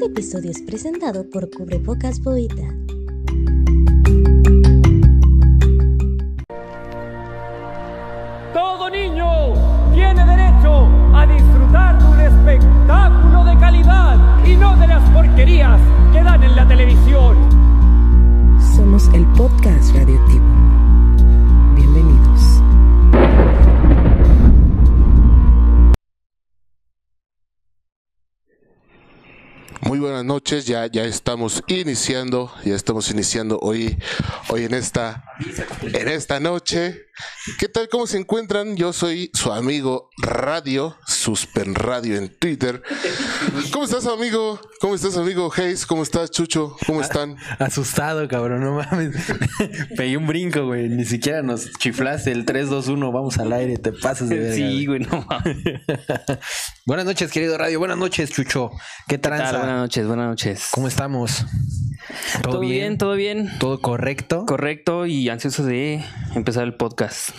Este 0.00 0.12
episodio 0.12 0.50
es 0.50 0.62
presentado 0.62 1.28
por 1.28 1.50
Cubrebocas 1.50 2.22
Boita. 2.22 2.74
Todo 8.54 8.88
niño 8.88 9.52
tiene 9.92 10.24
derecho 10.24 10.86
a 11.14 11.26
disfrutar 11.26 11.98
de 11.98 12.08
un 12.08 12.18
espectáculo 12.18 13.44
de 13.44 13.58
calidad 13.58 14.46
y 14.46 14.56
no 14.56 14.74
de 14.78 14.86
las 14.86 15.10
porquerías 15.10 15.78
que 16.14 16.22
dan 16.22 16.44
en 16.44 16.56
la 16.56 16.66
televisión. 16.66 17.36
Somos 18.74 19.06
el 19.12 19.26
podcast 19.34 19.94
radioactivo. 19.94 20.69
Muy 29.90 29.98
buenas 29.98 30.24
noches, 30.24 30.66
ya, 30.66 30.86
ya 30.86 31.02
estamos 31.02 31.64
iniciando, 31.66 32.52
ya 32.64 32.76
estamos 32.76 33.10
iniciando 33.10 33.58
hoy, 33.60 33.98
hoy 34.48 34.62
en 34.62 34.74
esta, 34.74 35.24
en 35.82 36.08
esta 36.08 36.40
noche. 36.40 37.06
¿Qué 37.58 37.68
tal? 37.68 37.88
¿Cómo 37.88 38.06
se 38.06 38.18
encuentran? 38.18 38.76
Yo 38.76 38.92
soy 38.92 39.30
su 39.34 39.52
amigo 39.52 40.10
Radio, 40.18 40.96
Suspen 41.06 41.74
Radio 41.74 42.16
en 42.16 42.28
Twitter. 42.38 42.82
¿Cómo 43.72 43.84
estás, 43.84 44.06
amigo? 44.06 44.60
¿Cómo 44.80 44.94
estás, 44.94 45.16
amigo 45.16 45.50
Hayes? 45.54 45.86
¿Cómo 45.86 46.02
estás, 46.02 46.30
Chucho? 46.30 46.76
¿Cómo 46.86 47.00
están? 47.00 47.36
Asustado, 47.58 48.26
cabrón, 48.28 48.60
no 48.60 48.74
mames. 48.76 49.14
Pegué 49.96 50.16
un 50.16 50.26
brinco, 50.26 50.64
güey. 50.66 50.88
Ni 50.88 51.04
siquiera 51.04 51.42
nos 51.42 51.70
chiflaste 51.72 52.32
el 52.32 52.44
3, 52.44 52.68
2, 52.68 52.88
1. 52.88 53.12
Vamos 53.12 53.38
al 53.38 53.52
aire, 53.52 53.76
te 53.76 53.92
pasas 53.92 54.28
de 54.28 54.38
verga. 54.38 54.54
Sí, 54.54 54.86
güey, 54.86 55.00
no 55.00 55.24
mames. 55.28 55.56
Buenas 56.86 57.06
noches, 57.06 57.30
querido 57.30 57.56
radio. 57.58 57.78
Buenas 57.78 57.98
noches, 57.98 58.30
Chucho. 58.30 58.70
¿Qué 59.08 59.16
¿Qué 59.16 59.18
tal? 59.18 59.36
tranza? 59.36 59.58
Buenas 59.58 59.78
noches, 59.78 60.06
buenas 60.06 60.26
noches. 60.28 60.68
¿Cómo 60.70 60.88
estamos? 60.88 61.44
¿Todo 62.42 62.60
bien? 62.60 62.98
¿Todo 62.98 63.14
bien? 63.14 63.50
¿Todo 63.58 63.80
correcto? 63.80 64.44
Correcto 64.46 65.06
y 65.06 65.29
ansioso 65.30 65.64
de 65.64 66.04
empezar 66.34 66.64
el 66.64 66.74
podcast. 66.74 67.30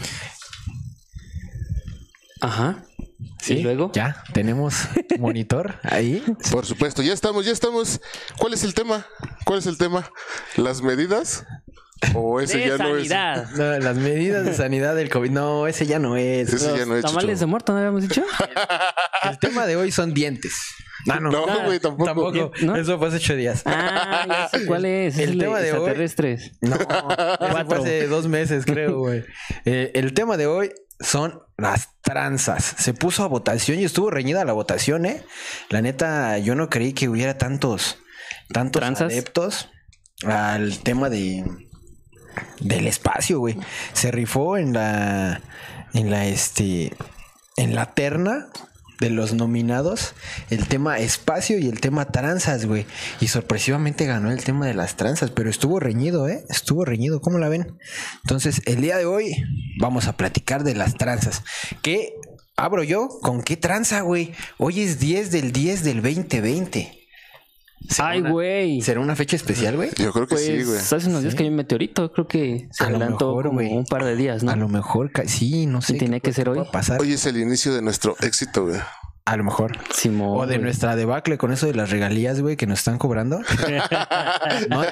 Ajá. 2.41 2.83
Sí, 3.39 3.53
¿Y 3.55 3.61
luego? 3.63 3.91
Ya, 3.93 4.23
tenemos 4.33 4.75
monitor 5.19 5.79
ahí. 5.83 6.23
Por 6.51 6.65
supuesto, 6.65 7.01
ya 7.01 7.13
estamos, 7.13 7.45
ya 7.45 7.51
estamos. 7.51 8.01
¿Cuál 8.37 8.53
es 8.53 8.63
el 8.63 8.73
tema? 8.73 9.05
¿Cuál 9.45 9.59
es 9.59 9.65
el 9.67 9.77
tema? 9.77 10.09
¿Las 10.57 10.81
medidas? 10.81 11.45
¿O 12.15 12.39
ese 12.39 12.57
De 12.57 12.67
ya 12.69 12.77
no 12.77 12.95
es? 12.97 13.07
sanidad. 13.09 13.49
No, 13.55 13.79
las 13.79 13.95
medidas 13.95 14.43
de 14.45 14.53
sanidad 14.55 14.95
del 14.95 15.09
COVID. 15.09 15.29
No, 15.31 15.67
ese 15.67 15.85
ya 15.85 15.99
no 15.99 16.17
es. 16.17 16.51
Ese 16.51 16.77
ya 16.77 16.85
no 16.85 16.95
es, 16.95 17.03
Tamales 17.03 17.27
de 17.29 17.35
Chucho. 17.35 17.47
muerto, 17.47 17.73
¿no 17.73 17.79
habíamos 17.79 18.01
dicho? 18.03 18.23
El 19.23 19.37
tema 19.39 19.65
de 19.67 19.75
hoy 19.75 19.91
son 19.91 20.13
dientes. 20.13 20.53
Ah, 21.09 21.19
no. 21.19 21.31
No, 21.31 21.45
güey, 21.65 21.79
tampoco. 21.79 22.05
Tampoco. 22.05 22.51
¿No? 22.61 22.75
Eso 22.75 22.97
fue 22.97 23.07
hace 23.07 23.17
ocho 23.17 23.35
días. 23.35 23.63
Ah, 23.65 24.25
ya 24.27 24.47
sé 24.59 24.65
cuál 24.65 24.85
es. 24.85 25.17
El 25.17 25.31
Es 25.31 25.37
tema 25.37 25.59
de 25.59 25.71
hoy- 25.71 25.77
extraterrestres. 25.77 26.51
No, 26.61 26.75
eso 26.75 26.85
fue 27.67 27.77
hace 27.77 28.07
dos 28.07 28.27
meses, 28.27 28.65
creo, 28.65 28.99
güey. 28.99 29.23
Eh, 29.65 29.91
el 29.95 30.13
tema 30.13 30.37
de 30.37 30.47
hoy 30.47 30.71
son 30.99 31.41
las 31.57 31.89
tranzas. 32.01 32.63
Se 32.77 32.93
puso 32.93 33.23
a 33.23 33.27
votación 33.27 33.79
y 33.79 33.83
estuvo 33.85 34.09
reñida 34.11 34.45
la 34.45 34.53
votación, 34.53 35.05
¿eh? 35.05 35.23
La 35.69 35.81
neta, 35.81 36.37
yo 36.37 36.55
no 36.55 36.69
creí 36.69 36.93
que 36.93 37.09
hubiera 37.09 37.37
tantos, 37.37 37.97
tantos 38.53 38.79
¿Tranzas? 38.81 39.11
adeptos 39.11 39.69
al 40.23 40.77
tema 40.79 41.09
de 41.09 41.43
del 42.59 42.87
espacio, 42.87 43.39
güey. 43.39 43.57
Se 43.93 44.11
rifó 44.11 44.57
en 44.57 44.73
la, 44.73 45.41
en 45.93 46.09
la, 46.11 46.25
este, 46.27 46.93
en 47.57 47.75
la 47.75 47.93
terna 47.93 48.47
de 49.01 49.09
los 49.09 49.33
nominados 49.33 50.13
el 50.51 50.67
tema 50.67 50.99
espacio 50.99 51.57
y 51.57 51.67
el 51.67 51.81
tema 51.81 52.05
tranzas, 52.05 52.65
güey. 52.65 52.85
Y 53.19 53.27
sorpresivamente 53.27 54.05
ganó 54.05 54.31
el 54.31 54.43
tema 54.43 54.67
de 54.67 54.75
las 54.75 54.95
tranzas, 54.95 55.31
pero 55.31 55.49
estuvo 55.49 55.79
reñido, 55.79 56.29
¿eh? 56.29 56.45
Estuvo 56.49 56.85
reñido, 56.85 57.19
¿cómo 57.19 57.39
la 57.39 57.49
ven? 57.49 57.77
Entonces, 58.23 58.61
el 58.65 58.79
día 58.79 58.97
de 58.97 59.05
hoy 59.05 59.43
vamos 59.79 60.07
a 60.07 60.15
platicar 60.15 60.63
de 60.63 60.75
las 60.75 60.95
tranzas. 60.95 61.43
¿Qué 61.81 62.13
abro 62.55 62.83
yo? 62.83 63.09
¿Con 63.21 63.41
qué 63.41 63.57
tranza, 63.57 64.01
güey? 64.01 64.33
Hoy 64.57 64.81
es 64.81 64.99
10 64.99 65.31
del 65.31 65.51
10 65.51 65.83
del 65.83 66.01
2020. 66.03 67.00
¿Será 67.89 68.09
Ay, 68.09 68.21
una- 68.21 68.29
güey. 68.31 68.81
¿Será 68.81 68.99
una 68.99 69.15
fecha 69.15 69.35
especial, 69.35 69.75
güey? 69.75 69.89
Yo 69.97 70.11
creo 70.13 70.27
que 70.27 70.35
Pues 70.35 70.45
sí, 70.45 70.63
güey. 70.63 70.77
hace 70.79 70.95
unos 71.09 71.23
días 71.23 71.35
cayó 71.35 71.49
un 71.49 71.55
meteorito. 71.55 72.11
Creo 72.13 72.27
que 72.27 72.67
se 72.71 72.83
A 72.83 72.87
adelantó 72.87 73.27
mejor, 73.35 73.47
como 73.47 73.61
un 73.61 73.85
par 73.85 74.03
de 74.05 74.15
días, 74.15 74.43
¿no? 74.43 74.51
A 74.51 74.55
lo 74.55 74.67
mejor, 74.69 75.11
sí, 75.25 75.65
no 75.65 75.81
sé. 75.81 75.95
Y 75.95 75.97
tenía 75.97 76.19
qué 76.19 76.29
que 76.29 76.33
ser 76.33 76.49
hoy. 76.49 76.65
pasar. 76.71 77.01
Hoy 77.01 77.13
es 77.13 77.25
el 77.25 77.37
inicio 77.37 77.73
de 77.73 77.81
nuestro 77.81 78.15
éxito, 78.21 78.65
güey. 78.67 78.79
A 79.23 79.37
lo 79.37 79.43
mejor. 79.43 79.77
Simón, 79.93 80.39
O 80.39 80.47
de 80.47 80.57
nuestra 80.57 80.95
debacle 80.95 81.37
con 81.37 81.51
eso 81.51 81.67
de 81.67 81.75
las 81.75 81.91
regalías, 81.91 82.41
güey, 82.41 82.55
que 82.57 82.65
nos 82.65 82.79
están 82.79 82.97
cobrando. 82.97 83.39
No, 84.69 84.83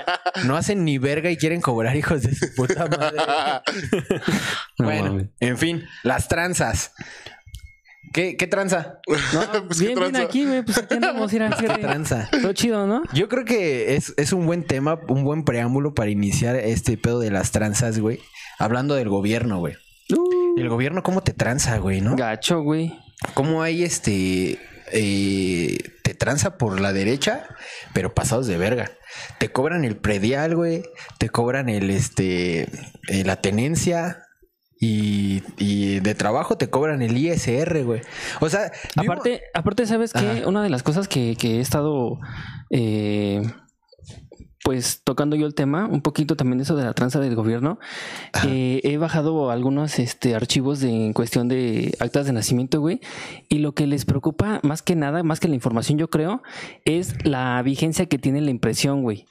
no 0.46 0.56
hacen 0.56 0.86
ni 0.86 0.98
verga 1.00 1.30
y 1.32 1.38
quieren 1.38 1.62
cobrar, 1.62 1.96
hijos 1.96 2.22
de 2.22 2.36
su 2.36 2.54
puta 2.56 2.88
madre. 2.88 3.18
No 4.78 4.86
bueno, 4.86 5.28
en 5.40 5.58
fin, 5.58 5.84
las 6.04 6.28
tranzas. 6.28 6.94
¿Qué, 8.14 8.36
qué 8.38 8.47
tranza? 8.47 9.00
No, 9.34 9.68
Pues, 9.68 9.80
¿qué 9.80 9.86
bien, 9.88 10.00
bien 10.00 10.12
tranza? 10.12 10.22
aquí, 10.24 10.46
güey. 10.46 10.64
Pues 10.64 10.78
aquí 10.78 10.94
andamos, 10.96 11.31
mira, 11.31 11.50
¿Qué 11.50 11.56
fíjate. 11.64 11.81
tranza? 11.81 12.30
Todo 12.31 12.53
chido, 12.53 12.88
¿no? 12.88 13.03
Yo 13.14 13.30
creo 13.30 13.46
que 13.46 13.96
es, 13.96 14.14
es 14.18 14.34
un 14.34 14.46
buen 14.46 14.64
tema, 14.64 15.00
un 15.08 15.24
buen 15.24 15.44
preámbulo 15.44 15.94
para 15.94 16.09
iniciar 16.09 16.56
este 16.56 16.98
pedo 16.98 17.19
de 17.19 17.31
las 17.31 17.52
tranzas, 17.52 18.00
güey. 18.00 18.19
Hablando 18.58 18.96
del 18.96 19.09
gobierno, 19.09 19.59
güey. 19.59 19.75
Uh, 20.12 20.59
El 20.59 20.69
gobierno, 20.69 21.03
¿cómo 21.03 21.22
te 21.22 21.34
tranza, 21.34 21.78
güey, 21.78 22.02
no? 22.02 22.16
gacho, 22.16 22.62
güey. 22.62 22.98
¿Cómo 23.36 23.62
hay 23.62 23.84
este... 23.84 24.58
eh, 24.92 25.78
te 26.03 26.14
tranza 26.16 26.58
por 26.58 26.80
la 26.81 26.94
derecha, 26.94 27.44
pero 27.94 28.14
pasados 28.16 28.48
de 28.48 28.58
verga. 28.58 28.92
Te 29.38 29.52
cobran 29.52 29.86
el 29.86 29.98
predial, 29.98 30.56
güey. 30.56 30.84
Te 31.19 31.30
cobran 31.30 31.69
el, 31.69 31.90
este, 31.92 32.62
eh, 33.08 33.24
la 33.25 33.36
tenencia. 33.42 34.24
Y, 34.80 35.44
y 35.58 36.00
de 36.00 36.16
trabajo 36.16 36.58
te 36.58 36.70
cobran 36.70 37.02
el 37.02 37.18
ISR, 37.18 37.84
güey. 37.84 38.02
O 38.40 38.50
sea, 38.50 38.72
Aparte, 38.96 39.42
aparte, 39.54 39.86
¿sabes 39.86 40.14
qué? 40.14 40.20
Ajá. 40.20 40.48
Una 40.48 40.64
de 40.64 40.70
las 40.70 40.84
cosas 40.84 41.08
que, 41.10 41.36
que 41.36 41.58
he 41.58 41.60
estado 41.60 42.18
eh, 42.72 43.42
pues 44.64 45.02
tocando 45.04 45.36
yo 45.36 45.48
el 45.48 45.56
tema, 45.56 45.88
un 45.88 46.02
poquito 46.02 46.36
también 46.36 46.62
eso 46.62 46.76
de 46.76 46.84
la 46.84 46.94
tranza 46.94 47.20
del 47.20 47.36
gobierno. 47.36 47.80
eh, 48.48 48.82
he 48.84 48.98
bajado 48.98 49.50
algunos 49.52 49.98
este, 50.00 50.36
archivos 50.36 50.80
de, 50.80 50.90
en 51.08 51.14
cuestión 51.14 51.48
de 51.48 51.96
actas 52.00 52.26
de 52.26 52.34
nacimiento, 52.34 52.80
güey. 52.80 53.00
Y 53.48 53.60
lo 53.60 53.74
que 53.74 53.88
les 53.88 54.06
preocupa 54.06 54.60
más 54.64 54.82
que 54.82 54.96
nada, 54.96 55.24
más 55.24 55.40
que 55.40 55.48
la 55.48 55.56
información, 55.56 55.98
yo 55.98 56.10
creo, 56.10 56.44
es 56.86 57.26
la 57.26 57.62
vigencia 57.64 58.06
que 58.06 58.20
tiene 58.20 58.42
la 58.42 58.52
impresión, 58.52 59.02
güey. 59.02 59.26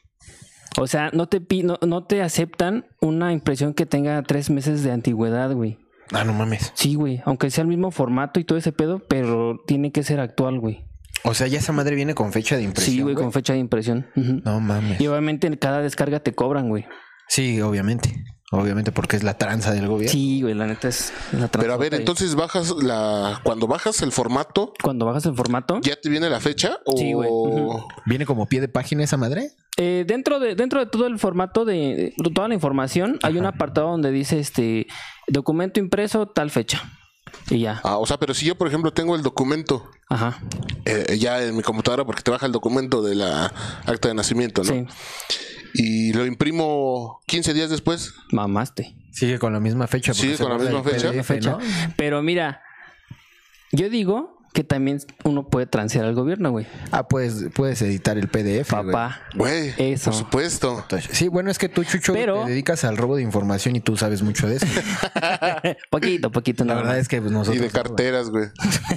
O 0.79 0.87
sea, 0.87 1.11
no 1.13 1.27
te, 1.27 1.41
no, 1.65 1.79
no 1.87 2.05
te 2.05 2.23
aceptan 2.23 2.87
una 3.01 3.33
impresión 3.33 3.75
que 3.75 3.87
tenga 3.87 4.23
tres 4.23 4.49
meses 4.51 4.83
de 4.83 4.93
antigüedad, 4.93 5.53
güey. 5.53 5.79
Ah, 6.13 6.25
no 6.25 6.33
mames. 6.33 6.73
Sí, 6.75 6.95
güey. 6.95 7.21
Aunque 7.25 7.51
sea 7.51 7.63
el 7.63 7.69
mismo 7.69 7.91
formato 7.91 8.41
y 8.41 8.45
todo 8.45 8.59
ese 8.59 8.73
pedo, 8.73 9.01
pero 9.09 9.61
tiene 9.67 9.93
que 9.93 10.03
ser 10.03 10.21
actual, 10.21 10.59
güey. 10.59 10.85
O 11.25 11.35
sea, 11.35 11.49
ya 11.49 11.59
esa 11.59 11.73
madre 11.73 11.97
viene 11.97 12.15
con 12.15 12.33
fecha 12.33 12.57
de 12.57 12.63
impresión. 12.63 12.97
Sí, 12.97 13.03
güey, 13.03 13.15
con 13.15 13.33
fecha 13.33 13.53
de 13.53 13.59
impresión. 13.59 14.07
No 14.15 14.61
mames. 14.61 15.01
Y 15.01 15.07
obviamente 15.09 15.47
en 15.47 15.57
cada 15.57 15.81
descarga 15.81 16.21
te 16.21 16.33
cobran, 16.33 16.69
güey. 16.69 16.87
Sí, 17.29 17.61
obviamente. 17.61 18.25
Obviamente, 18.51 18.93
porque 18.93 19.17
es 19.17 19.23
la 19.23 19.37
tranza 19.37 19.73
del 19.73 19.89
gobierno. 19.89 20.13
Sí, 20.13 20.41
güey, 20.41 20.55
la 20.55 20.67
neta 20.67 20.89
es 20.89 21.13
la 21.33 21.49
Pero 21.49 21.75
a 21.75 21.77
ver, 21.77 21.93
entonces 21.93 22.35
bajas 22.35 22.75
la. 22.83 23.41
Cuando 23.43 23.67
bajas 23.67 24.01
el 24.01 24.11
formato, 24.11 24.73
Cuando 24.83 25.05
bajas 25.05 25.27
el 25.27 25.35
formato, 25.35 25.81
¿ya 25.83 25.97
te 26.01 26.09
viene 26.09 26.31
la 26.31 26.41
fecha? 26.41 26.79
¿O 26.87 26.97
Sí, 26.97 27.13
güey. 27.13 27.29
¿Viene 28.07 28.25
como 28.25 28.47
pie 28.47 28.63
de 28.63 28.69
página 28.69 29.05
esa 29.05 29.19
madre? 29.19 29.51
Eh, 29.79 30.05
dentro, 30.07 30.39
de, 30.41 30.55
dentro 30.55 30.81
de 30.81 30.87
todo 30.87 31.07
el 31.07 31.19
formato 31.19 31.65
de, 31.65 32.13
de 32.17 32.31
toda 32.31 32.49
la 32.49 32.55
información, 32.55 33.19
hay 33.23 33.39
un 33.39 33.47
apartado 33.47 33.89
donde 33.89 34.11
dice 34.11 34.39
este 34.39 34.87
documento 35.29 35.81
impreso, 35.81 36.27
tal 36.27 36.51
fecha. 36.51 36.83
Y 37.51 37.61
ya. 37.61 37.81
Ah, 37.85 37.99
o 37.99 38.07
sea, 38.07 38.19
pero 38.19 38.35
si 38.35 38.47
yo, 38.47 38.57
por 38.57 38.69
ejemplo, 38.69 38.93
tengo 38.93 39.15
el 39.15 39.23
documento 39.23 39.91
Ajá. 40.09 40.39
eh, 40.85 41.17
ya 41.19 41.43
en 41.43 41.57
mi 41.57 41.63
computadora, 41.63 42.05
porque 42.05 42.23
te 42.23 42.31
baja 42.31 42.47
el 42.47 42.53
documento 42.53 43.03
de 43.03 43.15
la 43.15 43.53
acta 43.87 44.09
de 44.09 44.15
nacimiento, 44.15 44.63
¿no? 44.65 44.73
Sí. 44.73 44.87
Y 45.75 46.13
lo 46.13 46.27
imprimo 46.27 47.21
15 47.27 47.55
días 47.55 47.71
después. 47.71 48.15
Mamaste. 48.33 48.97
Sigue 49.13 49.39
con 49.39 49.53
la 49.53 49.61
misma 49.61 49.87
fecha. 49.87 50.15
Sigue 50.15 50.37
con 50.39 50.51
la 50.51 50.59
misma 50.59 50.83
fecha. 50.83 51.11
PDF, 51.11 51.27
fecha. 51.27 51.51
¿no? 51.53 51.59
Pero 51.97 52.23
mira, 52.23 52.63
yo 53.73 53.91
digo 53.91 54.38
que 54.55 54.65
también 54.65 54.99
uno 55.25 55.47
puede 55.49 55.67
transear 55.67 56.05
al 56.05 56.15
gobierno, 56.15 56.51
güey. 56.51 56.67
Ah, 56.91 57.07
puedes, 57.09 57.47
puedes 57.55 57.81
editar 57.83 58.17
el 58.19 58.29
PDF. 58.29 58.71
güey. 58.73 58.87
Papá. 58.87 59.21
Güey, 59.35 59.75
Eso. 59.79 60.11
por 60.11 60.19
supuesto. 60.19 60.85
Sí, 61.11 61.29
bueno, 61.29 61.51
es 61.51 61.59
que 61.59 61.69
tú, 61.69 61.85
Chucho, 61.85 62.13
Pero- 62.13 62.45
te 62.45 62.51
dedicas 62.51 62.85
al 62.85 62.97
robo 62.97 63.17
de 63.17 63.23
información 63.23 63.77
y 63.77 63.81
tú 63.81 63.97
sabes 63.97 64.23
mucho 64.23 64.49
de 64.49 64.57
eso. 64.57 64.67
poquito, 65.91 66.31
poquito. 66.31 66.65
La 66.65 66.69
nada 66.75 66.81
verdad 66.81 66.93
más. 66.95 67.03
es 67.03 67.09
que 67.09 67.21
pues, 67.21 67.31
Y 67.31 67.35
nosotros. 67.35 67.63
de 67.63 67.71
carteras, 67.71 68.31
güey. 68.31 68.49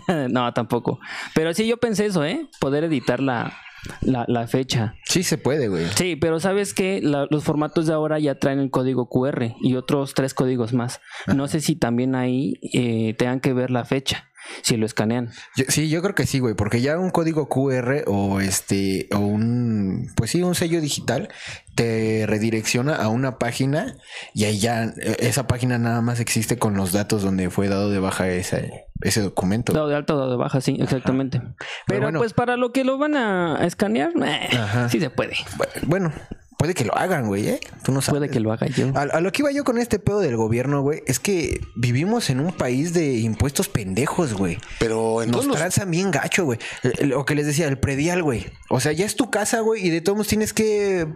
no, 0.29 0.51
tampoco. 0.53 0.99
Pero 1.35 1.53
sí, 1.53 1.67
yo 1.67 1.77
pensé 1.77 2.05
eso, 2.05 2.23
¿eh? 2.25 2.47
Poder 2.59 2.83
editar 2.85 3.19
la, 3.21 3.53
la, 4.01 4.25
la 4.27 4.47
fecha. 4.47 4.95
Sí 5.05 5.23
se 5.23 5.37
puede, 5.37 5.67
güey. 5.67 5.85
Sí, 5.95 6.15
pero 6.15 6.39
sabes 6.39 6.73
que 6.73 7.01
los 7.01 7.43
formatos 7.43 7.87
de 7.87 7.93
ahora 7.93 8.19
ya 8.19 8.35
traen 8.35 8.59
el 8.59 8.69
código 8.71 9.09
QR 9.09 9.53
y 9.61 9.75
otros 9.75 10.13
tres 10.13 10.33
códigos 10.33 10.73
más. 10.73 11.01
No 11.27 11.47
sé 11.47 11.61
si 11.61 11.75
también 11.75 12.15
ahí 12.15 12.53
eh, 12.73 13.15
tengan 13.17 13.39
que 13.39 13.53
ver 13.53 13.71
la 13.71 13.85
fecha. 13.85 14.27
Si 14.61 14.77
lo 14.77 14.85
escanean. 14.85 15.31
Yo- 15.55 15.65
sí, 15.67 15.89
yo 15.89 16.01
creo 16.01 16.15
que 16.15 16.25
sí, 16.25 16.39
güey, 16.39 16.53
porque 16.55 16.81
ya 16.81 16.97
un 16.97 17.09
código 17.11 17.47
QR 17.49 18.03
o 18.07 18.39
este, 18.41 19.07
o 19.13 19.19
un, 19.19 20.11
pues 20.15 20.31
sí, 20.31 20.41
un 20.43 20.55
sello 20.55 20.81
digital 20.81 21.29
te 21.75 22.25
redirecciona 22.27 22.95
a 22.95 23.07
una 23.07 23.37
página 23.39 23.95
y 24.33 24.43
ahí 24.43 24.59
ya 24.59 24.83
eh, 24.83 25.17
esa 25.19 25.47
página 25.47 25.77
nada 25.77 26.01
más 26.01 26.19
existe 26.19 26.57
con 26.57 26.75
los 26.75 26.91
datos 26.91 27.21
donde 27.23 27.49
fue 27.49 27.69
dado 27.69 27.89
de 27.89 27.99
baja 27.99 28.27
ese, 28.29 28.85
ese 29.01 29.21
documento. 29.21 29.71
Dado 29.73 29.87
de 29.87 29.95
alta, 29.95 30.13
dado 30.13 30.31
de 30.31 30.37
baja, 30.37 30.59
sí, 30.61 30.77
exactamente. 30.79 31.41
Pero, 31.87 32.01
bueno. 32.01 32.19
pues 32.19 32.33
para 32.33 32.57
lo 32.57 32.71
que 32.73 32.83
lo 32.83 32.97
van 32.97 33.15
a 33.15 33.65
escanear, 33.65 34.11
eh, 34.25 34.49
sí 34.89 34.99
se 34.99 35.09
puede. 35.09 35.33
Bu- 35.57 35.67
Bueno, 35.87 36.11
puede 36.61 36.75
que 36.75 36.85
lo 36.85 36.95
hagan, 36.95 37.25
güey, 37.25 37.47
¿eh? 37.47 37.59
Tú 37.83 37.91
no 37.91 38.01
sabes. 38.01 38.19
Puede 38.19 38.31
que 38.31 38.39
lo 38.39 38.51
haga 38.53 38.67
yo. 38.67 38.91
A, 38.95 39.01
a 39.01 39.19
lo 39.19 39.31
que 39.31 39.41
iba 39.41 39.51
yo 39.51 39.63
con 39.63 39.79
este 39.79 39.97
pedo 39.97 40.19
del 40.19 40.37
gobierno, 40.37 40.83
güey, 40.83 41.01
es 41.07 41.19
que 41.19 41.59
vivimos 41.75 42.29
en 42.29 42.39
un 42.39 42.53
país 42.53 42.93
de 42.93 43.17
impuestos 43.17 43.67
pendejos, 43.67 44.35
güey. 44.35 44.59
Pero 44.79 45.23
en 45.23 45.29
Nos 45.31 45.37
todos 45.41 45.47
los- 45.47 45.57
transan 45.57 45.89
bien 45.89 46.11
gacho, 46.11 46.45
güey. 46.45 46.59
Eh, 46.83 47.07
Lo 47.07 47.25
que 47.25 47.33
les 47.33 47.47
decía, 47.47 47.67
el 47.67 47.79
predial, 47.79 48.21
güey. 48.21 48.45
O 48.69 48.79
sea, 48.79 48.91
ya 48.91 49.07
es 49.07 49.15
tu 49.15 49.31
casa, 49.31 49.61
güey, 49.61 49.83
y 49.87 49.89
de 49.89 50.01
todos 50.01 50.17
modos 50.17 50.27
tienes 50.27 50.53
que 50.53 51.07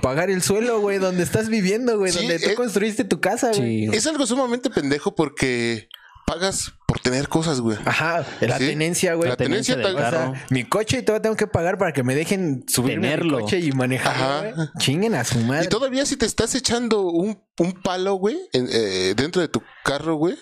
pagar 0.00 0.30
el 0.30 0.40
suelo, 0.42 0.80
güey, 0.80 0.96
donde 0.98 1.22
estás 1.24 1.48
viviendo, 1.50 1.98
güey, 1.98 2.10
Sí, 2.12 2.18
donde 2.18 2.38
tú 2.38 2.48
eh, 2.50 2.54
construiste 2.54 3.04
tu 3.04 3.20
casa, 3.20 3.48
güey. 3.54 3.86
Sí. 3.86 3.90
es 3.96 4.06
algo 4.06 4.26
sumamente 4.26 4.70
pendejo 4.70 5.14
porque 5.14 5.88
pagas 6.32 6.72
por 6.86 6.98
tener 7.00 7.28
cosas, 7.28 7.60
güey. 7.60 7.78
Ajá, 7.84 8.24
la 8.40 8.58
Sí. 8.58 8.66
tenencia, 8.68 9.14
güey. 9.14 9.28
La 9.30 9.36
tenencia 9.36 9.76
del 9.76 9.84
tal- 9.84 9.94
O 9.96 10.10
sea, 10.10 10.46
mi 10.50 10.64
coche 10.64 10.98
y 10.98 11.02
todavía 11.02 11.22
tengo 11.22 11.36
que 11.36 11.46
pagar 11.46 11.78
para 11.78 11.92
que 11.92 12.02
me 12.02 12.14
dejen 12.14 12.64
subir 12.68 12.96
mi 12.98 13.02
Tenerlo. 13.08 13.40
coche 13.40 13.58
y 13.60 13.72
manejarlo, 13.72 14.24
Ajá. 14.24 14.52
güey. 14.54 14.68
Chinguen 14.78 15.14
a 15.14 15.24
su 15.24 15.38
madre. 15.40 15.64
Y 15.66 15.68
todavía 15.68 16.04
si 16.06 16.16
te 16.16 16.26
estás 16.26 16.54
echando 16.54 17.02
un, 17.02 17.42
un 17.58 17.72
palo, 17.82 18.14
güey, 18.14 18.38
en- 18.52 18.68
eh, 18.72 19.14
dentro 19.16 19.40
de 19.42 19.48
tu 19.48 19.62
carro, 19.84 20.14
güey, 20.16 20.36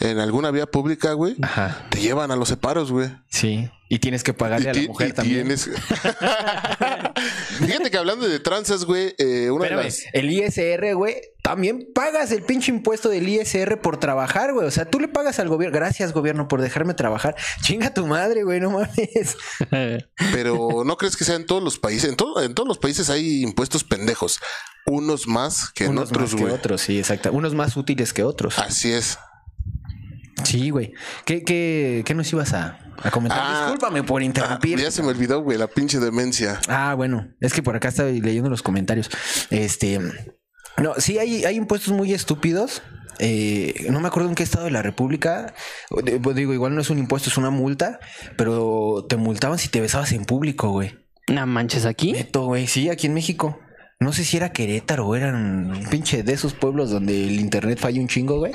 en 0.00 0.18
alguna 0.18 0.50
vía 0.50 0.66
pública, 0.66 1.12
güey, 1.12 1.36
Ajá, 1.42 1.86
te 1.90 2.00
llevan 2.00 2.30
a 2.30 2.36
los 2.36 2.48
separos, 2.48 2.90
güey. 2.92 3.10
sí. 3.28 3.70
Y 3.90 3.98
tienes 4.00 4.24
que 4.24 4.32
pagarle 4.34 4.70
a 4.70 4.74
la 4.74 4.82
mujer 4.82 5.08
y 5.10 5.12
también. 5.12 5.42
tienes- 5.46 5.68
Fíjate 7.58 7.90
que 7.90 7.96
hablando 7.98 8.26
de 8.26 8.40
tranzas, 8.40 8.84
güey, 8.84 9.14
eh, 9.18 9.50
una 9.50 9.64
Espérame, 9.66 9.78
de 9.78 9.84
las... 9.84 10.02
el 10.12 10.30
ISR, 10.30 10.94
güey, 10.94 11.14
también 11.44 11.86
pagas 11.94 12.32
el 12.32 12.40
pinche 12.42 12.72
impuesto 12.72 13.10
del 13.10 13.28
ISR 13.28 13.78
por 13.82 13.98
trabajar, 13.98 14.54
güey. 14.54 14.66
O 14.66 14.70
sea, 14.70 14.86
tú 14.86 14.98
le 14.98 15.08
pagas 15.08 15.38
al 15.38 15.48
gobierno. 15.50 15.76
Gracias, 15.76 16.14
gobierno, 16.14 16.48
por 16.48 16.62
dejarme 16.62 16.94
trabajar. 16.94 17.36
Chinga 17.60 17.92
tu 17.92 18.06
madre, 18.06 18.44
güey, 18.44 18.60
no 18.60 18.70
mames. 18.70 19.36
Pero 20.32 20.84
no 20.86 20.96
crees 20.96 21.16
que 21.18 21.24
sea 21.24 21.34
en 21.36 21.44
todos 21.44 21.62
los 21.62 21.78
países. 21.78 22.04
En, 22.10 22.16
en 22.42 22.54
todos 22.54 22.66
los 22.66 22.78
países 22.78 23.10
hay 23.10 23.42
impuestos 23.42 23.84
pendejos. 23.84 24.40
Unos 24.86 25.26
más 25.28 25.70
que 25.74 25.84
en 25.84 25.98
otros, 25.98 26.32
más 26.32 26.34
que 26.34 26.40
güey. 26.44 26.54
otros, 26.54 26.80
sí, 26.80 26.98
exacto. 26.98 27.30
Unos 27.30 27.54
más 27.54 27.76
útiles 27.76 28.14
que 28.14 28.22
otros. 28.22 28.58
Así 28.58 28.90
es. 28.90 29.18
Sí, 30.44 30.70
güey. 30.70 30.94
¿Qué, 31.26 31.42
qué, 31.44 32.02
qué 32.06 32.14
nos 32.14 32.32
ibas 32.32 32.54
a, 32.54 32.78
a 33.02 33.10
comentar? 33.10 33.38
Ah, 33.42 33.60
Discúlpame 33.64 34.02
por 34.02 34.22
Ah, 34.22 34.24
interrumpir. 34.24 34.78
ya 34.78 34.90
se 34.90 35.02
me 35.02 35.08
olvidó, 35.08 35.40
güey, 35.42 35.58
la 35.58 35.66
pinche 35.66 35.98
demencia. 36.00 36.58
Ah, 36.68 36.94
bueno, 36.94 37.28
es 37.40 37.52
que 37.52 37.62
por 37.62 37.76
acá 37.76 37.88
estoy 37.88 38.22
leyendo 38.22 38.48
los 38.48 38.62
comentarios. 38.62 39.10
Este, 39.50 40.00
no, 40.78 40.94
sí 40.98 41.18
hay, 41.18 41.44
hay 41.44 41.56
impuestos 41.56 41.92
muy 41.92 42.12
estúpidos. 42.12 42.82
Eh, 43.20 43.86
no 43.90 44.00
me 44.00 44.08
acuerdo 44.08 44.28
en 44.28 44.34
qué 44.34 44.42
estado 44.42 44.64
de 44.64 44.70
la 44.72 44.82
República. 44.82 45.54
Pues 45.88 46.36
digo, 46.36 46.52
igual 46.52 46.74
no 46.74 46.80
es 46.80 46.90
un 46.90 46.98
impuesto, 46.98 47.30
es 47.30 47.36
una 47.36 47.50
multa, 47.50 48.00
pero 48.36 49.06
te 49.08 49.16
multaban 49.16 49.58
si 49.58 49.68
te 49.68 49.80
besabas 49.80 50.12
en 50.12 50.24
público, 50.24 50.70
güey. 50.70 50.98
No 51.28 51.46
manches 51.46 51.86
aquí. 51.86 52.12
Neto, 52.12 52.46
güey, 52.46 52.66
sí, 52.66 52.90
aquí 52.90 53.06
en 53.06 53.14
México. 53.14 53.58
No 54.00 54.12
sé 54.12 54.24
si 54.24 54.36
era 54.36 54.52
Querétaro 54.52 55.06
o 55.06 55.14
eran 55.14 55.70
un 55.70 55.86
pinche 55.88 56.22
de 56.22 56.32
esos 56.32 56.52
pueblos 56.54 56.90
donde 56.90 57.28
el 57.28 57.40
internet 57.40 57.78
falla 57.78 58.00
un 58.00 58.08
chingo, 58.08 58.38
güey. 58.38 58.52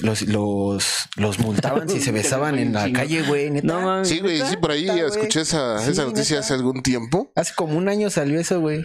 Los, 0.00 0.22
los, 0.22 1.08
los 1.16 1.38
multaban 1.38 1.88
si 1.88 2.00
se 2.02 2.12
besaban 2.12 2.58
en 2.58 2.72
la 2.72 2.90
calle, 2.92 3.22
güey, 3.22 3.50
neta. 3.50 3.66
No. 3.66 4.04
Sí, 4.04 4.20
güey, 4.20 4.40
sí, 4.42 4.56
por 4.56 4.70
ahí 4.70 4.86
Neta, 4.86 5.06
escuché 5.06 5.42
esa, 5.42 5.78
Sí, 5.78 5.92
esa 5.92 6.04
noticia 6.04 6.36
neta. 6.36 6.44
hace 6.46 6.54
algún 6.54 6.82
tiempo. 6.82 7.30
Hace 7.36 7.54
como 7.54 7.76
un 7.76 7.88
año 7.88 8.10
salió 8.10 8.40
eso, 8.40 8.60
güey. 8.60 8.84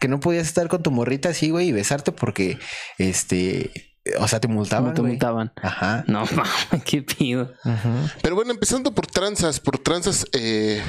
Que 0.00 0.08
no 0.08 0.18
podías 0.18 0.46
estar 0.48 0.66
con 0.68 0.82
tu 0.82 0.90
morrita 0.90 1.28
así, 1.28 1.50
güey, 1.50 1.68
y 1.68 1.72
besarte 1.72 2.10
porque, 2.10 2.58
este, 2.98 3.70
o 4.18 4.26
sea, 4.26 4.40
te 4.40 4.48
multaban, 4.48 4.94
te 4.94 5.02
multaban. 5.02 5.52
Ajá. 5.62 6.04
No 6.06 6.24
mames, 6.34 6.84
qué 6.84 7.02
pido. 7.02 7.52
Pero 8.22 8.34
bueno, 8.34 8.50
empezando 8.50 8.92
por 8.92 9.06
tranzas, 9.06 9.60
por 9.60 9.78
tranzas 9.78 10.26
eh, 10.32 10.82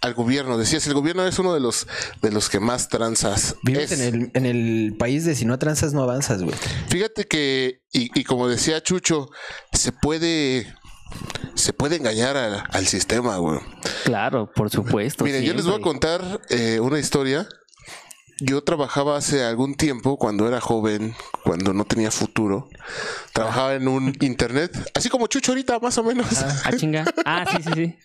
al 0.00 0.14
gobierno. 0.14 0.56
Decías, 0.56 0.86
el 0.86 0.94
gobierno 0.94 1.26
es 1.26 1.38
uno 1.38 1.52
de 1.52 1.60
los 1.60 1.86
de 2.22 2.30
los 2.30 2.48
que 2.48 2.60
más 2.60 2.88
tranzas. 2.88 3.56
Vives 3.62 3.92
es. 3.92 4.00
en 4.00 4.14
el, 4.14 4.30
en 4.34 4.46
el 4.46 4.96
país 4.98 5.24
de 5.24 5.34
si 5.34 5.44
no 5.44 5.58
transas, 5.58 5.92
no 5.92 6.02
avanzas, 6.02 6.42
güey. 6.42 6.56
Fíjate 6.88 7.24
que, 7.26 7.82
y, 7.92 8.10
y 8.18 8.24
como 8.24 8.48
decía 8.48 8.82
Chucho, 8.82 9.28
se 9.72 9.92
puede. 9.92 10.74
Se 11.54 11.72
puede 11.72 11.96
engañar 11.96 12.36
al, 12.36 12.64
al 12.70 12.86
sistema, 12.86 13.36
güey. 13.36 13.60
Claro, 14.04 14.50
por 14.52 14.70
supuesto. 14.70 15.24
Miren, 15.24 15.44
yo 15.44 15.54
les 15.54 15.64
voy 15.64 15.76
a 15.76 15.80
contar 15.80 16.40
eh, 16.50 16.80
una 16.80 16.98
historia. 16.98 17.46
Yo 18.38 18.62
trabajaba 18.62 19.16
hace 19.16 19.44
algún 19.44 19.76
tiempo, 19.76 20.18
cuando 20.18 20.46
era 20.46 20.60
joven, 20.60 21.14
cuando 21.42 21.72
no 21.72 21.86
tenía 21.86 22.10
futuro. 22.10 22.68
Trabajaba 23.32 23.74
en 23.74 23.88
un 23.88 24.14
internet, 24.20 24.90
así 24.94 25.08
como 25.08 25.26
Chucho 25.26 25.52
ahorita, 25.52 25.78
más 25.78 25.96
o 25.96 26.04
menos. 26.04 26.26
Ah, 26.64 26.70
chinga. 26.76 27.04
Ah, 27.24 27.46
sí, 27.50 27.62
sí, 27.62 27.70
sí. 27.74 27.96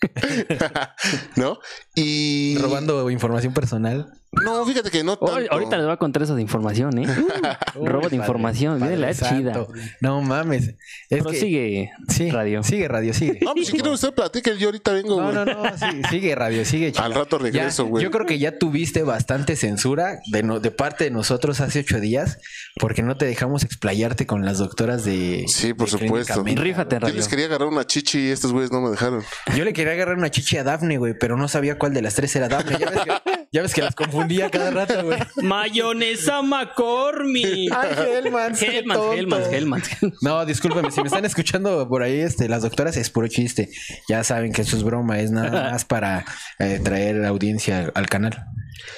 ¿No? 1.36 1.60
Y. 1.96 2.58
Robando 2.60 3.10
información 3.10 3.54
personal. 3.54 4.21
No, 4.32 4.66
fíjate 4.66 4.90
que 4.90 5.04
no. 5.04 5.18
Tanto. 5.18 5.36
ahorita 5.52 5.76
les 5.76 5.86
voy 5.86 5.94
a 5.94 5.98
contar 5.98 6.24
eso 6.24 6.36
de 6.36 6.42
información, 6.42 6.98
¿eh? 7.00 7.06
Uh, 7.76 7.86
robo 7.88 8.10
de 8.10 8.16
información. 8.18 8.80
Padre 8.80 8.96
Mira 8.98 9.08
la 9.10 9.14
chida. 9.14 9.66
No 10.02 10.22
mames. 10.22 10.76
Es 11.10 11.24
que- 11.26 11.90
sí, 12.10 12.32
radio. 12.32 12.64
Sigue 12.64 12.88
radio, 12.88 13.14
sigue. 13.14 13.40
No, 13.42 13.54
pues 13.54 13.68
si 13.68 13.74
quieren 13.74 13.94
usted 13.94 14.14
platiquen, 14.14 14.58
yo 14.58 14.68
ahorita 14.70 14.92
vengo. 14.94 15.22
No, 15.22 15.32
no, 15.32 15.46
no, 15.46 15.64
sí, 15.78 16.02
sigue 16.10 16.36
radio, 16.36 16.66
sigue. 16.66 16.92
chica. 16.92 17.06
Al 17.06 17.14
rato 17.14 17.38
regreso, 17.38 17.86
güey. 17.86 18.04
Yo 18.04 18.12
creo 18.12 18.26
que 18.26 18.40
ya 18.40 18.58
tuviste 18.58 19.04
bastante 19.04 19.56
censura 19.56 20.20
de, 20.32 20.44
no- 20.44 20.60
de 20.60 20.72
parte 20.72 21.06
de 21.06 21.12
nosotros 21.12 21.60
hace 21.62 21.80
ocho 21.80 22.00
días 22.00 22.40
porque 22.80 23.04
no 23.04 23.16
te 23.18 23.26
dejamos 23.26 23.64
explayarte 23.64 24.26
con 24.26 24.44
las 24.46 24.58
doctoras 24.58 25.06
de. 25.06 25.46
Sí, 25.48 25.74
por 25.74 25.90
de 25.90 25.98
supuesto. 25.98 26.44
Rífate, 26.44 26.96
Yo 26.96 27.00
radio. 27.00 27.16
les 27.16 27.28
quería 27.28 27.46
agarrar 27.46 27.68
una 27.70 27.86
chichi 27.86 28.20
y 28.20 28.32
estos 28.32 28.52
güeyes 28.52 28.72
no 28.72 28.82
me 28.82 28.90
dejaron. 28.90 29.24
Yo 29.56 29.64
le 29.66 29.74
quería 29.74 29.94
agarrar 29.94 30.18
una 30.18 30.30
chichi 30.30 30.58
a 30.58 30.64
Dafne, 30.64 30.98
güey, 30.98 31.14
pero 31.18 31.38
no 31.38 31.48
sabía 31.48 31.78
cuál 31.78 31.94
de 31.94 32.02
las 32.02 32.16
tres 32.16 32.36
era 32.36 32.48
Dafne. 32.50 32.78
Ya 32.80 32.90
ves 32.90 33.00
que, 33.02 33.41
ya 33.52 33.62
ves 33.62 33.74
que 33.74 33.82
las 33.82 33.96
confundía 33.96 34.50
cada 34.50 34.72
rato, 34.72 35.04
güey. 35.04 35.20
Mayonesa 35.42 36.42
McCormick. 36.42 37.72
Ay, 37.76 37.90
Hellmans. 38.24 38.60
qué 38.60 38.78
Hellmans, 38.80 39.00
tonto. 39.00 39.14
Hellmans, 39.14 39.48
Hellmans. 39.52 39.90
No, 40.22 40.46
discúlpeme, 40.46 40.92
si 40.92 41.02
me 41.02 41.08
están 41.08 41.26
escuchando 41.26 41.88
por 41.88 42.04
ahí, 42.04 42.20
este, 42.20 42.48
las 42.50 42.62
doctoras 42.64 42.96
es 42.98 43.10
puro 43.10 43.28
chiste. 43.28 43.70
Ya 44.08 44.24
saben 44.24 44.54
que 44.54 44.62
eso 44.62 44.76
es 44.78 44.84
broma, 44.84 45.20
es 45.20 45.32
nada 45.32 45.72
más 45.72 45.86
para 45.86 46.26
eh, 46.60 46.80
traer 46.84 47.24
audiencia 47.26 47.92
al 47.94 48.08
canal. 48.08 48.46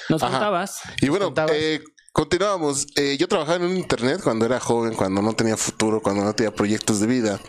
Nos 0.08 0.22
Ajá. 0.22 0.32
contabas. 0.32 0.80
Y 1.00 1.08
bueno, 1.08 1.26
contabas? 1.26 1.52
eh, 1.54 1.80
continuábamos. 2.14 2.86
Eh, 2.94 3.16
yo 3.18 3.26
trabajaba 3.26 3.56
en 3.56 3.64
un 3.72 3.76
internet 3.76 4.20
cuando 4.22 4.46
era 4.46 4.60
joven, 4.60 4.94
cuando 4.94 5.20
no 5.20 5.32
tenía 5.34 5.56
futuro, 5.56 6.00
cuando 6.00 6.22
no 6.24 6.32
tenía 6.32 6.54
proyectos 6.54 7.00
de 7.00 7.08
vida. 7.08 7.40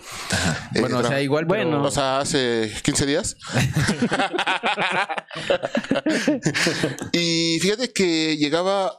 Eh, 0.74 0.82
Bueno, 0.82 0.98
o 0.98 1.04
sea, 1.04 1.22
igual, 1.22 1.46
pero- 1.48 1.70
Bueno. 1.70 1.84
O 1.88 1.92
sea, 1.92 2.20
hace 2.20 2.74
15 2.84 3.06
días. 3.06 3.38
y 7.14 7.60
fíjate 7.62 7.94
que 7.94 8.38
llegaba 8.38 8.92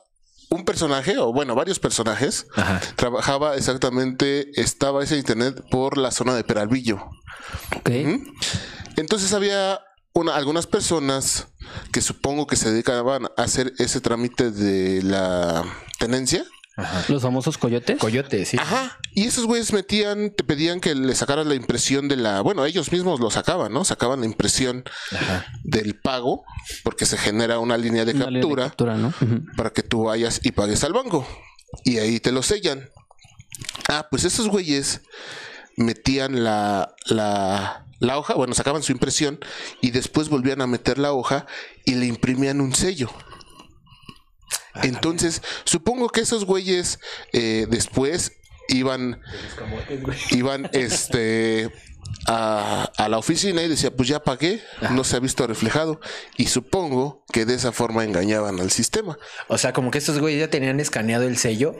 un 0.50 0.64
personaje, 0.64 1.18
o 1.18 1.32
bueno, 1.32 1.56
varios 1.56 1.80
personajes. 1.80 2.46
Ajá. 2.54 2.80
Trabajaba 2.94 3.56
exactamente, 3.56 4.48
estaba 4.60 5.02
ese 5.02 5.16
internet 5.18 5.60
por 5.70 5.98
la 5.98 6.12
zona 6.12 6.36
de 6.36 6.44
Peralvillo. 6.44 7.10
Ok. 7.76 7.90
¿Mm? 7.90 8.28
Entonces 8.96 9.32
había 9.32 9.80
una, 10.16 10.34
algunas 10.34 10.66
personas 10.66 11.48
que 11.92 12.00
supongo 12.00 12.46
que 12.46 12.56
se 12.56 12.70
dedicaban 12.70 13.26
a 13.36 13.42
hacer 13.42 13.74
ese 13.78 14.00
trámite 14.00 14.50
de 14.50 15.02
la 15.02 15.64
tenencia. 15.98 16.44
Los 17.08 17.22
famosos 17.22 17.56
coyotes. 17.56 17.98
Coyote, 17.98 18.44
sí. 18.44 18.58
Ajá. 18.60 18.98
Y 19.14 19.24
esos 19.24 19.46
güeyes 19.46 19.72
metían, 19.72 20.30
te 20.30 20.44
pedían 20.44 20.80
que 20.80 20.94
le 20.94 21.14
sacaras 21.14 21.46
la 21.46 21.54
impresión 21.54 22.06
de 22.08 22.16
la. 22.16 22.42
Bueno, 22.42 22.66
ellos 22.66 22.92
mismos 22.92 23.18
lo 23.20 23.30
sacaban, 23.30 23.72
¿no? 23.72 23.84
Sacaban 23.84 24.20
la 24.20 24.26
impresión 24.26 24.84
del 25.64 25.98
pago, 25.98 26.44
porque 26.84 27.06
se 27.06 27.16
genera 27.16 27.58
una 27.58 27.78
línea 27.78 28.04
de 28.04 28.12
Una 28.12 28.26
línea 28.26 28.40
de 28.40 28.40
captura 28.40 28.64
captura, 28.64 28.96
¿no? 28.96 29.14
Para 29.56 29.70
que 29.70 29.82
tú 29.82 30.04
vayas 30.04 30.40
y 30.42 30.52
pagues 30.52 30.84
al 30.84 30.92
banco. 30.92 31.26
Y 31.84 31.98
ahí 31.98 32.20
te 32.20 32.32
lo 32.32 32.42
sellan. 32.42 32.90
Ah, 33.88 34.08
pues 34.10 34.24
esos 34.24 34.48
güeyes 34.48 35.00
metían 35.76 36.44
la, 36.44 36.94
la, 37.06 37.85
la 37.98 38.18
hoja, 38.18 38.34
bueno, 38.34 38.54
sacaban 38.54 38.82
su 38.82 38.92
impresión 38.92 39.38
y 39.80 39.90
después 39.90 40.28
volvían 40.28 40.60
a 40.60 40.66
meter 40.66 40.98
la 40.98 41.12
hoja 41.12 41.46
y 41.84 41.94
le 41.94 42.06
imprimían 42.06 42.60
un 42.60 42.74
sello. 42.74 43.10
Entonces, 44.82 45.42
supongo 45.64 46.08
que 46.08 46.20
esos 46.20 46.44
güeyes 46.44 46.98
eh, 47.32 47.66
después 47.68 48.32
iban, 48.68 49.20
iban, 50.30 50.68
este, 50.72 51.70
a, 52.26 52.90
a 52.96 53.08
la 53.08 53.18
oficina 53.18 53.62
y 53.62 53.68
decía, 53.68 53.90
pues 53.94 54.08
ya 54.08 54.22
pagué, 54.22 54.60
no 54.90 55.04
se 55.04 55.16
ha 55.16 55.20
visto 55.20 55.46
reflejado. 55.46 56.00
Y 56.36 56.46
supongo 56.46 57.24
que 57.32 57.44
de 57.44 57.54
esa 57.54 57.72
forma 57.72 58.04
engañaban 58.04 58.60
al 58.60 58.70
sistema. 58.70 59.18
O 59.48 59.58
sea, 59.58 59.72
como 59.72 59.90
que 59.90 59.98
estos 59.98 60.18
güeyes 60.18 60.40
ya 60.40 60.50
tenían 60.50 60.80
escaneado 60.80 61.24
el 61.24 61.36
sello 61.36 61.74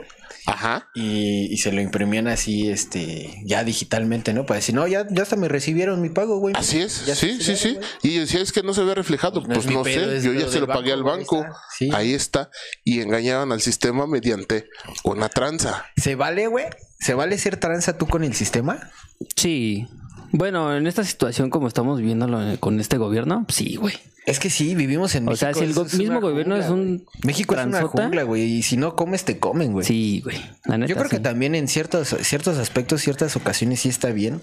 Ajá. 0.45 0.89
y, 0.95 1.51
y 1.53 1.57
se 1.57 1.71
lo 1.71 1.81
imprimían 1.81 2.27
así, 2.27 2.69
este, 2.69 3.41
ya 3.45 3.63
digitalmente, 3.63 4.33
¿no? 4.33 4.45
Para 4.45 4.59
decir, 4.59 4.75
no, 4.75 4.87
ya, 4.87 5.05
ya 5.09 5.23
hasta 5.23 5.35
me 5.35 5.47
recibieron 5.49 6.01
mi 6.01 6.09
pago, 6.09 6.39
güey. 6.39 6.55
Así 6.57 6.79
es, 6.79 7.05
Ya 7.05 7.15
sí, 7.15 7.39
sí, 7.41 7.55
sí. 7.57 7.73
güey. 7.73 7.85
Y 8.03 8.13
yo 8.15 8.21
decía, 8.21 8.41
es 8.41 8.51
que 8.51 8.63
no 8.63 8.73
se 8.73 8.83
ve 8.83 8.95
reflejado. 8.95 9.41
No 9.41 9.47
pues 9.47 9.65
no 9.67 9.83
pedo, 9.83 10.09
sé, 10.09 10.25
yo 10.25 10.33
ya 10.33 10.47
se 10.49 10.59
lo 10.59 10.67
pagué 10.67 10.93
al 10.93 11.03
banco, 11.03 11.41
banco. 11.41 11.53
ahí 11.53 11.53
está. 11.53 11.75
Sí. 11.77 11.89
Ahí 11.93 12.13
está. 12.13 12.49
Y 12.83 13.01
engañaban 13.01 13.51
al 13.51 13.61
sistema 13.61 14.07
mediante 14.07 14.69
una 15.03 15.27
tranza. 15.29 15.85
¿Se 15.97 16.15
vale, 16.15 16.47
güey? 16.47 16.65
¿Se 16.99 17.13
vale 17.13 17.37
ser 17.37 17.57
tranza 17.57 17.97
tú 17.97 18.07
con 18.07 18.23
el 18.23 18.33
sistema? 18.33 18.89
Sí. 19.35 19.87
Bueno, 20.31 20.75
en 20.75 20.87
esta 20.87 21.03
situación 21.03 21.49
como 21.49 21.67
estamos 21.67 22.01
viéndolo 22.01 22.41
en- 22.41 22.57
con 22.57 22.79
este 22.79 22.97
gobierno, 22.97 23.45
sí, 23.49 23.75
güey. 23.77 23.95
Es 24.25 24.39
que 24.39 24.49
sí, 24.49 24.75
vivimos 24.75 25.15
en 25.15 25.23
O 25.25 25.31
México. 25.31 25.39
sea, 25.39 25.53
si 25.53 25.63
el 25.63 25.73
go- 25.73 25.85
mismo 25.85 26.19
gobierno 26.19 26.55
jungla, 26.55 26.65
es 26.65 26.69
un. 26.71 27.05
México 27.23 27.55
es 27.55 27.61
una 27.65 27.77
transota. 27.79 28.03
jungla, 28.03 28.23
güey. 28.23 28.43
Y 28.43 28.61
si 28.63 28.75
no 28.75 28.93
comes, 28.97 29.23
te 29.23 29.39
comen, 29.39 29.71
güey. 29.71 29.85
Sí, 29.85 30.19
güey. 30.21 30.37
Yo 30.85 30.97
creo 30.97 31.07
que 31.09 31.19
también 31.21 31.55
en 31.55 31.69
ciertos, 31.69 32.09
ciertos 32.23 32.57
aspectos, 32.57 33.01
ciertas 33.01 33.37
ocasiones 33.37 33.79
sí 33.79 33.89
está 33.89 34.09
bien 34.11 34.41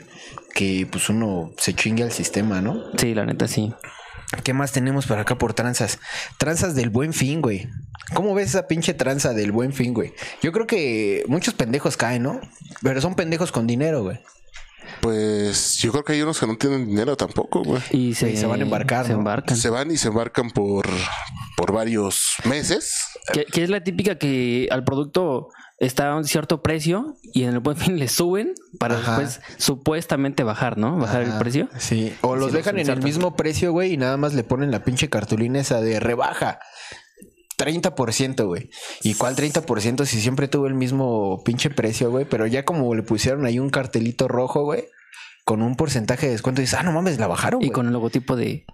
que 0.54 0.88
pues 0.90 1.10
uno 1.10 1.52
se 1.58 1.74
chingue 1.74 2.02
al 2.02 2.12
sistema, 2.12 2.62
¿no? 2.62 2.82
Sí, 2.96 3.14
la 3.14 3.26
neta, 3.26 3.46
sí. 3.46 3.74
¿Qué 4.42 4.54
más 4.54 4.72
tenemos 4.72 5.06
por 5.06 5.18
acá 5.18 5.36
por 5.36 5.52
tranzas? 5.52 5.98
Tranzas 6.38 6.74
del 6.74 6.88
buen 6.88 7.12
fin, 7.12 7.42
güey. 7.42 7.68
¿Cómo 8.14 8.34
ves 8.34 8.48
esa 8.48 8.66
pinche 8.66 8.94
tranza 8.94 9.34
del 9.34 9.52
buen 9.52 9.74
fin, 9.74 9.92
güey? 9.92 10.14
Yo 10.42 10.50
creo 10.52 10.66
que 10.66 11.24
muchos 11.28 11.52
pendejos 11.52 11.98
caen, 11.98 12.22
¿no? 12.22 12.40
Pero 12.82 13.02
son 13.02 13.14
pendejos 13.16 13.52
con 13.52 13.66
dinero, 13.66 14.02
güey. 14.02 14.18
Pues 15.00 15.76
yo 15.78 15.92
creo 15.92 16.04
que 16.04 16.12
hay 16.14 16.22
unos 16.22 16.38
que 16.38 16.46
no 16.46 16.56
tienen 16.56 16.86
dinero 16.86 17.16
tampoco, 17.16 17.62
güey. 17.62 17.82
Y 17.90 18.14
se, 18.14 18.30
Y 18.32 18.36
se 18.36 18.46
van 18.46 18.60
a 18.60 18.62
embarcar, 18.64 19.06
Se 19.06 19.12
¿no? 19.12 19.18
embarcan. 19.18 19.56
Se 19.56 19.70
van 19.70 19.90
y 19.90 19.96
se 19.96 20.08
embarcan 20.08 20.50
por, 20.50 20.86
por 21.56 21.72
varios 21.72 22.34
meses. 22.44 22.94
Que, 23.32 23.44
que 23.44 23.62
es 23.64 23.70
la 23.70 23.82
típica 23.82 24.16
que 24.16 24.68
al 24.70 24.84
producto 24.84 25.48
está 25.78 26.12
a 26.12 26.16
un 26.16 26.24
cierto 26.24 26.62
precio 26.62 27.16
y 27.32 27.42
en 27.44 27.50
el 27.50 27.58
buen 27.60 27.76
fin 27.76 27.98
le 27.98 28.08
suben 28.08 28.54
para 28.78 28.96
Ajá. 28.96 29.18
después 29.18 29.40
supuestamente 29.58 30.42
bajar, 30.44 30.78
¿no? 30.78 30.96
Bajar 30.98 31.22
el 31.22 31.32
precio. 31.38 31.68
Sí. 31.78 32.14
O 32.22 32.36
los 32.36 32.50
Sí, 32.50 32.56
dejan 32.56 32.76
los 32.76 32.88
en 32.88 32.94
el 32.94 33.02
mismo 33.02 33.36
precio, 33.36 33.72
güey, 33.72 33.92
y 33.94 33.96
nada 33.96 34.16
más 34.16 34.34
le 34.34 34.44
ponen 34.44 34.70
la 34.70 34.84
pinche 34.84 35.08
cartulina 35.10 35.60
esa 35.60 35.80
de 35.80 36.00
rebaja. 36.00 36.60
30%, 37.58 38.46
güey. 38.46 38.70
¿Y 39.02 39.14
cuál 39.14 39.36
30% 39.36 40.04
si 40.06 40.20
siempre 40.20 40.48
tuvo 40.48 40.66
el 40.66 40.74
mismo 40.74 41.42
pinche 41.44 41.70
precio, 41.70 42.10
güey? 42.10 42.24
Pero 42.24 42.46
ya 42.46 42.64
como 42.64 42.94
le 42.94 43.02
pusieron 43.02 43.44
ahí 43.46 43.58
un 43.58 43.70
cartelito 43.70 44.28
rojo, 44.28 44.64
güey, 44.64 44.84
con 45.44 45.62
un 45.62 45.76
porcentaje 45.76 46.26
de 46.26 46.32
descuento, 46.32 46.60
dices, 46.60 46.78
ah, 46.78 46.82
no 46.82 46.92
mames, 46.92 47.18
la 47.18 47.26
bajaron, 47.26 47.62
Y 47.62 47.70
con 47.70 47.86
el 47.86 47.92
logotipo 47.92 48.34
de 48.36 48.64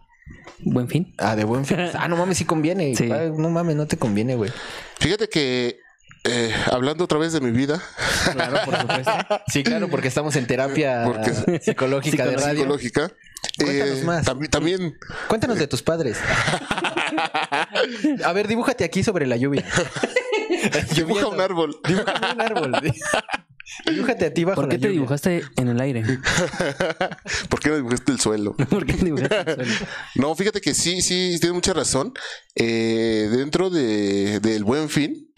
buen 0.60 0.88
fin. 0.88 1.14
Ah, 1.18 1.36
de 1.36 1.44
buen 1.44 1.64
fin. 1.64 1.78
Ah, 1.94 2.08
no 2.08 2.16
mames, 2.16 2.38
sí 2.38 2.44
conviene. 2.44 2.94
Sí. 2.94 3.10
Ah, 3.10 3.30
No 3.36 3.50
mames, 3.50 3.76
no 3.76 3.86
te 3.86 3.96
conviene, 3.96 4.36
güey. 4.36 4.50
Fíjate 5.00 5.28
que 5.28 5.78
eh, 6.24 6.54
hablando 6.70 7.04
otra 7.04 7.18
vez 7.18 7.32
de 7.32 7.40
mi 7.40 7.50
vida 7.50 7.82
Claro, 8.32 8.58
por 8.66 8.78
supuesto. 8.78 9.10
Sí, 9.48 9.62
claro, 9.62 9.88
porque 9.88 10.08
estamos 10.08 10.36
en 10.36 10.46
terapia 10.46 11.04
Porque- 11.06 11.60
psicológica 11.60 12.26
de 12.26 12.36
radio. 12.36 12.60
psicológica, 12.60 13.10
Cuéntanos 13.58 13.98
eh, 13.98 14.04
más. 14.04 14.24
también, 14.26 14.50
también 14.50 14.98
Cuéntanos 15.28 15.58
de 15.58 15.66
tus 15.66 15.82
padres. 15.82 16.18
A 18.24 18.32
ver, 18.32 18.48
dibújate 18.48 18.84
aquí 18.84 19.02
sobre 19.02 19.26
la 19.26 19.36
lluvia. 19.36 19.64
dibuja 20.94 21.26
un 21.26 21.40
árbol. 21.40 21.78
Dibújate 21.86 22.32
un 22.34 22.40
árbol. 22.40 22.72
Dibújate 23.86 24.26
a 24.26 24.34
ti 24.34 24.42
bajo 24.44 24.62
¿Por 24.62 24.68
qué 24.68 24.76
la 24.76 24.80
te 24.80 24.86
lluvia. 24.88 25.00
dibujaste 25.00 25.42
en 25.56 25.68
el 25.68 25.80
aire? 25.80 26.02
¿Por 27.48 27.60
qué 27.60 27.68
no 27.68 27.76
dibujaste 27.76 28.10
el 28.12 28.20
suelo? 28.20 28.56
¿Por 28.56 28.84
qué 28.84 28.94
te 28.94 29.04
dibujaste 29.04 29.52
en 29.52 29.60
el 29.60 29.66
suelo? 29.66 29.86
No, 30.16 30.34
fíjate 30.34 30.60
que 30.60 30.74
sí, 30.74 31.00
sí, 31.02 31.36
tienes 31.38 31.54
mucha 31.54 31.72
razón. 31.72 32.12
Eh, 32.56 33.28
dentro 33.30 33.70
de, 33.70 34.40
del 34.40 34.64
buen 34.64 34.88
fin, 34.88 35.32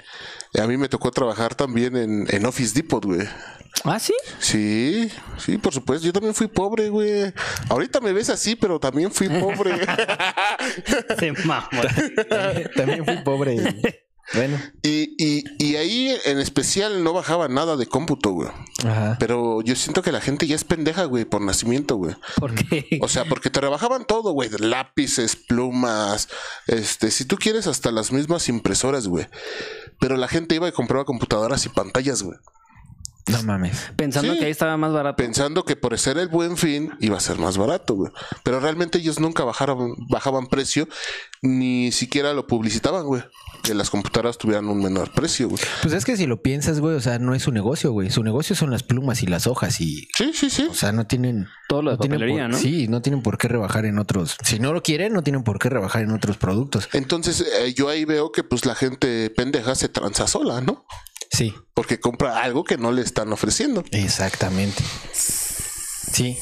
a 0.59 0.67
mí 0.67 0.79
me 0.79 0.89
tocó 0.89 1.11
trabajar 1.11 1.55
también 1.55 1.95
en, 1.97 2.27
en 2.35 2.47
Office 2.47 2.75
Depot, 2.75 3.05
güey. 3.05 3.29
¿Ah, 3.85 3.99
sí? 3.99 4.15
Sí, 4.39 5.11
sí, 5.39 5.59
por 5.59 5.73
supuesto. 5.73 6.07
Yo 6.07 6.13
también 6.13 6.35
fui 6.35 6.47
pobre, 6.47 6.89
güey. 6.89 7.33
Ahorita 7.69 8.01
me 8.01 8.13
ves 8.13 8.31
así, 8.31 8.55
pero 8.55 8.79
también 8.79 9.11
fui 9.11 9.29
pobre. 9.29 9.75
Se 11.19 11.33
mamó. 11.33 11.67
También 12.77 13.05
fui 13.05 13.17
pobre. 13.25 13.57
Bueno. 14.35 14.59
y, 14.83 15.15
y, 15.23 15.45
y 15.59 15.77
ahí 15.77 16.17
en 16.25 16.39
especial 16.39 17.03
no 17.03 17.13
bajaba 17.13 17.49
nada 17.49 17.77
de 17.77 17.87
cómputo, 17.87 18.31
güey. 18.31 18.49
Ajá. 18.87 19.17
Pero 19.19 19.63
yo 19.63 19.75
siento 19.75 20.03
que 20.03 20.13
la 20.13 20.21
gente 20.21 20.47
ya 20.47 20.55
es 20.55 20.65
pendeja, 20.65 21.05
güey, 21.05 21.25
por 21.25 21.43
nacimiento, 21.43 21.97
güey. 21.97 22.15
¿Por 22.37 22.55
qué? 22.55 22.99
O 23.03 23.09
sea, 23.09 23.25
porque 23.25 23.51
te 23.51 23.61
rebajaban 23.61 24.07
todo, 24.07 24.33
güey. 24.33 24.49
Lápices, 24.59 25.37
plumas, 25.37 26.29
este, 26.67 27.11
si 27.11 27.25
tú 27.25 27.37
quieres, 27.37 27.67
hasta 27.67 27.91
las 27.91 28.13
mismas 28.13 28.49
impresoras, 28.49 29.09
güey. 29.09 29.27
Pero 29.99 30.17
la 30.17 30.29
gente 30.29 30.55
iba 30.55 30.69
y 30.69 30.73
compraba 30.73 31.05
computadoras 31.05 31.67
y 31.67 31.69
pantallas, 31.71 32.23
güey. 32.23 32.39
No 33.31 33.43
mames. 33.45 33.93
Pensando 33.97 34.33
Sí. 34.33 34.39
que 34.41 34.45
ahí 34.47 34.51
estaba 34.51 34.77
más 34.77 34.93
barato. 34.93 35.17
Pensando 35.17 35.65
que 35.65 35.77
por 35.77 35.97
ser 35.99 36.19
el 36.19 36.29
buen 36.29 36.57
fin 36.57 36.91
iba 37.01 37.17
a 37.17 37.21
ser 37.21 37.39
más 37.39 37.57
barato, 37.57 37.95
güey. 37.95 38.11
Pero 38.43 38.59
realmente 38.61 38.99
ellos 38.99 39.21
nunca 39.21 39.45
bajaron, 39.45 39.95
bajaban 40.11 40.49
precio, 40.49 40.89
ni 41.41 41.93
siquiera 41.93 42.33
lo 42.35 42.47
publicitaban, 42.47 43.05
güey. 43.07 43.23
Que 43.63 43.75
las 43.75 43.91
computadoras 43.91 44.39
tuvieran 44.39 44.67
un 44.69 44.83
menor 44.83 45.13
precio, 45.13 45.49
güey. 45.49 45.63
Pues 45.83 45.95
es 45.95 46.05
que 46.05 46.17
si 46.17 46.27
lo 46.27 46.43
piensas, 46.43 46.81
güey, 46.81 46.97
o 46.97 47.01
sea, 47.01 47.19
no 47.21 47.35
es 47.35 47.43
su 47.45 47.53
negocio, 47.53 47.93
güey. 47.93 48.11
Su 48.11 48.25
negocio 48.25 48.57
son 48.57 48.71
las 48.71 48.83
plumas 48.83 49.23
y 49.23 49.27
las 49.29 49.47
hojas 49.47 49.81
y... 49.81 50.09
Sí, 50.17 50.33
sí, 50.35 50.51
sí. 50.51 50.67
O 50.69 50.75
sea, 50.75 50.91
no 50.91 51.07
tienen... 51.07 51.47
Todo 51.69 51.83
lo 51.83 51.91
de 51.93 51.97
no 51.97 52.01
tienen 52.01 52.19
papelería, 52.19 52.43
por- 52.45 52.51
¿no? 52.53 52.59
Sí, 52.59 52.89
no 52.89 53.03
tienen 53.03 53.23
por 53.23 53.39
qué 53.39 53.47
rebajar 53.49 53.87
en 53.87 53.99
otros... 53.99 54.37
Si 54.43 54.59
no 54.59 54.73
lo 54.73 54.83
quieren, 54.83 55.13
no 55.13 55.23
tienen 55.23 55.45
por 55.45 55.59
qué 55.61 55.69
rebajar 55.69 56.03
en 56.03 56.11
otros 56.11 56.37
productos. 56.39 56.89
Entonces 56.93 57.41
eh, 57.61 57.73
yo 57.73 57.89
ahí 57.89 58.05
veo 58.05 58.33
que 58.33 58.43
pues 58.43 58.67
la 58.67 58.75
gente 58.75 59.31
pendeja 59.31 59.75
se 59.77 59.89
tranza 59.89 60.27
sola, 60.27 60.61
¿no? 60.61 60.85
Sí, 61.33 61.55
Porque 61.73 61.99
compra 61.99 62.43
algo 62.43 62.63
que 62.63 62.77
no 62.77 62.93
le 62.93 63.01
están 63.03 63.33
ofreciendo. 63.33 63.85
exactamente. 63.91 64.83
Sí. 65.13 66.39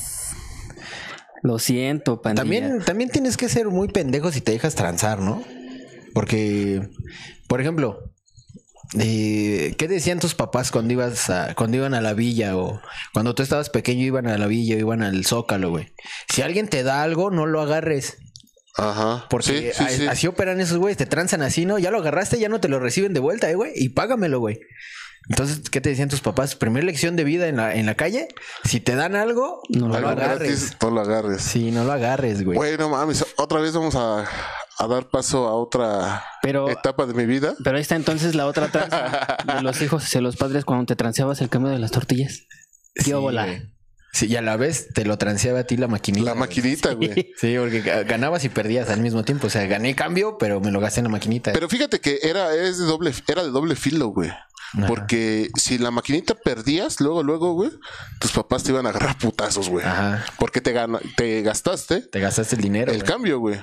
Lo 1.43 1.59
siento, 1.59 2.21
pandilla. 2.21 2.43
También, 2.43 2.85
también 2.85 3.11
tienes 3.11 3.37
que 3.37 3.49
ser 3.49 3.69
muy 3.69 3.89
pendejo 3.89 4.31
si 4.33 4.41
te 4.41 4.53
dejas 4.53 4.75
transar, 4.75 5.21
¿no? 5.21 5.43
Porque, 6.13 6.89
por 7.47 7.61
ejemplo, 7.61 8.11
eh, 8.99 9.75
¿qué 9.79 9.87
decían 9.87 10.19
tus 10.19 10.35
papás 10.35 10.71
cuando 10.73 10.93
ibas 10.93 11.31
a, 11.31 11.55
cuando 11.55 11.77
iban 11.77 11.95
a 11.95 12.01
la 12.01 12.13
villa 12.13 12.57
o 12.57 12.81
cuando 13.15 13.35
tú 13.35 13.43
estabas 13.45 13.71
pequeño 13.71 14.05
iban 14.05 14.27
a 14.27 14.37
la 14.37 14.49
villa 14.49 14.75
o 14.75 14.81
iban 14.81 15.03
al 15.03 15.25
zócalo, 15.25 15.71
güey? 15.71 15.93
Si 16.29 16.43
alguien 16.43 16.69
te 16.69 16.83
da 16.83 17.03
algo, 17.03 17.31
no 17.31 17.47
lo 17.47 17.61
agarres. 17.61 18.19
Ajá. 18.81 19.27
Porque 19.31 19.73
sí, 19.73 19.79
sí, 19.79 19.85
a- 19.85 19.89
sí. 19.89 20.07
así 20.09 20.27
operan 20.27 20.61
esos 20.61 20.79
güeyes, 20.79 20.97
te 20.97 21.07
transan 21.07 21.43
así, 21.43 21.67
¿no? 21.67 21.79
Ya 21.79 21.91
lo 21.91 21.99
agarraste, 21.99 22.39
ya 22.39 22.49
no 22.49 22.61
te 22.61 22.69
lo 22.69 22.79
reciben 22.81 23.13
de 23.15 23.21
vuelta, 23.21 23.51
eh, 23.51 23.55
güey, 23.55 23.73
y 23.77 23.91
págamelo, 23.91 24.41
güey. 24.41 24.61
Entonces, 25.29 25.61
¿qué 25.71 25.81
te 25.81 25.91
decían 25.91 26.09
tus 26.09 26.23
papás? 26.23 26.57
Primera 26.57 26.85
lección 26.85 27.15
de 27.15 27.25
vida 27.25 27.47
en 27.49 27.57
la, 27.59 27.75
en 27.75 27.85
la 27.87 27.95
calle, 27.95 28.29
si 28.65 28.81
te 28.81 28.95
dan 28.97 29.15
algo, 29.15 29.61
No 29.69 29.89
no, 29.89 30.01
lo 30.01 30.09
agarres. 30.09 30.39
gratis, 30.39 30.77
no 30.81 30.91
lo 30.91 31.01
agarres. 31.03 31.43
Sí, 31.43 31.71
no 31.71 31.85
lo 31.85 31.93
agarres, 31.93 32.43
güey. 32.45 32.57
Bueno, 32.57 32.89
mames, 32.89 33.25
otra 33.37 33.61
vez 33.61 33.75
vamos 33.75 33.95
a, 33.97 34.25
a 34.79 34.87
dar 34.89 35.09
paso 35.11 35.47
a 35.47 35.55
otra 35.55 36.25
Pero, 36.43 36.71
etapa 36.71 37.05
de 37.07 37.13
mi 37.15 37.27
vida. 37.27 37.55
pero 37.63 37.77
ahí 37.77 37.83
está 37.83 37.97
entonces 37.97 38.35
la 38.35 38.47
otra 38.47 38.69
tranza 38.69 39.37
de 39.45 39.63
los 39.63 39.81
hijos 39.83 40.05
hacia 40.05 40.23
los 40.23 40.37
padres 40.37 40.65
cuando 40.65 40.87
te 40.87 40.97
transeabas 40.97 41.41
el 41.43 41.51
cambio 41.51 41.71
de 41.71 41.79
las 41.79 41.91
tortillas. 41.91 42.41
¿Qué 42.95 43.03
Sí, 43.05 43.13
óbola? 43.13 43.47
Sí, 44.13 44.27
y 44.27 44.37
a 44.37 44.43
la 44.43 44.57
vez 44.57 44.89
te 44.93 45.05
lo 45.05 45.19
transeaba 45.19 45.61
a 45.61 45.65
ti 45.65 45.77
la 45.77 45.87
maquinita. 45.87 46.25
La 46.25 46.35
maquinita, 46.35 46.93
güey. 46.95 47.33
Sí, 47.39 47.55
porque 47.59 47.83
ga- 47.85 48.05
ganabas 48.07 48.45
y 48.45 48.49
perdías 48.49 48.89
al 48.91 49.01
mismo 49.01 49.25
tiempo. 49.25 49.47
O 49.47 49.51
sea, 49.51 49.65
gané 49.67 49.95
cambio, 49.95 50.37
pero 50.39 50.61
me 50.61 50.71
lo 50.73 50.81
gasté 50.81 51.01
en 51.01 51.05
la 51.05 51.11
maquinita. 51.11 51.53
Pero 51.53 51.69
fíjate 51.69 52.01
que 52.01 52.19
era, 52.23 52.53
es 52.55 52.79
de 52.79 52.87
doble, 52.87 53.13
era 53.29 53.43
de 53.45 53.51
doble 53.51 53.77
filo, 53.77 54.09
güey. 54.09 54.31
Ajá. 54.31 54.87
Porque 54.87 55.49
si 55.57 55.79
la 55.79 55.91
maquinita 55.91 56.35
perdías, 56.35 57.01
luego, 57.01 57.23
luego, 57.23 57.55
güey, 57.55 57.71
tus 58.21 58.33
papás 58.33 58.63
te 58.65 58.71
iban 58.73 58.87
a 58.87 58.91
agarrar 58.91 59.17
putazos, 59.19 59.69
güey. 59.69 59.85
Ajá. 59.87 60.25
Porque 60.39 60.61
te, 60.61 60.73
gana, 60.73 61.01
te 61.17 61.43
gastaste 61.43 62.01
Te 62.03 62.21
gastaste 62.21 62.57
el 62.57 62.63
dinero. 62.63 62.93
el 62.93 62.99
güey. 62.99 63.09
cambio, 63.09 63.39
güey. 63.41 63.61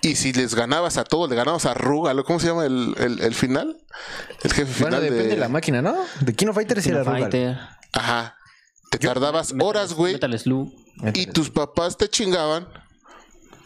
Y 0.00 0.16
si 0.16 0.32
les 0.32 0.56
ganabas 0.56 0.96
a 0.96 1.04
todos, 1.04 1.30
le 1.30 1.36
ganabas 1.36 1.64
a 1.66 1.74
Rúgalo, 1.74 2.24
¿cómo 2.24 2.40
se 2.40 2.48
llama 2.48 2.66
el, 2.66 2.94
el, 2.98 3.20
el 3.20 3.34
final? 3.34 3.76
El 4.42 4.52
jefe 4.52 4.72
final 4.72 4.90
Bueno, 4.90 5.00
depende 5.00 5.22
de... 5.24 5.28
de... 5.30 5.36
la 5.36 5.48
máquina, 5.48 5.80
¿no? 5.82 5.94
De 6.20 6.34
Kino 6.34 6.52
Fighter 6.52 6.82
sí 6.82 6.90
era 6.90 7.04
Rugal. 7.04 7.20
Fighter, 7.22 7.56
Ajá. 7.92 8.36
Te 8.98 9.06
tardabas 9.06 9.52
Metal- 9.52 9.66
horas, 9.68 9.94
güey. 9.94 10.12
Metal 10.14 10.38
Slug. 10.38 10.72
Y 11.14 11.26
tus 11.26 11.50
papás 11.50 11.96
te 11.96 12.08
chingaban 12.08 12.68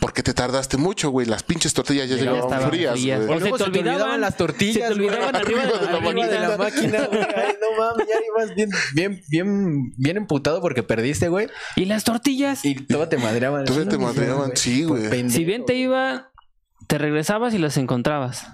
porque 0.00 0.22
te 0.22 0.32
tardaste 0.32 0.76
mucho, 0.76 1.10
güey. 1.10 1.26
Las 1.26 1.42
pinches 1.42 1.74
tortillas 1.74 2.08
ya 2.08 2.14
Ya 2.16 2.22
llegaban 2.22 2.42
estaban 2.44 2.68
frías, 2.70 2.92
frías. 2.92 3.26
güey. 3.26 3.36
O 3.38 3.40
se 3.40 3.44
te 3.44 3.50
se 3.50 3.56
te 3.58 3.64
olvidaban 3.64 3.92
olvidaban 3.94 4.20
las 4.20 4.36
tortillas, 4.36 4.74
Se 4.74 4.80
te 4.80 4.94
olvidaban 4.94 5.30
güey. 5.32 5.42
arriba, 5.42 5.62
Arriba 5.62 5.78
de 5.78 5.86
la 5.86 6.08
arriba 6.08 6.26
de 6.28 6.38
la 6.48 6.56
máquina, 6.58 7.06
güey. 7.06 7.20
Ay, 7.22 7.54
no 7.60 7.76
mames, 7.82 8.06
ya 8.08 8.14
ibas 8.44 8.54
bien, 8.54 8.70
bien, 8.94 9.22
bien, 9.28 9.92
bien 9.96 10.16
emputado 10.16 10.60
porque 10.60 10.82
perdiste, 10.82 11.28
güey. 11.28 11.48
Y 11.74 11.86
las 11.86 12.04
tortillas. 12.04 12.64
Y 12.64 12.74
todo 12.76 13.08
te 13.08 13.16
madreaban. 13.18 13.64
Todavía 13.64 13.88
te 13.90 13.98
madreaban, 13.98 14.52
sí, 14.56 14.84
güey. 14.84 15.28
Si 15.30 15.44
bien 15.44 15.64
te 15.66 15.74
iba, 15.74 16.30
Te 16.86 16.98
regresabas 16.98 17.52
y 17.54 17.58
las 17.58 17.76
encontrabas. 17.76 18.46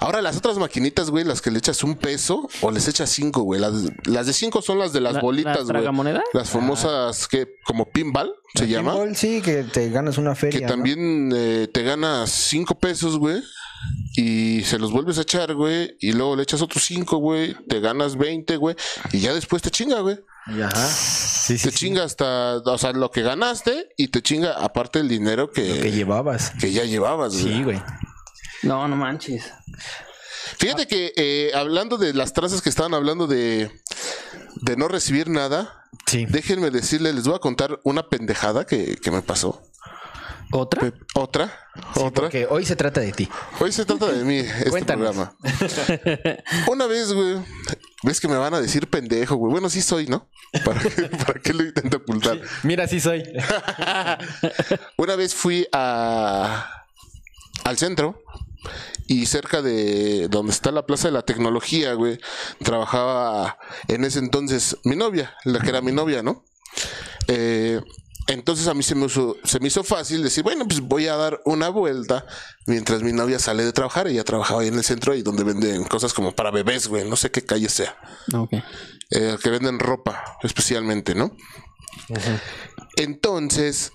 Ahora 0.00 0.20
las 0.22 0.36
otras 0.36 0.58
maquinitas, 0.58 1.10
güey, 1.10 1.24
las 1.24 1.40
que 1.40 1.50
le 1.50 1.58
echas 1.58 1.84
un 1.84 1.94
peso 1.96 2.48
o 2.60 2.70
les 2.70 2.88
echas 2.88 3.10
cinco, 3.10 3.42
güey. 3.42 3.60
Las, 3.60 3.74
las 4.06 4.26
de 4.26 4.32
cinco 4.32 4.60
son 4.62 4.78
las 4.78 4.92
de 4.92 5.00
las 5.00 5.14
La- 5.14 5.20
bolitas, 5.20 5.56
¿las 5.58 5.66
güey. 5.66 6.14
Las 6.32 6.50
famosas 6.50 7.28
que 7.28 7.46
como 7.64 7.84
pinball 7.86 8.34
se 8.54 8.66
llama. 8.66 8.92
Pinball, 8.92 9.16
sí, 9.16 9.40
que 9.40 9.62
te 9.64 9.90
ganas 9.90 10.18
una 10.18 10.34
feria. 10.34 10.58
Que 10.60 10.66
¿no? 10.66 10.70
también 10.72 11.30
eh, 11.34 11.68
te 11.72 11.82
ganas 11.82 12.30
cinco 12.30 12.74
pesos, 12.76 13.18
güey. 13.18 13.40
Y 14.16 14.62
se 14.64 14.78
los 14.78 14.90
vuelves 14.92 15.18
a 15.18 15.22
echar, 15.22 15.54
güey. 15.54 15.96
Y 16.00 16.12
luego 16.12 16.36
le 16.36 16.42
echas 16.42 16.62
otros 16.62 16.84
cinco, 16.84 17.18
güey. 17.18 17.54
Te 17.68 17.80
ganas 17.80 18.16
20, 18.16 18.56
güey. 18.56 18.74
Y 19.12 19.20
ya 19.20 19.34
después 19.34 19.62
te 19.62 19.70
chinga, 19.70 20.00
güey. 20.00 20.18
Ajá. 20.46 20.86
Sí, 20.88 21.58
sí, 21.58 21.68
te 21.68 21.72
chinga 21.74 22.04
hasta, 22.04 22.58
o 22.58 22.78
sea, 22.78 22.92
lo 22.92 23.10
que 23.10 23.22
ganaste 23.22 23.88
y 23.96 24.08
te 24.08 24.22
chinga 24.22 24.52
aparte 24.52 25.00
el 25.00 25.08
dinero 25.08 25.50
que, 25.50 25.80
Que 25.80 25.90
llevabas. 25.92 26.50
que 26.58 26.72
ya 26.72 26.84
llevabas, 26.84 27.32
güey. 27.40 27.54
Sí, 27.54 27.62
güey. 27.64 27.82
No, 28.62 28.86
no 28.88 28.96
manches. 28.96 29.44
Fíjate 30.58 30.86
que 30.86 31.12
eh, 31.16 31.50
hablando 31.54 31.98
de 31.98 32.14
las 32.14 32.32
trazas 32.32 32.62
que 32.62 32.68
estaban 32.68 32.94
hablando 32.94 33.26
de, 33.26 33.70
de 34.62 34.76
no 34.76 34.88
recibir 34.88 35.28
nada, 35.28 35.82
Sí. 36.06 36.24
déjenme 36.28 36.70
decirles, 36.70 37.14
les 37.14 37.24
voy 37.26 37.34
a 37.34 37.40
contar 37.40 37.80
una 37.82 38.08
pendejada 38.08 38.64
que, 38.64 38.96
que 38.96 39.10
me 39.10 39.22
pasó. 39.22 39.62
¿Otra? 40.52 40.92
Otra, 41.14 41.52
otra. 41.96 42.22
Porque 42.22 42.46
hoy 42.48 42.64
se 42.64 42.76
trata 42.76 43.00
de 43.00 43.12
ti. 43.12 43.28
Hoy 43.60 43.72
se 43.72 43.84
trata 43.84 44.06
de 44.12 44.24
mí, 44.24 44.36
este 44.58 44.70
Cuéntanos. 44.70 45.14
programa. 45.14 45.36
Una 46.68 46.86
vez, 46.86 47.12
güey, 47.12 47.36
ves 48.02 48.20
que 48.20 48.28
me 48.28 48.36
van 48.36 48.54
a 48.54 48.60
decir 48.60 48.88
pendejo, 48.88 49.36
güey. 49.36 49.50
Bueno, 49.52 49.68
sí 49.68 49.82
soy, 49.82 50.06
¿no? 50.06 50.28
¿Para 50.64 50.80
qué, 50.80 50.90
para 51.26 51.40
qué 51.40 51.52
lo 51.52 51.64
intento 51.64 51.96
ocultar? 51.98 52.40
Mira, 52.62 52.86
sí 52.86 53.00
soy. 53.00 53.24
Una 54.96 55.16
vez 55.16 55.34
fui 55.34 55.66
a 55.72 56.84
al 57.64 57.76
centro 57.78 58.22
y 59.08 59.26
cerca 59.26 59.62
de 59.62 60.28
donde 60.28 60.52
está 60.52 60.70
la 60.70 60.86
Plaza 60.86 61.08
de 61.08 61.12
la 61.12 61.22
Tecnología, 61.22 61.94
güey, 61.94 62.18
trabajaba 62.62 63.58
en 63.88 64.04
ese 64.04 64.20
entonces 64.20 64.76
mi 64.84 64.96
novia, 64.96 65.34
la 65.44 65.60
que 65.60 65.70
era 65.70 65.80
mi 65.80 65.92
novia, 65.92 66.22
¿no? 66.22 66.44
Eh, 67.28 67.80
entonces 68.26 68.66
a 68.66 68.74
mí 68.74 68.82
se 68.82 68.94
me, 68.94 69.06
hizo, 69.06 69.36
se 69.44 69.60
me 69.60 69.68
hizo 69.68 69.84
fácil 69.84 70.22
decir, 70.22 70.42
bueno, 70.42 70.66
pues 70.66 70.80
voy 70.80 71.06
a 71.06 71.16
dar 71.16 71.40
una 71.44 71.68
vuelta 71.68 72.26
mientras 72.66 73.02
mi 73.02 73.12
novia 73.12 73.38
sale 73.38 73.64
de 73.64 73.72
trabajar. 73.72 74.08
Ella 74.08 74.24
trabajaba 74.24 74.62
ahí 74.62 74.68
en 74.68 74.74
el 74.74 74.84
centro 74.84 75.14
y 75.14 75.22
donde 75.22 75.44
venden 75.44 75.84
cosas 75.84 76.12
como 76.12 76.32
para 76.32 76.50
bebés, 76.50 76.88
güey, 76.88 77.08
no 77.08 77.16
sé 77.16 77.30
qué 77.30 77.42
calle 77.42 77.68
sea. 77.68 77.96
Ok. 78.34 78.54
Eh, 79.10 79.36
que 79.40 79.50
venden 79.50 79.78
ropa 79.78 80.38
especialmente, 80.42 81.14
¿no? 81.14 81.36
Entonces, 82.96 83.92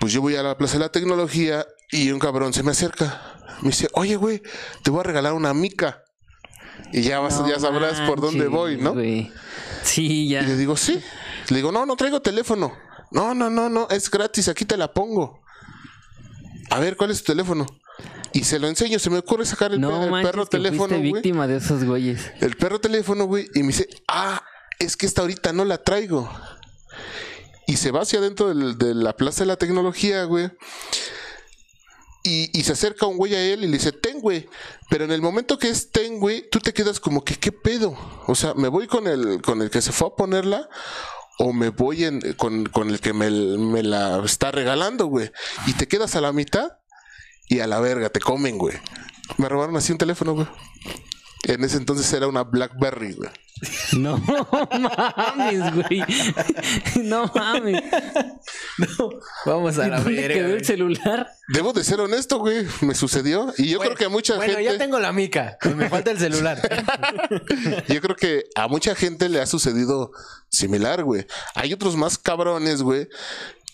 pues 0.00 0.12
yo 0.12 0.20
voy 0.20 0.34
a 0.34 0.42
la 0.42 0.58
Plaza 0.58 0.74
de 0.74 0.80
la 0.80 0.90
Tecnología 0.90 1.64
y 1.92 2.10
un 2.10 2.18
cabrón 2.18 2.52
se 2.52 2.64
me 2.64 2.72
acerca. 2.72 3.36
Me 3.62 3.70
dice, 3.70 3.88
oye, 3.92 4.16
güey, 4.16 4.42
te 4.82 4.90
voy 4.90 5.00
a 5.00 5.04
regalar 5.04 5.34
una 5.34 5.54
mica. 5.54 6.02
Y 6.92 7.02
ya, 7.02 7.20
vas, 7.20 7.40
ya 7.46 7.58
sabrás 7.58 8.00
por 8.02 8.20
dónde 8.20 8.48
voy, 8.48 8.76
¿no? 8.76 8.94
güey. 8.94 9.32
Sí, 9.82 10.28
ya. 10.28 10.42
Y 10.42 10.46
le 10.46 10.56
digo, 10.56 10.76
sí. 10.76 11.00
Le 11.48 11.56
digo, 11.56 11.70
no, 11.70 11.86
no 11.86 11.96
traigo 11.96 12.20
teléfono. 12.20 12.72
No, 13.10 13.34
no, 13.34 13.48
no, 13.50 13.68
no, 13.68 13.88
es 13.90 14.10
gratis, 14.10 14.48
aquí 14.48 14.64
te 14.64 14.76
la 14.76 14.92
pongo. 14.92 15.40
A 16.70 16.78
ver, 16.80 16.96
¿cuál 16.96 17.10
es 17.10 17.22
tu 17.22 17.32
teléfono? 17.32 17.66
Y 18.32 18.44
se 18.44 18.58
lo 18.58 18.68
enseño, 18.68 18.98
se 18.98 19.08
me 19.10 19.18
ocurre 19.18 19.46
sacar 19.46 19.72
el, 19.72 19.80
No 19.80 19.88
per- 19.90 20.02
el 20.02 20.10
manches, 20.10 20.30
perro 20.32 20.44
que 20.44 20.50
teléfono, 20.50 20.88
fuiste 20.96 21.12
víctima 21.12 21.46
de 21.46 21.56
esos 21.56 21.84
güeyes. 21.84 22.30
El 22.40 22.56
perro 22.56 22.78
teléfono, 22.80 23.24
güey, 23.24 23.48
y 23.54 23.60
me 23.60 23.68
dice, 23.68 23.88
ah, 24.06 24.42
es 24.78 24.96
que 24.96 25.06
esta 25.06 25.22
ahorita 25.22 25.52
no 25.52 25.64
la 25.64 25.78
traigo. 25.82 26.30
Y 27.66 27.76
se 27.78 27.90
va 27.90 28.02
hacia 28.02 28.18
adentro 28.18 28.48
del- 28.48 28.76
de 28.78 28.94
la 28.94 29.16
Plaza 29.16 29.40
de 29.44 29.46
la 29.46 29.56
Tecnología, 29.56 30.24
güey. 30.24 30.50
Y, 32.24 32.50
y 32.58 32.64
se 32.64 32.72
acerca 32.72 33.06
un 33.06 33.16
güey 33.16 33.34
a 33.34 33.40
él 33.42 33.64
y 33.64 33.68
le 33.68 33.78
dice, 33.78 33.92
ten, 33.92 34.20
güey. 34.20 34.48
Pero 34.90 35.04
en 35.04 35.12
el 35.12 35.22
momento 35.22 35.58
que 35.58 35.70
es 35.70 35.90
ten, 35.90 36.18
güey, 36.20 36.48
tú 36.50 36.60
te 36.60 36.74
quedas 36.74 37.00
como 37.00 37.24
que, 37.24 37.36
¿qué 37.36 37.52
pedo? 37.52 37.96
O 38.26 38.34
sea, 38.34 38.52
¿me 38.54 38.68
voy 38.68 38.86
con 38.86 39.06
el, 39.06 39.40
con 39.40 39.62
el 39.62 39.70
que 39.70 39.80
se 39.80 39.92
fue 39.92 40.08
a 40.08 40.16
ponerla? 40.16 40.68
O 41.38 41.52
me 41.52 41.68
voy 41.70 42.04
en- 42.04 42.20
con, 42.34 42.66
con 42.66 42.90
el 42.90 43.00
que 43.00 43.12
me, 43.12 43.30
me 43.30 43.82
la 43.82 44.20
está 44.24 44.50
regalando, 44.50 45.06
güey. 45.06 45.30
Y 45.66 45.72
te 45.74 45.86
quedas 45.86 46.16
a 46.16 46.20
la 46.20 46.32
mitad 46.32 46.72
y 47.48 47.60
a 47.60 47.66
la 47.66 47.80
verga, 47.80 48.10
te 48.10 48.20
comen, 48.20 48.58
güey. 48.58 48.76
Me 49.36 49.48
robaron 49.48 49.76
así 49.76 49.92
un 49.92 49.98
teléfono, 49.98 50.34
güey. 50.34 50.46
En 51.44 51.64
ese 51.64 51.76
entonces 51.76 52.12
era 52.12 52.26
una 52.26 52.42
Blackberry, 52.44 53.12
güey. 53.14 53.30
No 53.98 54.16
mames, 54.18 55.74
güey. 55.74 56.04
No 57.02 57.30
mames. 57.34 57.82
Vamos 59.44 59.78
a 59.78 59.88
la 59.88 60.00
¿Dónde 60.00 60.20
verga. 60.20 60.34
quedó 60.34 60.54
el 60.54 60.64
celular? 60.64 61.28
Debo 61.48 61.72
de 61.72 61.82
ser 61.82 62.00
honesto, 62.00 62.38
güey. 62.38 62.66
Me 62.82 62.94
sucedió. 62.94 63.52
Y 63.56 63.68
yo 63.70 63.80
creo 63.80 63.94
que 63.96 64.04
a 64.04 64.08
mucha 64.08 64.36
bueno, 64.36 64.54
gente. 64.54 64.72
ya 64.72 64.78
tengo 64.78 64.98
la 65.00 65.12
mica. 65.12 65.58
Me 65.76 65.88
falta 65.88 66.10
el 66.10 66.18
celular. 66.18 66.60
Yo 67.88 68.00
creo 68.00 68.14
que 68.16 68.44
a 68.54 68.68
mucha 68.68 68.94
gente 68.94 69.28
le 69.28 69.40
ha 69.40 69.46
sucedido 69.46 70.12
similar, 70.48 71.02
güey. 71.02 71.26
Hay 71.54 71.72
otros 71.72 71.96
más 71.96 72.18
cabrones, 72.18 72.82
güey, 72.82 73.08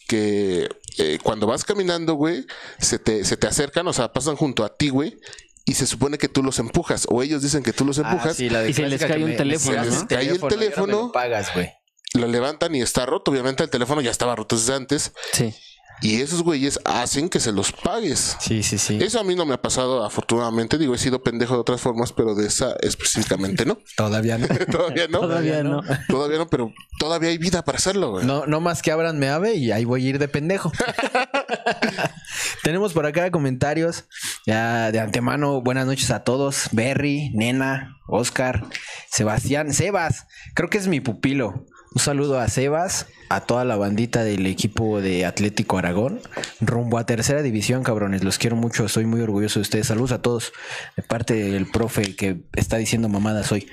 que 0.06 0.68
eh, 0.98 1.18
cuando 1.22 1.46
vas 1.46 1.64
caminando, 1.64 2.14
güey, 2.14 2.46
se 2.78 2.98
te, 2.98 3.24
se 3.24 3.36
te 3.36 3.46
acercan, 3.46 3.86
o 3.88 3.92
sea, 3.92 4.12
pasan 4.12 4.36
junto 4.36 4.64
a 4.64 4.74
ti, 4.74 4.88
güey, 4.88 5.18
y 5.64 5.74
se 5.74 5.86
supone 5.86 6.18
que 6.18 6.28
tú 6.28 6.42
los 6.42 6.58
empujas, 6.58 7.06
o 7.10 7.22
ellos 7.22 7.42
dicen 7.42 7.62
que 7.62 7.72
tú 7.72 7.84
los 7.84 7.98
empujas, 7.98 8.32
Ah, 8.32 8.34
sí, 8.34 8.48
la 8.50 8.60
de 8.62 8.70
Y 8.70 8.74
se 8.74 8.86
les 8.88 9.04
cae 9.04 9.22
un 9.24 9.30
me- 9.30 9.36
teléfono, 9.36 9.82
Se 9.84 9.90
les 9.90 10.04
cae 10.04 10.28
el 10.28 10.40
teléfono. 10.40 10.96
lo 11.06 11.12
pagas, 11.12 11.52
güey. 11.54 11.70
lo 12.14 12.28
levantan 12.28 12.74
y 12.76 12.80
está 12.80 13.06
roto. 13.06 13.30
Obviamente 13.32 13.64
el 13.64 13.70
teléfono 13.70 14.00
ya 14.00 14.10
estaba 14.12 14.36
roto 14.36 14.56
desde 14.56 14.74
antes, 14.74 15.12
Sí. 15.32 15.52
Y 16.00 16.20
esos 16.20 16.42
güeyes 16.42 16.78
hacen 16.84 17.28
que 17.28 17.40
se 17.40 17.52
los 17.52 17.72
pagues. 17.72 18.36
Sí, 18.40 18.62
sí, 18.62 18.78
sí. 18.78 18.98
Eso 19.00 19.20
a 19.20 19.24
mí 19.24 19.34
no 19.34 19.46
me 19.46 19.54
ha 19.54 19.62
pasado, 19.62 20.04
afortunadamente. 20.04 20.76
Digo, 20.76 20.94
he 20.94 20.98
sido 20.98 21.22
pendejo 21.22 21.54
de 21.54 21.60
otras 21.60 21.80
formas, 21.80 22.12
pero 22.12 22.34
de 22.34 22.46
esa 22.46 22.74
específicamente 22.80 23.64
no. 23.64 23.78
Todavía 23.96 24.38
no. 24.38 24.46
todavía 24.70 25.08
no. 25.08 25.20
Todavía 25.20 25.62
no. 25.62 25.82
Todavía 26.08 26.38
no, 26.38 26.48
pero 26.48 26.72
todavía 26.98 27.30
hay 27.30 27.38
vida 27.38 27.64
para 27.64 27.78
hacerlo, 27.78 28.10
güey. 28.10 28.26
No, 28.26 28.46
no 28.46 28.60
más 28.60 28.82
que 28.82 28.92
abran 28.92 29.18
me 29.18 29.28
ave 29.28 29.54
y 29.54 29.72
ahí 29.72 29.84
voy 29.84 30.04
a 30.06 30.08
ir 30.10 30.18
de 30.18 30.28
pendejo. 30.28 30.72
Tenemos 32.62 32.92
por 32.92 33.06
acá 33.06 33.30
comentarios. 33.30 34.04
Ya 34.46 34.90
de 34.92 35.00
antemano, 35.00 35.62
buenas 35.62 35.86
noches 35.86 36.10
a 36.10 36.24
todos. 36.24 36.68
Berry, 36.72 37.30
Nena, 37.34 37.96
Oscar, 38.08 38.66
Sebastián, 39.10 39.72
Sebas. 39.72 40.26
Creo 40.54 40.68
que 40.68 40.78
es 40.78 40.86
mi 40.86 41.00
pupilo. 41.00 41.64
Un 41.94 42.00
saludo 42.00 42.40
a 42.40 42.48
Sebas, 42.48 43.06
a 43.28 43.42
toda 43.42 43.64
la 43.64 43.76
bandita 43.76 44.24
del 44.24 44.46
equipo 44.46 45.00
de 45.00 45.24
Atlético 45.24 45.78
Aragón. 45.78 46.20
Rumbo 46.60 46.98
a 46.98 47.06
tercera 47.06 47.40
división, 47.40 47.84
cabrones. 47.84 48.24
Los 48.24 48.38
quiero 48.38 48.56
mucho. 48.56 48.84
Estoy 48.84 49.06
muy 49.06 49.20
orgulloso 49.20 49.60
de 49.60 49.62
ustedes. 49.62 49.86
Saludos 49.86 50.10
a 50.10 50.20
todos. 50.20 50.52
De 50.96 51.04
parte 51.04 51.34
del 51.34 51.70
profe 51.70 52.16
que 52.16 52.42
está 52.54 52.78
diciendo 52.78 53.08
mamadas 53.08 53.52
hoy. 53.52 53.68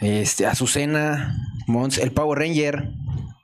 Este, 0.00 0.46
Azucena, 0.46 1.36
Mons, 1.66 1.98
el 1.98 2.10
Power 2.12 2.38
Ranger. 2.38 2.88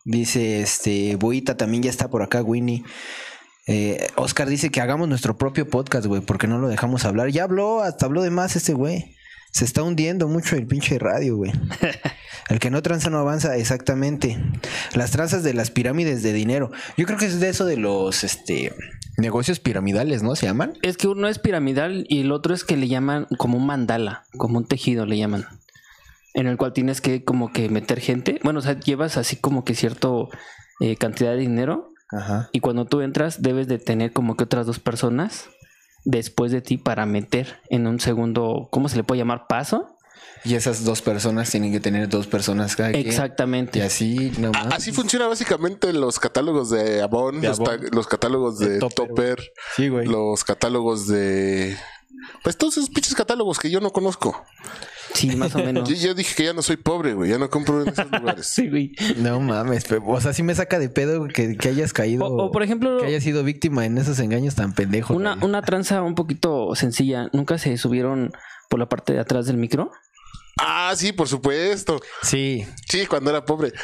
Dice, 0.07 0.63
este, 0.63 1.17
Boita 1.17 1.59
también 1.59 1.83
ya 1.83 1.91
está 1.91 2.09
por 2.09 2.23
acá, 2.23 2.43
Winnie. 2.43 2.83
Eh, 3.67 4.07
Oscar 4.17 4.49
dice 4.49 4.71
que 4.71 4.81
hagamos 4.81 5.07
nuestro 5.07 5.37
propio 5.37 5.69
podcast, 5.69 6.07
güey, 6.07 6.23
porque 6.23 6.47
no 6.47 6.57
lo 6.57 6.69
dejamos 6.69 7.05
hablar. 7.05 7.29
Ya 7.29 7.45
habló, 7.45 7.83
hasta 7.83 8.07
habló 8.07 8.23
de 8.23 8.31
más 8.31 8.57
este 8.57 8.73
güey. 8.73 9.15
Se 9.53 9.67
está 9.67 9.83
hundiendo 9.83 10.29
mucho 10.29 10.57
el 10.57 10.67
pinche 10.67 10.99
radio, 10.99 11.37
güey. 11.37 11.53
El 12.49 12.59
que 12.59 12.71
no 12.71 12.83
tranza 12.83 13.11
no 13.11 13.19
avanza, 13.19 13.57
exactamente. 13.57 14.39
Las 14.95 15.11
tranzas 15.11 15.43
de 15.43 15.55
las 15.55 15.71
pirámides 15.71 16.23
de 16.23 16.33
dinero. 16.33 16.71
Yo 16.97 17.07
creo 17.07 17.19
que 17.19 17.27
es 17.27 17.41
de 17.41 17.49
eso 17.49 17.67
de 17.67 17.77
los, 17.77 18.25
este, 18.25 18.73
negocios 19.19 19.59
piramidales, 19.59 20.23
¿no? 20.23 20.35
Se 20.37 20.47
llaman. 20.47 20.79
Es 20.83 20.97
que 20.97 21.09
uno 21.09 21.29
es 21.29 21.39
piramidal 21.39 22.07
y 22.09 22.21
el 22.21 22.33
otro 22.33 22.55
es 22.55 22.65
que 22.65 22.77
le 22.77 22.89
llaman 22.89 23.27
como 23.37 23.59
un 23.59 23.67
mandala, 23.67 24.25
como 24.39 24.59
un 24.59 24.65
tejido 24.65 25.05
le 25.05 25.19
llaman. 25.19 25.47
En 26.35 26.47
el 26.47 26.57
cual 26.57 26.73
tienes 26.73 27.01
que 27.01 27.25
como 27.25 27.53
que 27.53 27.69
meter 27.69 28.01
gente. 28.01 28.39
Bueno, 28.45 28.61
o 28.61 28.63
sea, 28.63 28.79
llevas 28.79 29.17
así 29.17 29.37
como 29.37 29.65
que 29.65 29.75
cierto 29.75 30.31
eh, 30.81 30.97
cantidad 30.97 31.33
de 31.33 31.39
dinero 31.39 31.93
Ajá. 32.11 32.49
y 32.53 32.61
cuando 32.61 32.87
tú 32.87 33.01
entras 33.01 33.43
debes 33.43 33.67
de 33.67 33.79
tener 33.79 34.13
como 34.13 34.37
que 34.37 34.45
otras 34.45 34.67
dos 34.67 34.79
personas 34.79 35.49
después 36.05 36.53
de 36.53 36.63
ti 36.63 36.79
para 36.79 37.05
meter 37.05 37.57
en 37.69 37.87
un 37.87 37.99
segundo, 37.99 38.69
¿cómo 38.71 38.89
se 38.89 38.97
le 38.97 39.05
puede 39.05 39.19
llamar? 39.19 39.47
Paso. 39.49 39.98
Y 40.45 40.55
esas 40.55 40.85
dos 40.85 41.03
personas 41.03 41.51
tienen 41.51 41.73
que 41.73 41.81
tener 41.81 42.09
dos 42.09 42.27
personas 42.27 42.77
cada 42.77 42.93
quien. 42.93 43.07
Exactamente. 43.07 43.79
Y 43.79 43.83
así, 43.83 44.33
no 44.39 44.49
A- 44.49 44.65
más. 44.65 44.75
Así 44.75 44.93
funciona 44.93 45.27
básicamente 45.27 45.93
los 45.93 46.19
catálogos 46.19 46.71
de 46.71 47.03
Avon, 47.03 47.41
De 47.41 47.49
los, 47.49 47.61
Avon. 47.61 47.81
ta- 47.81 47.87
los 47.97 48.07
catálogos 48.07 48.59
de, 48.59 48.69
De 48.71 48.79
Topper, 48.79 49.09
Topper, 49.09 49.53
Sí, 49.77 49.89
güey. 49.89 50.07
los 50.07 50.45
catálogos 50.45 51.07
de... 51.09 51.77
Pues 52.43 52.57
todos 52.57 52.77
esos 52.77 52.91
pinches 52.91 53.15
catálogos 53.15 53.59
que 53.59 53.71
yo 53.71 53.81
no 53.81 53.91
conozco. 53.93 54.45
Sí, 55.15 55.35
más 55.37 55.55
o 55.55 55.59
menos. 55.59 55.89
Yo 55.89 55.95
ya 55.95 56.15
dije 56.15 56.35
que 56.35 56.45
ya 56.45 56.53
no 56.53 56.61
soy 56.63 56.77
pobre, 56.77 57.15
güey. 57.15 57.31
Ya 57.31 57.39
no 57.39 57.49
compro 57.49 57.83
en 57.83 57.89
esos 57.89 58.11
lugares. 58.11 58.47
Sí, 58.55 58.69
güey. 58.69 58.93
No 59.17 59.41
mames, 59.41 59.85
pero, 59.89 60.05
o 60.07 60.21
sea, 60.21 60.33
sí 60.35 60.43
me 60.43 60.55
saca 60.55 60.79
de 60.79 60.89
pedo 60.91 61.27
que, 61.29 61.57
que 61.57 61.69
hayas 61.69 61.93
caído. 61.95 62.27
O, 62.27 62.47
o, 62.47 62.51
por 62.53 62.63
ejemplo, 62.63 62.99
que 62.99 63.07
hayas 63.07 63.23
sido 63.25 63.43
víctima 63.45 63.87
en 63.87 63.97
esos 63.97 64.19
engaños 64.19 64.55
tan 64.55 64.75
pendejos. 64.75 65.17
una, 65.17 65.35
güey. 65.37 65.47
una 65.47 65.63
tranza 65.63 66.03
un 66.03 66.15
poquito 66.15 66.75
sencilla. 66.75 67.31
¿Nunca 67.33 67.57
se 67.57 67.77
subieron 67.79 68.33
por 68.69 68.79
la 68.79 68.89
parte 68.89 69.15
de 69.15 69.21
atrás 69.21 69.47
del 69.47 69.57
micro? 69.57 69.91
Ah, 70.61 70.93
sí, 70.97 71.13
por 71.13 71.29
supuesto. 71.29 72.01
Sí. 72.23 72.67
Sí, 72.89 73.07
cuando 73.07 73.31
era 73.31 73.45
pobre. 73.45 73.73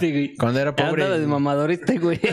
Sí, 0.00 0.10
güey. 0.10 0.34
Cuando 0.36 0.60
era 0.60 0.74
pobre. 0.74 1.04
Anda 1.04 1.18
de 1.18 1.26
mamador 1.26 1.70
este, 1.70 1.98
güey. 1.98 2.20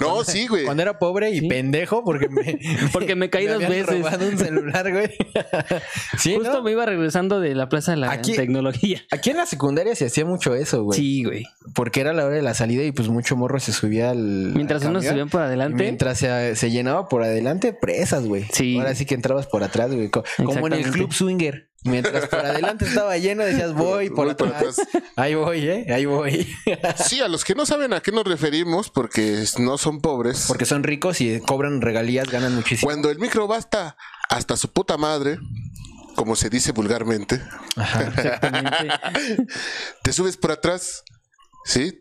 No, 0.00 0.24
sí, 0.24 0.46
güey. 0.46 0.64
Cuando 0.64 0.82
era 0.82 0.98
pobre 0.98 1.30
y 1.30 1.48
pendejo 1.48 2.04
porque 2.04 2.28
me... 2.28 2.58
Porque 2.92 3.14
me 3.14 3.30
caí 3.30 3.46
dos 3.46 3.56
habían 3.56 3.70
veces. 3.70 3.86
robado 4.02 4.26
un 4.28 4.38
celular, 4.38 4.90
güey. 4.92 5.10
sí, 6.18 6.34
Justo 6.34 6.52
¿no? 6.54 6.62
me 6.62 6.72
iba 6.72 6.84
regresando 6.86 7.40
de 7.40 7.54
la 7.54 7.68
plaza 7.68 7.92
de 7.92 7.98
la 7.98 8.10
Aquí- 8.10 8.34
tecnología. 8.34 9.02
Aquí 9.10 9.30
en 9.30 9.36
la 9.36 9.46
secundaria 9.46 9.94
se 9.94 10.06
hacía 10.06 10.24
mucho 10.24 10.54
eso, 10.54 10.82
güey. 10.84 10.98
Sí, 10.98 11.24
güey. 11.24 11.44
Porque 11.74 12.00
era 12.00 12.12
la 12.12 12.24
hora 12.26 12.34
de 12.36 12.42
la 12.42 12.54
salida 12.54 12.82
y 12.84 12.92
pues 12.92 13.08
mucho 13.08 13.36
morro 13.36 13.60
se 13.60 13.72
subía 13.72 14.10
al. 14.10 14.18
Mientras 14.54 14.82
al 14.82 14.90
unos 14.90 15.02
camión. 15.04 15.14
subían 15.14 15.28
por 15.28 15.42
adelante. 15.42 15.82
Mientras 15.82 16.18
se, 16.18 16.56
se 16.56 16.70
llenaba 16.70 17.08
por 17.08 17.22
adelante, 17.22 17.72
presas, 17.72 18.26
güey. 18.26 18.44
Sí. 18.52 18.76
Ahora 18.78 18.94
sí 18.94 19.04
que 19.06 19.14
entrabas 19.14 19.46
por 19.46 19.62
atrás, 19.62 19.92
güey. 19.94 20.08
Co- 20.10 20.24
Como 20.44 20.66
en 20.68 20.77
el 20.84 20.90
club 20.90 21.12
swinger. 21.12 21.68
Mientras 21.84 22.28
por 22.28 22.40
adelante 22.40 22.84
estaba 22.86 23.16
lleno, 23.18 23.44
decías, 23.44 23.72
voy 23.72 24.10
por 24.10 24.26
Voy 24.26 24.34
por 24.34 24.48
atrás. 24.48 24.78
atrás. 24.80 25.04
Ahí 25.16 25.34
voy, 25.34 25.60
¿eh? 25.68 25.86
Ahí 25.94 26.06
voy. 26.06 26.54
Sí, 26.96 27.20
a 27.20 27.28
los 27.28 27.44
que 27.44 27.54
no 27.54 27.66
saben 27.66 27.92
a 27.92 28.00
qué 28.00 28.10
nos 28.10 28.24
referimos, 28.24 28.90
porque 28.90 29.44
no 29.58 29.78
son 29.78 30.00
pobres. 30.00 30.44
Porque 30.48 30.64
son 30.66 30.82
ricos 30.82 31.20
y 31.20 31.40
cobran 31.40 31.80
regalías, 31.80 32.28
ganan 32.28 32.54
muchísimo. 32.54 32.88
Cuando 32.88 33.10
el 33.10 33.18
micro 33.18 33.46
va 33.46 33.58
hasta, 33.58 34.56
su 34.56 34.72
puta 34.72 34.96
madre, 34.96 35.38
como 36.16 36.34
se 36.34 36.50
dice 36.50 36.72
vulgarmente, 36.72 37.40
Exactamente. 37.76 38.88
te 40.02 40.12
subes 40.12 40.36
por 40.36 40.50
atrás, 40.50 41.04
¿sí? 41.64 42.00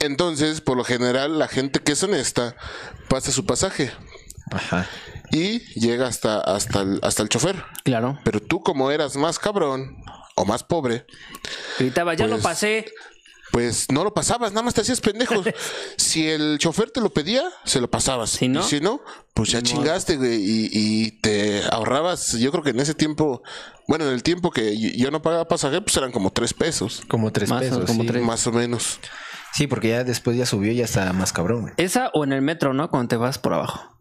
Entonces, 0.00 0.60
por 0.60 0.76
lo 0.76 0.82
general, 0.84 1.38
la 1.38 1.46
gente 1.46 1.78
que 1.80 1.92
es 1.92 2.02
honesta 2.02 2.56
pasa 3.08 3.30
su 3.30 3.46
pasaje 3.46 3.92
Ajá. 4.50 4.86
Y 5.30 5.60
llega 5.78 6.06
hasta, 6.06 6.40
hasta, 6.40 6.82
el, 6.82 7.00
hasta 7.02 7.22
el 7.22 7.28
chofer. 7.28 7.62
Claro. 7.84 8.18
Pero 8.24 8.40
tú, 8.40 8.62
como 8.62 8.90
eras 8.90 9.16
más 9.16 9.38
cabrón 9.38 9.96
o 10.36 10.44
más 10.44 10.62
pobre, 10.64 11.06
Gritaba, 11.78 12.14
ya 12.14 12.26
lo 12.26 12.32
Pues- 12.34 12.42
pasé. 12.42 12.84
pues 13.52 13.86
no 13.92 14.02
lo 14.02 14.12
pasabas, 14.14 14.50
nada 14.52 14.62
más 14.64 14.74
te 14.74 14.80
hacías 14.80 15.00
pendejo. 15.00 15.42
si 15.96 16.28
el 16.28 16.58
chofer 16.58 16.90
te 16.90 17.00
lo 17.00 17.10
pedía, 17.12 17.44
se 17.64 17.80
lo 17.80 17.88
pasabas. 17.88 18.30
Si 18.30 18.48
no, 18.48 18.60
y 18.60 18.62
si 18.64 18.80
no, 18.80 19.00
pues 19.32 19.50
ya 19.50 19.62
chingaste, 19.62 20.16
güey, 20.16 20.34
y, 20.42 20.68
y 20.72 21.10
te 21.20 21.62
ahorrabas. 21.70 22.32
Yo 22.38 22.50
creo 22.50 22.64
que 22.64 22.70
en 22.70 22.80
ese 22.80 22.94
tiempo, 22.94 23.42
bueno, 23.86 24.06
en 24.06 24.12
el 24.12 24.22
tiempo 24.24 24.50
que 24.50 24.76
yo 24.96 25.10
no 25.12 25.22
pagaba 25.22 25.46
pasaje, 25.46 25.80
pues 25.80 25.96
eran 25.96 26.10
como 26.10 26.32
tres 26.32 26.52
pesos, 26.52 27.02
Como 27.08 27.30
tres 27.32 27.48
Más 27.48 27.58
o- 27.58 27.64
pesos. 27.64 27.84
como 27.86 28.02
sí. 28.02 28.08
tres. 28.08 28.22
más 28.24 28.46
o 28.48 28.52
menos. 28.52 28.98
Sí, 29.52 29.68
porque 29.68 29.90
ya 29.90 30.02
después 30.02 30.36
ya 30.36 30.46
subió 30.46 30.72
y 30.72 30.76
ya 30.76 30.84
está 30.84 31.12
más 31.12 31.32
cabrón, 31.32 31.60
güey. 31.62 31.74
Esa 31.76 32.10
o 32.12 32.24
en 32.24 32.32
el 32.32 32.42
metro, 32.42 32.74
¿no? 32.74 32.90
Cuando 32.90 33.06
te 33.08 33.16
vas 33.16 33.38
por 33.38 33.54
abajo. 33.54 33.93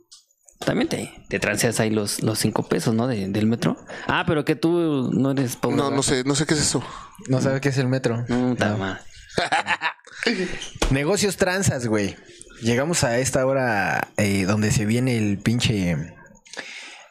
También 0.60 0.88
te, 0.88 1.12
te 1.28 1.39
transeas 1.39 1.80
ahí 1.80 1.89
los, 1.89 2.22
los 2.24 2.39
cinco 2.39 2.63
pesos, 2.63 2.94
¿no? 2.96 3.08
De- 3.08 3.28
del 3.28 3.48
metro. 3.48 3.78
Ah, 4.08 4.24
pero 4.26 4.46
que 4.46 4.56
tú 4.56 5.10
no 5.13 5.32
eres 5.32 5.56
pobre. 5.58 5.76
No, 5.76 5.84
¿verdad? 5.84 5.96
no 5.98 6.04
sé, 6.04 6.24
no 6.24 6.36
sé 6.36 6.46
qué 6.46 6.54
es 6.54 6.62
eso. 6.62 6.82
No 7.28 7.42
sabe 7.42 7.60
qué 7.60 7.70
es 7.70 7.78
el 7.78 7.88
metro. 7.88 8.26
Mm. 8.30 8.54
Negocios 10.92 11.38
tranzas, 11.38 11.88
güey. 11.88 12.16
Llegamos 12.62 13.04
a 13.04 13.18
esta 13.20 13.46
hora 13.46 14.08
eh, 14.18 14.46
donde 14.46 14.72
se 14.72 14.86
viene 14.86 15.18
el 15.18 15.38
pinche. 15.39 15.98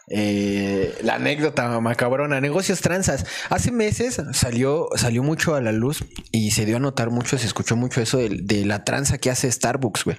eh, 0.09 0.98
la 1.02 1.16
anécdota 1.16 1.78
macabrona. 1.81 2.40
Negocios 2.40 2.81
tranzas. 2.81 3.26
Hace 3.50 3.70
meses 3.70 4.20
salió, 4.33 4.88
salió 4.96 5.22
mucho 5.22 5.55
a 5.55 5.61
la 5.61 5.72
luz 5.72 6.05
y 6.31 6.52
se 6.52 6.64
dio 6.64 6.76
a 6.76 6.81
notar 6.81 7.11
mucho, 7.11 7.37
se 7.38 7.46
escuchó 7.46 7.76
mucho 7.76 8.00
eso 8.00 8.16
de, 8.18 8.31
de 8.42 8.64
la 8.64 8.85
tranza 8.85 9.18
que 9.18 9.31
hace 9.31 9.50
Starbucks, 9.50 10.05
güey. 10.05 10.16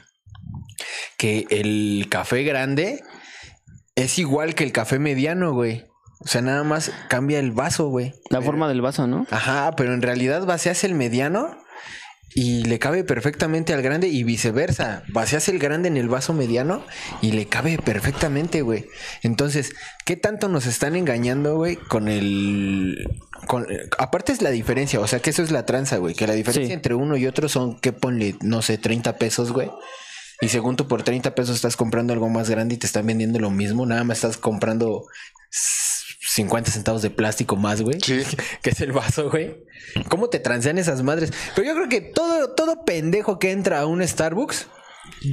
Que 1.17 1.47
el 1.49 2.07
café 2.09 2.43
grande 2.43 3.01
es 3.95 4.19
igual 4.19 4.55
que 4.55 4.63
el 4.63 4.71
café 4.71 4.99
mediano, 4.99 5.53
güey. 5.53 5.85
O 6.19 6.27
sea, 6.27 6.41
nada 6.41 6.63
más 6.63 6.91
cambia 7.09 7.39
el 7.39 7.51
vaso, 7.51 7.87
güey. 7.89 8.13
La 8.29 8.41
forma 8.41 8.67
del 8.69 8.81
vaso, 8.81 9.07
¿no? 9.07 9.27
Ajá, 9.29 9.73
pero 9.75 9.93
en 9.93 10.01
realidad 10.01 10.45
vacías 10.45 10.83
el 10.85 10.95
mediano 10.95 11.57
y 12.35 12.63
le 12.63 12.79
cabe 12.79 13.03
perfectamente 13.03 13.73
al 13.73 13.81
grande 13.81 14.07
y 14.07 14.23
viceversa. 14.23 15.03
Vacías 15.09 15.49
el 15.49 15.59
grande 15.59 15.89
en 15.89 15.97
el 15.97 16.07
vaso 16.07 16.33
mediano 16.33 16.83
y 17.21 17.33
le 17.33 17.47
cabe 17.47 17.77
perfectamente, 17.77 18.61
güey. 18.61 18.85
Entonces, 19.21 19.73
¿qué 20.05 20.15
tanto 20.15 20.47
nos 20.47 20.65
están 20.65 20.95
engañando, 20.95 21.57
güey? 21.57 21.75
Con 21.75 22.07
el... 22.07 23.05
Con... 23.45 23.67
Aparte 23.99 24.31
es 24.31 24.41
la 24.41 24.49
diferencia, 24.49 25.01
o 25.01 25.07
sea 25.07 25.19
que 25.19 25.29
eso 25.29 25.43
es 25.43 25.51
la 25.51 25.65
tranza, 25.65 25.97
güey. 25.97 26.15
Que 26.15 26.25
la 26.25 26.33
diferencia 26.33 26.67
Sí. 26.67 26.73
entre 26.73 26.95
uno 26.95 27.17
y 27.17 27.27
otro 27.27 27.49
son, 27.49 27.79
que 27.79 27.91
ponle, 27.91 28.35
no 28.41 28.61
sé, 28.61 28.77
30 28.77 29.17
pesos, 29.17 29.51
güey. 29.51 29.69
Y 30.43 30.49
según 30.49 30.75
tú 30.75 30.87
por 30.87 31.03
30 31.03 31.35
pesos 31.35 31.55
estás 31.55 31.77
comprando 31.77 32.11
algo 32.11 32.29
más 32.29 32.49
grande 32.49 32.75
y 32.75 32.77
te 32.77 32.85
están 32.85 33.05
vendiendo 33.05 33.39
lo 33.39 33.49
mismo, 33.49 33.85
nada 33.85 34.03
más 34.03 34.17
estás 34.17 34.37
comprando 34.37 35.05
50 35.49 36.71
centavos 36.71 37.01
de 37.01 37.09
plástico 37.09 37.55
más, 37.55 37.81
güey. 37.81 37.99
Sí. 38.01 38.23
Que 38.61 38.71
es 38.71 38.81
el 38.81 38.91
vaso, 38.91 39.29
güey. 39.29 39.63
¿Cómo 40.09 40.29
te 40.29 40.39
transean 40.39 40.77
esas 40.77 41.01
madres? 41.03 41.31
Pero 41.55 41.67
yo 41.67 41.75
creo 41.75 41.89
que 41.89 42.01
todo, 42.01 42.53
todo 42.55 42.83
pendejo 42.83 43.39
que 43.39 43.51
entra 43.51 43.79
a 43.79 43.85
un 43.85 44.05
Starbucks, 44.05 44.67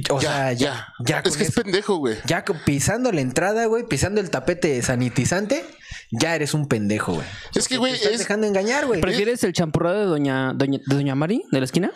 o 0.09 0.21
ya, 0.21 0.29
sea, 0.29 0.53
ya, 0.53 0.87
ya, 0.99 1.05
ya, 1.05 1.23
Es 1.25 1.37
que 1.37 1.43
es 1.43 1.51
pendejo, 1.51 1.97
güey. 1.97 2.17
ya 2.25 2.45
pisando 2.65 3.11
la 3.11 3.21
entrada, 3.21 3.65
güey, 3.65 3.85
pisando 3.85 4.21
el 4.21 4.29
tapete 4.29 4.81
sanitizante, 4.81 5.65
ya 6.11 6.35
eres 6.35 6.53
un 6.53 6.67
pendejo, 6.67 7.15
güey. 7.15 7.27
Es 7.55 7.67
que, 7.67 7.77
güey, 7.77 7.93
Te 7.93 7.97
estás 7.97 8.13
es, 8.13 8.19
dejando 8.19 8.47
engañar, 8.47 8.85
güey. 8.85 9.01
¿Prefieres 9.01 9.43
el 9.43 9.53
champurrado 9.53 9.99
de 9.99 10.05
doña, 10.05 10.53
doña, 10.53 10.79
de 10.85 10.95
doña 10.95 11.15
Mari 11.15 11.43
de 11.51 11.59
la 11.59 11.65
esquina? 11.65 11.91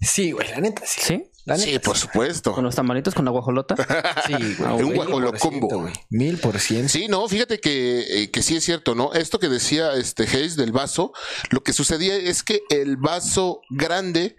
Sí, 0.00 0.32
güey, 0.32 0.48
la 0.50 0.60
neta, 0.60 0.82
sí. 0.84 1.00
Sí. 1.02 1.24
Sí, 1.56 1.78
por 1.78 1.96
supuesto. 1.96 2.52
Con 2.52 2.64
los 2.64 2.74
tamalitos 2.74 3.14
con 3.14 3.24
la 3.24 3.30
guajolota. 3.30 3.74
Sí, 4.26 4.32
güey. 4.58 4.72
Un 4.72 4.84
Mil 4.88 4.94
guajolocombo. 4.94 5.40
por 5.40 5.40
ciento, 5.50 5.78
güey. 5.80 5.92
Mil 6.10 6.38
por 6.38 6.58
ciento. 6.58 6.88
Sí, 6.88 7.06
no, 7.08 7.28
fíjate 7.28 7.60
que, 7.60 8.22
eh, 8.22 8.30
que 8.30 8.42
sí 8.42 8.56
es 8.56 8.64
cierto, 8.64 8.94
¿no? 8.94 9.12
Esto 9.12 9.38
que 9.38 9.48
decía 9.48 9.92
este 9.94 10.24
Hayes 10.24 10.56
del 10.56 10.72
vaso, 10.72 11.12
lo 11.50 11.62
que 11.62 11.72
sucedía 11.72 12.16
es 12.16 12.42
que 12.42 12.62
el 12.70 12.96
vaso 12.96 13.60
grande 13.70 14.36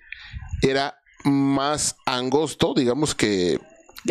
era 0.61 0.99
más 1.23 1.95
angosto, 2.05 2.73
digamos 2.75 3.13
que 3.15 3.59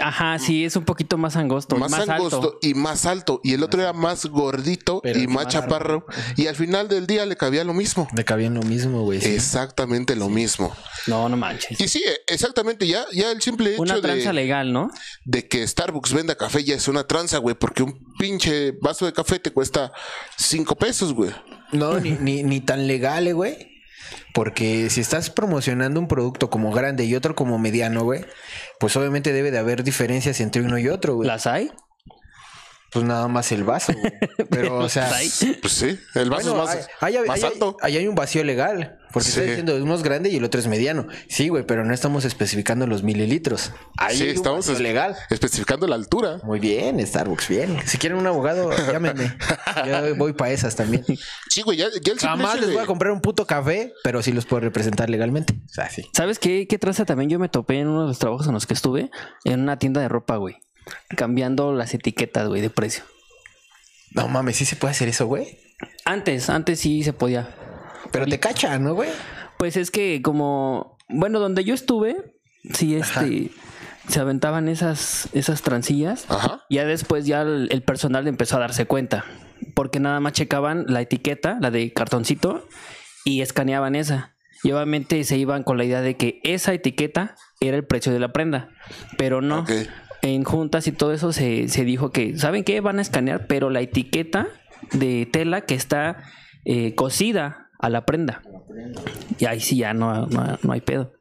Ajá, 0.02 0.38
sí, 0.38 0.64
es 0.64 0.74
un 0.76 0.85
poquito 0.85 1.18
más 1.18 1.37
angosto. 1.37 1.76
más, 1.76 1.90
Más, 1.90 2.09
angosto 2.09 2.37
alto. 2.37 2.59
y 2.62 2.74
más 2.74 3.07
alto, 3.07 3.40
y 3.44 3.54
el 3.54 3.62
otro 3.62 3.80
era 3.80 3.92
más 3.92 4.26
gordito 4.26 5.00
Pero 5.02 5.18
y 5.20 5.26
más 5.26 5.44
más 5.44 5.52
chaparro, 5.52 6.07
y 6.37 6.46
al 6.46 6.57
final 6.57 6.88
del 6.88 7.07
día 7.07 7.26
le 7.26 7.37
cabía 7.37 7.64
lo 7.64 7.74
mismo. 7.74 8.09
Le 8.16 8.24
cabían 8.24 8.54
lo 8.54 8.62
mismo, 8.62 9.02
güey. 9.02 9.20
sí. 9.20 9.28
Exactamente 9.28 10.16
lo 10.16 10.28
mismo. 10.28 10.74
No, 11.07 11.28
no 11.28 11.37
manches. 11.37 11.80
Y 11.80 11.88
sí, 11.88 12.02
exactamente, 12.26 12.87
ya, 12.87 13.04
ya 13.12 13.30
el 13.30 13.40
simple 13.40 13.72
hecho 13.74 13.83
Una 13.83 14.00
tranza 14.00 14.28
de, 14.30 14.35
legal, 14.35 14.72
¿no? 14.72 14.90
de 15.24 15.46
que 15.46 15.66
Starbucks 15.66 16.12
venda 16.12 16.35
café 16.37 16.64
ya 16.64 16.74
es 16.74 16.88
una 16.88 17.07
tranza, 17.07 17.38
güey, 17.38 17.54
porque 17.54 17.83
un 17.83 18.14
pinche 18.18 18.72
vaso 18.80 19.07
de 19.07 19.12
café 19.12 19.38
te 19.38 19.52
cuesta 19.52 19.92
cinco 20.37 20.76
pesos, 20.76 21.12
güey. 21.12 21.30
No, 21.72 21.98
ni, 22.00 22.12
ni, 22.12 22.42
ni 22.42 22.61
tan 22.61 22.87
legal, 22.87 23.26
eh, 23.28 23.33
güey. 23.33 23.74
Porque 24.33 24.90
si 24.90 25.00
estás 25.00 25.30
promocionando 25.30 26.00
un 26.00 26.09
producto 26.09 26.50
como 26.50 26.72
grande 26.72 27.04
y 27.04 27.14
otro 27.14 27.35
como 27.35 27.59
mediano, 27.59 28.02
güey, 28.02 28.24
pues 28.85 28.99
obviamente 28.99 29.33
debe 29.33 29.51
de 29.51 29.57
haber 29.57 29.83
diferencias 29.83 30.42
entre 30.42 30.61
uno 30.61 30.79
y 30.79 30.88
otro, 30.88 31.14
güey. 31.14 31.27
¿Las 31.27 31.47
hay? 31.47 31.70
Pues 32.94 33.04
nada 33.04 33.28
más 33.28 33.52
el 33.52 33.64
vaso, 33.64 33.92
güey. 33.92 34.12
Pero, 34.50 34.78
o 34.78 34.88
sea. 34.88 35.11
Pues 35.61 35.72
sí, 35.72 35.98
el 36.14 36.30
vaso 36.30 36.54
bueno, 36.54 36.70
es 36.70 36.76
más, 37.00 37.26
más 37.26 37.44
alto. 37.44 37.76
ahí 37.83 37.96
hay 37.98 38.07
un 38.07 38.14
vacío 38.14 38.42
legal. 38.44 38.98
Porque 39.12 39.26
Sí. 39.28 39.30
estoy 39.38 39.46
diciendo 39.50 39.76
uno 39.80 39.94
es 39.94 40.02
grande 40.02 40.28
y 40.28 40.37
el 40.38 40.44
otro 40.44 40.59
es 40.61 40.66
mediano. 40.66 41.07
Sí, 41.28 41.48
güey, 41.48 41.64
pero 41.64 41.85
no 41.85 41.94
estamos 41.94 42.24
especificando 42.24 42.85
los 42.88 43.04
mililitros. 43.04 43.70
Ahí 43.96 44.16
sí, 44.18 44.28
estamos 44.28 44.68
es- 44.68 44.80
legal. 44.80 45.14
especificando 45.30 45.87
la 45.87 45.94
altura. 45.94 46.38
Muy 46.42 46.59
bien, 46.59 47.04
Starbucks, 47.07 47.48
bien. 47.48 47.78
Si 47.87 47.96
quieren 47.98 48.18
un 48.18 48.26
abogado, 48.26 48.70
llámenme. 48.92 49.37
Yo 49.87 50.16
voy 50.16 50.33
para 50.33 50.50
esas 50.50 50.74
también. 50.74 51.04
Sí, 51.48 51.62
güey, 51.62 51.78
ya, 51.78 51.87
ya 52.02 52.12
el 52.12 52.18
Jamás 52.18 52.57
les 52.59 52.66
de- 52.68 52.74
voy 52.74 52.83
a 52.83 52.87
comprar 52.87 53.12
un 53.12 53.20
puto 53.20 53.46
café, 53.46 53.92
pero 54.02 54.20
sí 54.20 54.33
los 54.33 54.46
puedo 54.46 54.61
representar 54.61 55.09
legalmente. 55.11 55.54
O 55.64 55.72
sea, 55.72 55.88
sí. 55.90 56.04
¿Sabes 56.12 56.40
qué, 56.40 56.66
qué 56.68 56.78
traza 56.78 57.04
también? 57.04 57.30
Yo 57.30 57.38
me 57.38 57.48
topé 57.48 57.78
en 57.78 57.88
uno 57.88 58.02
de 58.02 58.09
los 58.09 58.18
trabajos 58.18 58.48
en 58.48 58.54
los 58.54 58.66
que 58.66 58.74
estuve, 58.74 59.11
en 59.44 59.61
una 59.61 59.78
tienda 59.78 60.00
de 60.00 60.09
ropa, 60.09 60.37
güey. 60.38 60.57
Cambiando 61.16 61.73
las 61.73 61.94
etiquetas, 61.94 62.49
güey, 62.49 62.61
de 62.61 62.70
precio. 62.70 63.05
No 64.12 64.29
mames, 64.29 64.57
sí 64.57 64.64
se 64.64 64.77
puede 64.77 64.92
hacer 64.92 65.09
eso, 65.09 65.27
güey. 65.27 65.59
Antes, 66.05 66.49
antes 66.51 66.81
sí 66.81 67.03
se 67.03 67.12
podía. 67.12 67.49
Pero 68.12 68.27
te 68.27 68.38
cachan, 68.38 68.85
¿no, 68.85 68.94
güey? 68.94 69.11
Pues 69.59 69.77
es 69.77 69.90
que 69.90 70.23
como, 70.23 70.99
bueno, 71.09 71.40
donde 71.40 71.64
yo 71.64 71.75
estuve, 71.75 72.16
sí, 72.73 72.94
este, 72.97 73.51
se 74.09 74.20
aventaban 74.20 74.68
esas, 74.68 75.29
esas 75.33 75.62
trancillas. 75.62 76.27
Ajá. 76.29 76.64
Ya 76.70 76.85
después 76.85 77.27
ya 77.27 77.42
el, 77.42 77.68
el 77.70 77.83
personal 77.83 78.29
empezó 78.29 78.57
a 78.57 78.61
darse 78.61 78.87
cuenta, 78.87 79.25
porque 79.75 80.01
nada 80.01 80.20
más 80.20 80.33
checaban 80.33 80.85
la 80.88 81.01
etiqueta, 81.01 81.59
la 81.61 81.70
de 81.70 81.92
cartoncito, 81.92 82.68
y 83.25 83.40
escaneaban 83.40 83.97
esa. 83.97 84.37
Y 84.62 84.73
obviamente 84.73 85.23
se 85.25 85.37
iban 85.37 85.62
con 85.62 85.77
la 85.77 85.85
idea 85.85 86.01
de 86.01 86.16
que 86.16 86.40
esa 86.42 86.73
etiqueta 86.73 87.37
era 87.61 87.77
el 87.77 87.85
precio 87.85 88.12
de 88.12 88.20
la 88.20 88.33
prenda, 88.33 88.70
pero 89.18 89.42
no. 89.42 89.64
En 90.25 90.43
juntas 90.43 90.87
y 90.87 90.93
todo 90.93 91.13
eso 91.13 91.35
se, 91.35 91.69
se 91.69 91.85
dijo 91.85 92.11
que, 92.11 92.39
¿saben 92.39 92.65
qué? 92.65 92.81
Van 92.81 92.99
a 92.99 93.03
escanear, 93.03 93.47
pero 93.47 93.69
la 93.69 93.83
etiqueta 93.83 94.49
de 94.93 95.29
tela 95.31 95.61
que 95.61 95.75
está 95.75 96.23
eh, 96.65 96.95
cosida 96.95 97.69
a 97.79 97.91
la 97.91 98.07
prenda. 98.07 98.43
Y 99.39 99.45
ahí 99.45 99.61
sí 99.61 99.77
ya 99.77 99.93
no, 99.93 100.27
no, 100.27 100.59
no 100.63 100.73
hay 100.73 100.81
pedo. 100.81 101.13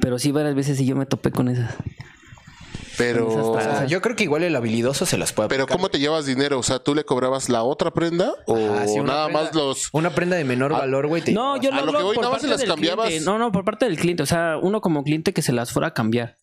Pero 0.00 0.18
sí 0.18 0.32
varias 0.32 0.54
veces 0.54 0.76
sí 0.76 0.84
yo 0.84 0.96
me 0.96 1.06
topé 1.06 1.30
con 1.30 1.48
esas. 1.48 1.74
Pero, 2.98 3.26
O 3.52 3.60
sea, 3.60 3.86
yo 3.86 4.00
creo 4.02 4.14
que 4.16 4.24
igual 4.24 4.42
el 4.42 4.54
habilidoso 4.54 5.06
se 5.06 5.16
las 5.18 5.32
puede 5.32 5.48
pero 5.48 5.64
aplicar. 5.64 5.76
¿cómo 5.78 5.88
te 5.88 5.98
llevas 5.98 6.26
dinero? 6.26 6.58
O 6.58 6.62
sea, 6.62 6.78
¿tú 6.78 6.94
le 6.94 7.04
cobrabas 7.04 7.48
la 7.48 7.62
otra 7.62 7.90
prenda 7.92 8.32
o 8.46 8.56
Ah, 8.56 8.86
sí, 8.86 9.00
nada 9.00 9.26
prenda- 9.26 9.42
más 9.44 9.54
los... 9.54 9.88
Una 9.92 10.10
prenda 10.14 10.36
de 10.36 10.44
menor 10.44 10.72
valor, 10.72 11.06
güey. 11.06 11.22
No, 11.32 11.56
yo 11.60 11.72
A 11.72 11.76
no 11.76 11.86
lo 11.86 11.92
que 11.98 12.02
voy, 12.04 12.14
por 12.16 12.22
nada 12.24 12.32
más 12.34 12.42
se 12.42 12.48
las 12.48 12.62
cambiabas. 12.64 13.06
cliente. 13.06 13.24
No, 13.24 13.38
no, 13.38 13.50
por 13.52 13.64
parte 13.64 13.86
del 13.86 13.96
cliente. 13.98 14.22
O 14.22 14.26
sea, 14.26 14.56
uno 14.60 14.80
como 14.80 15.02
cliente 15.04 15.32
que 15.32 15.42
se 15.42 15.52
las 15.52 15.72
fuera 15.72 15.88
a 15.88 15.94
cambiar. 15.94 16.36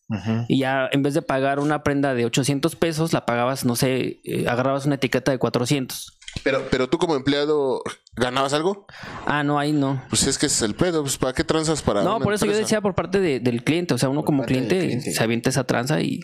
Y 0.47 0.59
ya 0.59 0.89
en 0.91 1.03
vez 1.03 1.13
de 1.13 1.21
pagar 1.21 1.59
una 1.59 1.83
prenda 1.83 2.15
de 2.15 2.25
800 2.25 2.75
pesos, 2.75 3.13
la 3.13 3.25
pagabas, 3.27 3.63
no 3.63 3.75
sé, 3.75 4.19
eh, 4.23 4.45
agarrabas 4.47 4.85
una 4.87 4.95
etiqueta 4.95 5.31
de 5.31 5.37
400. 5.37 6.17
Pero, 6.43 6.63
pero 6.71 6.87
tú 6.89 6.97
como 6.97 7.15
empleado, 7.15 7.81
¿ganabas 8.19 8.53
algo? 8.53 8.85
Ah, 9.25 9.43
no, 9.43 9.57
ahí 9.57 9.71
no. 9.71 10.01
Pues 10.09 10.27
es 10.27 10.37
que 10.37 10.45
es 10.47 10.61
el 10.61 10.75
pedo. 10.75 11.01
Pues, 11.01 11.17
¿Para 11.17 11.33
qué 11.33 11.43
tranzas 11.43 11.81
para 11.81 12.03
No, 12.03 12.17
una 12.17 12.23
por 12.23 12.33
eso 12.33 12.45
yo 12.45 12.55
decía 12.55 12.81
por 12.81 12.93
parte 12.95 13.19
de- 13.19 13.39
del 13.39 13.63
cliente. 13.63 13.93
O 13.93 13.97
sea, 13.97 14.09
uno 14.09 14.23
como 14.23 14.43
cliente, 14.43 14.79
cliente. 14.79 15.11
se 15.11 15.23
avienta 15.23 15.49
esa 15.49 15.63
tranza 15.63 16.01
y 16.01 16.19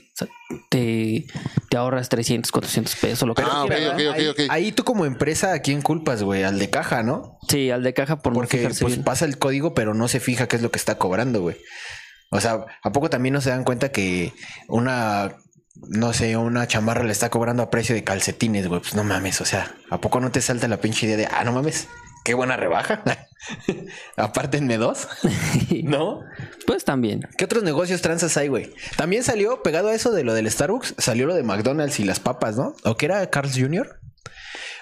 te, 0.69 1.25
te 1.69 1.77
ahorras 1.77 2.09
300, 2.09 2.51
400 2.51 2.95
pesos, 2.97 3.27
lo 3.27 3.33
que 3.35 3.41
Ah, 3.43 3.63
ok, 3.63 3.69
quieras, 3.69 3.91
ok, 3.93 3.97
¿verdad? 3.97 4.29
ok, 4.31 4.39
ahí, 4.49 4.71
tú 4.71 4.83
como 4.83 5.05
empresa, 5.05 5.53
¿a 5.53 5.59
quién 5.59 5.81
culpas, 5.81 6.21
güey? 6.23 6.43
Al 6.43 6.59
de 6.59 6.69
caja, 6.69 7.03
¿no? 7.03 7.37
Sí, 7.47 7.71
al 7.71 7.83
de 7.83 7.93
caja 7.93 8.17
por 8.21 8.33
no 8.33 8.39
Porque 8.39 8.57
fijarse 8.57 8.81
pues 8.83 8.95
bien. 8.95 9.03
pasa 9.03 9.25
el 9.25 9.37
código, 9.37 9.73
pero 9.73 9.93
no 9.93 10.07
se 10.07 10.19
fija 10.19 10.47
qué 10.47 10.55
es 10.57 10.61
lo 10.61 10.71
que 10.71 10.77
está 10.79 10.97
cobrando, 10.97 11.41
güey. 11.41 11.57
O 12.31 12.41
sea, 12.41 12.65
¿a 12.83 12.91
poco 12.91 13.09
también 13.09 13.33
no 13.33 13.41
se 13.41 13.49
dan 13.51 13.63
cuenta 13.63 13.91
que 13.91 14.33
una, 14.67 15.35
no 15.89 16.13
sé, 16.13 16.37
una 16.37 16.67
chamarra 16.67 17.03
le 17.03 17.11
está 17.11 17.29
cobrando 17.29 17.63
a 17.63 17.69
precio 17.69 17.95
de 17.95 18.03
calcetines, 18.03 18.67
güey? 18.67 18.81
Pues 18.81 18.95
no 18.95 19.03
mames, 19.03 19.41
o 19.41 19.45
sea, 19.45 19.75
¿a 19.89 19.99
poco 19.99 20.19
no 20.19 20.31
te 20.31 20.41
salta 20.41 20.67
la 20.67 20.77
pinche 20.77 21.05
idea 21.05 21.17
de, 21.17 21.27
ah, 21.31 21.43
no 21.43 21.51
mames, 21.51 21.87
qué 22.23 22.33
buena 22.33 22.57
rebaja? 22.57 23.03
Apártenme 24.17 24.77
dos, 24.77 25.07
¿no? 25.83 26.21
Pues 26.65 26.83
también. 26.83 27.21
¿Qué 27.37 27.45
otros 27.45 27.63
negocios 27.63 28.01
tranzas 28.01 28.35
hay, 28.37 28.47
güey? 28.47 28.73
También 28.97 29.23
salió, 29.23 29.61
pegado 29.61 29.89
a 29.89 29.95
eso 29.95 30.11
de 30.11 30.23
lo 30.23 30.33
del 30.33 30.49
Starbucks, 30.49 30.95
salió 30.97 31.27
lo 31.27 31.35
de 31.35 31.43
McDonald's 31.43 31.99
y 31.99 32.03
las 32.03 32.19
papas, 32.19 32.57
¿no? 32.57 32.75
¿O 32.83 32.97
que 32.97 33.05
era 33.05 33.29
Carl's 33.29 33.57
Jr.? 33.57 33.99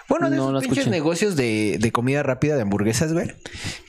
Bueno, 0.10 0.30
de 0.30 0.36
No, 0.38 0.44
esos 0.44 0.54
lo 0.54 0.60
pinches 0.62 0.78
escuché. 0.80 0.90
negocios 0.92 1.36
de, 1.36 1.78
de 1.80 1.92
comida 1.92 2.24
rápida 2.24 2.56
de 2.56 2.62
hamburguesas, 2.62 3.14
güey. 3.14 3.32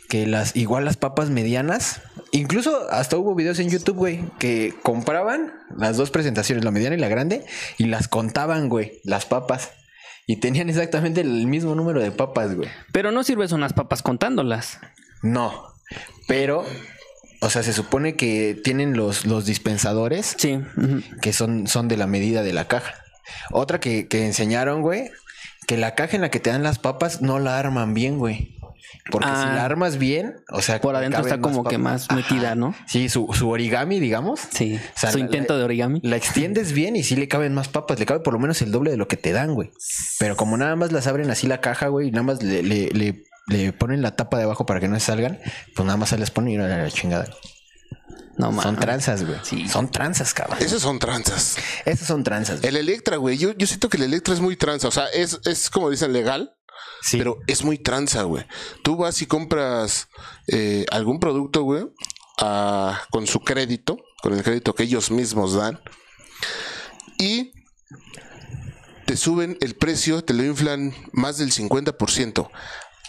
Que 0.09 0.27
las, 0.27 0.55
igual 0.57 0.85
las 0.85 0.97
papas 0.97 1.31
medianas, 1.31 2.01
incluso 2.31 2.89
hasta 2.91 3.17
hubo 3.17 3.35
videos 3.35 3.59
en 3.59 3.69
YouTube, 3.71 3.97
güey, 3.97 4.25
que 4.39 4.75
compraban 4.83 5.53
las 5.77 5.97
dos 5.97 6.11
presentaciones, 6.11 6.65
la 6.65 6.71
mediana 6.71 6.95
y 6.97 7.01
la 7.01 7.09
grande, 7.09 7.45
y 7.79 7.87
las 7.87 8.07
contaban, 8.09 8.69
güey, 8.69 9.01
las 9.03 9.27
papas. 9.27 9.71
Y 10.27 10.37
tenían 10.37 10.69
exactamente 10.71 11.21
el 11.21 11.47
mismo 11.47 11.75
número 11.75 12.01
de 12.01 12.11
papas, 12.13 12.55
güey. 12.55 12.69
Pero 12.93 13.11
no 13.13 13.25
sirves 13.25 13.53
unas 13.53 13.73
papas 13.73 14.03
contándolas. 14.03 14.79
No, 15.23 15.65
pero, 16.29 16.65
o 17.41 17.51
sea, 17.51 17.63
se 17.63 17.73
supone 17.73 18.15
que 18.17 18.59
tienen 18.63 18.97
los, 18.97 19.27
los 19.27 19.47
dispensadores 19.47 20.35
Sí. 20.39 20.61
que 21.21 21.33
son, 21.33 21.67
son 21.67 21.89
de 21.89 21.97
la 21.97 22.07
medida 22.07 22.43
de 22.43 22.53
la 22.53 22.69
caja. 22.69 22.95
Otra 23.51 23.81
que, 23.81 24.07
que 24.07 24.25
enseñaron, 24.27 24.81
güey, 24.83 25.11
que 25.67 25.77
la 25.77 25.95
caja 25.95 26.17
en 26.17 26.23
la 26.23 26.31
que 26.31 26.41
te 26.41 26.51
dan 26.51 26.63
las 26.63 26.79
papas 26.79 27.23
no 27.23 27.39
la 27.39 27.59
arman 27.59 27.95
bien, 27.95 28.19
güey. 28.19 28.55
Porque 29.11 29.29
Ah. 29.31 29.43
si 29.51 29.57
la 29.57 29.65
armas 29.65 29.99
bien, 29.99 30.37
o 30.51 30.63
sea, 30.63 30.81
Por 30.81 30.95
adentro 30.97 31.21
está 31.21 31.41
como 31.41 31.65
que 31.65 31.79
más 31.79 32.11
metida, 32.13 32.55
¿no? 32.55 32.75
Sí, 32.87 33.09
su, 33.09 33.29
su 33.33 33.49
origami, 33.51 33.99
digamos. 34.01 34.41
Sí. 34.51 34.77
O 34.77 34.99
sea, 34.99 35.11
Su 35.11 35.19
la- 35.19 35.25
intento 35.25 35.59
de 35.59 35.65
origami. 35.65 36.01
La 36.03 36.17
extiendes 36.17 36.73
bien 36.73 36.97
y 36.97 37.03
sí 37.03 37.17
le 37.17 37.29
caben 37.29 37.53
más 37.55 37.69
papas. 37.69 37.99
Le 37.99 38.07
cabe 38.07 38.21
por 38.21 38.33
lo 38.33 38.39
menos 38.39 38.63
el 38.63 38.71
doble 38.71 38.91
de 38.93 38.97
lo 38.97 39.09
que 39.09 39.17
te 39.17 39.33
dan, 39.33 39.55
güey. 39.55 39.71
Pero 40.19 40.37
como 40.37 40.57
nada 40.57 40.77
más 40.77 40.93
las 40.93 41.07
abren 41.07 41.31
así 41.31 41.47
la 41.47 41.61
caja, 41.61 41.89
güey, 41.89 42.09
y 42.09 42.11
nada 42.13 42.23
más 42.23 42.43
le, 42.43 42.63
le, 42.63 42.91
le- 42.91 43.25
le 43.47 43.73
ponen 43.75 44.01
la 44.01 44.17
tapa 44.17 44.39
de 44.39 44.45
abajo 44.45 44.65
para 44.65 44.81
que 44.81 44.89
no 44.89 44.95
se 44.99 45.05
salgan, 45.07 45.39
pues 45.75 45.85
nada 45.85 45.99
más 45.99 46.09
se 46.11 46.17
les 46.19 46.31
ponen 46.31 46.55
y 46.55 46.57
a 46.57 46.67
la 46.67 46.91
chingada. 46.91 47.27
No 48.37 48.61
Son 48.61 48.77
tranzas, 48.77 49.25
güey. 49.25 49.39
Sí. 49.43 49.69
Son 49.69 49.91
tranzas, 49.91 50.35
cabrón. 50.35 50.59
Esas 50.61 50.83
son 50.83 50.99
tranzas. 50.99 51.57
Esas 51.85 52.07
son 52.09 52.25
tranzas. 52.25 52.61
güey. 52.61 52.69
El 52.69 52.77
Electra, 52.77 53.17
güey. 53.17 53.39
Yo, 53.39 53.53
yo 53.53 53.67
siento 53.67 53.89
que 53.89 53.97
el 53.97 54.03
Electra 54.05 54.35
es 54.35 54.41
muy 54.41 54.57
tranza. 54.57 54.89
O 54.89 54.91
sea, 54.91 55.07
es, 55.09 55.39
es 55.45 55.71
como 55.71 55.91
dicen 55.91 56.13
legal, 56.13 56.55
Sí. 57.03 57.19
pero 57.19 57.39
es 57.47 57.63
muy 57.65 57.79
tranza, 57.79 58.23
güey. 58.23 58.45
Tú 58.83 58.97
vas 58.97 59.21
y 59.23 59.27
compras 59.27 60.09
eh, 60.49 60.85
algún 60.91 61.21
producto, 61.21 61.63
güey, 61.63 61.87
con 63.11 63.27
su 63.27 63.41
crédito, 63.41 63.99
con 64.23 64.33
el 64.35 64.43
crédito 64.43 64.75
que 64.75 64.83
ellos 64.85 65.11
mismos 65.11 65.55
dan, 65.55 65.81
y 67.19 67.53
te 69.07 69.17
suben 69.17 69.57
el 69.61 69.77
precio, 69.77 70.25
te 70.25 70.35
lo 70.35 70.43
inflan 70.45 70.95
más 71.13 71.39
del 71.39 71.53
50%. 71.53 72.51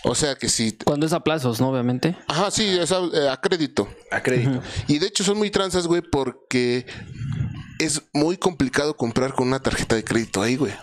O 0.08 0.14
sea 0.16 0.36
que 0.36 0.50
si... 0.50 0.74
Cuando 0.74 1.06
es 1.06 1.14
a 1.14 1.22
plazos, 1.22 1.60
¿no? 1.60 1.70
Obviamente. 1.70 2.16
Ajá, 2.28 2.52
sí, 2.52 2.78
o 2.78 2.86
sea, 2.86 3.00
eh, 3.14 3.28
a 3.30 3.38
crédito. 3.38 3.88
a 4.12 4.22
crédito. 4.22 4.62
Y 4.88 5.00
de 5.00 5.08
hecho 5.08 5.24
son 5.24 5.38
muy 5.38 5.50
tranzas, 5.50 5.88
güey, 5.88 6.02
porque 6.02 6.86
es 7.80 8.04
muy 8.14 8.38
complicado 8.38 8.96
comprar 8.96 9.34
con 9.34 9.48
una 9.48 9.60
tarjeta 9.60 9.96
de 9.96 10.04
crédito 10.04 10.42
ahí, 10.42 10.56
güey. 10.58 10.74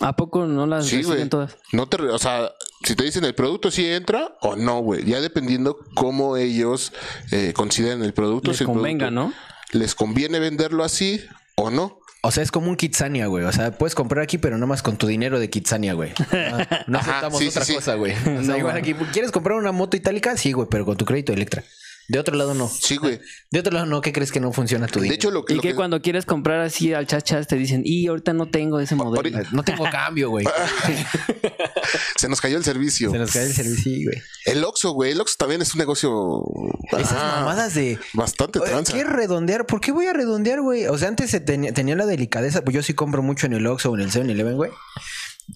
¿A 0.00 0.14
poco 0.14 0.46
no 0.46 0.66
las 0.66 0.86
Sí, 0.86 0.96
reciben 0.98 1.28
todas? 1.28 1.56
No 1.72 1.88
te, 1.88 2.00
o 2.02 2.18
sea, 2.18 2.52
si 2.84 2.94
te 2.94 3.04
dicen 3.04 3.24
el 3.24 3.34
producto 3.34 3.70
si 3.70 3.86
entra 3.86 4.36
o 4.40 4.54
no, 4.56 4.80
güey. 4.80 5.04
Ya 5.04 5.20
dependiendo 5.20 5.78
cómo 5.94 6.36
ellos 6.36 6.92
eh, 7.32 7.52
consideren 7.54 8.02
el 8.02 8.12
producto. 8.12 8.50
Les 8.50 8.58
si 8.58 8.64
el 8.64 8.68
convenga, 8.68 9.08
producto 9.10 9.28
¿no? 9.28 9.78
Les 9.78 9.94
conviene 9.94 10.38
venderlo 10.38 10.84
así 10.84 11.24
o 11.56 11.70
no. 11.70 11.97
O 12.20 12.32
sea, 12.32 12.42
es 12.42 12.50
como 12.50 12.68
un 12.68 12.76
Kitsania, 12.76 13.26
güey. 13.26 13.44
O 13.44 13.52
sea, 13.52 13.70
puedes 13.70 13.94
comprar 13.94 14.22
aquí, 14.22 14.38
pero 14.38 14.58
nomás 14.58 14.82
con 14.82 14.96
tu 14.96 15.06
dinero 15.06 15.38
de 15.38 15.48
Kitsania, 15.50 15.94
güey. 15.94 16.12
No, 16.86 16.98
Ajá, 16.98 17.10
aceptamos 17.10 17.38
sí, 17.38 17.48
otra 17.48 17.64
sí. 17.64 17.74
cosa, 17.74 17.94
güey. 17.94 18.12
O 18.38 18.42
sea, 18.42 18.58
igual 18.58 18.76
aquí, 18.76 18.94
¿quieres 19.12 19.30
comprar 19.30 19.56
una 19.56 19.72
moto 19.72 19.96
itálica? 19.96 20.36
Sí, 20.36 20.52
güey, 20.52 20.68
pero 20.70 20.84
con 20.84 20.96
tu 20.96 21.04
crédito 21.04 21.32
Electra. 21.32 21.62
De 22.08 22.18
otro 22.18 22.34
lado, 22.36 22.54
no. 22.54 22.68
Sí, 22.68 22.96
güey. 22.96 23.20
De 23.50 23.60
otro 23.60 23.70
lado, 23.72 23.84
no. 23.84 24.00
¿Qué 24.00 24.14
crees 24.14 24.32
que 24.32 24.40
no 24.40 24.50
funciona 24.50 24.86
tu 24.86 24.98
dinero? 24.98 25.10
De 25.10 25.14
hecho, 25.16 25.30
lo 25.30 25.44
que... 25.44 25.52
Y 25.52 25.56
lo 25.56 25.62
que 25.62 25.68
que- 25.68 25.74
cuando 25.74 26.00
quieres 26.00 26.24
comprar 26.24 26.60
así 26.60 26.94
al 26.94 27.06
chachas 27.06 27.46
te 27.46 27.56
dicen, 27.56 27.82
y 27.84 28.06
ahorita 28.06 28.32
no 28.32 28.46
tengo 28.46 28.80
ese 28.80 28.94
modelo. 28.94 29.38
No 29.52 29.62
tengo 29.62 29.84
cambio, 29.90 30.30
güey. 30.30 30.46
Se 32.16 32.28
nos 32.28 32.40
cayó 32.40 32.56
el 32.56 32.64
servicio. 32.64 33.10
Se 33.10 33.18
nos 33.18 33.30
cae 33.30 33.44
el 33.44 33.52
servicio, 33.52 33.82
sí, 33.82 34.04
güey. 34.04 34.22
El 34.46 34.64
Oxxo, 34.64 34.92
güey. 34.92 35.12
El 35.12 35.20
Oxxo 35.20 35.36
también 35.38 35.60
es 35.60 35.74
un 35.74 35.80
negocio... 35.80 36.42
Esas 36.92 37.12
ah, 37.12 37.36
mamadas 37.40 37.74
de... 37.74 37.98
Bastante 38.14 38.58
tranza. 38.60 38.94
¿Qué 38.94 39.04
redondear? 39.04 39.66
¿Por 39.66 39.82
qué 39.82 39.92
voy 39.92 40.06
a 40.06 40.14
redondear, 40.14 40.62
güey? 40.62 40.86
O 40.86 40.96
sea, 40.96 41.08
antes 41.08 41.30
se 41.30 41.40
tenía, 41.40 41.74
tenía 41.74 41.94
la 41.94 42.06
delicadeza, 42.06 42.62
pues 42.62 42.74
yo 42.74 42.82
sí 42.82 42.94
compro 42.94 43.22
mucho 43.22 43.46
en 43.46 43.52
el 43.52 43.66
Oxxo 43.66 43.90
o 43.90 43.94
en 43.96 44.00
el 44.00 44.10
7-Eleven, 44.10 44.56
güey. 44.56 44.70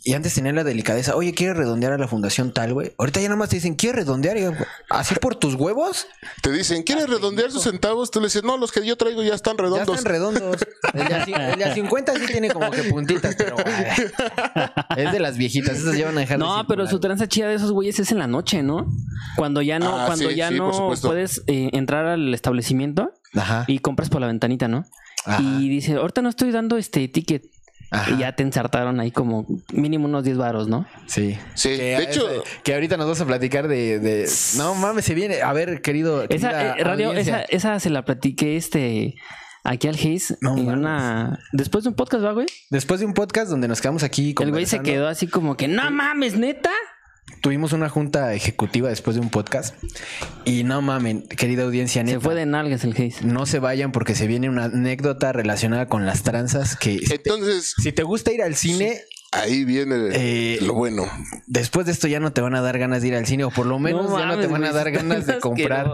Y 0.05 0.14
antes 0.14 0.35
tenía 0.35 0.52
la 0.52 0.64
delicadeza, 0.64 1.14
oye, 1.14 1.33
¿quieres 1.35 1.57
redondear 1.57 1.92
a 1.92 1.98
la 1.98 2.09
fundación 2.09 2.52
tal, 2.52 2.72
güey? 2.74 2.92
Ahorita 2.98 3.20
ya 3.20 3.28
nada 3.28 3.37
más 3.37 3.50
te 3.50 3.57
dicen, 3.57 3.74
¿quieres 3.74 3.96
redondear? 4.05 4.37
Y 4.37 4.42
yo, 4.42 4.52
¿Así 4.90 5.14
por 5.16 5.37
tus 5.37 5.55
huevos? 5.55 6.07
Te 6.42 6.50
dicen, 6.50 6.83
¿quieres 6.83 7.09
redondear 7.09 7.52
sus 7.52 7.62
centavos? 7.64 8.11
Tú 8.11 8.18
le 8.20 8.26
dices, 8.26 8.42
no, 8.42 8.57
los 8.57 8.72
que 8.72 8.85
yo 8.85 8.96
traigo 8.96 9.22
ya 9.22 9.35
están 9.35 9.57
Ya 9.57 9.62
redondos. 9.64 9.96
están 9.98 10.05
redondos. 10.12 10.57
El 10.94 11.07
de, 11.09 11.14
a, 11.14 11.50
el 11.52 11.59
de 11.59 11.64
a 11.64 11.74
50 11.74 12.14
sí 12.14 12.26
tiene 12.26 12.50
como 12.50 12.70
que 12.70 12.83
puntitas, 12.85 13.37
pero 13.37 13.55
es 14.96 15.12
de 15.12 15.20
las 15.20 15.37
viejitas. 15.37 15.78
Esas 15.78 15.94
llevan 15.94 16.16
a 16.16 16.20
dejar 16.20 16.38
de 16.38 16.44
No, 16.44 16.66
pero 16.66 16.87
su 16.87 16.98
tranza 16.98 17.28
chida 17.28 17.48
de 17.48 17.55
esos 17.55 17.70
güeyes 17.72 17.98
es 18.00 18.11
en 18.12 18.18
la 18.18 18.26
noche, 18.26 18.62
¿no? 18.62 18.87
Cuando 19.37 19.62
ya 19.62 19.78
no, 19.78 19.98
Ah, 20.00 20.07
cuando 20.07 20.31
sí, 20.31 20.35
ya 20.37 20.48
sí, 20.48 20.55
no 20.57 20.92
puedes 21.00 21.42
eh, 21.46 21.70
entrar 21.74 22.07
al 22.07 22.33
establecimiento 22.35 23.12
Ajá. 23.35 23.64
y 23.68 23.78
compras 23.78 24.09
por 24.11 24.20
la 24.20 24.26
ventanita, 24.26 24.68
¿no? 24.68 24.85
Ajá. 25.24 25.40
Y 25.42 25.68
dice, 25.68 25.94
ahorita 25.94 26.22
no 26.22 26.28
estoy 26.28 26.50
dando 26.50 26.76
este 26.76 27.07
ticket. 27.09 27.44
Ajá. 27.92 28.11
Y 28.11 28.18
ya 28.18 28.35
te 28.35 28.42
ensartaron 28.42 28.98
ahí 29.00 29.11
como 29.11 29.46
mínimo 29.72 30.07
unos 30.07 30.24
10 30.24 30.38
varos, 30.38 30.66
¿no? 30.66 30.87
Sí. 31.07 31.38
Sí, 31.55 31.68
Que, 31.76 31.83
de 31.98 32.02
hecho... 32.02 32.26
que 32.64 32.72
ahorita 32.74 32.96
nos 32.96 33.07
vas 33.07 33.20
a 33.20 33.26
platicar 33.26 33.68
de, 33.68 33.98
de- 34.00 34.28
No 34.57 34.74
mames, 34.74 35.05
se 35.05 35.14
viene. 35.14 35.42
A 35.42 35.52
ver, 35.52 35.83
querido. 35.83 36.24
Esa 36.28 36.76
eh, 36.78 36.83
radio, 36.85 37.12
esa, 37.12 37.42
esa 37.42 37.78
se 37.81 37.90
la 37.90 38.05
platiqué 38.05 38.57
este 38.57 39.14
aquí 39.64 39.87
al 39.88 39.94
Hayes 39.94 40.37
No 40.40 40.57
en 40.57 40.64
mames. 40.66 40.81
una 40.81 41.38
después 41.52 41.85
de 41.85 41.90
un 41.90 41.94
podcast, 41.96 42.24
¿va, 42.24 42.33
güey? 42.33 42.46
Después 42.70 42.98
de 43.00 43.07
un 43.07 43.14
podcast 43.14 43.50
donde 43.50 43.68
nos 43.68 43.81
quedamos 43.81 44.02
aquí 44.02 44.35
El 44.40 44.50
güey 44.50 44.66
se 44.66 44.81
quedó 44.81 45.07
así 45.07 45.26
como 45.26 45.57
que, 45.57 45.68
no 45.68 45.90
mames, 45.90 46.35
neta. 46.37 46.70
Tuvimos 47.42 47.72
una 47.72 47.88
junta 47.88 48.33
ejecutiva 48.35 48.88
después 48.88 49.16
de 49.16 49.20
un 49.20 49.28
podcast. 49.28 49.74
Y 50.44 50.62
no 50.62 50.81
mamen, 50.81 51.22
querida 51.22 51.64
audiencia, 51.64 52.05
neta. 52.05 52.18
Se 52.18 52.24
fue 52.24 52.37
de 52.37 52.46
nalgas 52.46 52.85
el 52.85 52.92
Hayes. 52.92 53.24
No 53.24 53.46
se 53.46 53.59
vayan 53.59 53.90
porque 53.90 54.14
se 54.14 54.28
viene 54.28 54.48
una 54.48 54.66
anécdota 54.66 55.33
relacionada 55.33 55.87
con 55.87 56.07
las 56.07 56.22
tranzas 56.22 56.76
que 56.76 57.00
si 57.00 57.07
te, 57.07 57.14
Entonces, 57.16 57.74
si 57.83 57.90
te 57.90 58.05
gusta 58.05 58.33
ir 58.33 58.42
al 58.42 58.55
cine, 58.55 59.02
ahí 59.33 59.64
viene 59.64 59.97
Eh, 60.12 60.59
lo 60.62 60.75
bueno. 60.75 61.05
después 61.47 61.87
de 61.87 61.92
esto 61.92 62.07
ya 62.07 62.21
no 62.21 62.33
te 62.33 62.40
van 62.40 62.55
a 62.55 62.61
dar 62.61 62.79
ganas 62.79 63.03
de 63.03 63.09
ir 63.09 63.14
al 63.14 63.27
cine 63.27 63.45
o 63.45 63.51
por 63.51 63.66
lo 63.66 63.79
menos 63.79 64.09
No 64.11 64.18
ya 64.18 64.27
no 64.27 64.38
te 64.38 64.47
van 64.47 64.64
a 64.64 64.73
dar 64.73 64.90
ganas 64.90 65.27
de 65.27 65.38
comprar. 65.40 65.88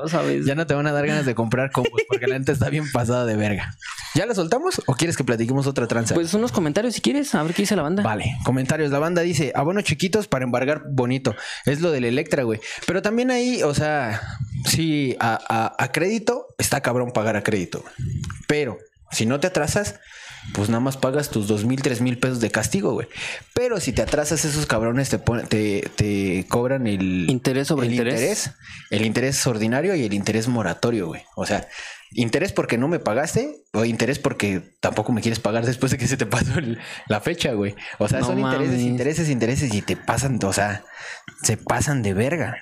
Ya 0.45 0.55
no 0.55 0.67
te 0.67 0.75
van 0.75 0.87
a 0.87 0.93
dar 0.93 1.07
ganas 1.07 1.25
de 1.27 1.35
comprar 1.35 1.71
combos 1.71 2.03
porque 2.09 2.27
la 2.27 2.39
neta 2.39 2.53
está 2.53 2.69
bien 2.71 2.91
pasada 2.93 3.25
de 3.27 3.37
verga. 3.37 3.75
¿Ya 4.15 4.27
la 4.27 4.35
soltamos 4.35 4.83
o 4.87 4.95
quieres 4.95 5.17
que 5.17 5.25
platiquemos 5.25 5.67
otra 5.67 5.87
tranza? 5.87 6.15
Pues 6.15 6.35
unos 6.35 6.51
comentarios 6.53 6.95
si 6.95 7.01
quieres, 7.01 7.35
a 7.35 7.43
ver 7.43 7.55
qué 7.55 7.63
dice 7.63 7.77
la 7.77 7.83
banda. 7.83 8.03
Vale, 8.03 8.37
comentarios. 8.45 8.91
La 8.91 8.99
banda 8.99 9.23
dice, 9.23 9.53
abonos 9.55 9.85
chiquitos 9.85 10.27
para 10.29 10.45
embargar 10.45 10.83
bonito. 10.91 11.35
Es 11.67 11.81
lo 11.81 11.91
del 11.93 12.05
Electra, 12.05 12.43
güey. 12.43 12.61
Pero 12.87 13.03
también 13.03 13.31
ahí, 13.31 13.63
o 13.63 13.75
sea, 13.75 14.21
sí, 14.65 15.17
a, 15.21 15.39
a- 15.49 15.75
a 15.85 15.93
crédito 15.93 16.47
está 16.59 16.81
cabrón 16.81 17.13
pagar 17.13 17.37
a 17.37 17.43
crédito. 17.43 17.85
Pero 18.47 18.79
Si 19.11 19.25
no 19.25 19.41
te 19.41 19.47
atrasas, 19.47 19.95
pues 20.55 20.69
nada 20.69 20.81
más 20.81 20.97
pagas 20.97 21.31
tus 21.31 21.47
dos 21.49 21.65
mil, 21.65 21.83
tres 21.83 22.01
mil 22.01 22.19
pesos 22.19 22.41
de 22.41 22.51
castigo, 22.51 22.93
güey. 22.93 23.07
Pero 23.55 23.81
si 23.81 23.93
te 23.93 24.03
atrasas, 24.03 24.45
esos 24.45 24.67
cabrones 24.67 25.09
te, 25.11 25.19
ponen- 25.19 25.47
te, 25.49 25.89
te 25.97 26.47
cobran 26.49 26.87
el 26.87 27.29
Interés 27.29 27.69
sobre 27.69 27.87
el 27.87 27.93
interés. 27.95 28.51
El 28.91 29.05
interés 29.07 29.47
ordinario 29.47 29.95
y 29.95 30.05
el 30.05 30.15
interés 30.15 30.49
moratorio, 30.49 31.07
güey. 31.09 31.23
O 31.37 31.45
sea, 31.47 31.69
interés 32.13 32.53
porque 32.53 32.79
no 32.79 32.89
me 32.89 32.99
pagaste 32.99 33.63
o 33.75 33.85
interés 33.85 34.19
porque 34.19 34.63
tampoco 34.81 35.13
me 35.13 35.21
quieres 35.21 35.41
pagar 35.41 35.67
después 35.67 35.93
de 35.93 35.99
que 35.99 36.09
se 36.09 36.17
te 36.17 36.27
pasó 36.27 36.59
el- 36.59 36.79
la 37.09 37.21
fecha, 37.21 37.53
güey. 37.53 37.75
O 37.99 38.09
sea, 38.09 38.21
No 38.21 38.27
son 38.27 38.39
intereses, 38.39 38.81
intereses, 38.81 39.29
intereses 39.29 39.75
y 39.75 39.83
te 39.83 39.97
pasan, 39.97 40.39
o 40.43 40.53
sea, 40.53 40.85
se 41.43 41.57
pasan 41.57 42.03
de 42.03 42.15
verga. 42.15 42.57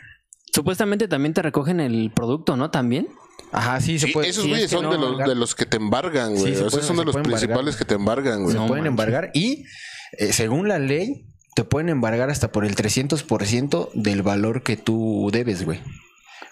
Supuestamente 0.53 1.07
también 1.09 1.35
te 1.35 1.43
recogen 1.43 1.81
el 1.81 2.11
producto, 2.15 2.57
¿no? 2.57 2.71
También. 2.71 3.09
Ajá, 3.57 3.81
sí, 3.81 3.99
se 3.99 4.07
Sí, 4.09 4.13
puede. 4.13 4.29
esos 4.29 4.45
sí, 4.45 4.51
güeyes 4.51 4.67
es 4.67 4.77
que 4.77 4.83
son 4.83 4.91
de, 4.91 4.99
los, 4.99 5.19
de 5.19 5.35
los 5.35 5.55
que 5.55 5.67
te 5.67 5.77
embargan, 5.79 6.35
güey. 6.37 6.45
Sí, 6.45 6.53
o 6.53 6.55
sea, 6.55 6.69
pueden- 6.69 6.87
son 6.87 6.97
de 6.99 7.05
los 7.07 7.15
principales 7.17 7.45
embargar. 7.49 7.79
que 7.79 7.85
te 7.87 7.95
embargan, 7.95 8.43
güey. 8.43 8.53
se 8.53 8.59
No 8.61 8.67
pueden 8.69 8.85
manches. 8.85 8.91
embargar 9.07 9.31
y 9.35 9.65
eh, 10.19 10.33
según 10.33 10.69
la 10.69 10.79
ley 10.79 11.27
te 11.55 11.65
pueden 11.65 11.89
embargar 11.89 12.29
hasta 12.31 12.53
por 12.53 12.65
el 12.67 12.77
300% 12.77 13.91
del 13.95 14.23
valor 14.23 14.63
que 14.63 14.77
tú 14.77 15.31
debes, 15.33 15.65
güey. 15.65 15.81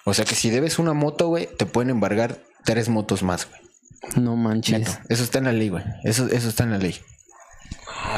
O 0.05 0.15
sea 0.15 0.25
que 0.25 0.35
si 0.35 0.51
debes 0.51 0.79
una 0.79 0.93
moto, 0.95 1.29
güey, 1.29 1.49
te 1.59 1.67
pueden 1.67 1.91
embargar 1.91 2.39
tres 2.65 2.89
motos 2.89 3.23
más, 3.23 3.47
güey. 3.49 3.61
No 4.23 4.37
manches. 4.37 4.79
Neto. 4.81 4.93
Eso 5.09 5.25
está 5.25 5.39
en 5.39 5.45
la 5.45 5.53
ley, 5.53 5.69
güey. 5.69 5.83
Eso, 6.05 6.27
eso 6.31 6.49
está 6.49 6.65
en 6.65 6.71
la 6.73 6.79
ley. 6.79 6.97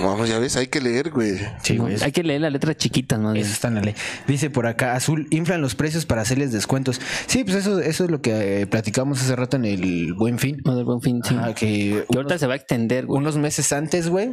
Vamos, 0.03 0.29
ya 0.29 0.39
ves, 0.39 0.57
hay 0.57 0.67
que 0.69 0.81
leer, 0.81 1.11
güey. 1.11 1.37
Sí, 1.63 1.75
No, 1.77 1.85
güey. 1.85 1.97
hay 2.03 2.13
que 2.13 2.23
leer 2.23 2.41
las 2.43 2.53
letras 2.53 2.77
chiquitas, 2.77 3.19
bien. 3.21 3.37
Eso 3.37 3.53
está 3.53 3.69
en 3.69 3.75
la 3.77 3.81
ley. 3.83 3.95
Dice 4.27 4.51
por 4.51 4.67
acá, 4.67 4.95
Azul, 4.95 5.27
inflan 5.31 5.61
los 5.61 5.75
precios 5.75 6.07
para 6.07 6.23
hacerles 6.23 6.53
descuentos. 6.53 7.01
Sí, 7.27 7.45
pues 7.45 7.57
eso, 7.57 7.81
eso 7.81 8.05
es 8.05 8.11
lo 8.11 8.21
que 8.21 8.63
eh, 8.63 8.67
platicamos 8.67 9.21
hace 9.23 9.35
rato 9.37 9.57
en 9.57 9.65
el 9.65 10.13
Buen 10.15 10.39
Fin. 10.39 10.61
Lo 10.65 10.75
del 10.77 10.85
buen 10.85 11.01
fin, 11.01 11.21
sí. 11.25 11.35
Ajá, 11.35 11.55
que 11.55 12.05
ahorita 12.15 12.21
unos, 12.21 12.41
se 12.41 12.47
va 12.47 12.53
a 12.55 12.57
extender, 12.57 13.07
güey. 13.07 13.19
unos 13.21 13.37
meses 13.39 13.73
antes, 13.73 14.09
güey, 14.09 14.31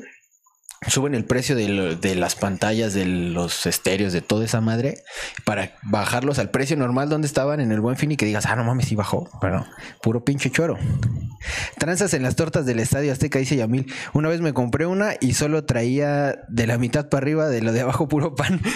suben 0.87 1.15
el 1.15 1.25
precio 1.25 1.55
de, 1.55 1.67
lo- 1.69 1.95
de 1.95 2.15
las 2.15 2.35
pantallas, 2.35 2.93
de 2.93 3.05
los 3.05 3.65
estéreos, 3.65 4.13
de 4.13 4.21
toda 4.21 4.45
esa 4.45 4.61
madre, 4.61 5.03
para 5.45 5.75
bajarlos 5.83 6.39
al 6.39 6.49
precio 6.49 6.77
normal 6.77 7.09
donde 7.09 7.27
estaban 7.27 7.59
en 7.59 7.71
el 7.71 7.79
Buen 7.81 7.97
Fin 7.97 8.11
y 8.11 8.17
que 8.17 8.25
digas, 8.25 8.45
ah, 8.45 8.55
no 8.55 8.63
mames, 8.63 8.87
sí 8.87 8.95
bajó. 8.95 9.29
Pero 9.41 9.65
puro 10.01 10.23
pinche 10.23 10.49
choro. 10.51 10.77
Tranzas 11.77 12.13
en 12.13 12.23
las 12.23 12.35
tortas 12.35 12.65
del 12.65 12.79
Estadio 12.79 13.11
Azteca, 13.11 13.39
dice 13.39 13.55
Yamil. 13.55 13.91
Una 14.13 14.29
vez 14.29 14.41
me 14.41 14.53
compré 14.53 14.85
una 14.85 15.15
y 15.19 15.33
solo 15.33 15.65
traía 15.65 16.39
de 16.47 16.67
la 16.67 16.77
mitad 16.77 17.09
para 17.09 17.23
arriba, 17.23 17.47
de 17.49 17.61
lo 17.61 17.71
de 17.73 17.81
abajo 17.81 18.07
puro 18.07 18.35
pan. 18.35 18.61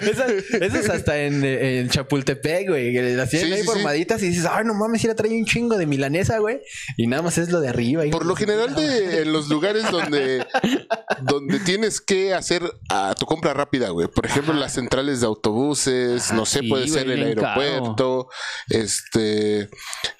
Esas, 0.00 0.30
esas 0.60 0.88
hasta 0.88 1.18
en, 1.18 1.44
en 1.44 1.88
Chapultepec, 1.88 2.68
güey. 2.68 2.92
Las 3.14 3.30
tienen 3.30 3.48
Sí, 3.48 3.52
ahí 3.54 3.60
sí, 3.62 3.66
sí. 3.66 3.72
formaditas 3.72 4.22
y 4.22 4.28
dices, 4.28 4.46
ay, 4.50 4.64
no 4.64 4.74
mames, 4.74 5.00
si 5.02 5.06
la 5.08 5.14
trae 5.14 5.30
un 5.30 5.44
chingo 5.44 5.76
de 5.76 5.86
milanesa, 5.86 6.38
güey. 6.38 6.60
Y 6.96 7.06
nada 7.06 7.22
más 7.22 7.38
es 7.38 7.50
lo 7.50 7.60
de 7.60 7.68
arriba. 7.68 8.04
Por 8.10 8.24
lo 8.26 8.34
general, 8.34 8.74
de, 8.74 9.22
en 9.22 9.32
los 9.32 9.48
lugares 9.48 9.90
donde, 9.90 10.11
donde 11.22 11.60
tienes 11.60 12.00
que 12.00 12.34
hacer 12.34 12.62
a 12.88 13.14
tu 13.14 13.26
compra 13.26 13.54
rápida, 13.54 13.90
güey. 13.90 14.08
Por 14.08 14.26
ejemplo, 14.26 14.54
las 14.54 14.74
centrales 14.74 15.20
de 15.20 15.26
autobuses, 15.26 16.32
no 16.32 16.46
sé, 16.46 16.60
sí, 16.60 16.68
puede 16.68 16.88
ser 16.88 17.10
el 17.10 17.34
caro. 17.34 17.60
aeropuerto, 17.60 18.28
este, 18.68 19.68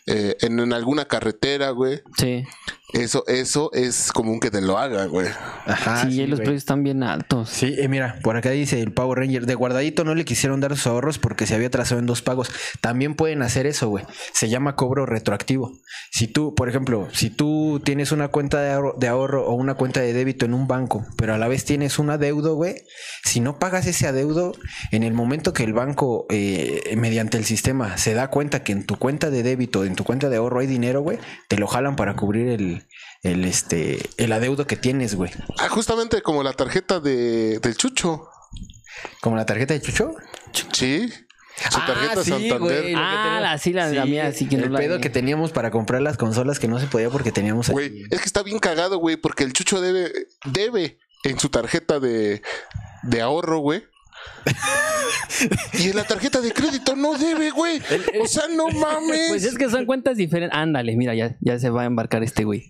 eh, 0.06 0.36
en, 0.40 0.58
en 0.60 0.72
alguna 0.72 1.06
carretera, 1.06 1.70
güey. 1.70 2.02
Sí. 2.18 2.44
Eso, 2.92 3.24
eso 3.26 3.70
es 3.72 4.12
común 4.12 4.38
que 4.38 4.50
te 4.50 4.60
lo 4.60 4.76
hagan, 4.76 5.08
güey. 5.08 5.26
Ajá. 5.64 6.02
sí, 6.02 6.12
sí, 6.12 6.26
los 6.26 6.40
güey. 6.40 6.46
precios 6.48 6.62
están 6.62 6.82
bien 6.82 7.02
altos. 7.02 7.48
Sí, 7.48 7.74
eh, 7.78 7.88
mira, 7.88 8.18
por 8.22 8.36
acá 8.36 8.50
dice 8.50 8.80
el 8.80 8.92
Power 8.92 9.18
Ranger. 9.18 9.46
De 9.46 9.54
guardadito 9.54 10.04
no 10.04 10.14
le 10.14 10.26
quisieron 10.26 10.60
dar 10.60 10.76
sus 10.76 10.86
ahorros 10.86 11.18
porque 11.18 11.46
se 11.46 11.54
había 11.54 11.70
trazado 11.70 12.00
en 12.00 12.06
dos 12.06 12.20
pagos. 12.20 12.50
También 12.82 13.14
pueden 13.14 13.40
hacer 13.40 13.66
eso, 13.66 13.88
güey. 13.88 14.04
Se 14.34 14.50
llama 14.50 14.76
cobro 14.76 15.06
retroactivo. 15.06 15.72
Si 16.10 16.26
tú, 16.26 16.54
por 16.54 16.68
ejemplo, 16.68 17.08
si 17.12 17.30
tú 17.30 17.80
tienes 17.82 18.12
una 18.12 18.28
cuenta 18.28 18.60
de 18.60 18.72
ahorro, 18.72 18.94
de 18.98 19.08
ahorro 19.08 19.46
o 19.46 19.54
una 19.54 19.74
cuenta 19.74 20.00
de 20.00 20.12
débito 20.12 20.44
en 20.44 20.52
un 20.52 20.68
banco, 20.68 21.06
pero 21.16 21.32
a 21.32 21.38
la 21.38 21.48
vez 21.48 21.64
tienes 21.64 21.98
un 21.98 22.10
adeudo, 22.10 22.56
güey, 22.56 22.74
si 23.24 23.40
no 23.40 23.58
pagas 23.58 23.86
ese 23.86 24.06
adeudo, 24.06 24.52
en 24.90 25.02
el 25.02 25.14
momento 25.14 25.54
que 25.54 25.64
el 25.64 25.72
banco, 25.72 26.26
eh, 26.28 26.94
mediante 26.98 27.38
el 27.38 27.46
sistema, 27.46 27.96
se 27.96 28.12
da 28.12 28.28
cuenta 28.28 28.62
que 28.64 28.72
en 28.72 28.84
tu 28.84 28.96
cuenta 28.96 29.30
de 29.30 29.42
débito, 29.42 29.86
en 29.92 29.96
tu 29.96 30.04
cuenta 30.04 30.28
de 30.28 30.36
ahorro 30.38 30.60
hay 30.60 30.66
dinero, 30.66 31.02
güey, 31.02 31.18
te 31.48 31.56
lo 31.56 31.66
jalan 31.66 31.96
para 31.96 32.16
cubrir 32.16 32.48
el, 32.48 32.82
el, 33.22 33.44
este, 33.44 33.98
el 34.16 34.32
adeudo 34.32 34.66
que 34.66 34.76
tienes, 34.76 35.14
güey. 35.14 35.30
Ah, 35.58 35.68
justamente 35.68 36.22
como 36.22 36.42
la 36.42 36.54
tarjeta 36.54 36.98
de, 36.98 37.58
del 37.60 37.76
Chucho. 37.76 38.28
Como 39.20 39.36
la 39.36 39.46
tarjeta 39.46 39.74
de 39.74 39.80
Chucho. 39.82 40.14
Sí. 40.72 41.08
Su 41.70 41.78
Ah, 41.80 41.84
tarjeta 41.86 42.24
sí, 42.24 42.30
Santander. 42.30 42.82
que 42.86 42.94
Ah, 42.96 43.38
la- 43.42 43.58
sí, 43.58 43.72
la- 43.74 43.88
la 43.90 44.06
mía, 44.06 44.32
sí 44.32 44.48
que 44.48 44.56
no 44.56 44.64
El 44.64 44.72
la- 44.72 44.78
pedo 44.78 45.00
que 45.00 45.10
teníamos 45.10 45.52
para 45.52 45.70
comprar 45.70 46.00
las 46.00 46.16
consolas 46.16 46.58
que 46.58 46.66
no 46.66 46.80
se 46.80 46.86
podía 46.86 47.10
porque 47.10 47.30
teníamos 47.30 47.68
Güey, 47.68 48.04
es 48.10 48.18
que 48.20 48.24
está 48.26 48.42
bien 48.42 48.58
cagado, 48.58 48.96
güey, 48.98 49.16
porque 49.16 49.44
el 49.44 49.52
Chucho 49.52 49.80
debe, 49.80 50.10
debe 50.46 50.98
en 51.24 51.38
su 51.38 51.50
tarjeta 51.50 52.00
de, 52.00 52.42
de 53.02 53.20
ahorro, 53.20 53.58
güey. 53.58 53.84
Y 55.78 55.88
en 55.90 55.96
la 55.96 56.04
tarjeta 56.04 56.40
de 56.40 56.52
crédito 56.52 56.94
no 56.96 57.16
debe, 57.18 57.50
güey. 57.50 57.80
O 58.20 58.26
sea, 58.26 58.44
no 58.54 58.68
mames. 58.68 59.28
Pues 59.28 59.44
es 59.44 59.56
que 59.56 59.68
son 59.70 59.86
cuentas 59.86 60.16
diferentes. 60.16 60.56
Ándale, 60.58 60.96
mira, 60.96 61.14
ya, 61.14 61.36
ya 61.40 61.58
se 61.58 61.70
va 61.70 61.82
a 61.82 61.84
embarcar 61.86 62.22
este 62.22 62.44
güey. 62.44 62.68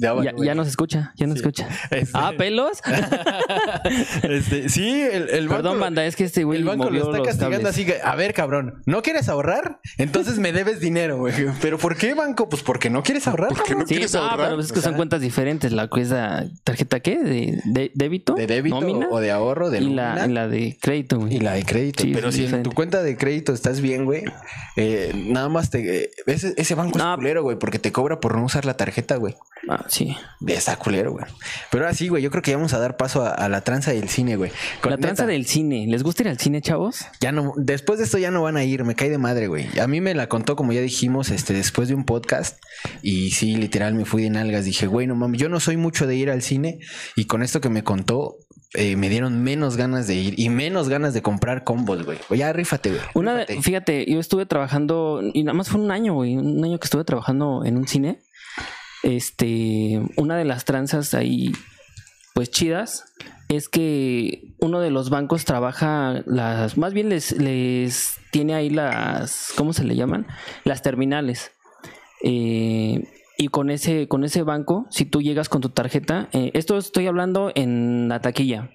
Ya, 0.00 0.12
bueno, 0.12 0.30
Ya, 0.30 0.32
güey. 0.34 0.46
ya 0.46 0.54
nos 0.54 0.66
escucha, 0.66 1.12
ya 1.16 1.26
nos 1.26 1.36
escucha. 1.36 1.68
Este- 1.90 2.10
Ah, 2.14 2.32
pelos. 2.38 2.78
Este, 4.22 4.68
sí, 4.68 5.02
el, 5.02 5.28
el 5.30 5.48
banco. 5.48 5.62
Perdón, 5.62 5.80
banda, 5.80 6.04
es 6.06 6.16
que 6.16 6.24
este 6.24 6.44
güey 6.44 6.58
el 6.58 6.64
banco 6.64 6.84
movió 6.84 7.04
lo 7.04 7.14
está 7.16 7.22
castigando 7.30 7.68
así 7.68 7.84
que, 7.84 7.98
a 8.02 8.14
ver, 8.16 8.32
cabrón, 8.32 8.82
¿no 8.86 9.02
quieres 9.02 9.28
ahorrar? 9.28 9.80
Entonces 9.98 10.38
me 10.38 10.52
debes 10.52 10.80
dinero, 10.80 11.18
güey. 11.18 11.34
¿Pero 11.60 11.78
por 11.78 11.96
qué, 11.96 12.14
banco? 12.14 12.48
Pues 12.48 12.62
porque 12.62 12.88
no 12.90 13.02
quieres 13.02 13.26
ahorrar. 13.26 13.50
Porque 13.50 13.74
no. 13.74 13.80
Sí, 13.86 13.94
quieres 13.94 14.14
no, 14.14 14.20
ahorrar. 14.22 14.48
pero 14.50 14.60
es 14.60 14.72
que 14.72 14.78
O 14.78 14.82
sea- 14.82 14.90
son 14.90 14.96
cuentas 14.96 15.20
diferentes. 15.20 15.72
La 15.72 15.88
cuesta 15.88 16.46
tarjeta 16.64 17.00
qué? 17.00 17.18
De, 17.22 17.60
de 17.64 17.90
débito, 17.94 18.34
De 18.34 18.46
débito 18.46 18.80
nómina 18.80 19.08
o 19.10 19.20
de 19.20 19.30
ahorro, 19.30 19.70
de 19.70 19.80
y 19.80 19.90
la, 19.94 20.26
la 20.26 20.48
de 20.48 20.78
crédito, 20.80 20.93
güey. 21.18 21.36
Y 21.36 21.40
la 21.40 21.52
de 21.52 21.64
crédito. 21.64 22.02
Sí, 22.04 22.12
pero 22.14 22.30
si 22.32 22.46
en 22.46 22.62
tu 22.62 22.72
cuenta 22.72 23.02
de 23.02 23.16
crédito 23.16 23.52
estás 23.52 23.80
bien, 23.80 24.04
güey, 24.04 24.22
eh, 24.76 25.12
nada 25.14 25.48
más 25.48 25.70
te. 25.70 26.04
eh, 26.04 26.10
ese, 26.26 26.54
ese 26.56 26.74
banco 26.74 26.98
No. 26.98 27.10
es 27.12 27.16
culero, 27.16 27.42
güey, 27.42 27.58
porque 27.58 27.78
te 27.78 27.92
cobra 27.92 28.20
por 28.20 28.36
no 28.36 28.44
usar 28.44 28.64
la 28.64 28.76
tarjeta, 28.76 29.16
güey. 29.16 29.34
Ah, 29.68 29.84
sí. 29.88 30.16
Está 30.46 30.76
culero, 30.76 31.12
güey. 31.12 31.24
Pero 31.70 31.84
ahora 31.84 31.96
sí, 31.96 32.08
güey, 32.08 32.22
yo 32.22 32.30
creo 32.30 32.42
que 32.42 32.50
ya 32.50 32.56
vamos 32.56 32.74
a 32.74 32.78
dar 32.78 32.96
paso 32.96 33.22
a, 33.24 33.30
a 33.30 33.48
la 33.48 33.62
tranza 33.62 33.92
del 33.92 34.08
cine, 34.08 34.36
güey. 34.36 34.50
Con- 34.82 34.90
La 34.92 34.98
tranza 34.98 35.26
del 35.26 35.46
cine. 35.46 35.86
¿Les 35.88 36.02
gusta 36.02 36.22
ir 36.22 36.28
al 36.28 36.38
cine, 36.38 36.60
chavos? 36.60 37.06
Ya 37.20 37.32
no, 37.32 37.52
después 37.56 37.98
de 37.98 38.04
esto 38.04 38.18
ya 38.18 38.30
no 38.30 38.42
van 38.42 38.56
a 38.56 38.64
ir, 38.64 38.84
me 38.84 38.94
cae 38.94 39.08
de 39.10 39.18
madre, 39.18 39.46
güey. 39.48 39.66
A 39.80 39.86
mí 39.86 40.00
me 40.00 40.14
la 40.14 40.28
contó, 40.28 40.54
como 40.56 40.72
ya 40.72 40.80
dijimos, 40.80 41.30
este, 41.30 41.54
después 41.54 41.88
de 41.88 41.94
un 41.94 42.04
podcast. 42.04 42.58
Y 43.02 43.30
sí, 43.30 43.56
literal, 43.56 43.94
me 43.94 44.04
fui 44.04 44.22
de 44.22 44.30
nalgas. 44.30 44.64
Dije, 44.66 44.86
güey, 44.86 45.06
no 45.06 45.14
mames, 45.14 45.40
yo 45.40 45.48
no 45.48 45.60
soy 45.60 45.76
mucho 45.76 46.06
de 46.06 46.14
ir 46.16 46.30
al 46.30 46.42
cine. 46.42 46.78
Y 47.16 47.24
con 47.24 47.42
esto 47.42 47.60
que 47.62 47.70
me 47.70 47.82
contó, 47.84 48.36
eh, 48.74 48.96
me 48.96 49.08
dieron 49.08 49.42
menos 49.42 49.76
ganas 49.76 50.06
de 50.06 50.14
ir 50.16 50.34
y 50.38 50.48
menos 50.50 50.88
ganas 50.88 51.14
de 51.14 51.22
comprar 51.22 51.64
combos, 51.64 52.04
güey. 52.04 52.18
Ya 52.30 52.52
rífate, 52.52 52.90
güey. 52.90 53.02
Una, 53.14 53.34
de- 53.44 53.62
fíjate, 53.62 54.04
yo 54.10 54.20
estuve 54.20 54.46
trabajando, 54.46 55.20
y 55.32 55.42
nada 55.44 55.56
más 55.56 55.68
fue 55.68 55.80
un 55.80 55.90
año, 55.90 56.14
güey, 56.14 56.36
un 56.36 56.62
año 56.64 56.78
que 56.78 56.84
estuve 56.86 57.04
trabajando 57.04 57.64
en 57.64 57.76
un 57.76 57.88
cine. 57.88 58.18
Este, 59.02 60.00
una 60.16 60.36
de 60.36 60.44
las 60.44 60.64
tranzas 60.64 61.14
ahí, 61.14 61.52
pues 62.34 62.50
chidas, 62.50 63.04
es 63.48 63.68
que 63.68 64.54
uno 64.60 64.80
de 64.80 64.90
los 64.90 65.10
bancos 65.10 65.44
trabaja 65.44 66.22
las, 66.26 66.78
más 66.78 66.94
bien 66.94 67.10
les, 67.10 67.32
les 67.32 68.16
tiene 68.30 68.54
ahí 68.54 68.70
las, 68.70 69.52
¿cómo 69.56 69.72
se 69.74 69.84
le 69.84 69.94
llaman? 69.94 70.26
Las 70.64 70.80
terminales. 70.82 71.52
Eh, 72.22 73.04
y 73.38 73.48
con 73.48 73.70
ese, 73.70 74.06
con 74.08 74.24
ese 74.24 74.42
banco, 74.42 74.86
si 74.90 75.04
tú 75.04 75.20
llegas 75.22 75.48
con 75.48 75.60
tu 75.60 75.68
tarjeta, 75.70 76.28
eh, 76.32 76.50
esto 76.54 76.78
estoy 76.78 77.06
hablando 77.06 77.50
en 77.54 78.08
la 78.08 78.20
taquilla. 78.20 78.70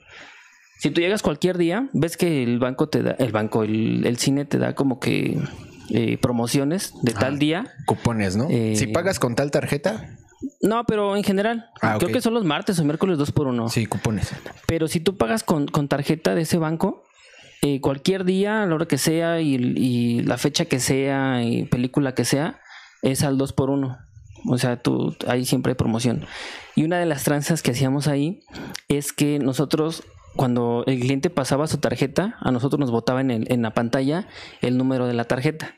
Si 0.80 0.92
tú 0.92 1.02
llegas 1.02 1.22
cualquier 1.22 1.58
día, 1.58 1.90
ves 1.94 2.16
que 2.18 2.44
el 2.44 2.60
banco 2.60 2.88
te 2.90 3.04
da, 3.04 3.12
el 3.20 3.32
banco, 3.32 3.64
el, 3.64 4.06
el 4.06 4.18
cine 4.18 4.46
te 4.46 4.58
da 4.58 4.76
como 4.76 5.00
que 5.00 5.38
eh, 5.90 6.18
promociones 6.18 6.94
de 7.02 7.14
tal 7.14 7.38
día. 7.40 7.68
Cupones, 7.86 8.36
¿no? 8.38 8.48
Eh, 8.50 8.76
Si 8.76 8.88
pagas 8.88 9.20
con 9.20 9.36
tal 9.36 9.52
tarjeta, 9.52 10.16
No, 10.62 10.86
pero 10.86 11.18
en 11.18 11.24
general, 11.24 11.66
Ah, 11.82 11.98
creo 12.00 12.12
que 12.14 12.22
son 12.22 12.34
los 12.34 12.46
martes 12.46 12.80
o 12.80 12.86
miércoles 12.86 13.18
dos 13.18 13.32
por 13.34 13.48
uno. 13.48 13.68
sí, 13.70 13.86
cupones. 13.88 14.34
Pero 14.68 14.88
si 14.88 15.00
tú 15.02 15.18
pagas 15.18 15.44
con, 15.44 15.68
con 15.68 15.88
tarjeta 15.90 16.34
de 16.36 16.42
ese 16.44 16.58
banco, 16.58 17.04
eh, 17.62 17.82
cualquier 17.82 18.24
día, 18.24 18.64
a 18.64 18.66
la 18.66 18.76
hora 18.76 18.86
que 18.86 18.98
sea 18.98 19.42
y, 19.42 19.56
y 19.56 20.22
la 20.22 20.38
fecha 20.38 20.64
que 20.66 20.80
sea 20.80 21.44
y 21.44 21.64
película 21.66 22.14
que 22.16 22.24
sea, 22.24 22.62
es 23.02 23.24
al 23.24 23.38
2 23.38 23.52
por 23.52 23.70
1 23.70 23.98
O 24.46 24.58
sea, 24.58 24.82
tú, 24.82 25.16
ahí 25.28 25.46
siempre 25.46 25.72
hay 25.72 25.76
promoción. 25.76 26.26
Y 26.76 26.84
una 26.84 27.00
de 27.00 27.06
las 27.06 27.24
tranzas 27.24 27.62
que 27.62 27.72
hacíamos 27.72 28.08
ahí 28.08 28.42
es 28.88 29.14
que 29.14 29.40
nosotros, 29.40 30.04
cuando 30.36 30.84
el 30.88 31.00
cliente 31.00 31.30
pasaba 31.30 31.68
su 31.68 31.78
tarjeta, 31.78 32.38
a 32.40 32.52
nosotros 32.52 32.80
nos 32.80 32.92
botaba 32.92 33.22
en, 33.22 33.32
en 33.32 33.62
la 33.62 33.74
pantalla 33.74 34.28
el 34.62 34.78
número 34.78 35.08
de 35.08 35.14
la 35.14 35.26
tarjeta. 35.26 35.76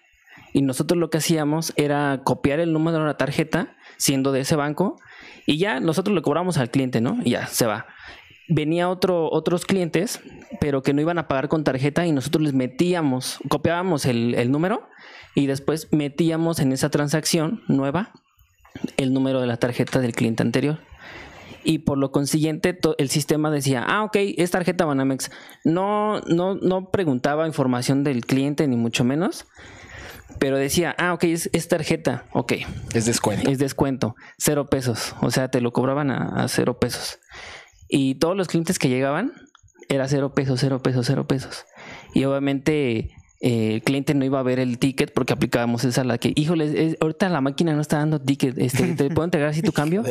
Y 0.53 0.61
nosotros 0.61 0.99
lo 0.99 1.09
que 1.09 1.19
hacíamos 1.19 1.73
era 1.75 2.21
copiar 2.23 2.59
el 2.59 2.73
número 2.73 2.99
de 2.99 3.05
la 3.05 3.17
tarjeta, 3.17 3.75
siendo 3.97 4.31
de 4.31 4.41
ese 4.41 4.55
banco, 4.55 4.97
y 5.45 5.57
ya 5.57 5.79
nosotros 5.79 6.15
le 6.15 6.21
cobramos 6.21 6.57
al 6.57 6.69
cliente, 6.69 7.01
¿no? 7.01 7.17
Y 7.23 7.31
ya 7.31 7.47
se 7.47 7.65
va. 7.65 7.87
Venía 8.47 8.89
otro, 8.89 9.31
otros 9.31 9.65
clientes, 9.65 10.19
pero 10.59 10.81
que 10.83 10.93
no 10.93 11.01
iban 11.01 11.17
a 11.17 11.27
pagar 11.27 11.47
con 11.47 11.63
tarjeta 11.63 12.05
y 12.05 12.11
nosotros 12.11 12.43
les 12.43 12.53
metíamos, 12.53 13.39
copiábamos 13.47 14.05
el, 14.05 14.35
el 14.35 14.51
número 14.51 14.89
y 15.35 15.47
después 15.47 15.87
metíamos 15.91 16.59
en 16.59 16.73
esa 16.73 16.89
transacción 16.89 17.63
nueva 17.67 18.11
el 18.97 19.13
número 19.13 19.41
de 19.41 19.47
la 19.47 19.57
tarjeta 19.57 19.99
del 19.99 20.13
cliente 20.13 20.43
anterior. 20.43 20.79
Y 21.63 21.79
por 21.79 21.97
lo 21.97 22.11
consiguiente, 22.11 22.77
el 22.97 23.09
sistema 23.09 23.51
decía, 23.51 23.83
ah, 23.87 24.03
ok, 24.03 24.15
es 24.15 24.51
tarjeta 24.51 24.85
Banamex. 24.85 25.29
No, 25.63 26.19
no, 26.21 26.55
no 26.55 26.89
preguntaba 26.89 27.45
información 27.45 28.03
del 28.03 28.25
cliente, 28.25 28.67
ni 28.67 28.75
mucho 28.77 29.03
menos. 29.03 29.45
Pero 30.39 30.57
decía, 30.57 30.95
ah, 30.97 31.13
ok, 31.13 31.25
es, 31.25 31.49
es 31.53 31.67
tarjeta. 31.67 32.25
Ok, 32.33 32.53
Es 32.93 33.05
descuento. 33.05 33.49
es 33.49 33.59
descuento, 33.59 34.15
cero 34.39 34.69
pesos. 34.69 35.13
O 35.21 35.29
sea, 35.29 35.49
te 35.49 35.61
lo 35.61 35.71
cobraban 35.71 36.09
a, 36.09 36.43
a 36.43 36.47
cero 36.47 36.79
pesos. 36.79 37.19
Y 37.87 38.15
todos 38.15 38.35
los 38.35 38.47
clientes 38.47 38.79
que 38.79 38.89
llegaban 38.89 39.33
era 39.87 40.07
cero 40.07 40.33
pesos, 40.33 40.59
cero 40.61 40.81
pesos, 40.81 41.05
cero 41.05 41.27
pesos. 41.27 41.65
Y 42.15 42.23
obviamente 42.23 43.11
eh, 43.41 43.73
el 43.75 43.83
cliente 43.83 44.13
no 44.13 44.23
iba 44.23 44.39
a 44.39 44.43
ver 44.43 44.59
el 44.59 44.77
ticket 44.77 45.11
porque 45.13 45.33
aplicábamos 45.33 45.83
esa 45.83 46.03
la 46.03 46.17
que, 46.17 46.31
híjole, 46.35 46.85
es- 46.87 46.97
ahorita 47.01 47.27
la 47.29 47.41
máquina 47.41 47.73
no 47.73 47.81
está 47.81 47.97
dando 47.97 48.19
ticket. 48.21 48.57
Este, 48.59 48.93
¿Te 48.95 49.09
puedo 49.09 49.23
entregar 49.25 49.49
así 49.49 49.61
tu 49.61 49.71
cambio? 49.73 50.03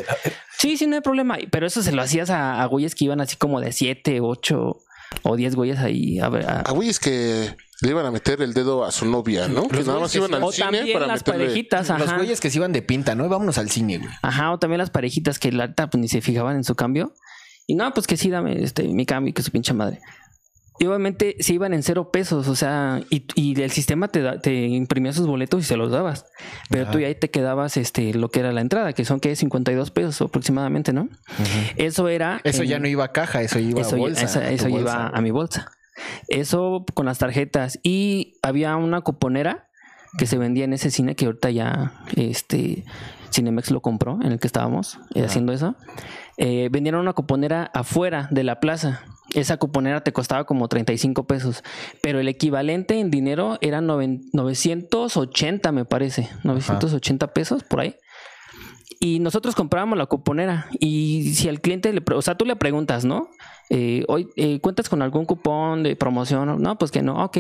Sí, 0.59 0.77
sí, 0.77 0.87
no 0.87 0.97
hay 0.97 1.01
problema. 1.03 1.39
Pero 1.51 1.67
eso 1.67 1.83
se 1.83 1.93
lo 1.93 2.03
hacías 2.03 2.31
a, 2.31 2.61
a 2.63 2.67
güeyes 2.67 2.95
que 2.95 3.05
iban 3.05 3.21
así 3.21 3.37
como 3.37 3.61
de 3.61 3.73
siete, 3.73 4.21
ocho 4.21 4.79
o 5.23 5.37
diez 5.37 5.55
güeyes 5.55 5.79
ahí. 5.79 6.19
A 6.19 6.29
ver, 6.29 6.47
a- 6.49 6.61
A 6.61 6.73
güeyes 6.73 6.99
que 6.99 7.55
le 7.83 7.89
iban 7.91 8.05
a 8.05 8.11
meter 8.11 8.43
el 8.43 8.53
dedo 8.53 8.85
a 8.85 8.91
su 8.93 9.07
novia, 9.07 9.49
¿no? 9.49 9.67
Que 9.69 9.83
nada 9.85 10.01
más 10.01 10.15
iban 10.15 10.35
al 10.35 10.43
o 10.43 10.53
cine 10.53 10.65
también 10.79 10.93
para 10.93 11.07
las 11.07 11.21
meterle. 11.21 11.45
parejitas, 11.47 11.89
Los 11.99 12.15
güeyes 12.17 12.41
que 12.41 12.51
se 12.51 12.59
iban 12.59 12.73
de 12.73 12.83
pinta, 12.83 13.15
¿no? 13.15 13.29
Vámonos 13.29 13.57
al 13.59 13.71
cine, 13.71 13.99
güey. 13.99 14.11
Ajá, 14.23 14.53
o 14.53 14.59
también 14.59 14.79
las 14.79 14.91
parejitas 14.91 15.39
que 15.39 15.51
la 15.53 15.73
pues 15.73 15.99
ni 16.01 16.09
se 16.09 16.21
fijaban 16.21 16.57
en 16.57 16.65
su 16.65 16.75
cambio. 16.75 17.15
Y 17.67 17.77
no, 17.77 17.95
pues 17.95 18.07
que 18.09 18.17
sí, 18.17 18.29
dame 18.31 18.63
este, 18.63 18.83
mi 18.89 19.07
cambio, 19.07 19.33
que 19.33 19.43
su 19.43 19.51
pinche 19.53 19.73
madre. 19.73 20.01
Y 20.81 20.87
obviamente 20.87 21.37
se 21.41 21.53
iban 21.53 21.75
en 21.75 21.83
cero 21.83 22.11
pesos, 22.11 22.49
o 22.49 22.57
sea, 22.57 23.01
y, 23.11 23.25
y 23.35 23.61
el 23.61 23.71
sistema 23.71 24.09
te, 24.09 24.23
da- 24.23 24.41
te 24.41 24.67
imprimía 24.67 25.13
sus 25.13 25.27
boletos 25.27 25.61
y 25.61 25.65
se 25.65 25.77
los 25.77 25.93
dabas. 25.93 26.25
Pero 26.71 26.91
tú 26.91 26.99
ya 26.99 27.07
ahí 27.09 27.15
te 27.15 27.31
quedabas 27.31 27.77
este, 27.77 28.15
lo 28.15 28.31
que 28.31 28.41
era 28.41 28.51
la 28.51 28.63
entrada, 28.63 28.95
que 28.95 29.05
son 29.05 29.21
que 29.21 29.37
52 29.37 29.91
pesos 29.91 30.21
aproximadamente, 30.23 30.93
¿no? 30.95 31.09
Eso 31.77 32.09
era. 32.09 32.41
Eso 32.45 32.63
ya 32.65 32.79
no 32.79 32.89
iba 32.89 33.05
a 33.05 33.13
caja, 33.13 33.43
eso 33.43 33.59
iba 33.59 33.83
eso, 33.83 33.95
a 33.97 33.99
bolsa. 33.99 34.25
esa- 34.25 34.41
a 34.41 34.49
tu 34.49 34.55
eso 34.55 34.69
bolsa, 34.71 34.81
iba 34.81 35.09
a 35.09 35.21
mi 35.21 35.31
bolsa. 35.31 35.71
Eso 36.29 36.85
con 36.95 37.05
las 37.07 37.19
tarjetas. 37.19 37.79
Y 37.83 38.39
había 38.43 38.75
una 38.77 39.03
cuponera 39.03 39.69
que 40.19 40.27
se 40.27 40.39
vendía 40.39 40.65
en 40.65 40.73
ese 40.73 40.91
cine 40.91 41.15
que 41.15 41.27
ahorita 41.27 41.51
ya 41.51 41.93
este 42.17 42.85
Cinemex 43.33 43.71
lo 43.71 43.81
compró, 43.81 44.19
en 44.23 44.33
el 44.33 44.41
que 44.41 44.47
estábamos 44.47 44.99
eh, 45.15 45.25
haciendo 45.25 45.53
eso. 45.53 45.77
Eh, 46.39 46.69
vendían 46.73 46.95
una 46.97 47.13
cuponera 47.13 47.71
afuera 47.75 48.29
de 48.31 48.45
la 48.45 48.61
plaza. 48.61 49.03
Esa 49.35 49.57
cuponera 49.59 50.03
te 50.03 50.13
costaba 50.13 50.45
como 50.45 50.67
35 50.69 51.25
pesos, 51.25 51.63
pero 52.03 52.19
el 52.21 52.29
equivalente 52.29 52.99
en 52.99 53.11
dinero 53.11 53.59
era 53.61 53.81
noven- 53.81 54.23
980, 54.33 55.73
me 55.73 55.85
parece, 55.85 56.29
980 56.45 57.33
pesos 57.33 57.63
por 57.63 57.81
ahí. 57.81 57.95
Y 59.03 59.19
nosotros 59.19 59.55
comprábamos 59.55 59.97
la 59.97 60.05
cuponera. 60.05 60.69
Y 60.79 61.33
si 61.35 61.49
al 61.49 61.63
cliente 61.63 61.91
le, 61.91 62.03
o 62.15 62.21
sea, 62.21 62.35
tú 62.35 62.45
le 62.45 62.55
preguntas, 62.55 63.07
¿no? 63.07 63.31
Eh, 63.71 64.05
hoy 64.09 64.29
eh, 64.37 64.61
cuentas 64.61 64.91
con 64.91 65.01
algún 65.01 65.25
cupón 65.25 65.83
de 65.83 65.97
promoción, 65.97 66.61
no, 66.61 66.77
pues 66.77 66.91
que 66.91 67.01
no, 67.01 67.25
ok. 67.25 67.39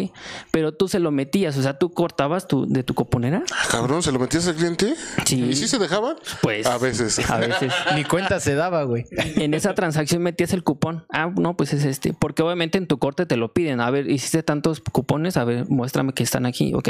Pero 0.52 0.72
tú 0.72 0.88
se 0.88 1.00
lo 1.00 1.10
metías, 1.10 1.58
o 1.58 1.62
sea, 1.62 1.78
tú 1.78 1.90
cortabas 1.90 2.48
tu, 2.48 2.66
de 2.66 2.82
tu 2.82 2.94
cuponera. 2.94 3.42
Ah, 3.52 3.68
Cabrón, 3.70 4.02
¿se 4.02 4.10
lo 4.10 4.18
metías 4.18 4.48
al 4.48 4.54
cliente? 4.54 4.94
Sí. 5.26 5.44
¿Y 5.50 5.54
si 5.54 5.68
se 5.68 5.78
dejaban? 5.78 6.16
Pues 6.40 6.66
A 6.66 6.78
veces. 6.78 7.28
A 7.28 7.36
veces. 7.36 7.70
Ni 7.94 8.04
cuenta 8.04 8.40
se 8.40 8.54
daba, 8.54 8.84
güey. 8.84 9.04
En 9.10 9.52
esa 9.52 9.74
transacción 9.74 10.22
metías 10.22 10.54
el 10.54 10.62
cupón. 10.62 11.04
Ah, 11.12 11.30
no, 11.36 11.58
pues 11.58 11.74
es 11.74 11.84
este. 11.84 12.14
Porque 12.14 12.42
obviamente 12.42 12.78
en 12.78 12.86
tu 12.86 12.98
corte 12.98 13.26
te 13.26 13.36
lo 13.36 13.52
piden. 13.52 13.82
A 13.82 13.90
ver, 13.90 14.08
hiciste 14.08 14.42
tantos 14.42 14.80
cupones, 14.80 15.36
a 15.36 15.44
ver, 15.44 15.68
muéstrame 15.68 16.14
que 16.14 16.22
están 16.22 16.46
aquí, 16.46 16.72
ok. 16.72 16.88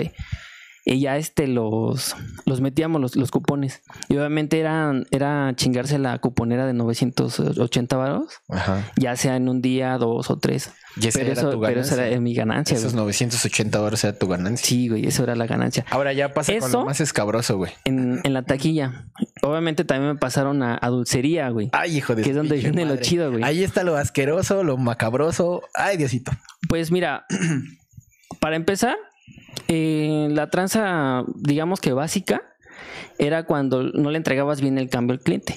Y 0.85 1.01
ya 1.01 1.17
este 1.19 1.47
los, 1.47 2.17
los 2.47 2.61
metíamos 2.61 3.01
los, 3.01 3.15
los 3.17 3.31
cupones. 3.31 3.83
Y 4.09 4.17
obviamente 4.17 4.59
eran, 4.59 5.07
era 5.11 5.53
chingarse 5.55 5.99
la 5.99 6.19
cuponera 6.19 6.67
de 6.67 6.73
980 6.73 7.97
varos, 7.97 8.41
Ajá. 8.49 8.91
ya 8.97 9.15
sea 9.17 9.37
en 9.37 9.49
un 9.49 9.61
día, 9.61 9.99
dos 9.99 10.31
o 10.31 10.39
tres. 10.39 10.73
Y 10.97 11.07
esa 11.07 11.19
pero 11.21 11.31
era 11.33 11.41
eso, 11.41 11.51
tu 11.53 11.61
pero 11.61 11.81
esa 11.81 11.91
ganancia. 11.95 12.07
era 12.13 12.21
mi 12.21 12.35
ganancia, 12.35 12.77
Esos 12.77 12.93
güey. 12.95 13.05
980 13.05 13.79
dólares 13.79 14.03
era 14.05 14.19
tu 14.19 14.27
ganancia. 14.27 14.67
Sí, 14.67 14.89
güey, 14.89 15.07
eso 15.07 15.23
era 15.23 15.37
la 15.37 15.47
ganancia. 15.47 15.85
Ahora 15.91 16.13
ya 16.13 16.33
pasa 16.35 16.53
con 16.59 16.69
Eso- 16.69 16.81
lo 16.81 16.87
más 16.87 17.01
escabroso, 17.01 17.57
güey. 17.59 17.73
En, 17.85 18.21
en 18.25 18.33
la 18.33 18.43
taquilla. 18.43 19.05
Obviamente 19.43 19.85
también 19.85 20.15
me 20.15 20.19
pasaron 20.19 20.63
a, 20.63 20.79
a 20.81 20.89
dulcería, 20.89 21.49
güey. 21.51 21.69
Ay, 21.73 21.99
hijo 21.99 22.15
de 22.17 22.23
Que 22.23 22.31
es 22.31 22.37
donde 22.37 22.57
viene 22.57 22.87
lo 22.87 22.97
chido, 22.97 23.31
güey. 23.31 23.45
Ahí 23.45 23.63
está 23.63 23.85
lo 23.85 23.97
asqueroso, 23.97 24.65
lo 24.65 24.77
macabroso. 24.79 25.63
Ay, 25.75 25.97
Diosito. 25.99 26.33
Pues 26.69 26.91
mira, 26.91 27.25
para 28.41 28.57
empezar, 28.57 28.97
eh, 29.69 30.29
la 30.31 30.51
tranza, 30.51 31.25
digamos 31.37 31.81
que 31.81 31.93
básica, 31.93 32.43
era 33.19 33.45
cuando 33.45 33.83
no 33.83 34.11
le 34.11 34.17
entregabas 34.17 34.61
bien 34.61 34.79
el 34.79 34.89
cambio 34.89 35.15
al 35.15 35.21
cliente. 35.21 35.57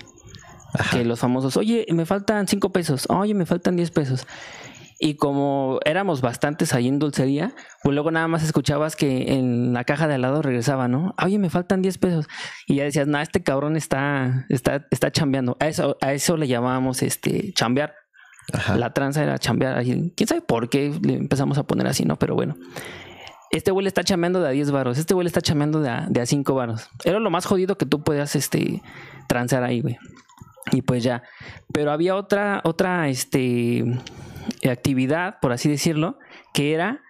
Que 0.92 1.06
los 1.06 1.20
famosos, 1.20 1.56
oye, 1.56 1.86
me 1.92 2.06
faltan 2.06 2.48
cinco 2.48 2.72
pesos, 2.72 3.06
oye, 3.10 3.34
me 3.36 3.46
faltan 3.46 3.76
10 3.76 3.92
pesos. 3.92 4.26
Y 5.00 5.16
como 5.16 5.80
éramos 5.86 6.22
bastantes 6.22 6.74
ahí 6.74 6.88
en 6.88 6.98
dulcería, 6.98 7.54
pues 7.84 7.94
luego 7.94 8.10
nada 8.10 8.28
más 8.28 8.44
escuchabas 8.44 8.96
que 8.96 9.34
en 9.34 9.74
la 9.74 9.84
caja 9.84 10.08
de 10.08 10.16
al 10.16 10.22
lado 10.22 10.42
regresaba, 10.42 10.88
¿no? 10.88 11.14
Oye, 11.24 11.38
me 11.40 11.50
faltan 11.50 11.82
10 11.82 11.98
pesos. 11.98 12.28
Y 12.68 12.76
ya 12.76 12.86
decías, 12.86 13.08
no, 13.08 13.20
este 13.20 13.44
cabrón 13.44 13.76
está, 13.76 14.46
está, 14.50 14.88
está 14.92 15.12
chambeando. 15.12 15.58
A 15.60 15.68
eso, 15.68 15.98
a 16.02 16.14
eso 16.14 16.38
le 16.38 16.48
llamábamos 16.48 17.04
este 17.04 17.52
chambear. 17.54 17.94
Ajá. 18.54 18.78
La 18.78 18.94
tranza 18.94 19.22
era 19.24 19.38
chambear. 19.38 19.84
¿Quién 19.84 20.28
sabe 20.28 20.42
por 20.42 20.70
qué 20.70 20.98
le 21.02 21.16
empezamos 21.16 21.58
a 21.58 21.64
poner 21.64 21.86
así, 21.88 22.06
no? 22.06 22.18
Pero 22.18 22.36
bueno. 22.36 22.56
Este 23.54 23.70
güey 23.70 23.84
le 23.84 23.88
está 23.88 24.04
chambeando 24.04 24.42
de 24.42 24.48
a 24.48 24.52
10 24.52 24.72
varos. 24.72 24.98
Este 24.98 25.14
güey 25.14 25.28
está 25.28 25.40
chambeando 25.40 25.80
de 25.80 25.90
a, 25.90 26.08
de 26.10 26.20
a 26.22 26.26
5 26.26 26.56
varos. 26.56 26.90
Era 27.06 27.20
lo 27.20 27.30
más 27.30 27.46
jodido 27.46 27.78
que 27.78 27.86
tú 27.86 28.04
podías 28.04 28.36
este, 28.36 28.82
transear 29.28 29.64
ahí, 29.64 29.82
güey. 29.82 29.98
Y 30.72 30.82
pues 30.82 31.04
ya. 31.04 31.22
Pero 31.72 31.92
había 31.92 32.16
otra, 32.16 32.62
otra 32.64 33.10
este, 33.10 33.86
actividad, 34.68 35.40
por 35.40 35.52
así 35.52 35.70
decirlo, 35.70 36.18
que 36.52 36.74
era 36.74 37.04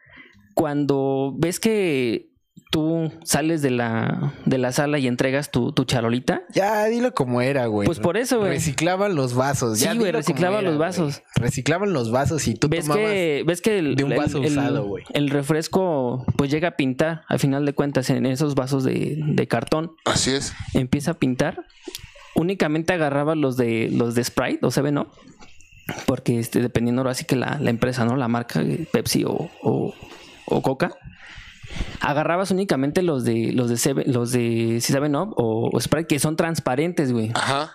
cuando 0.53 1.33
ves 1.37 1.61
que 1.61 2.32
tú 2.73 3.11
sales 3.23 3.61
de 3.61 3.69
la, 3.69 4.33
de 4.45 4.57
la 4.57 4.71
sala 4.71 4.97
y 4.97 5.05
entregas 5.05 5.51
tu, 5.51 5.73
tu 5.73 5.83
charolita. 5.85 6.41
Ya, 6.55 6.85
dilo 6.85 7.13
como 7.13 7.39
era, 7.39 7.67
güey. 7.67 7.85
Pues 7.85 7.99
por 7.99 8.17
eso, 8.17 8.39
güey. 8.39 8.53
Reciclaban 8.53 9.13
los 9.13 9.35
vasos. 9.35 9.77
Sí, 9.77 9.85
ya 9.85 9.93
güey, 9.93 10.11
reciclaban 10.11 10.61
era, 10.61 10.69
los 10.71 10.79
vasos. 10.79 11.21
güey. 11.35 11.45
Reciclaban 11.49 11.93
los 11.93 12.09
vasos 12.09 12.47
y 12.47 12.55
tú 12.55 12.69
ves 12.69 12.85
tomabas... 12.87 13.03
que 13.11 13.43
ves 13.45 13.61
que 13.61 13.77
el, 13.77 13.95
de 13.95 14.03
un 14.03 14.15
vaso 14.15 14.39
el- 14.39 14.45
usado, 14.57 14.85
güey. 14.87 15.03
el 15.13 15.29
refresco 15.29 16.25
pues 16.35 16.49
llega 16.49 16.69
a 16.69 16.71
pintar 16.75 17.21
al 17.29 17.37
final 17.37 17.63
de 17.63 17.73
cuentas 17.73 18.09
en 18.09 18.25
esos 18.25 18.55
vasos 18.55 18.83
de, 18.83 19.17
de 19.19 19.47
cartón 19.47 19.91
Así 20.05 20.31
es. 20.31 20.53
empieza 20.73 21.11
a 21.11 21.13
pintar 21.13 21.65
únicamente 22.33 22.91
agarraba 22.93 23.35
los 23.35 23.55
de 23.55 23.89
los 23.93 24.15
de 24.15 24.23
Sprite 24.23 24.65
o 24.65 24.71
Seven 24.71 24.97
Up 24.97 25.09
porque 26.07 26.39
este 26.39 26.59
dependiendo 26.59 27.01
ahora 27.01 27.13
sí 27.13 27.25
que 27.25 27.35
la, 27.35 27.59
la 27.59 27.69
empresa 27.69 28.03
no 28.05 28.15
la 28.15 28.27
marca 28.27 28.61
eh, 28.63 28.87
Pepsi 28.91 29.25
o, 29.25 29.49
o, 29.61 29.93
o 30.47 30.61
Coca 30.63 30.91
agarrabas 32.01 32.51
únicamente 32.51 33.01
los 33.01 33.23
de 33.23 33.51
los 33.53 33.69
de 33.69 33.77
Seven, 33.77 34.11
los 34.11 34.31
de 34.31 34.79
Seven 34.81 35.15
Up 35.15 35.33
o, 35.37 35.69
o 35.73 35.79
Sprite 35.79 36.07
que 36.07 36.19
son 36.19 36.35
transparentes 36.35 37.11
güey 37.11 37.31
Ajá. 37.35 37.71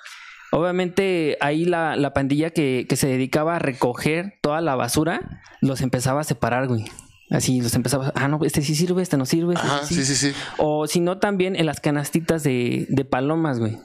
Obviamente 0.50 1.36
ahí 1.40 1.64
la, 1.66 1.94
la 1.96 2.12
pandilla 2.14 2.50
que, 2.50 2.86
que 2.88 2.96
se 2.96 3.06
dedicaba 3.06 3.56
a 3.56 3.58
recoger 3.58 4.38
toda 4.40 4.60
la 4.62 4.74
basura, 4.76 5.42
los 5.60 5.82
empezaba 5.82 6.22
a 6.22 6.24
separar, 6.24 6.68
güey. 6.68 6.86
Así 7.30 7.60
los 7.60 7.74
empezaba, 7.74 8.12
ah, 8.14 8.28
no, 8.28 8.40
este 8.42 8.62
sí 8.62 8.74
sirve, 8.74 9.02
este 9.02 9.18
no 9.18 9.26
sirve. 9.26 9.52
este 9.54 9.66
Ajá, 9.66 9.84
sí, 9.84 10.02
sí, 10.06 10.14
sí. 10.16 10.32
O 10.56 10.86
si 10.86 11.00
no, 11.00 11.18
también 11.18 11.54
en 11.54 11.66
las 11.66 11.80
canastitas 11.80 12.42
de, 12.44 12.86
de 12.88 13.04
palomas, 13.04 13.58
güey. 13.58 13.76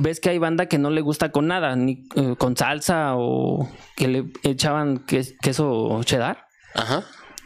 Ves 0.00 0.18
que 0.18 0.30
hay 0.30 0.38
banda 0.38 0.66
que 0.66 0.78
no 0.78 0.90
le 0.90 1.02
gusta 1.02 1.30
con 1.30 1.46
nada, 1.46 1.76
ni 1.76 2.04
eh, 2.16 2.34
con 2.36 2.56
salsa 2.56 3.12
o 3.14 3.70
que 3.94 4.08
le 4.08 4.24
echaban 4.42 5.06
ques- 5.06 5.36
queso 5.40 6.02
cheddar. 6.02 6.46
Ajá. 6.74 7.04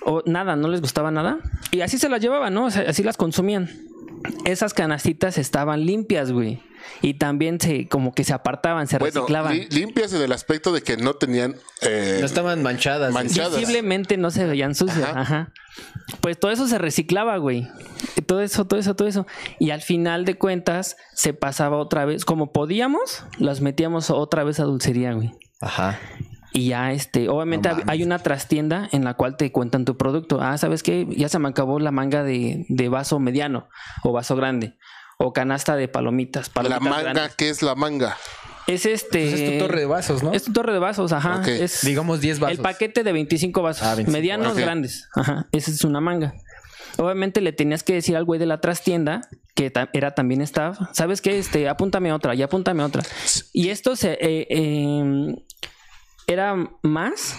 O 0.08 0.22
nada, 0.24 0.54
no 0.56 0.68
les 0.68 0.80
gustaba 0.80 1.10
nada. 1.10 1.38
Y 1.72 1.80
así 1.80 1.98
se 1.98 2.08
las 2.08 2.20
llevaban, 2.20 2.54
¿no? 2.54 2.66
O 2.66 2.70
sea, 2.70 2.88
así 2.88 3.02
las 3.02 3.16
consumían. 3.16 3.68
Esas 4.44 4.72
canastitas 4.72 5.36
estaban 5.36 5.84
limpias, 5.84 6.30
güey. 6.32 6.62
Y 7.02 7.14
también 7.14 7.60
se, 7.60 7.88
como 7.88 8.14
que 8.14 8.22
se 8.22 8.32
apartaban, 8.32 8.86
se 8.86 8.98
Bueno, 8.98 9.20
reciclaban. 9.20 9.52
li- 9.54 9.68
limpias 9.70 10.12
en 10.12 10.22
el 10.22 10.30
aspecto 10.30 10.72
de 10.72 10.82
que 10.82 10.96
no 10.96 11.14
tenían. 11.14 11.56
eh, 11.82 12.18
No 12.20 12.26
estaban 12.26 12.62
manchadas. 12.62 13.12
Manchadas. 13.12 13.58
Visiblemente 13.58 14.16
no 14.16 14.30
se 14.30 14.46
veían 14.46 14.74
sucias. 14.76 15.02
Ajá. 15.10 15.20
Ajá. 15.20 15.52
Pues 16.20 16.38
todo 16.38 16.52
eso 16.52 16.68
se 16.68 16.78
reciclaba, 16.78 17.36
güey. 17.38 17.68
Todo 18.26 18.40
eso, 18.40 18.64
todo 18.66 18.78
eso, 18.78 18.94
todo 18.94 19.08
eso. 19.08 19.26
Y 19.58 19.70
al 19.70 19.82
final 19.82 20.24
de 20.24 20.38
cuentas 20.38 20.96
se 21.14 21.34
pasaba 21.34 21.76
otra 21.78 22.04
vez. 22.04 22.24
Como 22.24 22.52
podíamos, 22.52 23.24
las 23.38 23.60
metíamos 23.60 24.10
otra 24.10 24.44
vez 24.44 24.60
a 24.60 24.64
dulcería, 24.64 25.12
güey. 25.12 25.32
Ajá. 25.60 25.98
Y 26.52 26.68
ya, 26.68 26.92
este, 26.92 27.28
obviamente 27.28 27.68
No 27.68 27.82
hay 27.86 28.02
una 28.02 28.18
trastienda 28.18 28.88
en 28.92 29.04
la 29.04 29.14
cual 29.14 29.36
te 29.36 29.52
cuentan 29.52 29.84
tu 29.84 29.96
producto. 29.96 30.40
Ah, 30.40 30.56
¿sabes 30.58 30.82
qué? 30.82 31.06
Ya 31.10 31.28
se 31.28 31.38
me 31.38 31.48
acabó 31.48 31.78
la 31.80 31.90
manga 31.90 32.22
de, 32.22 32.64
de 32.68 32.88
vaso 32.88 33.18
mediano 33.18 33.68
o 34.02 34.12
vaso 34.12 34.36
grande. 34.36 34.76
O 35.18 35.32
canasta 35.32 35.76
de 35.76 35.88
palomitas. 35.88 36.50
la 36.62 36.78
manga, 36.80 37.02
grandes. 37.02 37.34
¿qué 37.36 37.48
es 37.48 37.62
la 37.62 37.74
manga? 37.74 38.16
Es 38.66 38.84
este. 38.84 39.28
Pues 39.30 39.40
es 39.40 39.52
tu 39.52 39.58
torre 39.66 39.80
de 39.80 39.86
vasos, 39.86 40.22
¿no? 40.22 40.32
Es 40.32 40.42
tu 40.44 40.52
torre 40.52 40.72
de 40.72 40.78
vasos, 40.78 41.12
ajá. 41.12 41.40
Es, 41.46 41.82
Digamos 41.84 42.20
10 42.20 42.40
vasos. 42.40 42.58
el 42.58 42.62
paquete 42.62 43.02
de 43.04 43.12
25 43.12 43.62
vasos. 43.62 43.82
Ah, 43.82 43.94
25, 43.94 44.12
medianos 44.12 44.56
grandes. 44.56 45.08
Ajá. 45.14 45.46
Esa 45.52 45.70
es 45.70 45.84
una 45.84 46.00
manga. 46.00 46.34
Obviamente 46.98 47.40
le 47.40 47.52
tenías 47.52 47.82
que 47.82 47.92
decir 47.94 48.16
al 48.16 48.24
güey 48.24 48.40
de 48.40 48.46
la 48.46 48.60
trastienda 48.60 49.20
que 49.54 49.70
ta- 49.70 49.88
era 49.92 50.14
también 50.14 50.40
staff, 50.42 50.78
¿sabes 50.92 51.20
qué? 51.20 51.38
Este, 51.38 51.68
apúntame 51.68 52.12
otra, 52.12 52.34
y 52.34 52.42
apúntame 52.42 52.82
otra. 52.82 53.02
Y 53.52 53.68
esto 53.68 53.96
se 53.96 54.12
eh, 54.14 54.46
eh, 54.50 55.34
era 56.26 56.56
más 56.82 57.34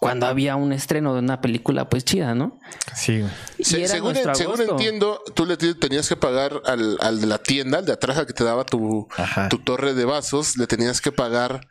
cuando 0.00 0.26
había 0.26 0.54
un 0.54 0.72
estreno 0.72 1.12
de 1.12 1.18
una 1.20 1.40
película 1.40 1.88
pues 1.88 2.04
chida, 2.04 2.34
¿no? 2.34 2.58
Sí, 2.94 3.20
güey. 3.20 3.32
Se- 3.60 3.88
según 3.88 4.14
según 4.36 4.56
entiendo, 4.76 5.20
tú 5.34 5.44
le 5.44 5.56
te- 5.56 5.74
tenías 5.74 6.08
que 6.08 6.14
pagar 6.16 6.62
al, 6.66 6.96
al 7.00 7.20
de 7.20 7.26
la 7.26 7.38
tienda, 7.38 7.78
al 7.78 7.84
de 7.86 7.92
atrás, 7.92 8.16
al 8.18 8.26
que 8.26 8.32
te 8.32 8.44
daba 8.44 8.64
tu, 8.64 9.08
tu 9.50 9.58
torre 9.58 9.94
de 9.94 10.04
vasos, 10.04 10.56
le 10.56 10.66
tenías 10.68 11.00
que 11.00 11.10
pagar 11.10 11.66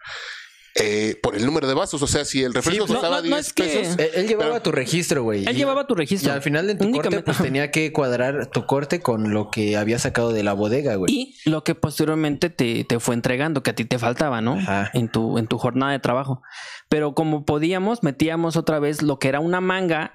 eh, 0.79 1.15
por 1.23 1.35
el 1.35 1.45
número 1.45 1.67
de 1.67 1.73
vasos. 1.73 2.01
O 2.03 2.07
sea, 2.07 2.23
si 2.25 2.43
el 2.43 2.53
refresco 2.53 2.85
pues, 2.85 2.93
costaba 2.99 3.17
no, 3.17 3.29
no, 3.29 3.35
10 3.35 3.47
es 3.47 3.53
que- 3.53 3.63
pesos, 3.63 3.95
Él, 3.99 4.09
él 4.15 4.27
llevaba 4.27 4.51
Pero- 4.51 4.61
tu 4.63 4.71
registro, 4.71 5.23
güey. 5.23 5.45
Él 5.45 5.55
y- 5.55 5.57
llevaba 5.57 5.87
tu 5.87 5.95
registro. 5.95 6.31
Y 6.31 6.35
al 6.35 6.41
final 6.41 6.67
de 6.67 6.73
tu 6.73 6.79
corte, 6.79 6.89
Únicamente- 6.89 7.23
pues 7.23 7.37
tenía 7.39 7.71
que 7.71 7.91
cuadrar 7.91 8.47
tu 8.47 8.65
corte 8.65 8.99
con 9.01 9.31
lo 9.33 9.49
que 9.49 9.75
había 9.77 9.99
sacado 9.99 10.31
de 10.33 10.43
la 10.43 10.53
bodega, 10.53 10.95
güey. 10.95 11.11
Y 11.13 11.49
lo 11.49 11.63
que 11.63 11.75
posteriormente 11.75 12.49
te, 12.49 12.83
te 12.83 12.99
fue 12.99 13.15
entregando, 13.15 13.63
que 13.63 13.71
a 13.71 13.75
ti 13.75 13.85
te 13.85 13.99
faltaba, 13.99 14.41
¿no? 14.41 14.53
Ajá. 14.53 14.91
En 14.93 15.09
tu, 15.09 15.37
en 15.37 15.47
tu 15.47 15.57
jornada 15.57 15.91
de 15.91 15.99
trabajo. 15.99 16.41
Pero 16.89 17.13
como 17.15 17.45
podíamos, 17.45 18.03
metíamos 18.03 18.55
otra 18.57 18.79
vez 18.79 19.01
lo 19.01 19.19
que 19.19 19.27
era 19.29 19.39
una 19.39 19.61
manga 19.61 20.13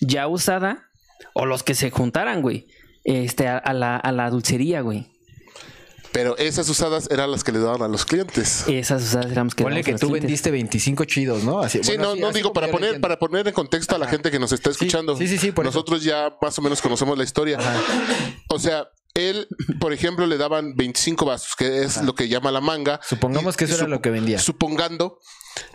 ya 0.00 0.26
usada 0.28 0.88
o 1.34 1.46
los 1.46 1.62
que 1.62 1.74
se 1.74 1.90
juntaran, 1.90 2.42
güey. 2.42 2.66
Este, 3.04 3.48
a, 3.48 3.58
a 3.58 3.72
la, 3.72 3.96
a 3.96 4.12
la 4.12 4.30
dulcería, 4.30 4.80
güey. 4.80 5.08
Pero 6.12 6.36
esas 6.38 6.68
usadas 6.68 7.08
eran 7.10 7.30
las 7.30 7.42
que 7.44 7.52
le 7.52 7.58
daban 7.58 7.82
a 7.82 7.88
los 7.88 8.04
clientes. 8.04 8.64
Esas 8.68 9.02
usadas 9.02 9.30
éramos 9.32 9.54
que 9.54 9.64
Ponle 9.64 9.82
que 9.82 9.90
a 9.90 9.92
los 9.92 10.00
tú 10.00 10.08
clientes. 10.08 10.28
vendiste 10.28 10.50
25 10.50 11.04
chidos, 11.06 11.42
¿no? 11.44 11.60
Así, 11.60 11.80
Sí, 11.82 11.90
bueno, 11.92 12.02
no, 12.04 12.10
así- 12.12 12.20
no 12.20 12.26
así 12.28 12.36
digo 12.38 12.52
para 12.52 12.68
poner, 12.70 13.00
para 13.00 13.18
poner 13.18 13.48
en 13.48 13.54
contexto 13.54 13.96
a 13.96 13.98
la 13.98 14.06
gente 14.08 14.30
que 14.30 14.38
nos 14.38 14.52
está 14.52 14.70
escuchando. 14.70 15.16
sí, 15.16 15.26
sí, 15.28 15.38
sí, 15.38 15.52
por 15.52 15.64
eso. 15.66 15.72
Nosotros 15.72 16.04
ya 16.04 16.36
más 16.40 16.58
o 16.58 16.62
menos 16.62 16.80
conocemos 16.82 17.16
la 17.18 17.24
historia. 17.24 17.58
O 18.48 18.58
sea, 18.58 18.88
él, 19.14 19.46
por 19.80 19.92
ejemplo, 19.92 20.26
le 20.26 20.36
daban 20.38 20.74
25 20.74 21.24
vasos, 21.24 21.54
que 21.56 21.82
es 21.82 22.02
lo 22.02 22.14
que 22.14 22.28
llama 22.28 22.50
la 22.50 22.60
manga. 22.60 23.00
Supongamos 23.06 23.54
Y- 23.54 23.58
que 23.58 23.64
eso 23.64 23.76
era 23.76 23.88
lo 23.88 24.00
que 24.00 24.10
vendía. 24.10 24.38
Supongando, 24.38 25.18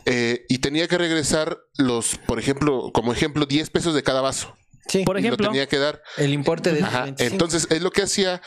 eh, 0.06 0.46
y 0.50 0.60
tenía 0.60 0.88
que 0.88 0.98
regresar 0.98 1.60
los, 1.78 2.18
por 2.28 2.40
ejemplo, 2.40 2.92
como 2.94 3.12
ejemplo, 3.14 3.46
10 3.46 3.70
pesos 3.70 3.94
de 3.94 4.04
cada 4.04 4.22
vaso. 4.22 4.56
Sí, 4.88 5.04
Por 5.04 5.18
Y 5.20 5.22
lo 5.22 5.28
ejemplo, 5.28 5.48
tenía 5.50 5.68
que 5.68 5.78
dar. 5.80 6.02
el 6.18 6.34
importe 6.34 6.72
de 6.72 6.82
Ajá, 6.82 7.04
25. 7.04 7.32
Entonces, 7.34 7.68
es 7.70 7.82
lo 7.82 7.92
que 7.92 8.04
hacía 8.04 8.42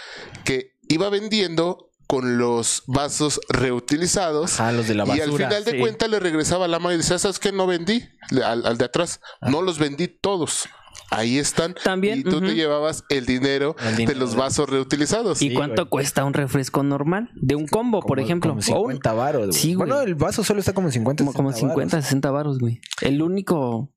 que 0.44 0.72
iba 0.90 1.08
vendiendo 1.08 1.88
con 2.06 2.38
los 2.38 2.82
vasos 2.86 3.40
reutilizados. 3.48 4.60
Ajá, 4.60 4.72
los 4.72 4.88
de 4.88 4.94
la 4.94 5.06
Y 5.06 5.10
al 5.20 5.28
basura. 5.30 5.48
final 5.48 5.64
de 5.64 5.70
sí. 5.72 5.78
cuentas 5.78 6.10
le 6.10 6.20
regresaba 6.20 6.66
la 6.68 6.78
mano 6.78 6.94
y 6.94 6.98
decía, 6.98 7.18
¿sabes 7.18 7.38
qué? 7.38 7.52
No 7.52 7.66
vendí 7.66 8.02
al, 8.44 8.66
al 8.66 8.78
de 8.78 8.84
atrás. 8.84 9.20
No 9.40 9.62
los 9.62 9.78
vendí 9.78 10.08
todos. 10.08 10.68
Ahí 11.12 11.38
están. 11.38 11.74
También, 11.82 12.20
Y 12.20 12.22
tú 12.24 12.40
te 12.40 12.54
llevabas 12.54 13.04
el 13.08 13.26
dinero, 13.26 13.74
El 13.80 13.96
dinero. 13.96 14.12
de 14.14 14.20
los 14.24 14.36
vasos 14.36 14.68
reutilizados. 14.68 15.40
¿y 15.42 15.48
Sí, 15.48 15.54
cuánto 15.54 15.82
güey. 15.82 15.88
cuesta 15.90 16.24
un 16.24 16.34
refresco 16.34 16.82
normal? 16.84 17.30
De 17.34 17.56
un 17.56 17.66
combo, 17.66 18.00
por 18.00 18.16
Como- 18.18 18.24
ejemplo. 18.24 18.50
Como 18.50 18.60
O 18.60 18.80
un- 18.82 18.92
50 18.92 19.12
varos, 19.12 19.46
güey. 19.48 19.52
Sí, 19.52 19.74
güey. 19.74 19.88
Bueno, 19.88 20.02
el 20.02 20.14
vaso 20.14 20.44
solo 20.44 20.60
está 20.60 20.72
como 20.72 20.88
en 20.88 20.92
50, 20.92 21.24
como, 21.24 21.32
como 21.32 21.50
60 21.50 21.66
varos. 21.74 21.90
50, 21.90 22.02
60 22.02 22.30
baros, 22.30 22.58
güey. 22.60 22.80
El 23.02 23.22
único 23.22 23.90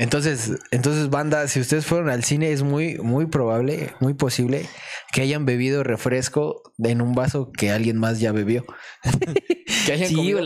Entonces, 0.00 0.52
entonces, 0.70 1.10
banda, 1.10 1.46
si 1.46 1.60
ustedes 1.60 1.84
fueron 1.84 2.08
al 2.08 2.24
cine, 2.24 2.52
es 2.52 2.62
muy, 2.62 2.96
muy 2.96 3.26
probable, 3.26 3.92
muy 4.00 4.14
posible 4.14 4.66
que 5.12 5.20
hayan 5.20 5.44
bebido 5.44 5.84
refresco 5.84 6.62
en 6.78 7.02
un 7.02 7.14
vaso 7.14 7.52
que 7.52 7.70
alguien 7.70 7.98
más 7.98 8.18
ya 8.18 8.32
bebió. 8.32 8.64
que 9.84 9.92
hayan 9.92 10.08
Sí, 10.08 10.14
comido 10.14 10.40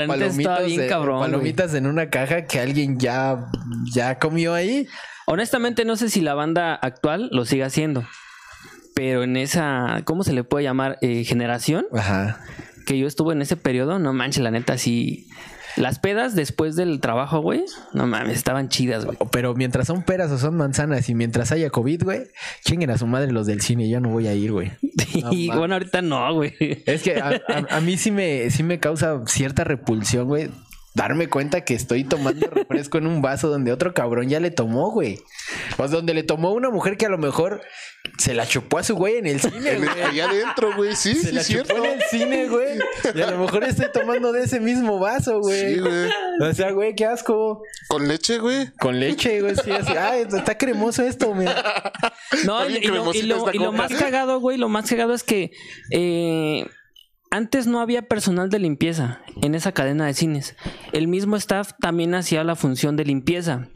bien 0.66 0.88
cabrón, 0.88 1.20
palomitas 1.20 1.72
en 1.74 1.86
una 1.86 2.10
caja 2.10 2.46
que 2.46 2.58
alguien 2.58 2.98
ya, 2.98 3.46
ya 3.94 4.18
comió 4.18 4.54
ahí. 4.54 4.88
Honestamente, 5.26 5.84
no 5.84 5.94
sé 5.94 6.10
si 6.10 6.20
la 6.20 6.34
banda 6.34 6.74
actual 6.74 7.28
lo 7.30 7.44
sigue 7.44 7.62
haciendo. 7.62 8.04
Pero 8.96 9.22
en 9.22 9.36
esa, 9.36 10.02
¿cómo 10.04 10.24
se 10.24 10.32
le 10.32 10.42
puede 10.42 10.64
llamar? 10.64 10.98
Eh, 11.00 11.22
generación 11.22 11.86
Ajá. 11.92 12.40
que 12.86 12.98
yo 12.98 13.06
estuve 13.06 13.34
en 13.34 13.42
ese 13.42 13.56
periodo, 13.56 14.00
no 14.00 14.12
manches, 14.12 14.42
la 14.42 14.50
neta, 14.50 14.78
sí. 14.78 15.28
Las 15.76 15.98
pedas 15.98 16.34
después 16.34 16.76
del 16.76 17.00
trabajo, 17.00 17.40
güey, 17.40 17.64
no 17.92 18.06
mames, 18.06 18.36
estaban 18.36 18.68
chidas, 18.68 19.04
güey. 19.04 19.18
Pero 19.32 19.54
mientras 19.54 19.86
son 19.86 20.02
peras 20.02 20.30
o 20.30 20.38
son 20.38 20.56
manzanas 20.56 21.08
y 21.08 21.14
mientras 21.14 21.50
haya 21.52 21.70
COVID, 21.70 22.02
güey, 22.04 22.22
chinguen 22.64 22.90
a 22.90 22.98
su 22.98 23.06
madre 23.06 23.32
los 23.32 23.46
del 23.46 23.60
cine. 23.60 23.88
Yo 23.88 24.00
no 24.00 24.08
voy 24.10 24.26
a 24.28 24.34
ir, 24.34 24.52
güey. 24.52 24.72
No 25.22 25.32
y 25.32 25.48
bueno, 25.48 25.74
ahorita 25.74 26.02
no, 26.02 26.34
güey. 26.34 26.52
Es 26.86 27.02
que 27.04 27.20
a, 27.20 27.40
a- 27.48 27.76
a 27.76 27.80
mí 27.80 27.96
sí 27.96 28.10
me, 28.10 28.50
sí 28.50 28.64
me 28.64 28.80
causa 28.80 29.20
cierta 29.26 29.62
repulsión, 29.62 30.26
güey. 30.26 30.50
Darme 30.94 31.28
cuenta 31.28 31.62
que 31.64 31.74
estoy 31.74 32.04
tomando 32.04 32.46
refresco 32.50 32.98
en 32.98 33.08
un 33.08 33.20
vaso 33.20 33.48
donde 33.48 33.72
otro 33.72 33.92
cabrón 33.94 34.28
ya 34.28 34.38
le 34.38 34.52
tomó, 34.52 34.90
güey. 34.92 35.18
O 35.72 35.76
sea, 35.78 35.88
donde 35.88 36.14
le 36.14 36.22
tomó 36.22 36.52
una 36.52 36.70
mujer 36.70 36.96
que 36.96 37.06
a 37.06 37.08
lo 37.08 37.18
mejor 37.18 37.62
se 38.18 38.32
la 38.32 38.46
chupó 38.46 38.78
a 38.78 38.84
su 38.84 38.94
güey 38.94 39.16
en 39.16 39.26
el 39.26 39.40
cine, 39.40 39.56
En 39.72 39.82
el- 39.82 39.88
güey. 39.88 40.02
allá 40.02 40.28
adentro, 40.30 40.76
güey. 40.76 40.94
Sí, 40.94 41.14
Se 41.16 41.28
sí, 41.30 41.32
la 41.34 41.40
es 41.40 41.48
chupó 41.48 41.64
cierto. 41.64 41.84
en 41.84 41.92
el 41.94 42.02
cine, 42.10 42.46
güey. 42.46 42.78
Y 43.12 43.20
a 43.22 43.30
lo 43.32 43.38
mejor 43.38 43.64
estoy 43.64 43.86
tomando 43.92 44.30
de 44.30 44.44
ese 44.44 44.60
mismo 44.60 45.00
vaso, 45.00 45.40
güey. 45.40 45.74
Sí, 45.74 45.80
güey. 45.80 46.10
O 46.48 46.52
sea, 46.54 46.70
güey, 46.70 46.94
qué 46.94 47.06
asco. 47.06 47.62
Con 47.88 48.06
leche, 48.06 48.38
güey. 48.38 48.70
Con 48.78 49.00
leche, 49.00 49.40
güey. 49.40 49.56
Sí, 49.56 49.72
así. 49.72 49.92
Ay, 49.96 50.26
está 50.32 50.56
cremoso 50.56 51.02
esto, 51.02 51.34
mira. 51.34 51.92
No, 52.44 52.68
y, 52.70 52.76
y 52.76 52.86
lo, 52.86 53.12
y 53.12 53.22
lo- 53.22 53.52
y 53.52 53.58
lo 53.58 53.72
más 53.72 53.92
cagado, 53.92 54.38
güey, 54.38 54.58
lo 54.58 54.68
más 54.68 54.88
cagado 54.88 55.12
es 55.12 55.24
que 55.24 55.50
eh, 55.90 56.64
antes 57.34 57.66
no 57.66 57.80
había 57.80 58.02
personal 58.02 58.48
de 58.48 58.58
limpieza 58.58 59.20
en 59.42 59.54
esa 59.54 59.72
cadena 59.72 60.06
de 60.06 60.14
cines. 60.14 60.56
El 60.92 61.08
mismo 61.08 61.36
staff 61.36 61.72
también 61.80 62.14
hacía 62.14 62.44
la 62.44 62.54
función 62.54 62.96
de 62.96 63.04
limpieza, 63.04 63.68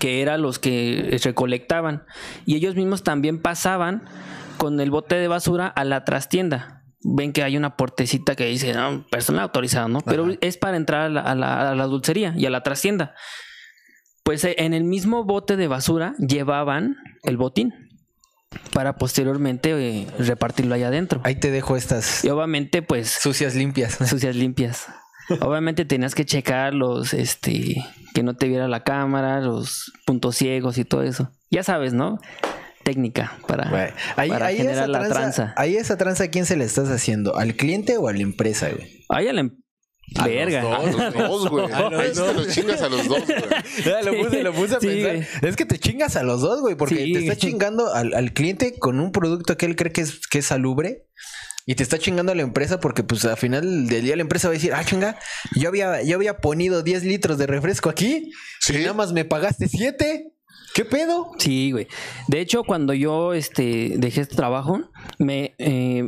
que 0.00 0.20
era 0.22 0.36
los 0.38 0.58
que 0.58 1.18
recolectaban. 1.22 2.02
Y 2.44 2.56
ellos 2.56 2.74
mismos 2.74 3.02
también 3.04 3.40
pasaban 3.40 4.02
con 4.58 4.80
el 4.80 4.90
bote 4.90 5.14
de 5.14 5.28
basura 5.28 5.66
a 5.68 5.84
la 5.84 6.04
trastienda. 6.04 6.82
Ven 7.02 7.32
que 7.32 7.42
hay 7.42 7.56
una 7.56 7.76
portecita 7.76 8.34
que 8.34 8.46
dice, 8.46 8.72
no, 8.72 9.06
personal 9.10 9.42
autorizado, 9.42 9.88
¿no? 9.88 10.00
Pero 10.00 10.28
es 10.40 10.56
para 10.56 10.76
entrar 10.76 11.02
a 11.02 11.08
la, 11.10 11.20
a 11.20 11.34
la- 11.34 11.70
a 11.70 11.74
la 11.74 11.84
dulcería 11.84 12.34
y 12.36 12.46
a 12.46 12.50
la 12.50 12.62
trastienda. 12.62 13.14
Pues 14.24 14.42
eh, 14.44 14.54
en 14.58 14.72
el 14.74 14.84
mismo 14.84 15.24
bote 15.24 15.56
de 15.56 15.68
basura 15.68 16.14
llevaban 16.18 16.96
el 17.22 17.36
botín 17.36 17.74
para 18.72 18.96
posteriormente 18.96 19.70
eh, 19.72 20.06
repartirlo 20.18 20.74
allá 20.74 20.88
adentro. 20.88 21.20
Ahí 21.24 21.36
te 21.36 21.50
dejo 21.50 21.76
estas 21.76 22.24
Y 22.24 22.28
obviamente, 22.30 22.82
pues, 22.82 23.08
sucias 23.10 23.54
limpias. 23.54 23.94
sucias 24.08 24.36
limpias. 24.36 24.86
Obviamente 25.40 25.84
tenías 25.84 26.14
que 26.14 26.24
checar 26.24 26.74
los, 26.74 27.14
este, 27.14 27.76
que 28.14 28.22
no 28.22 28.36
te 28.36 28.46
viera 28.48 28.68
la 28.68 28.84
cámara, 28.84 29.40
los 29.40 29.92
puntos 30.04 30.36
ciegos 30.36 30.76
y 30.78 30.84
todo 30.84 31.02
eso. 31.02 31.30
Ya 31.50 31.62
sabes, 31.62 31.94
¿no? 31.94 32.18
Técnica 32.84 33.32
para, 33.46 33.70
Güey, 33.70 33.86
Ahí, 34.16 34.28
para 34.28 34.46
ahí 34.46 34.56
esa 34.56 34.64
generar 34.64 34.88
la 34.90 34.98
tranza, 34.98 35.14
tranza. 35.14 35.54
Ahí 35.56 35.76
esa 35.76 35.96
tranza, 35.96 36.24
¿a 36.24 36.28
quién 36.28 36.44
se 36.44 36.56
le 36.56 36.64
estás 36.64 36.90
haciendo? 36.90 37.36
¿Al 37.38 37.54
cliente 37.54 37.96
o 37.96 38.08
a 38.08 38.12
la 38.12 38.20
empresa, 38.20 38.68
güey? 38.68 39.04
Ahí 39.08 39.26
a 39.28 39.32
la 39.32 39.40
em- 39.40 39.56
A 40.16 40.26
verga. 40.28 40.62
los 40.82 40.94
dos, 40.96 41.14
dos, 41.14 41.48
güey. 41.50 41.72
A 41.72 41.90
los 41.90 42.12
te 42.12 42.34
los 42.34 42.48
chingas 42.48 42.82
a 42.82 42.88
los 42.88 43.08
dos, 43.08 43.22
güey. 43.26 44.04
Lo 44.04 44.22
puse, 44.24 44.42
lo 44.42 44.52
puse 44.52 44.76
a 44.76 44.80
Sí, 44.80 44.86
pensar. 44.86 45.16
güey. 45.16 45.26
Es 45.50 45.56
que 45.56 45.64
te 45.66 45.78
chingas 45.78 46.16
a 46.16 46.22
los 46.22 46.40
dos, 46.40 46.60
güey, 46.60 46.76
porque 46.76 46.96
Sí. 47.04 47.12
te 47.12 47.18
estás 47.20 47.38
chingando 47.38 47.92
al, 47.92 48.14
al 48.14 48.32
cliente 48.32 48.78
con 48.78 49.00
un 49.00 49.12
producto 49.12 49.56
que 49.56 49.66
él 49.66 49.76
cree 49.76 49.92
que 49.92 50.02
es, 50.02 50.26
que 50.28 50.38
es 50.38 50.46
salubre. 50.46 51.06
Y 51.66 51.76
te 51.76 51.82
está 51.82 51.98
chingando 51.98 52.30
a 52.32 52.34
la 52.34 52.42
empresa 52.42 52.78
porque, 52.78 53.02
pues, 53.04 53.24
al 53.24 53.38
final 53.38 53.86
del 53.88 54.02
día 54.04 54.16
la 54.16 54.22
empresa 54.22 54.48
va 54.48 54.52
a 54.52 54.54
decir, 54.56 54.74
ah, 54.74 54.84
chinga, 54.84 55.18
yo 55.56 55.68
había, 55.70 56.02
yo 56.02 56.16
había 56.16 56.36
ponido 56.38 56.82
10 56.82 57.04
litros 57.04 57.38
de 57.38 57.46
refresco 57.46 57.88
aquí 57.88 58.30
Sí. 58.60 58.74
y 58.76 58.80
nada 58.80 58.92
más 58.92 59.12
me 59.14 59.24
pagaste 59.24 59.66
7. 59.68 60.30
¿Qué 60.74 60.84
pedo? 60.84 61.30
Sí, 61.38 61.70
güey. 61.72 61.86
De 62.28 62.40
hecho, 62.40 62.64
cuando 62.64 62.92
yo 62.92 63.32
este, 63.32 63.94
dejé 63.96 64.20
este 64.22 64.36
trabajo, 64.36 64.90
me 65.18 65.54
eh, 65.58 66.02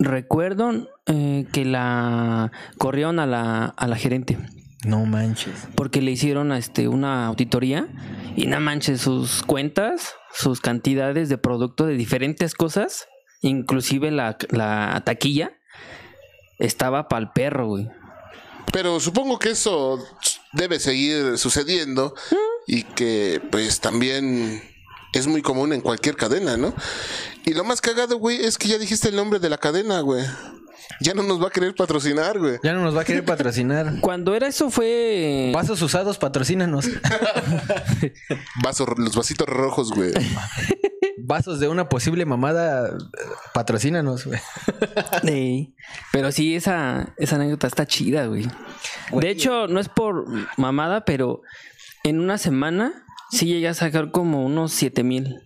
recuerdo 0.00 0.88
eh, 1.06 1.46
que 1.52 1.64
la 1.64 2.50
corrieron 2.78 3.20
a 3.20 3.26
la, 3.26 3.66
a 3.66 3.86
la 3.86 3.96
gerente. 3.96 4.38
No 4.82 5.04
manches. 5.04 5.68
porque 5.74 6.00
le 6.00 6.10
hicieron 6.10 6.52
este, 6.52 6.88
una 6.88 7.26
auditoría 7.26 7.86
y 8.34 8.46
no 8.46 8.58
manches 8.60 9.02
sus 9.02 9.42
cuentas, 9.42 10.14
sus 10.32 10.62
cantidades 10.62 11.28
de 11.28 11.36
producto 11.36 11.84
de 11.84 11.94
diferentes 11.94 12.54
cosas, 12.54 13.06
inclusive 13.42 14.10
la, 14.10 14.38
la 14.48 15.02
taquilla, 15.04 15.52
estaba 16.58 17.08
para 17.08 17.20
el 17.20 17.30
perro, 17.32 17.66
güey. 17.66 17.90
Pero 18.72 19.00
supongo 19.00 19.38
que 19.38 19.50
eso 19.50 19.98
debe 20.54 20.78
seguir 20.80 21.36
sucediendo 21.36 22.14
y 22.66 22.84
que 22.84 23.42
pues 23.50 23.80
también 23.80 24.62
es 25.12 25.26
muy 25.26 25.42
común 25.42 25.72
en 25.72 25.80
cualquier 25.80 26.16
cadena, 26.16 26.56
¿no? 26.56 26.74
Y 27.44 27.54
lo 27.54 27.64
más 27.64 27.80
cagado, 27.80 28.18
güey, 28.18 28.44
es 28.44 28.58
que 28.58 28.68
ya 28.68 28.78
dijiste 28.78 29.08
el 29.08 29.16
nombre 29.16 29.38
de 29.38 29.48
la 29.48 29.58
cadena, 29.58 30.00
güey. 30.00 30.24
Ya 31.00 31.14
no 31.14 31.22
nos 31.22 31.42
va 31.42 31.48
a 31.48 31.50
querer 31.50 31.74
patrocinar, 31.74 32.38
güey. 32.38 32.58
Ya 32.62 32.72
no 32.72 32.82
nos 32.82 32.96
va 32.96 33.02
a 33.02 33.04
querer 33.04 33.24
patrocinar. 33.24 33.94
Cuando 34.00 34.34
era 34.34 34.48
eso 34.48 34.70
fue... 34.70 35.50
Vasos 35.54 35.80
usados, 35.82 36.18
patrocínanos. 36.18 36.88
Vasos, 38.62 38.88
los 38.98 39.16
vasitos 39.16 39.48
rojos, 39.48 39.92
güey. 39.92 40.12
Vasos 41.18 41.60
de 41.60 41.68
una 41.68 41.88
posible 41.88 42.24
mamada, 42.26 42.96
patrocínanos, 43.54 44.26
güey. 44.26 44.40
Sí. 45.24 45.74
Pero 46.12 46.32
sí, 46.32 46.56
esa, 46.56 47.14
esa 47.18 47.36
anécdota 47.36 47.66
está 47.66 47.86
chida, 47.86 48.26
güey. 48.26 48.48
De 49.12 49.30
hecho, 49.30 49.68
no 49.68 49.80
es 49.80 49.88
por 49.88 50.26
mamada, 50.56 51.04
pero 51.04 51.42
en 52.02 52.20
una 52.20 52.36
semana 52.36 53.04
sí 53.30 53.46
llegué 53.46 53.68
a 53.68 53.74
sacar 53.74 54.10
como 54.10 54.44
unos 54.44 54.72
7 54.72 55.02
mil. 55.02 55.40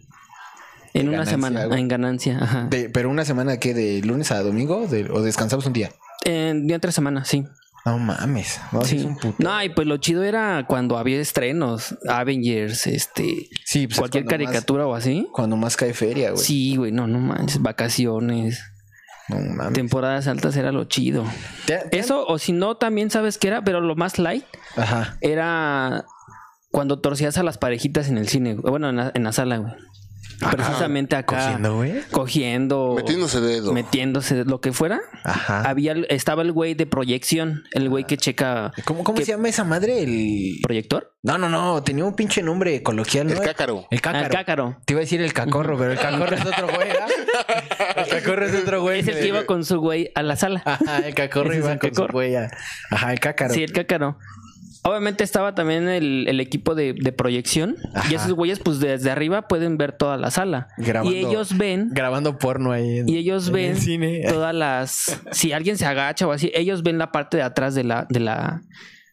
En 0.93 1.09
una 1.09 1.24
Ganancia, 1.24 1.32
semana, 1.51 1.78
en 1.78 1.89
ganancia. 1.89 2.39
Ajá. 2.41 2.66
De- 2.70 2.89
pero 2.89 3.11
una 3.11 3.24
semana 3.24 3.59
que 3.59 3.74
de 3.74 4.01
lunes 4.03 4.30
a 4.30 4.41
domingo 4.43 4.87
de- 4.87 5.11
o 5.11 5.22
descansamos 5.22 5.66
un 5.66 5.72
día. 5.72 5.91
En 6.24 6.66
día 6.68 6.76
entre 6.76 6.93
semana, 6.93 7.24
sí. 7.24 7.45
No 7.85 7.99
mames. 7.99 8.61
No, 8.72 8.82
sí 8.82 8.91
Sí. 8.91 8.97
es 8.99 9.05
un 9.05 9.16
puto. 9.18 9.35
No, 9.41 9.62
y 9.62 9.68
pues 9.70 9.87
lo 9.89 9.97
chido 9.99 10.22
era 10.22 10.64
cuando 10.68 10.97
había 10.97 11.20
estrenos, 11.20 11.97
Avengers, 12.09 12.87
este, 12.87 13.49
Sí, 13.64 13.87
pues 13.89 13.95
es 13.95 13.99
cualquier 13.99 14.24
más- 14.24 14.30
caricatura 14.30 14.87
o 14.87 14.95
así. 14.95 15.26
cuando 15.32 15.57
más 15.57 15.76
cae 15.76 15.93
feria, 15.95 16.30
güey. 16.30 16.43
Sí, 16.45 16.76
güey, 16.76 16.93
no, 16.93 17.07
no 17.09 17.18
manches, 17.18 17.61
vacaciones, 17.61 18.62
No 19.28 19.39
mames. 19.41 19.74
temporadas 19.74 20.28
altas 20.28 20.57
era 20.57 20.70
lo 20.72 20.85
chido. 20.85 21.24
¿Te- 21.66 21.78
te- 21.91 21.99
Eso, 21.99 22.24
o 22.26 22.39
si 22.39 22.53
no, 22.53 22.76
también 22.76 23.11
sabes 23.11 23.37
qué 23.37 23.49
era, 23.49 23.62
pero 23.64 23.80
lo 23.82 23.97
más 23.97 24.18
light 24.18 24.45
Ajá. 24.76 25.18
era 25.20 26.07
cuando 26.75 26.99
torcías 26.99 27.39
a 27.39 27.45
las 27.45 27.57
parejitas 27.57 28.09
en 28.09 28.18
el 28.18 28.27
cine, 28.29 28.55
bueno, 28.57 28.89
en 28.91 28.97
la, 28.97 29.12
en 29.14 29.22
la 29.22 29.31
sala, 29.33 29.59
güey. 29.59 29.72
Precisamente 30.51 31.14
acá. 31.14 31.37
Cogiendo, 31.37 31.77
güey. 31.77 31.93
Cogiendo. 32.11 32.95
Metiéndose 32.97 33.41
dedo. 33.41 33.72
Metiéndose, 33.72 34.45
lo 34.45 34.61
que 34.61 34.72
fuera. 34.72 35.01
Ajá. 35.22 35.62
Había, 35.62 35.95
estaba 36.09 36.43
el 36.43 36.51
güey 36.51 36.75
de 36.75 36.87
proyección, 36.87 37.62
el 37.72 37.89
güey 37.89 38.05
que 38.05 38.16
checa 38.16 38.72
¿Cómo, 38.85 39.05
cómo 39.05 39.18
se 39.18 39.27
llama 39.27 39.49
esa 39.49 39.62
madre? 39.62 40.03
El. 40.03 40.57
proyector. 40.64 41.14
No, 41.22 41.39
no, 41.39 41.49
no. 41.49 41.83
Tenía 41.85 42.05
un 42.05 42.14
pinche 42.16 42.43
nombre 42.43 42.83
coloquial, 42.83 43.29
¿no? 43.29 43.33
El 43.35 43.41
cácaro. 43.41 43.87
El 43.91 43.99
Ah, 43.99 44.03
cácaro. 44.03 44.25
el 44.27 44.31
cácaro. 44.33 44.77
Te 44.85 44.93
iba 44.95 45.01
a 45.01 45.05
decir 45.05 45.22
el 45.22 45.33
cacorro, 45.33 45.79
pero 45.79 45.93
el 45.93 45.99
cacorro 45.99 46.35
es 46.35 46.45
otro 46.45 46.66
güey, 46.75 46.91
¿ah? 46.91 47.07
El 47.97 48.09
cacorro 48.09 48.45
es 48.47 48.55
otro 48.61 48.83
güey. 48.83 49.01
Es 49.01 49.09
el 49.09 49.20
que 49.20 49.29
iba 49.29 49.47
con 49.47 49.64
su 49.64 49.79
güey 49.81 50.11
a 50.16 50.22
la 50.22 50.35
sala. 50.37 50.62
Ajá, 50.66 50.99
el 51.07 51.14
cacorro 51.14 51.55
iba 51.55 51.72
el 51.72 51.79
con 51.79 51.95
su 51.95 52.07
güey. 52.09 52.35
a- 52.35 52.51
Ajá, 52.91 53.12
el 53.12 53.20
cácaro. 53.20 53.55
Sí, 53.55 53.62
el 53.62 53.72
cácaro. 53.72 54.18
Obviamente 54.87 55.24
estaba 55.24 55.55
también 55.55 55.89
el, 55.89 56.26
el 56.28 56.41
equipo 56.41 56.74
de, 56.74 56.93
de 56.93 57.11
proyección. 57.12 57.76
Ajá. 57.95 58.12
Y 58.12 58.14
esos 58.16 58.32
güeyes, 58.32 58.59
pues 58.61 58.80
desde 58.80 59.11
arriba 59.11 59.49
pueden 59.49 59.78
ver 59.78 59.93
toda 59.93 60.16
la 60.18 60.30
sala. 60.30 60.68
Grabando- 60.76 61.11
y 61.11 61.18
ellos 61.24 61.57
ven. 61.57 61.89
Grabando 61.93 62.39
porno 62.39 62.70
ahí. 62.70 62.99
En, 62.99 63.09
Y 63.09 63.16
ellos 63.16 63.49
en 63.49 63.53
ven 63.55 63.70
el 63.72 63.78
cine. 63.78 64.22
todas 64.28 64.55
las. 64.55 65.20
Si 65.32 65.53
alguien 65.53 65.78
se 65.78 65.87
agacha 65.87 66.26
o 66.26 66.32
así, 66.32 66.53
ellos 66.55 66.82
ven 66.82 66.99
la 66.99 67.12
parte 67.12 67.39
de 67.39 67.43
atrás 67.45 67.74
de 67.74 67.85
la, 67.85 68.07
de 68.11 68.20
la, 68.20 68.61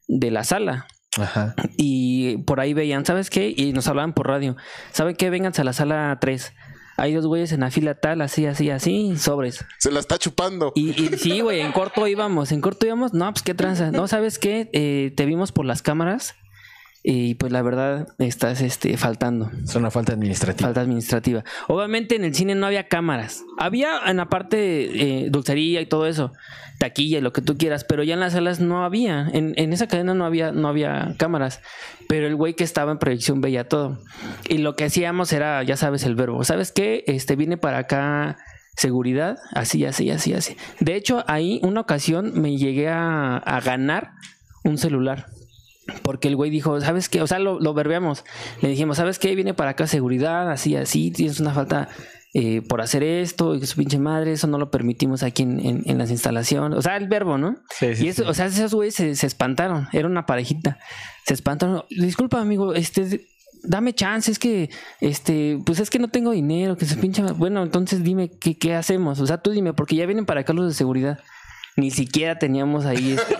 de 0.07 0.29
la 0.31 0.43
sala. 0.43 0.87
Ajá. 1.17 1.55
Y 1.77 2.37
por 2.43 2.59
ahí 2.59 2.73
veían, 2.73 3.05
¿sabes 3.05 3.29
qué? 3.29 3.53
Y 3.55 3.73
nos 3.73 3.87
hablaban 3.87 4.13
por 4.13 4.27
radio. 4.27 4.55
¿Saben 4.91 5.15
qué? 5.15 5.29
Vénganse 5.29 5.61
a 5.61 5.65
la 5.65 5.73
sala 5.73 6.17
3. 6.21 6.53
Hay 7.01 7.15
dos 7.15 7.25
güeyes 7.25 7.51
en 7.51 7.61
la 7.61 7.71
fila 7.71 7.95
tal, 7.95 8.21
así, 8.21 8.45
así, 8.45 8.69
así, 8.69 9.17
sobres. 9.17 9.65
Se 9.79 9.89
la 9.89 9.99
está 9.99 10.19
chupando. 10.19 10.71
Y, 10.75 10.89
y 10.91 11.17
sí, 11.17 11.41
güey, 11.41 11.61
en 11.61 11.71
corto 11.71 12.05
íbamos, 12.05 12.51
en 12.51 12.61
corto 12.61 12.85
íbamos, 12.85 13.11
no, 13.11 13.31
pues 13.33 13.41
qué 13.41 13.55
tranza, 13.55 13.89
no, 13.89 14.07
¿sabes 14.07 14.37
qué? 14.37 14.69
Eh, 14.71 15.11
te 15.17 15.25
vimos 15.25 15.51
por 15.51 15.65
las 15.65 15.81
cámaras 15.81 16.35
y 17.03 17.35
pues 17.35 17.51
la 17.51 17.61
verdad 17.61 18.07
estás 18.19 18.61
este, 18.61 18.95
faltando, 18.97 19.49
Es 19.63 19.75
una 19.75 19.89
falta 19.89 20.13
administrativa. 20.13 20.67
falta 20.67 20.81
administrativa. 20.81 21.43
Obviamente 21.67 22.15
en 22.15 22.23
el 22.23 22.35
cine 22.35 22.53
no 22.55 22.67
había 22.67 22.87
cámaras, 22.87 23.43
había 23.57 23.99
en 24.05 24.17
la 24.17 24.29
parte 24.29 25.23
eh, 25.23 25.29
dulcería 25.29 25.81
y 25.81 25.87
todo 25.87 26.05
eso, 26.05 26.31
taquilla 26.77 27.17
y 27.17 27.21
lo 27.21 27.33
que 27.33 27.41
tú 27.41 27.57
quieras, 27.57 27.83
pero 27.83 28.03
ya 28.03 28.13
en 28.13 28.19
las 28.19 28.33
salas 28.33 28.59
no 28.59 28.83
había, 28.83 29.27
en, 29.33 29.53
en 29.57 29.73
esa 29.73 29.87
cadena 29.87 30.13
no 30.13 30.25
había, 30.25 30.51
no 30.51 30.67
había 30.67 31.15
cámaras, 31.17 31.61
pero 32.07 32.27
el 32.27 32.35
güey 32.35 32.53
que 32.53 32.63
estaba 32.63 32.91
en 32.91 32.99
proyección 32.99 33.41
veía 33.41 33.67
todo. 33.67 33.99
Y 34.47 34.59
lo 34.59 34.75
que 34.75 34.85
hacíamos 34.85 35.33
era, 35.33 35.63
ya 35.63 35.77
sabes 35.77 36.03
el 36.03 36.15
verbo, 36.15 36.43
¿sabes 36.43 36.71
qué? 36.71 37.03
Este 37.07 37.35
viene 37.35 37.57
para 37.57 37.79
acá 37.79 38.37
seguridad, 38.77 39.37
así, 39.53 39.85
así, 39.85 40.09
así, 40.11 40.33
así. 40.33 40.55
De 40.79 40.95
hecho, 40.95 41.23
ahí 41.27 41.59
una 41.63 41.81
ocasión 41.81 42.39
me 42.39 42.57
llegué 42.57 42.89
a, 42.89 43.37
a 43.37 43.59
ganar 43.61 44.11
un 44.63 44.77
celular. 44.77 45.25
Porque 46.03 46.27
el 46.27 46.35
güey 46.35 46.49
dijo, 46.51 46.79
¿sabes 46.81 47.09
qué? 47.09 47.21
O 47.21 47.27
sea, 47.27 47.39
lo, 47.39 47.59
lo 47.59 47.73
verbeamos. 47.73 48.23
Le 48.61 48.69
dijimos, 48.69 48.97
¿sabes 48.97 49.19
qué? 49.19 49.35
Viene 49.35 49.53
para 49.53 49.71
acá 49.71 49.87
seguridad, 49.87 50.49
así, 50.51 50.75
así, 50.75 51.11
tienes 51.11 51.39
una 51.39 51.53
falta 51.53 51.89
eh, 52.33 52.61
por 52.61 52.81
hacer 52.81 53.03
esto, 53.03 53.55
y 53.55 53.59
que 53.59 53.65
su 53.67 53.75
pinche 53.75 53.97
madre, 53.99 54.31
eso 54.33 54.47
no 54.47 54.57
lo 54.57 54.71
permitimos 54.71 55.21
aquí 55.23 55.43
en, 55.43 55.59
en- 55.59 55.83
en 55.85 55.97
las 55.97 56.11
instalaciones. 56.11 56.77
O 56.77 56.81
sea, 56.81 56.95
el 56.97 57.07
verbo, 57.09 57.37
¿no? 57.37 57.57
Sí, 57.77 57.95
sí, 57.95 58.05
y 58.05 58.07
eso, 58.09 58.23
sí. 58.23 58.29
o 58.29 58.33
sea, 58.33 58.45
esos 58.45 58.73
güeyes 58.73 58.95
se, 58.95 59.15
se 59.15 59.27
espantaron, 59.27 59.87
era 59.91 60.07
una 60.07 60.25
parejita. 60.25 60.77
Se 61.25 61.33
espantaron. 61.33 61.83
Disculpa, 61.89 62.39
amigo, 62.39 62.73
este 62.73 63.27
dame 63.63 63.93
chance, 63.93 64.31
es 64.31 64.39
que, 64.39 64.69
este, 65.01 65.59
pues 65.65 65.79
es 65.79 65.89
que 65.89 65.99
no 65.99 66.07
tengo 66.07 66.31
dinero, 66.31 66.77
que 66.77 66.85
se 66.85 66.95
pinche. 66.95 67.21
Bueno, 67.23 67.61
entonces 67.63 68.01
dime 68.03 68.29
qué, 68.39 68.57
qué 68.57 68.75
hacemos. 68.75 69.19
O 69.19 69.27
sea, 69.27 69.37
tú 69.39 69.51
dime, 69.51 69.73
porque 69.73 69.95
ya 69.95 70.05
vienen 70.05 70.25
para 70.25 70.41
acá 70.41 70.53
los 70.53 70.67
de 70.67 70.73
seguridad. 70.73 71.19
Ni 71.77 71.89
siquiera 71.89 72.37
teníamos 72.37 72.85
ahí 72.85 73.13
este, 73.13 73.37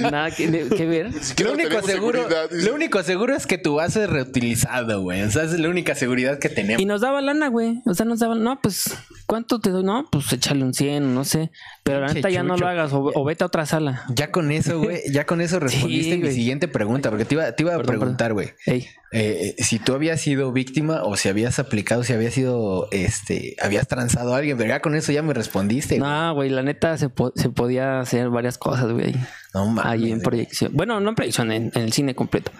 nada 0.00 0.30
que, 0.30 0.68
que 0.68 0.86
ver. 0.86 1.10
Lo 1.42 1.52
único 1.52 1.82
seguro, 1.82 2.26
lo 2.50 2.74
único 2.74 3.02
seguro 3.02 3.34
es 3.36 3.46
que 3.46 3.58
tu 3.58 3.74
base 3.74 4.04
es 4.04 4.10
reutilizado, 4.10 5.02
güey. 5.02 5.22
O 5.22 5.30
sea, 5.30 5.44
esa 5.44 5.54
es 5.54 5.60
la 5.60 5.68
única 5.68 5.94
seguridad 5.94 6.38
que 6.38 6.48
tenemos. 6.48 6.80
Y 6.80 6.86
nos 6.86 7.02
daba 7.02 7.20
lana, 7.20 7.48
güey. 7.48 7.82
O 7.84 7.92
sea, 7.94 8.06
nos 8.06 8.20
daban, 8.20 8.42
no, 8.42 8.60
pues, 8.62 8.96
¿cuánto 9.26 9.60
te 9.60 9.70
doy? 9.70 9.84
No, 9.84 10.06
pues 10.10 10.32
échale 10.32 10.64
un 10.64 10.72
100, 10.72 11.14
no 11.14 11.24
sé. 11.24 11.50
Pero 11.82 12.00
la 12.00 12.12
neta 12.12 12.30
ya 12.30 12.42
no 12.42 12.56
lo 12.56 12.66
hagas 12.66 12.92
o, 12.92 13.12
o 13.14 13.24
vete 13.24 13.44
a 13.44 13.48
otra 13.48 13.66
sala. 13.66 14.04
Ya 14.08 14.30
con 14.30 14.50
eso, 14.50 14.78
güey, 14.80 15.02
ya 15.12 15.26
con 15.26 15.40
eso 15.42 15.60
respondiste 15.60 16.16
mi 16.16 16.30
siguiente 16.32 16.66
pregunta, 16.66 17.10
porque 17.10 17.26
te 17.26 17.34
iba, 17.34 17.52
te 17.52 17.62
iba 17.62 17.74
a 17.74 17.76
Perdón, 17.76 17.98
preguntar, 17.98 18.32
güey, 18.32 18.52
Ey. 18.64 18.88
Eh, 19.16 19.54
si 19.58 19.78
tú 19.78 19.94
habías 19.94 20.20
sido 20.20 20.50
víctima 20.52 21.02
o 21.04 21.16
si 21.16 21.28
habías 21.28 21.58
aplicado, 21.60 22.02
si 22.02 22.12
habías 22.12 22.34
sido, 22.34 22.88
este, 22.90 23.54
habías 23.62 23.86
transado 23.86 24.34
a 24.34 24.38
alguien, 24.38 24.56
pero 24.58 24.68
ya 24.70 24.80
con 24.80 24.94
eso 24.96 25.12
ya 25.12 25.22
me 25.22 25.32
respondiste. 25.34 25.98
güey. 25.98 26.10
No, 26.10 26.34
güey, 26.34 26.50
la 26.50 26.62
neta 26.62 26.98
se, 26.98 27.08
po- 27.10 27.32
se 27.36 27.48
podía 27.50 28.00
hacer 28.00 28.28
varias 28.30 28.58
cosas, 28.58 28.90
güey. 28.90 29.14
No 29.54 29.66
mames. 29.66 29.84
Ahí 29.92 30.10
en 30.10 30.20
proyección. 30.20 30.72
Bueno, 30.74 30.98
no 31.00 31.10
en 31.10 31.14
proyección, 31.14 31.52
en, 31.52 31.70
en 31.74 31.82
el 31.82 31.92
cine 31.92 32.14
completo. 32.16 32.50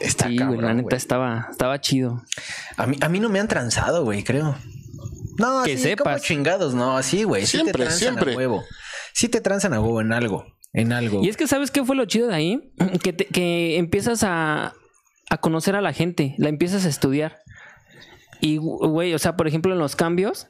Está 0.00 0.28
sí, 0.28 0.36
cabrón, 0.36 0.56
güey, 0.56 0.66
la 0.66 0.74
neta 0.74 0.84
güey. 0.84 0.96
estaba, 0.96 1.48
estaba 1.50 1.80
chido. 1.80 2.22
A 2.78 2.86
mí, 2.86 2.96
a 3.00 3.08
mí 3.10 3.20
no 3.20 3.28
me 3.28 3.38
han 3.40 3.48
transado, 3.48 4.04
güey, 4.04 4.22
creo. 4.24 4.56
No, 5.38 5.62
Que 5.64 5.76
sí, 5.76 5.82
sepas. 5.84 6.04
como 6.04 6.18
chingados, 6.24 6.74
no, 6.74 7.02
sí, 7.02 7.24
güey. 7.24 7.42
Sí 7.46 7.58
Siempre, 7.58 7.72
te 7.72 7.78
transan 7.80 7.98
siempre. 7.98 8.32
a 8.32 8.36
huevo. 8.36 8.64
Sí 9.12 9.28
te 9.28 9.40
transan 9.42 9.74
a 9.74 9.80
huevo 9.80 10.00
en 10.00 10.12
algo. 10.12 10.46
En 10.72 10.92
algo. 10.92 11.22
Y 11.22 11.28
es 11.28 11.36
que, 11.36 11.46
¿sabes 11.46 11.70
qué 11.70 11.84
fue 11.84 11.96
lo 11.96 12.06
chido 12.06 12.28
de 12.28 12.34
ahí? 12.34 12.72
Que, 13.02 13.12
te- 13.12 13.26
que 13.26 13.76
empiezas 13.76 14.22
a, 14.24 14.72
a 15.32 15.38
conocer 15.38 15.76
a 15.76 15.80
la 15.80 15.94
gente, 15.94 16.34
la 16.36 16.50
empiezas 16.50 16.84
a 16.84 16.90
estudiar. 16.90 17.38
Y, 18.42 18.58
güey, 18.58 19.14
o 19.14 19.18
sea, 19.18 19.34
por 19.34 19.48
ejemplo, 19.48 19.72
en 19.72 19.78
los 19.78 19.96
cambios, 19.96 20.48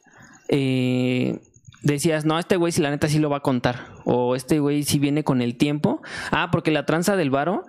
eh, 0.49 1.39
decías, 1.83 2.24
no, 2.24 2.37
este 2.37 2.57
güey, 2.57 2.72
si 2.72 2.83
la 2.83 2.91
neta 2.91 3.07
sí 3.07 3.20
lo 3.20 3.30
va 3.30 3.37
a 3.37 3.43
contar. 3.43 3.93
O 4.05 4.35
este 4.35 4.59
güey 4.59 4.83
si 4.83 4.99
viene 4.99 5.22
con 5.22 5.41
el 5.41 5.57
tiempo. 5.57 6.03
Ah, 6.33 6.49
porque 6.51 6.72
la 6.72 6.85
tranza 6.85 7.14
del 7.14 7.30
varo, 7.30 7.62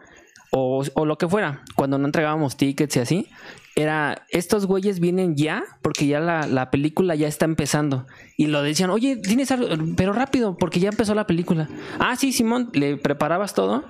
o, 0.51 0.83
o 0.95 1.05
lo 1.05 1.19
que 1.19 1.27
fuera, 1.27 1.61
cuando 1.75 1.99
no 1.99 2.07
entregábamos 2.07 2.57
tickets 2.57 2.95
y 2.95 2.99
así, 2.99 3.29
era, 3.75 4.25
estos 4.31 4.65
güeyes 4.65 4.99
vienen 4.99 5.35
ya, 5.35 5.63
porque 5.83 6.07
ya 6.07 6.19
la, 6.19 6.47
la 6.47 6.71
película 6.71 7.13
ya 7.13 7.27
está 7.27 7.45
empezando. 7.45 8.07
Y 8.37 8.47
lo 8.47 8.63
decían, 8.63 8.89
oye, 8.89 9.17
tienes 9.17 9.51
algo, 9.51 9.67
pero 9.95 10.13
rápido, 10.13 10.57
porque 10.57 10.79
ya 10.79 10.89
empezó 10.89 11.13
la 11.13 11.27
película. 11.27 11.69
Ah, 11.99 12.15
sí, 12.15 12.31
Simón, 12.31 12.71
le 12.73 12.97
preparabas 12.97 13.53
todo 13.53 13.85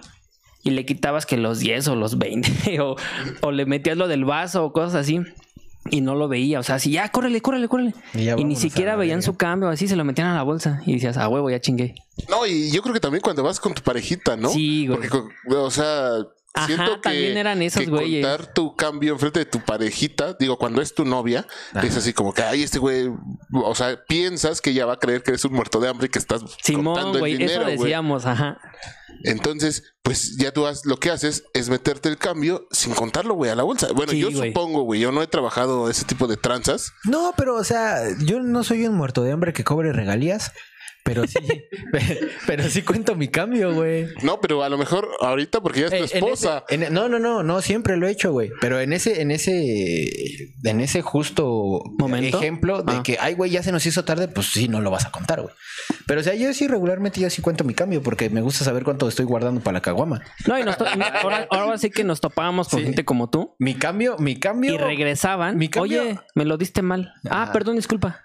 y 0.64 0.72
le 0.72 0.86
quitabas 0.86 1.26
que 1.26 1.38
los 1.38 1.60
10 1.60 1.90
o 1.90 1.96
los 1.96 2.18
20, 2.18 2.80
o, 2.82 2.96
o 3.42 3.52
le 3.52 3.66
metías 3.66 3.98
lo 3.98 4.08
del 4.08 4.26
vaso 4.26 4.66
o 4.66 4.74
cosas 4.74 4.96
así. 4.96 5.20
Y 5.90 6.00
no 6.00 6.16
lo 6.16 6.30
veía, 6.30 6.62
o 6.62 6.64
sea, 6.64 6.76
así, 6.76 6.92
ya, 6.92 7.10
córrele, 7.10 7.42
córrele, 7.42 7.68
córrele. 7.68 7.94
Y 8.14 8.30
Y, 8.30 8.46
ni 8.46 8.56
siquiera 8.56 8.96
veían 8.96 9.22
su 9.22 9.36
cambio, 9.36 9.68
así 9.68 9.90
se 9.90 9.98
lo 9.98 10.06
metían 10.06 10.28
a 10.30 10.36
la 10.36 10.44
bolsa. 10.44 10.82
Y 10.86 10.94
decías, 10.94 11.18
a 11.18 11.28
huevo, 11.28 11.50
ya 11.50 11.60
chingué. 11.60 11.94
No, 12.30 12.48
y 12.48 12.72
yo 12.72 12.82
creo 12.82 12.94
que 12.94 13.02
también 13.02 13.22
cuando 13.22 13.44
vas 13.44 13.60
con 13.60 13.74
tu 13.74 13.82
parejita, 13.82 14.38
¿no? 14.38 14.48
Sí, 14.48 14.88
güey. 14.88 15.10
Porque, 15.10 15.56
o 15.56 15.70
sea, 15.70 16.20
Ajá, 16.56 16.68
siento 16.68 16.96
que, 16.96 17.02
también 17.02 17.38
eran 17.38 17.62
esos 17.64 17.84
que 17.84 17.90
güeyes. 17.90 18.26
contar 18.26 18.54
tu 18.54 18.76
cambio 18.76 19.14
enfrente 19.14 19.40
de 19.40 19.46
tu 19.46 19.60
parejita, 19.60 20.34
digo, 20.40 20.58
cuando 20.58 20.82
es 20.82 20.94
tu 20.94 21.04
novia, 21.04 21.48
es 21.82 21.98
así 21.98 22.14
como 22.14 22.34
que, 22.34 22.44
ay, 22.44 22.62
este 22.64 22.78
güey, 22.80 23.10
o 23.54 23.74
sea, 23.76 24.04
piensas 24.08 24.62
que 24.62 24.70
ella 24.70 24.86
va 24.86 24.94
a 24.94 25.00
creer 25.00 25.24
que 25.24 25.32
eres 25.32 25.44
un 25.46 25.54
muerto 25.54 25.80
de 25.80 25.90
hambre 25.90 26.08
y 26.08 26.10
que 26.10 26.20
estás 26.20 26.42
Simón, 26.64 26.94
contando 26.96 27.20
güey, 27.20 27.32
el 27.34 27.38
dinero, 27.40 27.62
eso 27.62 27.64
güey. 27.66 27.78
decíamos, 27.78 28.26
ajá. 28.28 28.60
Entonces, 29.24 29.94
pues 30.02 30.38
ya 30.38 30.52
tú 30.52 30.66
has, 30.68 30.86
lo 30.86 30.98
que 30.98 31.10
haces 31.10 31.44
es 31.54 31.70
meterte 31.70 32.10
el 32.10 32.18
cambio 32.18 32.68
sin 32.72 32.94
contarlo, 32.94 33.36
güey, 33.36 33.52
a 33.52 33.56
la 33.56 33.64
bolsa. 33.64 33.88
Bueno, 33.94 34.12
Sí, 34.12 34.20
yo 34.20 34.30
güey. 34.32 34.50
supongo, 34.50 34.82
güey, 34.84 35.00
yo 35.00 35.12
no 35.12 35.22
he 35.22 35.28
trabajado 35.28 35.90
ese 35.90 36.04
tipo 36.06 36.28
de 36.28 36.36
tranzas. 36.38 36.92
No, 37.06 37.34
pero, 37.38 37.56
o 37.56 37.64
sea, 37.64 38.02
yo 38.20 38.42
no 38.42 38.64
soy 38.64 38.86
un 38.86 38.96
muerto 38.96 39.24
de 39.24 39.32
hambre 39.32 39.54
que 39.54 39.64
cobre 39.64 39.94
regalías, 39.94 40.52
pero 41.04 41.26
sí, 41.28 41.38
pero 42.48 42.64
sí 42.70 42.82
cuento 42.82 43.16
mi 43.16 43.28
cambio, 43.28 43.74
güey. 43.74 44.08
No, 44.24 44.40
pero 44.42 44.64
a 44.64 44.70
lo 44.70 44.78
mejor 44.78 45.10
ahorita 45.22 45.62
porque 45.62 45.82
ya 45.82 45.86
es 45.88 45.92
tu 45.92 45.96
Eh, 45.98 46.00
en 46.20 46.24
esposa. 46.24 46.64
ese- 46.70 46.86
en- 46.86 46.94
no, 46.94 47.10
no, 47.10 47.20
no, 47.20 47.44
no, 47.44 47.62
siempre 47.62 47.98
lo 47.98 48.08
he 48.08 48.12
hecho, 48.12 48.32
güey. 48.32 48.52
Pero 48.62 48.80
en 48.80 48.94
ese, 48.94 49.22
en 49.22 49.32
ese, 49.32 50.08
en 50.64 50.80
ese 50.82 51.02
justo 51.02 51.82
¿Momento? 52.00 52.38
ejemplo 52.40 52.84
de 52.84 52.94
Ah. 52.94 53.04
que, 53.04 53.18
ay, 53.20 53.34
güey, 53.36 53.52
ya 53.52 53.64
se 53.64 53.72
nos 53.72 53.86
hizo 53.86 54.06
tarde, 54.06 54.28
pues 54.28 54.48
sí, 54.48 54.68
no 54.68 54.82
lo 54.82 54.92
vas 54.92 55.06
a 55.06 55.12
contar, 55.12 55.42
güey. 55.42 55.54
Pero, 56.08 56.22
o 56.22 56.24
sea, 56.24 56.34
yo 56.36 56.54
sí 56.54 56.68
regularmente 56.68 57.20
yo 57.20 57.30
sí 57.30 57.42
cuento 57.42 57.64
mi 57.64 57.74
cambio 57.74 58.02
porque 58.02 58.30
me 58.30 58.42
gusta 58.42 58.64
saber 58.64 58.84
cuánto 58.84 59.08
estoy 59.08 59.26
guardando 59.26 59.62
para 59.62 59.74
la 59.76 59.82
caguama. 59.82 60.22
No, 60.48 60.58
y 60.58 60.64
nos 60.64 60.78
ahora, 60.80 61.48
ahora 61.50 61.78
sí 61.78 61.90
que 61.90 62.04
nos 62.04 62.22
topábamos 62.22 62.70
con 62.70 62.80
Sí. 62.80 62.86
gente 62.86 63.04
como 63.06 63.30
tú 63.30 63.56
Mi 63.60 63.76
cambio, 63.76 64.18
mi 64.18 64.40
cambio. 64.40 64.74
y 64.74 64.78
regresaban. 64.78 65.58
Mi 65.58 65.68
cambio- 65.70 66.02
Oye, 66.02 66.20
me 66.36 66.46
lo 66.46 66.58
diste 66.58 66.82
mal. 66.82 67.14
Ah, 67.30 67.50
perdón, 67.52 67.76
disculpa. 67.76 68.22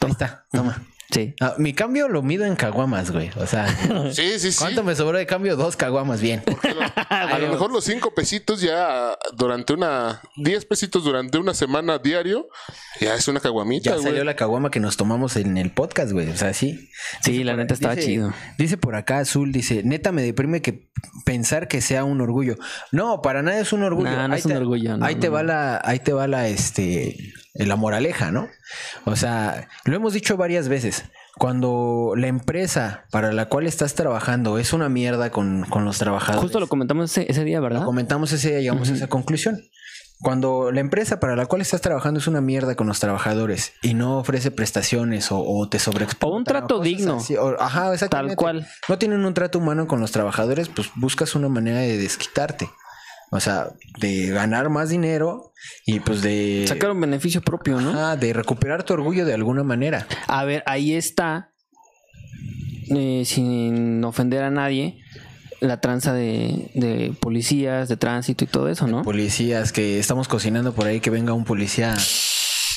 Ahí 0.00 0.10
está, 0.10 0.44
toma. 0.52 0.84
Sí. 1.12 1.34
Ah, 1.40 1.54
mi 1.58 1.74
cambio 1.74 2.08
lo 2.08 2.22
mido 2.22 2.44
en 2.46 2.56
caguamas, 2.56 3.10
güey. 3.12 3.30
O 3.36 3.46
sea, 3.46 3.68
Sí, 4.12 4.38
sí, 4.38 4.50
sí. 4.50 4.58
¿cuánto 4.58 4.82
me 4.82 4.94
sobró 4.96 5.18
de 5.18 5.26
cambio? 5.26 5.56
Dos 5.56 5.76
caguamas, 5.76 6.20
bien. 6.20 6.42
A 7.10 7.38
lo 7.38 7.48
mejor 7.48 7.70
los 7.70 7.84
cinco 7.84 8.14
pesitos 8.14 8.60
ya 8.60 9.16
durante 9.36 9.74
una, 9.74 10.20
diez 10.36 10.64
pesitos 10.64 11.04
durante 11.04 11.36
una 11.38 11.52
semana 11.54 11.98
diario, 11.98 12.48
ya 13.00 13.14
es 13.14 13.28
una 13.28 13.40
caguamita, 13.40 13.90
Ya 13.90 13.96
güey. 13.96 14.06
salió 14.06 14.24
la 14.24 14.36
caguama 14.36 14.70
que 14.70 14.80
nos 14.80 14.96
tomamos 14.96 15.36
en 15.36 15.58
el 15.58 15.70
podcast, 15.70 16.12
güey. 16.12 16.28
O 16.30 16.36
sea, 16.36 16.54
sí. 16.54 16.88
Sí, 17.22 17.32
Dice 17.32 17.44
la 17.44 17.56
neta 17.56 17.74
estaba 17.74 17.94
dice- 17.94 18.06
chido. 18.06 18.32
Dice 18.58 18.76
por 18.78 18.94
acá 18.96 19.18
Azul, 19.18 19.52
dice, 19.52 19.82
neta 19.84 20.12
me 20.12 20.22
deprime 20.22 20.62
que 20.62 20.88
pensar 21.24 21.68
que 21.68 21.80
sea 21.82 22.04
un 22.04 22.20
orgullo. 22.20 22.56
No, 22.90 23.20
para 23.22 23.42
nada 23.42 23.58
es 23.60 23.72
un 23.72 23.82
orgullo. 23.82 24.10
Nah, 24.10 24.28
no 24.28 24.34
ahí 24.34 24.40
es 24.40 24.46
un 24.46 24.52
te, 24.52 24.58
orgullo, 24.58 24.96
no, 24.96 25.04
ahí 25.04 25.16
te 25.16 25.26
no, 25.28 25.34
va 25.34 25.42
la, 25.42 25.80
ahí 25.84 25.98
te 25.98 26.12
va 26.12 26.26
la, 26.28 26.48
este, 26.48 27.16
la 27.54 27.76
moraleja, 27.76 28.30
¿no? 28.32 28.48
O 29.04 29.16
sea, 29.16 29.68
lo 29.84 29.94
hemos 29.96 30.12
dicho 30.14 30.36
varias 30.36 30.68
veces. 30.68 31.04
Cuando 31.38 32.12
la 32.16 32.26
empresa 32.28 33.04
para 33.10 33.32
la 33.32 33.46
cual 33.46 33.66
estás 33.66 33.94
trabajando 33.94 34.58
es 34.58 34.72
una 34.72 34.88
mierda 34.88 35.30
con, 35.30 35.64
con 35.64 35.84
los 35.84 35.98
trabajadores. 35.98 36.42
Justo 36.42 36.60
lo 36.60 36.66
comentamos 36.68 37.10
ese, 37.10 37.30
ese 37.30 37.42
día, 37.44 37.58
¿verdad? 37.60 37.80
Lo 37.80 37.86
comentamos 37.86 38.32
ese 38.32 38.50
día, 38.50 38.60
llegamos 38.60 38.90
a 38.90 38.94
esa 38.94 39.08
conclusión. 39.08 39.60
Cuando 40.20 40.70
la 40.70 40.78
empresa 40.80 41.18
para 41.18 41.34
la 41.34 41.46
cual 41.46 41.62
estás 41.62 41.80
trabajando 41.80 42.20
es 42.20 42.28
una 42.28 42.40
mierda 42.40 42.76
con 42.76 42.86
los 42.86 43.00
trabajadores 43.00 43.72
y 43.82 43.94
no 43.94 44.18
ofrece 44.18 44.52
prestaciones 44.52 45.32
o, 45.32 45.40
o 45.42 45.68
te 45.68 45.80
sobreexplota. 45.80 46.32
O 46.32 46.36
un 46.36 46.44
trato 46.44 46.78
digno. 46.80 47.16
así, 47.16 47.34
o- 47.36 47.60
ajá, 47.60 47.92
exactamente. 47.92 48.36
Tal 48.36 48.36
cual. 48.36 48.66
No 48.88 48.98
tienen 48.98 49.24
un 49.24 49.34
trato 49.34 49.58
humano 49.58 49.88
con 49.88 49.98
los 50.00 50.12
trabajadores, 50.12 50.68
pues 50.68 50.90
buscas 50.94 51.34
una 51.34 51.48
manera 51.48 51.80
de 51.80 51.96
desquitarte. 51.98 52.70
O 53.34 53.40
sea, 53.40 53.68
de 53.98 54.26
ganar 54.28 54.68
más 54.68 54.90
dinero 54.90 55.54
y 55.86 56.00
pues 56.00 56.20
de... 56.20 56.66
Sacar 56.68 56.90
un 56.90 57.00
beneficio 57.00 57.40
propio, 57.40 57.80
¿no? 57.80 57.88
Ajá, 57.88 58.16
de 58.16 58.34
recuperar 58.34 58.82
tu 58.82 58.92
orgullo 58.92 59.24
de 59.24 59.32
alguna 59.32 59.62
manera. 59.62 60.06
A 60.26 60.44
ver, 60.44 60.62
ahí 60.66 60.92
está, 60.92 61.50
eh, 62.94 63.22
sin 63.24 64.04
ofender 64.04 64.42
a 64.42 64.50
nadie, 64.50 64.98
la 65.60 65.80
tranza 65.80 66.12
de, 66.12 66.70
de 66.74 67.14
policías, 67.20 67.88
de 67.88 67.96
tránsito 67.96 68.44
y 68.44 68.48
todo 68.48 68.68
eso, 68.68 68.86
¿no? 68.86 69.00
Policías 69.00 69.72
que 69.72 69.98
estamos 69.98 70.28
cocinando 70.28 70.74
por 70.74 70.86
ahí, 70.86 71.00
que 71.00 71.08
venga 71.08 71.32
un 71.32 71.44
policía, 71.44 71.96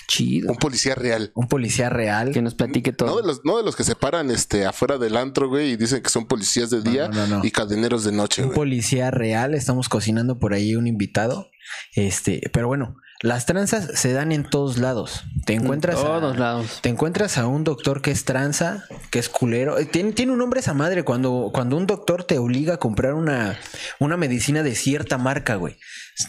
Chido. 0.08 0.51
Un 0.51 0.58
policía 0.58 0.95
real. 0.95 1.32
un 1.36 1.47
policía 1.47 1.89
real. 1.89 2.32
Que 2.32 2.41
nos 2.41 2.56
platique 2.56 2.91
No 2.91 2.97
todo. 2.97 3.22
de, 3.22 3.28
los, 3.28 3.41
no 3.43 3.58
de 3.58 3.64
los 3.64 3.76
que 3.76 3.84
se 3.84 3.95
paran 3.95 4.30
este, 4.32 4.66
afuera 4.66 4.97
del 4.97 5.18
antro, 5.18 5.49
güey, 5.49 5.72
y 5.72 5.76
dicen 5.78 6.01
que 6.03 6.10
son 6.10 6.26
policías 6.28 6.70
de 6.70 6.82
día 6.82 7.08
no, 7.08 7.28
no, 7.28 7.38
no. 7.39 7.45
y 7.45 7.51
cadeneros 7.51 8.03
de 8.03 8.12
noche, 8.12 8.41
un 8.41 8.49
güey. 8.49 8.56
policía 8.56 9.12
real, 9.12 9.53
estamos 9.53 9.89
cocinando 9.89 10.39
por 10.39 10.53
ahí 10.53 10.76
un 10.76 10.88
invitado. 10.88 11.49
Este, 11.95 12.41
pero 12.53 12.68
bueno, 12.68 12.97
las 13.22 13.45
tranzas 13.45 13.99
se 13.99 14.14
dan 14.14 14.32
en 14.32 14.43
todos 14.47 14.78
lados. 14.78 15.24
Te 15.45 15.53
encuentras 15.53 15.97
a, 15.97 16.03
todos 16.03 16.38
lados. 16.38 16.80
Te 16.82 16.89
encuentras 16.89 17.38
a 17.38 17.47
un 17.47 17.64
doctor 17.64 18.01
que 18.01 18.12
es 18.12 18.26
tranza, 18.26 18.84
que 19.10 19.20
es 19.20 19.30
culero. 19.30 19.80
Eh, 19.80 19.86
Tiene, 19.86 20.12
tiene 20.12 20.34
un 20.34 20.38
nombre 20.38 20.60
esa 20.60 20.74
madre 20.74 21.03
cuando, 21.03 21.49
cuando 21.53 21.78
un 21.78 21.88
doctor 21.88 22.24
te 22.26 22.38
obliga 22.38 22.76
a 22.76 22.78
comprar 22.78 23.14
una, 23.14 23.58
una 23.99 24.18
medicina 24.18 24.62
de 24.64 24.76
cierta 24.76 25.18
marca, 25.18 25.56
güey. 25.56 25.78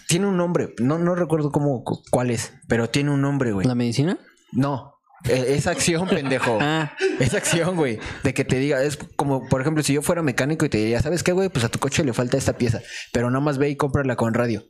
Tiene 0.09 0.26
un 0.26 0.37
nombre, 0.37 0.74
no, 0.80 0.99
no 0.99 1.14
recuerdo 1.14 1.51
cómo 1.53 1.84
cu- 1.84 2.03
cuál 2.11 2.30
es, 2.30 2.53
pero 2.68 2.89
tiene 2.91 3.11
un 3.11 3.20
nombre, 3.20 3.53
güey. 3.53 3.66
¿La 3.66 3.74
medicina? 3.74 4.18
No. 4.53 4.95
eh, 5.28 5.55
Esa 5.57 5.70
acción, 5.70 6.09
pendejo. 6.09 6.59
Ah. 6.61 6.93
Esa 7.20 7.37
acción, 7.39 7.76
güey. 7.76 7.99
De 8.24 8.34
que 8.34 8.45
te 8.45 8.59
diga, 8.59 8.82
es 8.82 8.97
como, 9.16 9.49
por 9.49 9.61
ejemplo, 9.61 9.82
si 9.82 9.93
yo 9.93 10.03
fuera 10.03 10.22
mecánico 10.22 10.64
y 10.64 10.68
te 10.68 10.78
diría, 10.78 11.01
¿sabes 11.03 11.22
qué, 11.22 11.32
güey? 11.32 11.49
Pues 11.49 11.64
a 11.64 11.68
tu 11.68 11.78
coche 11.78 12.05
le 12.05 12.12
falta 12.12 12.37
esta 12.37 12.55
pieza, 12.59 12.80
pero 13.12 13.30
nada 13.30 13.45
más 13.45 13.59
ve 13.59 13.68
y 13.70 13.76
cómprala 13.76 14.16
con 14.16 14.34
radio. 14.34 14.64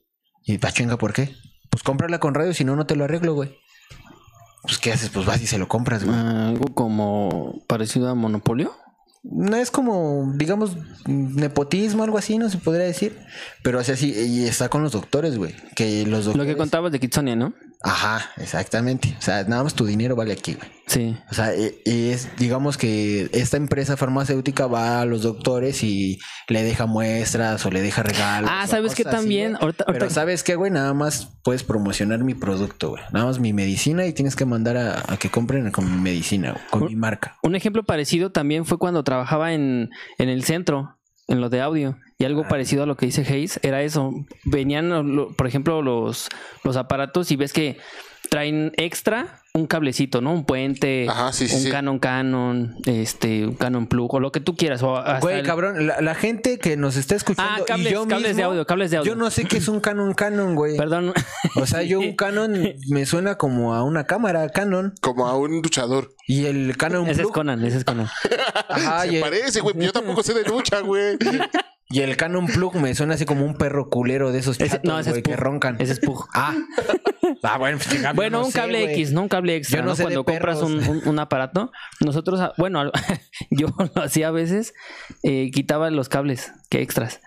Y 0.45 0.59
pa 0.59 0.71
chinga, 0.73 0.97
¿por 0.99 1.13
qué? 1.13 1.35
Pues 1.71 1.83
cómprala 1.83 2.21
con 2.21 2.35
radio, 2.35 2.53
si 2.55 2.65
no, 2.65 2.77
no 2.77 2.87
te 2.87 2.95
lo 2.97 3.05
arreglo, 3.05 3.35
güey. 3.35 3.57
Pues, 4.63 4.79
¿qué 4.79 4.93
haces? 4.93 5.11
Pues 5.11 5.27
vas 5.27 5.41
y 5.41 5.47
se 5.47 5.59
lo 5.59 5.69
compras, 5.69 6.05
güey. 6.05 6.17
Ah, 6.17 6.49
Algo 6.49 6.75
como 6.75 7.63
parecido 7.69 8.09
a 8.09 8.15
Monopolio. 8.15 8.73
No 9.29 9.57
es 9.57 9.71
como, 9.71 10.33
digamos, 10.37 10.77
nepotismo, 11.07 12.05
algo 12.05 12.19
así, 12.19 12.39
no 12.39 12.49
se 12.49 12.59
podría 12.59 12.85
decir. 12.87 13.17
Pero 13.63 13.81
así, 13.81 13.93
así, 13.93 14.13
y 14.13 14.45
está 14.45 14.69
con 14.69 14.83
los 14.83 14.93
doctores, 14.93 15.37
güey. 15.37 15.55
Que 15.75 16.03
los 16.07 16.21
Lo 16.27 16.33
doctores. 16.33 16.53
que 16.53 16.57
contabas 16.57 16.93
de 16.93 17.01
Kitsonia, 17.01 17.35
¿no? 17.37 17.53
Ajá, 17.83 18.31
exactamente. 18.39 19.15
O 19.19 19.23
sea, 19.23 19.45
nada 19.45 19.63
más 19.63 19.75
tu 19.75 19.85
dinero 19.87 20.17
vale 20.17 20.33
aquí, 20.33 20.55
güey. 20.55 20.69
Sí. 20.87 21.17
O 21.31 21.35
sea, 21.35 21.53
e- 21.53 21.81
y 21.85 22.11
es, 22.11 22.29
digamos 22.39 22.77
que 22.79 23.29
esta 23.33 23.57
empresa 23.57 23.97
farmacéutica 23.97 24.67
va 24.67 25.01
a 25.01 25.05
los 25.05 25.23
doctores 25.23 25.83
y 25.83 26.19
le 26.49 26.63
deja 26.63 26.87
muestras 26.87 27.65
o 27.67 27.71
le 27.71 27.83
deja 27.83 28.03
regalos. 28.03 28.51
Ah, 28.53 28.67
¿sabes 28.67 28.95
qué 28.95 29.03
así, 29.03 29.11
también? 29.11 29.51
güey. 29.53 29.63
Ahorita- 29.63 29.85
ahorita- 29.87 29.93
Pero 30.07 30.11
¿sabes 30.11 30.43
qué, 30.43 30.55
güey? 30.55 30.71
Nada 30.71 30.95
más 30.95 31.29
puedes 31.43 31.65
promocionar 31.65 32.23
mi 32.25 32.35
producto, 32.35 32.91
güey. 32.91 33.03
Nada 33.13 33.27
más 33.27 33.39
mi 33.41 33.53
medicina 33.53 34.07
y 34.07 34.13
tienes 34.13 34.37
que 34.37 34.45
mandar 34.47 34.77
a, 34.77 35.03
a 35.13 35.17
que 35.17 35.29
compren 35.29 35.71
con 35.71 35.91
mi 35.93 36.01
medicina, 36.01 36.53
güey, 36.53 36.65
con 36.71 36.85
mi 36.87 36.97
marca. 36.97 37.37
Un 37.43 37.57
ejemplo 37.57 37.85
parecido 37.85 38.31
también 38.31 38.65
fue 38.65 38.79
cuando 38.79 39.03
trabajaba 39.05 39.53
en, 39.53 39.91
en 40.19 40.29
el 40.29 40.45
centro, 40.45 40.96
en 41.29 41.41
lo 41.41 41.49
de 41.49 41.61
audio. 41.61 41.97
Y 42.19 42.25
algo 42.25 42.43
Ah. 42.45 42.49
parecido 42.49 42.83
a 42.85 42.87
lo 42.87 42.97
que 42.97 43.07
dice 43.07 43.23
Hayes 43.23 43.61
era 43.63 43.83
eso. 43.83 44.13
Venían, 44.45 45.29
por 45.37 45.47
ejemplo, 45.47 45.83
los, 45.83 46.29
los 46.65 46.77
aparatos 46.77 47.31
y 47.31 47.37
ves 47.37 47.53
que 47.53 47.79
traen 48.31 48.73
extra 48.77 49.41
un 49.57 49.67
cablecito, 49.67 50.21
¿no? 50.21 50.33
Un 50.33 50.45
puente, 50.45 51.07
Ajá, 51.09 51.33
sí, 51.33 51.49
sí, 51.49 51.57
un 51.57 51.63
sí. 51.63 51.71
Canon 51.71 51.99
Canon, 51.99 52.77
este, 52.87 53.47
un 53.47 53.55
Canon 53.55 53.87
Plug 53.87 54.15
o 54.15 54.21
lo 54.21 54.31
que 54.33 54.41
tú 54.41 54.55
quieras. 54.57 54.83
O 54.83 54.97
hasta 54.97 55.21
Güey, 55.21 55.41
el- 55.41 55.47
cabrón, 55.47 55.87
la, 55.87 56.01
la 56.01 56.15
gente 56.15 56.59
que 56.59 56.77
nos 56.77 56.97
está 56.97 57.15
escuchando 57.17 57.63
Ah, 57.63 57.65
cables- 57.67 57.91
y 57.91 57.95
yo 57.95 58.07
cables 58.07 58.37
de 58.37 58.43
audio, 58.43 58.67
cables 58.67 58.91
de 58.91 58.99
audio. 58.99 59.13
Yo 59.13 59.17
no 59.19 59.31
sé 59.31 59.45
qué 59.47 59.57
es 59.57 59.69
un 59.69 59.81
Canon 59.81 60.15
Canon, 60.15 60.55
güey. 60.55 60.77
Perdón. 60.77 61.13
O 61.57 61.67
sea, 61.67 61.83
yo 61.83 62.01
un 62.01 62.15
Canon 62.17 62.75
me 62.89 63.07
suena 63.07 63.37
como 63.37 63.75
a 63.75 63.83
una 63.83 64.05
cámara 64.05 64.49
Canon 64.51 64.95
Como 65.01 65.27
a 65.27 65.37
un 65.37 65.63
luchador. 65.63 66.13
y 66.29 66.45
el 66.47 66.77
Canon 66.77 67.09
ese 67.09 67.23
es 67.23 67.29
Conan, 67.29 67.65
ese 67.65 67.79
es 67.79 67.85
Conan. 67.85 68.09
ajá, 68.69 69.07
y 69.07 69.11
Se 69.11 69.17
el- 69.17 69.23
parece, 69.23 69.61
güey. 69.61 69.75
Yo 69.79 69.93
tampoco 69.93 70.23
sé 70.23 70.35
de 70.35 70.45
lucha, 70.45 70.81
güey. 70.81 71.17
Y 71.89 72.01
el 72.01 72.17
Canon 72.17 72.47
Plug 72.47 72.75
me 72.77 72.95
suena 72.97 73.15
así 73.15 73.25
como 73.27 73.45
un 73.45 73.55
perro 73.55 73.89
culero 73.89 74.33
de 74.33 74.41
esos 74.41 74.59
chatos, 74.59 74.81
no, 74.83 74.99
ese 74.99 75.11
es 75.11 75.15
güey, 75.15 75.23
que 75.23 75.37
roncan. 75.37 75.77
Ese 75.79 75.93
es 75.93 76.01
Pug. 76.01 76.27
Ah. 76.35 76.55
Ah, 77.43 77.59
bueno, 77.59 77.79
pues, 77.79 78.15
Bueno, 78.15 78.41
no 78.41 78.47
un 78.47 78.53
cable. 78.53 78.93
X, 78.93 79.13
no 79.13 79.23
un 79.23 79.29
cable 79.29 79.55
extra. 79.57 79.79
Yo 79.79 79.83
no 79.85 79.91
¿no? 79.91 79.97
sé 79.97 80.03
Cuando 80.03 80.25
compras 80.25 80.63
un, 80.63 80.79
un- 80.89 81.07
un 81.09 81.19
aparato, 81.19 81.71
nosotros, 82.01 82.41
ah, 82.41 82.53
bueno, 82.59 82.91
yo 83.51 83.69
lo 83.95 84.03
hacía 84.03 84.29
a 84.29 84.31
veces, 84.33 84.75
eh, 85.23 85.51
quitaba 85.53 85.91
los 85.91 86.09
cables 86.09 86.53
que 86.71 86.83
extras. 86.83 87.21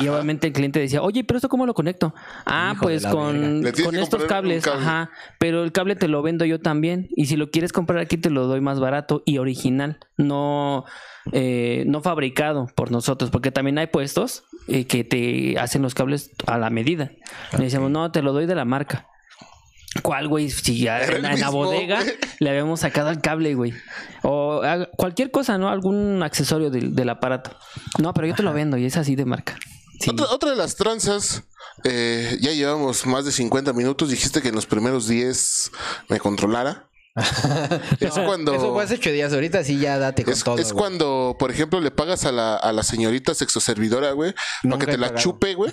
Y 0.00 0.08
obviamente 0.08 0.46
el 0.46 0.52
cliente 0.54 0.80
decía, 0.80 1.02
oye, 1.02 1.22
pero 1.22 1.36
esto 1.36 1.48
cómo 1.48 1.66
lo 1.66 1.74
conecto. 1.74 2.14
Ah, 2.46 2.72
Hijo 2.72 2.84
pues 2.84 3.06
con, 3.06 3.62
con 3.84 3.96
estos 3.96 4.24
cables, 4.24 4.64
cable. 4.64 4.80
ajá. 4.80 5.10
Pero 5.38 5.62
el 5.64 5.72
cable 5.72 5.96
te 5.96 6.08
lo 6.08 6.22
vendo 6.22 6.46
yo 6.46 6.60
también. 6.60 7.08
Y 7.14 7.26
si 7.26 7.36
lo 7.36 7.50
quieres 7.50 7.72
comprar 7.72 7.98
aquí, 7.98 8.16
te 8.16 8.30
lo 8.30 8.46
doy 8.46 8.62
más 8.62 8.80
barato 8.80 9.22
y 9.26 9.36
original. 9.36 9.98
No, 10.16 10.86
eh, 11.32 11.84
no 11.86 12.00
fabricado 12.00 12.68
por 12.74 12.90
nosotros. 12.90 13.30
Porque 13.30 13.50
también 13.50 13.76
hay 13.78 13.88
puestos 13.88 14.44
eh, 14.66 14.86
que 14.86 15.04
te 15.04 15.58
hacen 15.58 15.82
los 15.82 15.94
cables 15.94 16.30
a 16.46 16.56
la 16.56 16.70
medida. 16.70 17.12
Le 17.58 17.64
decíamos, 17.64 17.90
no, 17.90 18.10
te 18.12 18.22
lo 18.22 18.32
doy 18.32 18.46
de 18.46 18.54
la 18.54 18.64
marca. 18.64 19.08
¿Cuál, 20.02 20.26
güey? 20.26 20.48
Si 20.48 20.78
ya 20.78 21.02
en, 21.02 21.38
la 21.38 21.50
bodega 21.50 22.00
le 22.38 22.48
habíamos 22.48 22.80
sacado 22.80 23.10
el 23.10 23.20
cable, 23.20 23.54
güey. 23.54 23.74
O 24.22 24.62
cualquier 24.96 25.30
cosa, 25.30 25.58
¿no? 25.58 25.68
Algún 25.68 26.22
accesorio 26.22 26.70
del, 26.70 26.94
del 26.94 27.10
aparato. 27.10 27.50
No, 27.98 28.14
pero 28.14 28.26
yo 28.26 28.34
te 28.34 28.42
lo 28.42 28.54
vendo 28.54 28.78
y 28.78 28.86
es 28.86 28.96
así 28.96 29.16
de 29.16 29.26
marca. 29.26 29.58
Otra, 30.10 30.26
otra 30.30 30.50
de 30.50 30.56
las 30.56 30.76
tranzas, 30.76 31.42
eh, 31.84 32.38
ya 32.40 32.52
llevamos 32.52 33.06
más 33.06 33.24
de 33.24 33.32
50 33.32 33.72
minutos. 33.72 34.10
Dijiste 34.10 34.42
que 34.42 34.48
en 34.48 34.54
los 34.54 34.66
primeros 34.66 35.08
10 35.08 35.70
me 36.08 36.18
controlara. 36.18 36.88
es 38.00 38.10
cuando. 38.12 38.54
Eso 38.54 38.72
fue 38.72 38.84
hace 38.84 38.94
ocho 38.94 39.10
días. 39.10 39.32
Ahorita 39.32 39.62
sí 39.64 39.78
ya 39.78 39.98
date 39.98 40.24
con 40.24 40.32
Es, 40.32 40.42
todo. 40.44 40.58
es 40.58 40.72
güey. 40.72 40.78
cuando, 40.82 41.36
por 41.38 41.50
ejemplo, 41.50 41.80
le 41.80 41.90
pagas 41.90 42.24
a 42.24 42.32
la, 42.32 42.56
a 42.56 42.72
la 42.72 42.82
señorita 42.82 43.34
sexoservidora, 43.34 44.12
güey, 44.12 44.34
para 44.62 44.78
que 44.78 44.86
te 44.86 44.96
la 44.98 45.08
pagado. 45.08 45.22
chupe, 45.22 45.54
güey. 45.54 45.72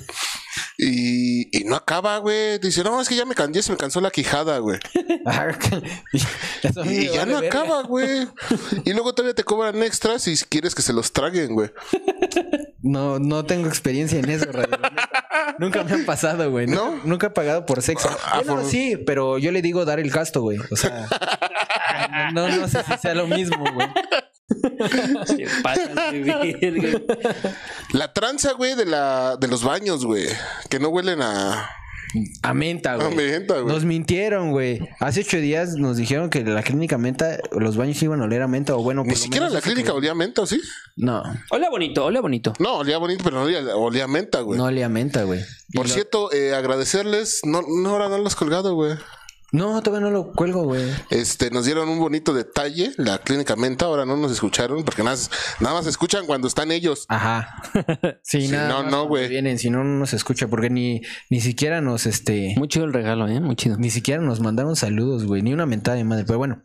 Y, 0.78 1.58
y 1.58 1.64
no 1.64 1.76
acaba, 1.76 2.18
güey. 2.18 2.60
Dice, 2.60 2.84
no, 2.84 3.00
es 3.00 3.08
que 3.08 3.16
ya 3.16 3.26
me 3.26 3.36
cansé, 3.36 3.62
se 3.64 3.72
me 3.72 3.78
cansó 3.78 4.02
la 4.02 4.12
quijada, 4.12 4.58
güey. 4.60 4.80
Eso 6.64 6.82
a 6.82 6.86
mí 6.86 6.94
Y 6.96 7.10
ya 7.10 7.26
no 7.26 7.40
verga. 7.42 7.48
acaba, 7.62 7.84
güey. 7.84 8.28
Y 8.86 8.94
luego 8.94 9.14
todavía 9.14 9.34
te 9.36 9.44
cobran 9.44 9.82
extras 9.84 10.24
si 10.24 10.36
quieres 10.46 10.76
que 10.76 10.82
se 10.82 10.94
los 10.94 11.12
traguen, 11.14 11.54
güey. 11.54 11.72
No, 12.82 13.20
no 13.20 13.46
tengo 13.46 13.68
experiencia 13.68 14.20
en 14.20 14.30
eso, 14.30 14.46
Radio. 14.52 14.78
Nunca 15.60 15.84
me 15.84 15.92
han 15.92 16.06
pasado, 16.06 16.50
güey. 16.50 16.68
¿No? 16.68 16.92
Nunca, 16.92 17.02
nunca 17.08 17.28
he 17.28 17.30
pagado 17.32 17.66
por 17.66 17.82
sexo. 17.82 18.10
Ah, 18.26 18.42
por- 18.48 18.64
sí, 18.66 18.98
pero 19.06 19.38
yo 19.38 19.52
le 19.52 19.62
digo 19.62 19.84
dar 19.86 20.00
el 20.00 20.10
gasto, 20.10 20.42
güey. 20.42 20.60
O 20.72 20.76
sea, 20.78 21.08
no, 22.34 22.48
no 22.50 22.68
sé 22.68 22.84
si 22.84 22.98
sea 22.98 23.14
lo 23.16 23.28
mismo, 23.28 23.64
güey. 23.74 23.88
De 26.12 26.58
verga. 26.62 27.02
La 27.94 28.14
tranza, 28.14 28.54
güey, 28.54 28.76
de 28.76 28.86
la, 28.86 29.38
de 29.38 29.48
los 29.48 29.64
baños, 29.64 30.06
güey. 30.06 30.26
Que 30.70 30.80
no 30.80 30.90
huelen 30.90 31.22
a, 31.22 31.70
A 32.42 32.54
menta, 32.54 32.94
a 32.94 32.96
güey. 32.98 33.16
menta, 33.16 33.60
güey. 33.60 33.74
Nos 33.74 33.86
mintieron, 33.86 34.52
güey. 34.52 34.80
Hace 35.00 35.22
ocho 35.22 35.38
días 35.38 35.76
nos 35.76 35.98
dijeron 35.98 36.30
que 36.30 36.44
la 36.44 36.64
clínica 36.64 36.98
menta, 36.98 37.38
los 37.52 37.78
baños 37.78 38.02
iban 38.02 38.22
a 38.22 38.26
oler 38.26 38.42
a 38.42 38.48
menta 38.48 38.76
o 38.76 38.82
bueno. 38.82 39.04
Ni 39.04 39.12
lo 39.12 39.16
siquiera 39.16 39.46
menos 39.46 39.54
la 39.54 39.60
eso 39.60 39.66
clínica 39.68 39.92
que- 39.92 39.98
olía 39.98 40.12
a 40.12 40.16
menta, 40.16 40.42
¿o 40.42 40.46
sí? 40.48 40.60
No, 40.96 41.22
Hola 41.52 41.70
bonito, 41.70 42.06
hola 42.06 42.20
bonito. 42.22 42.54
No, 42.60 42.78
olía 42.80 42.98
bonito, 42.98 43.24
pero 43.24 43.38
no 43.38 43.44
olía, 43.44 43.60
olía 43.76 44.06
a 44.06 44.08
menta, 44.08 44.42
güey. 44.42 44.58
no 44.58 44.66
olía 44.66 44.88
a 44.88 44.90
menta, 44.90 45.24
güey. 45.24 45.42
Por 45.74 45.88
lo- 45.88 45.94
cierto, 45.94 46.32
eh, 46.34 46.56
agradecerles. 46.56 47.42
No, 47.44 47.62
no, 47.62 47.90
ahora 47.92 48.10
no 48.10 48.18
lo 48.18 48.26
has 48.28 48.36
colgado, 48.36 48.74
güey. 48.74 48.96
No, 49.52 49.82
todavía 49.82 50.08
no 50.08 50.12
lo 50.14 50.32
cuelgo, 50.32 50.64
güey. 50.64 50.84
Este, 51.10 51.50
nos 51.50 51.66
dieron 51.66 51.90
un 51.90 52.00
bonito 52.00 52.34
detalle, 52.34 52.92
la 52.98 53.18
clínica 53.18 53.56
Menta, 53.56 53.86
ahora 53.86 54.06
no 54.06 54.16
nos 54.16 54.32
escucharon, 54.32 54.84
porque 54.86 55.02
nada, 55.04 55.16
más- 55.16 55.32
nada 55.60 55.74
más 55.76 55.88
escuchan 55.88 56.26
cuando 56.28 56.48
están 56.48 56.72
ellos. 56.72 57.06
Ajá. 57.10 57.62
Sí, 58.24 58.42
Sí, 58.44 58.48
nada. 58.50 58.70
no, 58.70 58.84
más 58.84 58.92
no, 58.92 59.08
güey. 59.08 59.28
Vienen, 59.28 59.58
si 59.58 59.72
no, 59.72 59.84
no 59.84 59.98
nos 59.98 60.14
escucha, 60.14 60.48
porque 60.48 60.70
ni, 60.70 61.02
ni 61.32 61.42
siquiera 61.42 61.82
nos, 61.82 62.06
este, 62.06 62.54
Muy 62.58 62.68
chido 62.68 62.86
el 62.86 62.94
regalo, 62.94 63.28
¿eh? 63.28 63.40
Muy 63.40 63.56
chido. 63.56 63.78
ni 63.78 63.90
siquiera 63.90 64.22
nos 64.22 64.40
mandaron 64.40 64.76
saludos, 64.76 65.26
güey, 65.26 65.42
ni 65.42 65.52
una 65.54 65.66
mentada 65.66 65.98
de 65.98 66.04
madre. 66.04 66.26
Pero 66.28 66.38
bueno, 66.38 66.62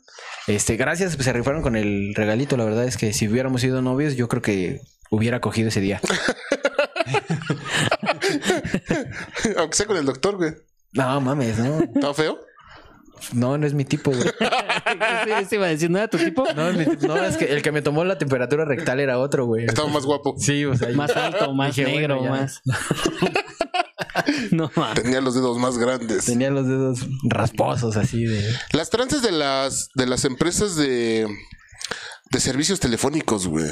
este, 0.46 0.76
gracias, 0.76 1.16
pues, 1.16 1.24
se 1.24 1.32
rifaron 1.32 1.62
con 1.62 1.76
el 1.76 2.14
regalito. 2.14 2.56
La 2.58 2.64
verdad 2.64 2.84
es 2.84 2.98
que 2.98 3.14
si 3.14 3.26
hubiéramos 3.28 3.62
sido 3.62 3.80
novios, 3.80 4.16
yo 4.16 4.28
creo 4.28 4.42
que 4.42 4.80
hubiera 5.10 5.40
cogido 5.40 5.68
ese 5.68 5.80
día. 5.80 6.00
Aunque 9.56 9.76
sea 9.76 9.86
con 9.86 9.96
el 9.96 10.04
doctor, 10.04 10.36
güey. 10.36 10.52
No, 10.92 11.20
mames, 11.20 11.58
no. 11.58 11.80
¿Está 11.94 12.14
feo? 12.14 12.38
No, 13.32 13.56
no 13.58 13.66
es 13.66 13.74
mi 13.74 13.84
tipo, 13.84 14.10
güey. 14.10 14.24
Sí, 15.24 15.30
sí, 15.48 15.54
iba 15.56 15.66
a 15.66 15.70
decir, 15.70 15.90
¿no 15.90 15.98
era 15.98 16.08
tu 16.08 16.18
tipo? 16.18 16.44
No, 16.54 16.68
es 16.68 16.76
mi 16.76 16.84
tipo. 16.84 17.06
No, 17.06 17.24
es 17.24 17.36
que 17.36 17.46
el 17.46 17.62
que 17.62 17.72
me 17.72 17.80
tomó 17.82 18.04
la 18.04 18.18
temperatura 18.18 18.64
rectal 18.64 19.00
era 19.00 19.18
otro, 19.18 19.46
güey. 19.46 19.64
Estaba 19.64 19.88
más 19.88 20.04
guapo. 20.04 20.34
Sí, 20.38 20.64
o 20.64 20.76
sea, 20.76 20.90
yo- 20.90 20.96
Más 20.96 21.16
alto, 21.16 21.52
más 21.54 21.74
Dije, 21.74 21.90
negro, 21.90 22.18
bueno, 22.18 22.34
más. 22.36 22.60
no 24.50 24.70
mames. 24.76 25.02
Tenía 25.02 25.20
los 25.20 25.34
dedos 25.34 25.58
más 25.58 25.78
grandes. 25.78 26.24
tenía 26.26 26.50
los 26.50 26.66
dedos 26.66 27.00
rasposos 27.24 27.96
así 27.96 28.24
de. 28.24 28.42
Las 28.72 28.90
tranzas 28.90 29.22
de 29.22 29.32
las, 29.32 29.88
de 29.94 30.06
las 30.06 30.24
empresas 30.24 30.76
de, 30.76 31.26
de 32.30 32.40
servicios 32.40 32.80
telefónicos, 32.80 33.46
güey. 33.46 33.70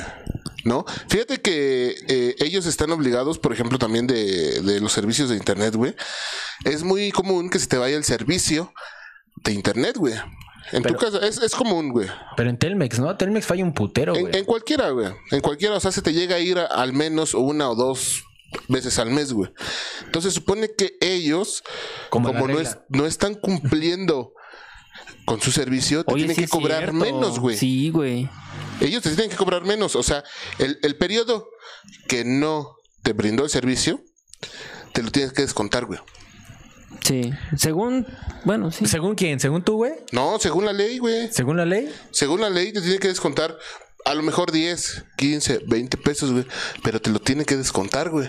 ¿No? 0.65 0.85
Fíjate 1.09 1.41
que 1.41 1.95
eh, 2.09 2.37
ellos 2.39 2.67
están 2.67 2.91
obligados, 2.93 3.39
por 3.39 3.53
ejemplo, 3.53 3.79
también 3.79 4.07
de, 4.07 4.61
de 4.63 4.81
los 4.81 4.93
servicios 4.93 5.29
de 5.29 5.37
internet, 5.37 5.75
güey. 5.75 5.95
Es 6.65 6.85
muy 6.85 7.11
común 7.11 7.51
que 7.51 7.59
se 7.59 7.67
te 7.67 7.79
vaya 7.79 7.97
el 7.97 8.05
servicio 8.05 8.73
de 9.43 9.53
internet, 9.53 9.97
güey. 9.97 10.15
En 10.71 10.83
tu 10.83 10.95
casa, 10.95 11.19
es, 11.27 11.39
es 11.39 11.53
común, 11.55 11.91
güey. 11.91 12.09
Pero 12.37 12.49
en 12.49 12.57
Telmex, 12.57 12.99
¿no? 13.01 13.15
Telmex 13.17 13.47
falla 13.47 13.65
un 13.65 13.75
putero, 13.75 14.15
güey. 14.15 14.35
en 14.37 14.45
cualquiera, 14.45 14.91
güey. 14.91 15.09
En 15.33 15.41
cualquiera, 15.41 15.77
o 15.77 15.81
sea, 15.81 15.91
se 15.93 16.03
te 16.03 16.13
llega 16.13 16.37
a 16.37 16.39
ir 16.39 16.59
a- 16.59 16.67
al 16.67 16.93
menos 16.93 17.35
una 17.35 17.69
o 17.69 17.75
dos 17.75 18.23
veces 18.69 18.99
al 18.99 19.11
mes, 19.11 19.33
güey. 19.33 19.51
Entonces 20.05 20.33
supone 20.33 20.71
que 20.77 20.97
ellos, 21.01 21.63
Como 22.11 22.33
no, 22.33 22.59
es, 22.61 22.79
no 22.89 23.07
están 23.07 23.35
cumpliendo 23.35 24.33
con 25.25 25.41
su 25.41 25.51
servicio, 25.53 26.05
te 26.05 26.13
Oye, 26.15 26.25
tienen 26.25 26.37
sí 26.37 26.43
que 26.43 26.49
cobrar 26.49 26.79
cierto. 26.91 26.95
menos, 26.95 27.39
güey. 27.39 27.57
Sí, 27.57 27.91
güey. 27.91 28.29
Ellos 28.81 29.03
te 29.03 29.11
tienen 29.11 29.31
que 29.31 29.37
cobrar 29.37 29.65
menos. 29.65 29.97
O 29.97 30.03
sea, 30.03 30.23
el, 30.59 30.79
el 30.83 30.97
periodo 30.97 31.49
que 32.09 32.25
no 32.25 32.77
te 33.03 33.13
brindó 33.13 33.45
el 33.45 33.51
servicio, 33.51 34.01
te 34.93 35.03
lo 35.03 35.11
tienes 35.11 35.33
que 35.33 35.43
descontar, 35.43 35.87
güey. 35.87 36.01
Sí. 37.05 37.33
Según, 37.57 38.07
bueno, 38.45 38.71
sí. 38.71 38.87
¿Según 38.87 39.15
quién? 39.15 39.41
¿Según 39.41 39.63
tú, 39.63 39.77
güey? 39.77 39.93
No, 40.13 40.39
según 40.39 40.65
la 40.65 40.73
ley, 40.73 40.99
güey. 40.99 41.29
¿Según 41.33 41.57
la 41.57 41.65
ley? 41.65 41.93
Según 42.11 42.41
la 42.41 42.51
ley, 42.51 42.73
te 42.73 42.81
tiene 42.81 42.99
que 42.99 43.09
descontar 43.09 43.57
a 44.05 44.15
lo 44.15 44.23
mejor 44.23 44.51
10, 44.53 45.05
15, 45.17 45.61
20 45.67 45.97
pesos, 45.99 46.33
güey. 46.33 46.47
Pero 46.83 47.01
te 47.01 47.11
lo 47.11 47.19
tiene 47.19 47.45
que 47.45 47.57
descontar, 47.57 48.11
güey. 48.11 48.29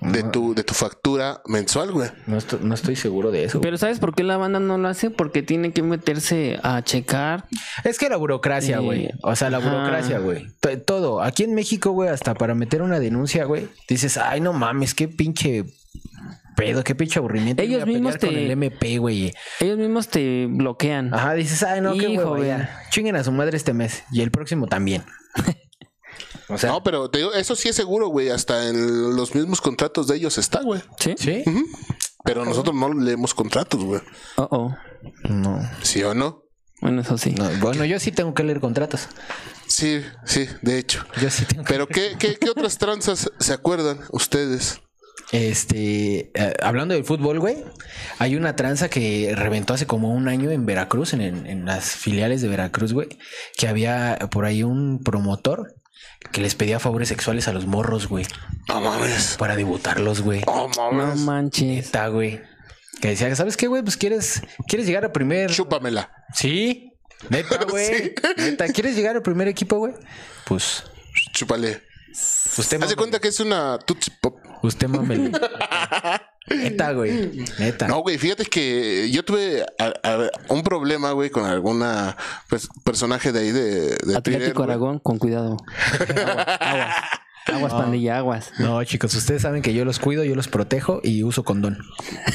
De 0.00 0.24
tu, 0.24 0.52
de 0.52 0.64
tu 0.64 0.74
factura 0.74 1.42
mensual, 1.46 1.92
güey. 1.92 2.10
No 2.26 2.36
estoy, 2.36 2.58
no 2.60 2.74
estoy 2.74 2.96
seguro 2.96 3.30
de 3.30 3.44
eso. 3.44 3.60
Pero 3.60 3.78
¿sabes 3.78 4.00
por 4.00 4.16
qué 4.16 4.24
la 4.24 4.36
banda 4.36 4.58
no 4.58 4.76
lo 4.76 4.88
hace? 4.88 5.10
Porque 5.10 5.44
tiene 5.44 5.72
que 5.72 5.84
meterse 5.84 6.58
a 6.64 6.82
checar. 6.82 7.46
Es 7.84 7.98
que 8.00 8.08
la 8.08 8.16
burocracia, 8.16 8.78
Eh, 8.78 8.80
güey. 8.80 9.10
O 9.22 9.36
sea, 9.36 9.48
la 9.48 9.58
ajá. 9.58 9.70
burocracia, 9.70 10.18
güey. 10.18 10.48
T- 10.58 10.76
Todo. 10.78 11.22
Aquí 11.22 11.44
en 11.44 11.54
México, 11.54 11.92
güey, 11.92 12.08
hasta 12.08 12.34
para 12.34 12.56
meter 12.56 12.82
una 12.82 12.98
denuncia, 12.98 13.44
güey, 13.44 13.68
dices, 13.88 14.16
ay, 14.16 14.40
no 14.40 14.52
mames, 14.52 14.92
qué 14.96 15.06
pinche 15.06 15.66
pedo, 16.56 16.84
qué 16.84 16.94
pinche 16.94 17.18
aburrimiento. 17.18 17.62
Ellos 17.62 17.86
mismos 17.86 18.18
te- 18.18 18.26
Con 18.26 18.36
el 18.36 18.50
MP, 18.50 18.98
güey. 18.98 19.32
Ellos 19.60 19.78
mismos 19.78 20.08
te 20.08 20.46
bloquean. 20.46 21.12
Ajá, 21.14 21.34
dices, 21.34 21.62
ay, 21.62 21.80
no, 21.80 21.94
qué 21.94 22.08
Hijo, 22.10 22.30
güey. 22.36 22.46
ya. 22.48 22.82
Chinguen 22.90 23.16
a 23.16 23.24
su 23.24 23.32
madre 23.32 23.56
este 23.56 23.72
mes. 23.72 24.04
Y 24.12 24.20
el 24.22 24.30
próximo 24.30 24.66
también. 24.66 25.04
o 26.48 26.58
sea, 26.58 26.70
No, 26.70 26.82
pero 26.82 27.10
te 27.10 27.18
digo, 27.18 27.32
eso 27.34 27.56
sí 27.56 27.68
es 27.68 27.76
seguro, 27.76 28.08
güey. 28.08 28.28
Hasta 28.30 28.68
en 28.68 29.16
los 29.16 29.34
mismos 29.34 29.60
contratos 29.60 30.06
de 30.06 30.16
ellos 30.16 30.38
está, 30.38 30.62
güey. 30.62 30.80
¿Sí? 30.98 31.14
¿sí? 31.18 31.44
Pero 32.24 32.44
nosotros 32.44 32.74
no 32.76 32.92
leemos 32.92 33.34
contratos, 33.34 33.82
güey. 33.82 34.00
Oh, 34.36 34.48
oh. 34.50 34.76
No. 35.28 35.60
¿Sí 35.82 36.02
o 36.04 36.14
no? 36.14 36.44
Bueno, 36.80 37.00
eso 37.02 37.16
sí. 37.18 37.32
no. 37.32 37.48
Bueno, 37.60 37.84
yo 37.84 37.98
sí 37.98 38.12
tengo 38.12 38.34
que 38.34 38.42
leer 38.44 38.60
contratos. 38.60 39.08
Sí, 39.66 40.02
sí, 40.24 40.46
de 40.62 40.78
hecho. 40.78 41.04
Yo 41.20 41.30
sí 41.30 41.44
tengo 41.44 41.64
que 41.64 41.72
Pero 41.72 41.86
¿qué, 41.86 42.16
qué, 42.18 42.36
qué 42.36 42.50
otras 42.50 42.76
tranzas 42.78 43.30
se 43.38 43.52
acuerdan 43.52 44.00
ustedes? 44.10 44.80
Este, 45.32 46.30
eh, 46.34 46.54
hablando 46.62 46.94
del 46.94 47.04
fútbol, 47.04 47.40
güey, 47.40 47.56
hay 48.18 48.36
una 48.36 48.54
tranza 48.54 48.88
que 48.90 49.32
reventó 49.34 49.72
hace 49.74 49.86
como 49.86 50.12
un 50.12 50.28
año 50.28 50.50
en 50.50 50.66
Veracruz, 50.66 51.14
en, 51.14 51.22
en 51.46 51.64
las 51.64 51.86
filiales 51.96 52.42
de 52.42 52.48
Veracruz, 52.48 52.92
güey, 52.92 53.08
que 53.56 53.66
había 53.66 54.18
por 54.30 54.44
ahí 54.44 54.62
un 54.62 55.02
promotor 55.02 55.74
que 56.32 56.40
les 56.42 56.54
pedía 56.54 56.78
favores 56.78 57.08
sexuales 57.08 57.48
a 57.48 57.52
los 57.52 57.66
morros, 57.66 58.08
güey, 58.08 58.26
No 58.68 58.80
mames. 58.82 59.36
para 59.38 59.56
debutarlos, 59.56 60.20
güey. 60.20 60.42
No 60.46 60.68
No 60.76 60.92
mames. 60.92 61.18
manches. 61.20 61.86
Está, 61.86 62.08
güey. 62.08 62.40
Que 63.00 63.08
decía, 63.08 63.34
¿sabes 63.34 63.56
qué, 63.56 63.66
güey? 63.66 63.82
Pues 63.82 63.96
quieres, 63.96 64.42
quieres 64.68 64.86
llegar 64.86 65.04
a 65.04 65.12
primer. 65.12 65.50
Chúpamela. 65.50 66.12
Sí. 66.34 66.92
Neta, 67.30 67.64
güey. 67.70 67.86
Sí. 67.86 68.14
Neta, 68.36 68.68
¿quieres 68.68 68.94
llegar 68.94 69.16
al 69.16 69.22
primer 69.22 69.48
equipo, 69.48 69.78
güey? 69.78 69.94
Pues, 70.44 70.84
Chúpale. 71.32 71.80
usted 72.58 72.80
Haz 72.82 72.90
de 72.90 72.96
cuenta 72.96 73.18
que 73.18 73.28
es 73.28 73.40
una 73.40 73.78
Tootsie 73.78 74.12
Pop. 74.20 74.38
Usted 74.62 74.88
mamele. 74.88 75.32
Neta, 76.48 76.92
güey. 76.92 77.44
Neta. 77.58 77.88
No, 77.88 78.00
güey, 78.00 78.18
fíjate 78.18 78.44
que 78.44 79.10
yo 79.10 79.24
tuve 79.24 79.64
a- 79.78 79.92
a- 80.02 80.30
un 80.52 80.62
problema, 80.62 81.12
güey, 81.12 81.30
con 81.30 81.44
alguna 81.44 82.16
pues, 82.48 82.68
personaje 82.84 83.32
de 83.32 83.40
ahí 83.40 83.50
de, 83.52 83.70
de 83.90 83.96
Twitter, 83.96 84.16
Atlético 84.16 84.62
güey. 84.62 84.70
Aragón, 84.70 84.98
con 84.98 85.18
cuidado. 85.18 85.56
Aguas. 86.60 86.94
Aguas, 87.46 87.72
pandilla, 87.72 88.18
aguas. 88.18 88.52
No, 88.58 88.82
chicos, 88.84 89.14
ustedes 89.14 89.42
saben 89.42 89.62
que 89.62 89.74
yo 89.74 89.84
los 89.84 89.98
cuido, 89.98 90.22
yo 90.24 90.34
los 90.36 90.48
protejo 90.48 91.00
y 91.02 91.22
uso 91.24 91.44
condón. 91.44 91.78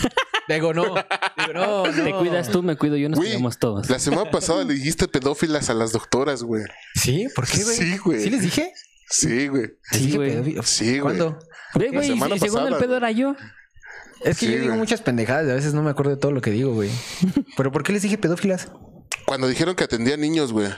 Digo, 0.49 0.73
no. 0.73 0.84
Digo, 0.84 1.53
no, 1.53 1.86
no. 1.91 2.03
Te 2.03 2.13
cuidas 2.13 2.49
tú, 2.49 2.63
me 2.63 2.75
cuido 2.78 2.95
yo, 2.97 3.09
nos 3.09 3.17
Güey, 3.19 3.30
cuidamos 3.32 3.57
todos. 3.57 3.89
la 3.89 3.99
semana 3.99 4.30
pasada 4.32 4.63
le 4.63 4.73
dijiste 4.73 5.07
pedófilas 5.09 5.69
a 5.69 5.73
las 5.73 5.91
doctoras, 5.91 6.43
güey. 6.43 6.63
¿Sí? 6.95 7.28
¿Por 7.36 7.45
qué, 7.47 7.63
güey? 7.63 7.75
Sí, 7.78 7.97
güey. 7.97 8.21
¿Sí 8.23 8.30
les 8.30 8.41
dije? 8.41 8.73
Sí, 9.10 9.47
güey. 9.47 9.62
¿Les 9.64 9.78
Sí, 9.91 9.99
dije 10.05 10.18
güey. 10.18 10.58
Sí, 10.64 10.86
güey. 10.99 11.01
¿Cuándo? 11.01 11.39
Güey, 11.74 12.08
semana 12.08 12.36
y 12.36 12.39
según 12.39 12.68
el 12.68 12.76
pedo 12.76 12.88
güey. 12.88 12.97
era 12.97 13.12
yo. 13.12 13.36
Es 14.24 14.38
que 14.39 14.45
Sí, 14.47 14.51
yo 14.51 14.58
digo 14.58 14.68
güey. 14.70 14.80
muchas 14.80 15.01
pendejadas 15.01 15.49
a 15.49 15.53
veces 15.53 15.74
no 15.74 15.84
me 15.84 15.91
acuerdo 15.91 16.12
de 16.12 16.18
todo 16.18 16.32
lo 16.32 16.41
que 16.41 16.51
digo, 16.51 16.74
güey. 16.74 16.89
¿Pero 17.58 17.72
por 17.72 17.84
qué 17.84 17.93
les 17.93 18.01
dije 18.01 18.18
pedófilas? 18.18 18.70
Cuando 19.26 19.47
dijeron 19.47 19.76
que 19.76 19.84
atendían 19.84 20.22
niños, 20.22 20.51
güey. 20.53 20.70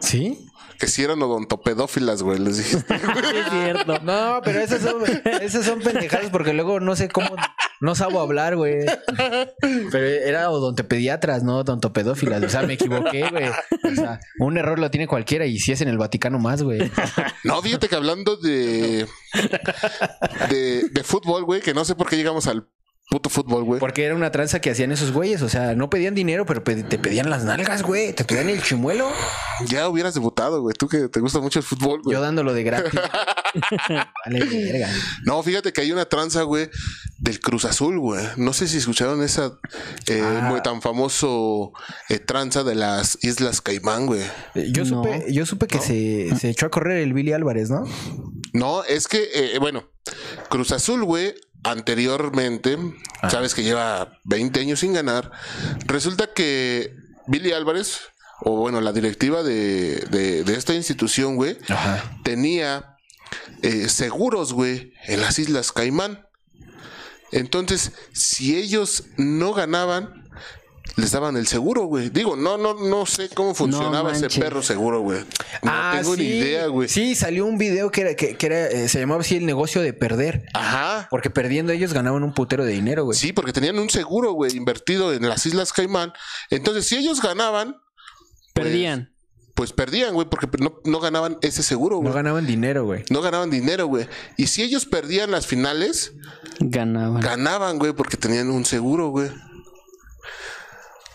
¿Sí? 0.00 0.44
Que 0.78 0.86
si 0.86 1.02
eran 1.02 1.20
odontopedófilas, 1.22 2.22
güey. 2.22 2.38
Les 2.38 2.58
dijiste. 2.58 2.94
es 2.94 3.50
cierto. 3.50 3.98
No, 4.00 4.40
pero 4.44 4.60
esas 4.60 4.80
son, 4.82 5.02
esas 5.42 5.64
son 5.64 5.80
pendejadas 5.80 6.30
porque 6.30 6.52
luego 6.52 6.78
no 6.80 6.94
sé 6.96 7.08
cómo, 7.08 7.34
no 7.80 7.94
sabo 7.94 8.20
hablar, 8.20 8.56
güey. 8.56 8.86
Pero 9.90 10.06
era 10.06 10.50
odontopediatras, 10.50 11.42
no 11.42 11.58
odontopedófilas. 11.58 12.42
O 12.42 12.48
sea, 12.48 12.62
me 12.62 12.74
equivoqué, 12.74 13.28
güey. 13.30 13.48
O 13.48 13.94
sea, 13.94 14.20
un 14.40 14.56
error 14.58 14.78
lo 14.78 14.90
tiene 14.90 15.06
cualquiera 15.06 15.46
y 15.46 15.58
si 15.58 15.72
es 15.72 15.80
en 15.80 15.88
el 15.88 15.98
Vaticano 15.98 16.38
más, 16.38 16.62
güey. 16.62 16.90
No, 17.44 17.62
fíjate 17.62 17.88
que 17.88 17.96
hablando 17.96 18.36
de. 18.36 19.06
de, 20.50 20.88
de 20.90 21.04
fútbol, 21.04 21.44
güey, 21.44 21.60
que 21.60 21.72
no 21.72 21.84
sé 21.84 21.94
por 21.94 22.08
qué 22.08 22.16
llegamos 22.16 22.46
al 22.46 22.68
puto 23.10 23.30
fútbol, 23.30 23.64
güey. 23.64 23.80
Porque 23.80 24.04
era 24.04 24.14
una 24.14 24.30
tranza 24.30 24.60
que 24.60 24.70
hacían 24.70 24.92
esos 24.92 25.12
güeyes. 25.12 25.40
O 25.42 25.48
sea, 25.48 25.74
no 25.74 25.88
pedían 25.90 26.14
dinero, 26.14 26.44
pero 26.46 26.62
pe- 26.62 26.82
te 26.82 26.98
pedían 26.98 27.30
las 27.30 27.44
nalgas, 27.44 27.82
güey. 27.82 28.12
Te 28.12 28.24
pedían 28.24 28.48
el 28.50 28.62
chimuelo. 28.62 29.10
Ya 29.66 29.88
hubieras 29.88 30.14
debutado, 30.14 30.60
güey. 30.62 30.74
Tú 30.78 30.88
que 30.88 31.08
te 31.08 31.20
gusta 31.20 31.40
mucho 31.40 31.58
el 31.58 31.64
fútbol, 31.64 32.02
güey. 32.02 32.14
Yo 32.14 32.20
dándolo 32.20 32.52
de 32.52 32.62
gratis. 32.64 32.92
Vale, 34.26 34.44
verga. 34.44 34.88
No, 35.24 35.42
fíjate 35.42 35.72
que 35.72 35.80
hay 35.80 35.92
una 35.92 36.04
tranza, 36.04 36.42
güey, 36.42 36.68
del 37.18 37.40
Cruz 37.40 37.64
Azul, 37.64 37.98
güey. 37.98 38.24
No 38.36 38.52
sé 38.52 38.68
si 38.68 38.76
escucharon 38.76 39.22
esa 39.22 39.52
eh, 40.06 40.22
Ah. 40.22 40.46
muy 40.50 40.62
tan 40.62 40.82
famoso 40.82 41.72
eh, 42.08 42.18
tranza 42.18 42.62
de 42.64 42.74
las 42.74 43.18
Islas 43.22 43.60
Caimán, 43.60 44.06
güey. 44.06 44.20
Yo 44.54 44.84
No. 44.84 45.02
supe, 45.02 45.26
yo 45.32 45.46
supe 45.46 45.66
que 45.66 45.78
se, 45.78 46.28
se 46.38 46.50
echó 46.50 46.66
a 46.66 46.70
correr 46.70 46.98
el 46.98 47.12
Billy 47.14 47.32
Álvarez, 47.32 47.70
¿no? 47.70 47.84
No, 48.52 48.84
es 48.84 49.08
que, 49.08 49.28
eh, 49.34 49.58
bueno, 49.58 49.88
Cruz 50.50 50.72
Azul, 50.72 51.04
güey, 51.04 51.34
anteriormente, 51.64 52.78
sabes 53.30 53.54
que 53.54 53.62
lleva 53.62 54.18
20 54.24 54.60
años 54.60 54.80
sin 54.80 54.92
ganar. 54.92 55.30
Resulta 55.86 56.32
que 56.32 56.94
Billy 57.26 57.52
Álvarez, 57.52 58.00
o 58.40 58.56
bueno, 58.56 58.80
la 58.80 58.92
directiva 58.92 59.42
de, 59.42 59.96
de- 60.10 60.44
de 60.44 60.54
esta 60.54 60.74
institución, 60.74 61.36
güey, 61.36 61.58
Ajá. 61.68 62.18
tenía 62.24 62.96
eh, 63.62 63.88
seguros, 63.88 64.52
güey, 64.52 64.92
en 65.06 65.20
las 65.20 65.38
Islas 65.38 65.72
Caimán. 65.72 66.26
Entonces, 67.32 67.92
si 68.12 68.56
ellos 68.56 69.04
no 69.16 69.52
ganaban, 69.52 70.27
les 70.96 71.12
daban 71.12 71.36
el 71.36 71.46
seguro, 71.46 71.82
güey. 71.84 72.10
Digo, 72.10 72.36
no, 72.36 72.58
no, 72.58 72.74
no 72.74 73.06
sé 73.06 73.28
cómo 73.28 73.54
funcionaba 73.54 74.12
ese 74.12 74.28
perro 74.40 74.62
seguro, 74.62 75.00
güey. 75.00 75.20
No 75.62 75.70
Ah, 75.72 75.96
tengo 76.00 76.16
ni 76.16 76.22
sí. 76.24 76.28
idea, 76.38 76.66
güey. 76.66 76.88
Sí, 76.88 77.14
salió 77.14 77.46
un 77.46 77.58
video 77.58 77.90
que 77.90 78.00
era, 78.00 78.14
que, 78.14 78.36
que 78.36 78.46
era 78.46 78.66
eh, 78.66 78.88
se 78.88 79.00
llamaba 79.00 79.20
así 79.20 79.36
el 79.36 79.46
negocio 79.46 79.80
de 79.82 79.92
perder. 79.92 80.46
Ajá. 80.54 81.06
Porque 81.10 81.30
perdiendo 81.30 81.72
ellos 81.72 81.92
ganaban 81.92 82.22
un 82.24 82.32
putero 82.34 82.64
de 82.64 82.72
dinero, 82.72 83.04
güey. 83.04 83.16
Sí, 83.18 83.32
porque 83.32 83.52
tenían 83.52 83.78
un 83.78 83.90
seguro, 83.90 84.32
güey, 84.32 84.56
invertido 84.56 85.12
en 85.12 85.28
las 85.28 85.46
Islas 85.46 85.72
Caimán. 85.72 86.12
Entonces, 86.50 86.86
si 86.86 86.96
ellos 86.96 87.20
ganaban, 87.22 87.76
Perdían. 88.54 89.14
pues 89.54 89.72
perdían, 89.72 90.14
güey, 90.14 90.28
porque 90.28 90.48
no, 90.58 90.80
no 90.84 90.98
ganaban 91.00 91.38
ese 91.42 91.62
seguro, 91.62 91.96
güey. 91.98 92.08
No 92.08 92.14
ganaban 92.14 92.46
dinero, 92.46 92.84
güey. 92.84 93.04
No 93.10 93.20
ganaban 93.22 93.50
dinero, 93.50 93.86
güey. 93.86 94.08
Y 94.36 94.48
si 94.48 94.62
ellos 94.62 94.84
perdían 94.86 95.30
las 95.30 95.46
finales, 95.46 96.12
Ganaban. 96.60 97.20
ganaban, 97.20 97.78
güey, 97.78 97.92
porque 97.92 98.16
tenían 98.16 98.50
un 98.50 98.64
seguro, 98.64 99.10
güey. 99.10 99.30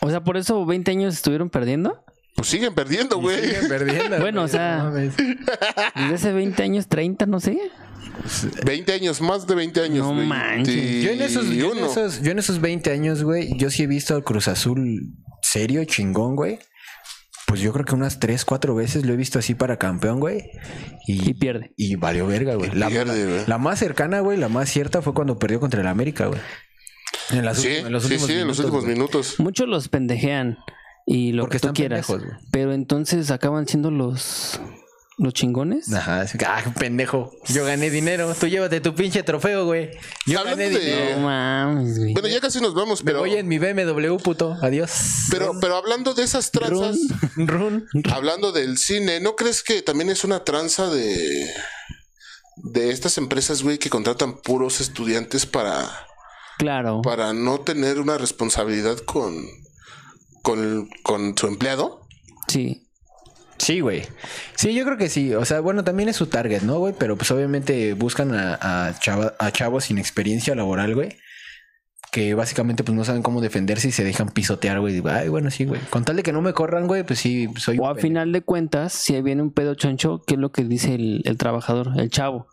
O 0.03 0.09
sea, 0.09 0.23
por 0.23 0.37
eso 0.37 0.65
20 0.65 0.91
años 0.91 1.13
estuvieron 1.13 1.49
perdiendo. 1.49 2.03
Pues 2.35 2.47
siguen 2.47 2.73
perdiendo, 2.73 3.19
güey. 3.19 3.41
Siguen 3.41 3.67
perdiendo. 3.69 4.17
Bueno, 4.19 4.43
o 4.43 4.47
sea. 4.47 4.89
Desde 4.89 6.13
hace 6.13 6.33
20 6.33 6.61
años, 6.63 6.87
30, 6.87 7.25
no 7.25 7.39
sé. 7.39 7.57
20 8.65 8.93
años, 8.93 9.21
más 9.21 9.47
de 9.47 9.55
20 9.55 9.81
años, 9.81 10.05
No 10.05 10.13
manches. 10.13 11.03
Yo 11.03 11.11
en, 11.11 11.21
esos, 11.21 11.45
yo, 11.45 11.71
en 11.71 11.77
21. 11.77 11.85
esos, 11.87 12.21
yo 12.21 12.31
en 12.31 12.39
esos 12.39 12.61
20 12.61 12.91
años, 12.91 13.23
güey, 13.23 13.57
yo 13.57 13.69
sí 13.69 13.83
he 13.83 13.87
visto 13.87 14.15
al 14.15 14.23
Cruz 14.23 14.47
Azul 14.47 15.13
serio, 15.41 15.83
chingón, 15.85 16.35
güey. 16.35 16.59
Pues 17.47 17.61
yo 17.61 17.71
creo 17.71 17.85
que 17.85 17.95
unas 17.95 18.19
3, 18.19 18.45
4 18.45 18.75
veces 18.75 19.05
lo 19.05 19.13
he 19.13 19.15
visto 19.15 19.39
así 19.39 19.55
para 19.55 19.77
campeón, 19.77 20.19
güey. 20.19 20.43
Y, 21.07 21.29
Y 21.29 21.33
pierde. 21.33 21.73
Y 21.77 21.95
valió 21.95 22.27
verga, 22.27 22.55
güey. 22.55 22.71
La, 22.71 22.89
pierde, 22.89 23.25
güey. 23.25 23.45
la 23.47 23.57
más 23.57 23.79
cercana, 23.79 24.19
güey, 24.21 24.37
la 24.37 24.49
más 24.49 24.69
cierta 24.69 25.01
fue 25.01 25.13
cuando 25.13 25.37
perdió 25.37 25.59
contra 25.59 25.81
el 25.81 25.87
América, 25.87 26.27
güey. 26.27 26.39
En, 27.29 27.45
las 27.45 27.57
Sí, 27.57 27.67
en 27.67 27.91
los 27.91 28.03
sí, 28.03 28.13
últimos 28.13 28.27
sí, 28.27 28.33
en 28.33 28.47
los 28.47 28.57
minutos, 28.57 28.59
últimos 28.59 28.83
güey. 28.83 28.93
minutos. 28.95 29.35
Muchos 29.39 29.67
los 29.67 29.87
pendejean 29.89 30.57
y 31.05 31.31
lo 31.33 31.43
Porque 31.43 31.59
que 31.59 31.67
tú 31.67 31.73
quieras. 31.73 32.05
pendejos, 32.07 32.37
pero 32.51 32.73
entonces 32.73 33.31
acaban 33.31 33.67
siendo 33.67 33.91
los 33.91 34.59
los 35.19 35.31
chingones. 35.33 35.93
Ajá, 35.93 36.25
ah, 36.47 36.73
pendejo. 36.79 37.31
Yo 37.47 37.63
gané 37.65 37.91
dinero. 37.91 38.33
Tú 38.39 38.47
llévate 38.47 38.81
tu 38.81 38.95
pinche 38.95 39.21
trofeo, 39.21 39.63
güey. 39.65 39.91
Yo 40.25 40.39
Hablando 40.39 40.63
gané 40.63 40.69
de- 40.75 40.79
dinero. 40.85 41.15
No 41.19 41.25
mames, 41.27 41.99
güey. 41.99 42.13
Bueno, 42.13 42.27
ya 42.29 42.39
casi 42.41 42.59
nos 42.59 42.73
vamos, 42.73 43.03
pero, 43.03 43.19
voy 43.19 43.35
en 43.35 43.47
mi 43.47 43.59
BMW, 43.59 44.17
puto. 44.17 44.57
Adiós. 44.61 44.91
pero, 45.29 45.53
pero 45.61 45.75
hablando 45.77 46.15
de 46.15 46.23
esas 46.23 46.49
tranzas, 46.49 46.97
Run. 47.37 47.85
hablando 48.11 48.51
del 48.51 48.79
cine, 48.79 49.19
¿no 49.19 49.35
crees 49.35 49.61
que 49.61 49.83
también 49.83 50.09
es 50.09 50.23
una 50.23 50.43
tranza 50.43 50.89
de 50.89 51.47
de 52.55 52.89
estas 52.91 53.17
empresas, 53.19 53.61
güey, 53.63 53.77
que 53.77 53.89
contratan 53.91 54.41
puros 54.41 54.81
estudiantes 54.81 55.45
para 55.45 55.89
Claro. 56.57 57.01
para 57.01 57.33
no 57.33 57.59
tener 57.59 57.99
una 57.99 58.17
responsabilidad 58.17 58.97
con 58.99 59.45
con, 60.41 60.89
con 61.03 61.37
su 61.37 61.47
empleado? 61.47 62.01
Sí. 62.47 62.87
Sí, 63.57 63.79
güey. 63.79 64.03
Sí, 64.55 64.73
yo 64.73 64.83
creo 64.83 64.97
que 64.97 65.07
sí. 65.09 65.33
O 65.35 65.45
sea, 65.45 65.61
bueno, 65.61 65.83
también 65.85 66.09
es 66.09 66.17
su 66.17 66.27
target, 66.27 66.63
¿no, 66.63 66.79
güey? 66.79 66.93
Pero 66.97 67.15
pues 67.17 67.31
obviamente 67.31 67.93
buscan 67.93 68.33
a, 68.33 68.55
a, 68.87 68.93
chava- 68.99 69.35
a 69.39 69.51
chavos 69.51 69.85
sin 69.85 69.97
experiencia 69.97 70.53
laboral, 70.53 70.95
güey. 70.95 71.17
Que 72.11 72.33
básicamente 72.33 72.83
pues 72.83 72.95
no 72.95 73.05
saben 73.05 73.23
cómo 73.23 73.39
defenderse 73.41 73.87
y 73.87 73.91
se 73.91 74.03
dejan 74.03 74.29
pisotear, 74.29 74.79
güey. 74.81 75.01
Ay, 75.05 75.29
bueno, 75.29 75.49
sí, 75.49 75.63
güey. 75.65 75.79
Con 75.89 76.03
tal 76.03 76.17
de 76.17 76.23
que 76.23 76.33
no 76.33 76.41
me 76.41 76.51
corran, 76.53 76.87
güey, 76.87 77.03
pues 77.03 77.19
sí, 77.19 77.47
soy... 77.57 77.77
O 77.79 77.87
a 77.87 77.95
final 77.95 78.31
de 78.33 78.41
cuentas, 78.41 78.91
si 78.93 79.19
viene 79.21 79.41
un 79.41 79.53
pedo 79.53 79.75
choncho, 79.75 80.21
¿qué 80.27 80.33
es 80.33 80.39
lo 80.39 80.51
que 80.51 80.63
dice 80.65 80.93
el, 80.95 81.21
el 81.23 81.37
trabajador, 81.37 81.91
el 81.97 82.09
chavo? 82.09 82.47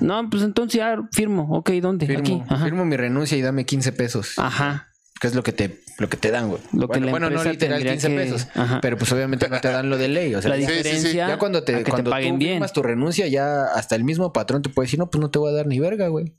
No, 0.00 0.28
pues 0.30 0.42
entonces 0.42 0.78
ya 0.78 0.96
firmo. 1.12 1.46
Ok, 1.50 1.70
¿dónde? 1.80 2.06
Firmo, 2.06 2.20
Aquí. 2.20 2.42
Ajá. 2.48 2.64
firmo 2.64 2.84
mi 2.84 2.96
renuncia 2.96 3.36
y 3.38 3.42
dame 3.42 3.64
15 3.64 3.92
pesos. 3.92 4.38
Ajá. 4.38 4.88
Que 5.20 5.28
es 5.28 5.34
lo 5.36 5.42
que 5.44 5.52
te, 5.52 5.80
lo 5.98 6.08
que 6.08 6.16
te 6.16 6.30
dan, 6.32 6.48
güey. 6.48 6.60
Lo 6.72 6.80
que 6.88 6.98
bueno, 6.98 7.06
la 7.06 7.10
bueno, 7.12 7.30
no 7.30 7.36
literal 7.44 7.56
tendría 7.58 7.92
15 7.92 8.08
que- 8.08 8.14
pesos. 8.16 8.48
Ajá. 8.54 8.80
Pero 8.82 8.98
pues 8.98 9.12
obviamente 9.12 9.48
no 9.48 9.60
te 9.60 9.68
dan 9.68 9.88
lo 9.88 9.96
de 9.98 10.08
ley. 10.08 10.34
O 10.34 10.42
sea, 10.42 10.50
La 10.50 10.56
ya, 10.56 10.66
sí, 10.68 10.72
sí, 10.74 10.78
sí. 10.82 10.82
diferencia 10.88 11.28
ya 11.28 11.38
cuando 11.38 11.62
te, 11.62 11.76
a 11.76 11.78
que 11.84 11.90
cuando 11.90 12.10
te 12.10 12.14
paguen 12.14 12.34
tú 12.34 12.38
bien. 12.38 12.52
firmas 12.54 12.72
tu 12.72 12.82
renuncia, 12.82 13.28
ya 13.28 13.64
hasta 13.74 13.94
el 13.94 14.02
mismo 14.04 14.32
patrón 14.32 14.62
te 14.62 14.68
puede 14.70 14.86
decir, 14.86 14.98
no, 14.98 15.10
pues 15.10 15.20
no 15.20 15.30
te 15.30 15.38
voy 15.38 15.52
a 15.52 15.56
dar 15.56 15.66
ni 15.68 15.78
verga, 15.78 16.08
güey. 16.08 16.34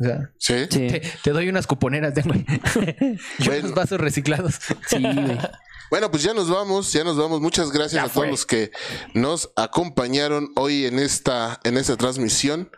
O 0.00 0.04
sea, 0.04 0.30
Sí. 0.38 0.54
Sí. 0.70 0.86
te, 0.88 1.02
te 1.22 1.30
doy 1.30 1.48
unas 1.48 1.66
cuponeras, 1.66 2.14
ten, 2.14 2.24
güey. 2.26 2.44
Bueno. 3.44 3.60
unos 3.60 3.74
vasos 3.74 4.00
reciclados. 4.00 4.58
Sí, 4.88 4.98
güey. 5.02 5.38
Bueno, 5.94 6.10
pues 6.10 6.24
ya 6.24 6.34
nos 6.34 6.50
vamos, 6.50 6.92
ya 6.92 7.04
nos 7.04 7.16
vamos. 7.16 7.40
Muchas 7.40 7.70
gracias 7.70 8.02
Ya 8.02 8.06
a 8.06 8.12
todos 8.12 8.26
los 8.26 8.44
que 8.44 8.72
nos 9.12 9.52
acompañaron 9.54 10.50
hoy 10.56 10.86
en 10.86 10.98
esta, 10.98 11.60
en 11.62 11.76
esta 11.76 11.96
transmisión. 11.96 12.68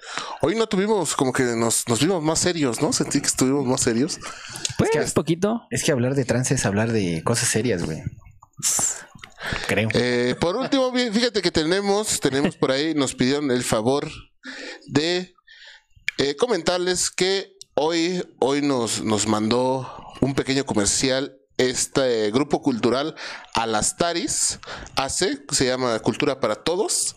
Hoy 0.43 0.55
no 0.55 0.67
tuvimos 0.67 1.17
como 1.17 1.33
que 1.33 1.45
nos, 1.45 1.89
nos 1.89 2.01
vimos 2.01 2.23
más 2.23 2.41
serios, 2.41 2.83
¿no? 2.83 2.93
Sentí 2.93 3.23
que 3.23 3.29
estuvimos 3.29 3.65
más 3.65 3.81
serios. 3.81 4.19
Pues 4.77 4.91
un 4.95 5.11
poquito. 5.13 5.63
Es 5.71 5.83
que 5.83 5.93
hablar 5.93 6.15
de 6.15 6.27
trance 6.27 6.53
es 6.53 6.67
hablar 6.67 6.93
de 6.93 7.23
cosas 7.25 7.49
serias, 7.49 7.87
güey. 7.87 8.03
Creo. 9.67 9.89
Eh, 9.95 10.35
por 10.39 10.55
último, 10.57 10.93
fíjate 10.93 11.41
que 11.41 11.51
tenemos, 11.51 12.21
tenemos 12.21 12.55
por 12.55 12.71
ahí, 12.71 12.93
nos 12.95 13.15
pidieron 13.15 13.51
el 13.51 13.65
favor 13.65 14.11
de 14.89 15.35
eh, 16.19 16.37
comentarles 16.37 17.11
que 17.11 17.57
hoy, 17.73 18.23
hoy 18.41 18.61
nos, 18.61 19.03
nos 19.03 19.27
mandó 19.27 19.91
un 20.21 20.35
pequeño 20.35 20.67
comercial 20.67 21.35
este 21.59 22.31
grupo 22.31 22.63
cultural 22.63 23.15
Alastaris 23.55 24.59
hace, 24.95 25.43
se 25.51 25.67
llama 25.67 25.99
Cultura 26.01 26.41
para 26.41 26.57
Todos. 26.57 27.17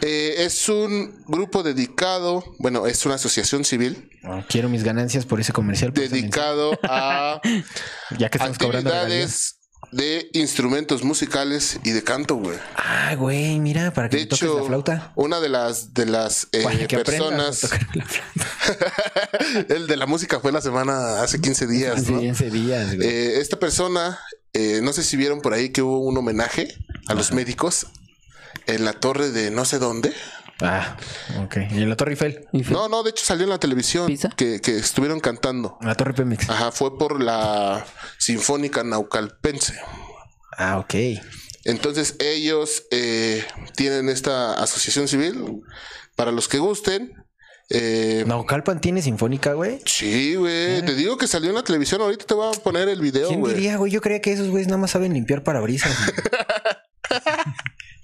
Eh, 0.00 0.34
es 0.38 0.68
un 0.68 1.24
grupo 1.26 1.62
dedicado, 1.62 2.44
bueno, 2.58 2.86
es 2.86 3.06
una 3.06 3.14
asociación 3.14 3.64
civil 3.64 4.10
No, 4.22 4.44
quiero 4.48 4.68
mis 4.68 4.82
ganancias 4.82 5.24
por 5.26 5.40
ese 5.40 5.52
comercial. 5.52 5.92
dedicado 5.92 6.78
a. 6.82 7.40
Ya 8.18 8.28
que 8.28 8.42
actividades 8.42 9.61
de 9.92 10.30
instrumentos 10.32 11.04
musicales 11.04 11.78
y 11.84 11.90
de 11.90 12.02
canto, 12.02 12.36
güey. 12.36 12.58
Ah, 12.76 13.14
güey, 13.14 13.60
mira, 13.60 13.92
para 13.92 14.08
que 14.08 14.16
De 14.16 14.26
toques 14.26 14.42
hecho, 14.42 14.58
la 14.60 14.64
flauta. 14.64 15.12
una 15.14 15.38
de 15.38 15.48
las 15.50 15.94
de 15.94 16.06
las 16.06 16.48
eh, 16.52 16.62
Para 16.64 16.86
que 16.86 16.96
personas, 16.98 17.70
la 17.94 19.64
el 19.68 19.86
de 19.86 19.96
la 19.96 20.06
música 20.06 20.40
fue 20.40 20.50
la 20.50 20.60
semana 20.60 21.22
hace 21.22 21.40
15 21.40 21.66
días, 21.66 22.08
¿no? 22.08 22.20
Sí, 22.20 22.28
hace 22.28 22.50
días, 22.50 22.96
güey. 22.96 23.06
Eh, 23.06 23.40
esta 23.40 23.58
persona, 23.58 24.18
eh, 24.54 24.80
no 24.82 24.92
sé 24.92 25.02
si 25.02 25.16
vieron 25.16 25.40
por 25.40 25.52
ahí 25.52 25.70
que 25.70 25.82
hubo 25.82 25.98
un 25.98 26.16
homenaje 26.16 26.74
a 27.06 27.14
los 27.14 27.32
médicos 27.32 27.86
en 28.66 28.84
la 28.84 28.94
torre 28.94 29.30
de 29.30 29.50
no 29.50 29.64
sé 29.64 29.78
dónde. 29.78 30.12
Ah, 30.60 30.96
ok. 31.44 31.56
Y 31.72 31.82
en 31.82 31.88
la 31.88 31.96
Torre 31.96 32.12
Eiffel. 32.12 32.46
No, 32.70 32.88
no, 32.88 33.02
de 33.02 33.10
hecho 33.10 33.24
salió 33.24 33.44
en 33.44 33.50
la 33.50 33.58
televisión 33.58 34.12
que, 34.36 34.60
que 34.60 34.76
estuvieron 34.76 35.18
cantando. 35.20 35.76
En 35.80 35.88
la 35.88 35.94
Torre 35.94 36.14
Pemex. 36.14 36.48
Ajá, 36.50 36.70
fue 36.70 36.96
por 36.98 37.20
la 37.20 37.84
Sinfónica 38.18 38.84
Naucalpense. 38.84 39.74
Ah, 40.56 40.78
ok. 40.78 40.94
Entonces 41.64 42.16
ellos 42.20 42.84
eh, 42.90 43.44
tienen 43.76 44.08
esta 44.08 44.54
asociación 44.54 45.08
civil. 45.08 45.62
Para 46.16 46.30
los 46.30 46.46
que 46.48 46.58
gusten. 46.58 47.14
Eh, 47.70 48.24
Naucalpan 48.26 48.80
tiene 48.80 49.00
sinfónica, 49.00 49.54
güey. 49.54 49.80
Sí, 49.86 50.34
güey. 50.34 50.84
Te 50.84 50.94
digo 50.94 51.16
que 51.16 51.26
salió 51.26 51.48
en 51.48 51.56
la 51.56 51.62
televisión. 51.64 52.02
Ahorita 52.02 52.26
te 52.26 52.34
voy 52.34 52.54
a 52.54 52.58
poner 52.60 52.88
el 52.88 53.00
video, 53.00 53.28
¿Quién 53.28 53.40
güey. 53.40 53.54
diría, 53.54 53.76
güey? 53.78 53.90
Yo 53.90 54.00
creía 54.02 54.20
que 54.20 54.32
esos 54.32 54.48
güeyes 54.48 54.68
nada 54.68 54.78
más 54.78 54.90
saben 54.90 55.14
limpiar 55.14 55.42
parabrisas. 55.42 55.96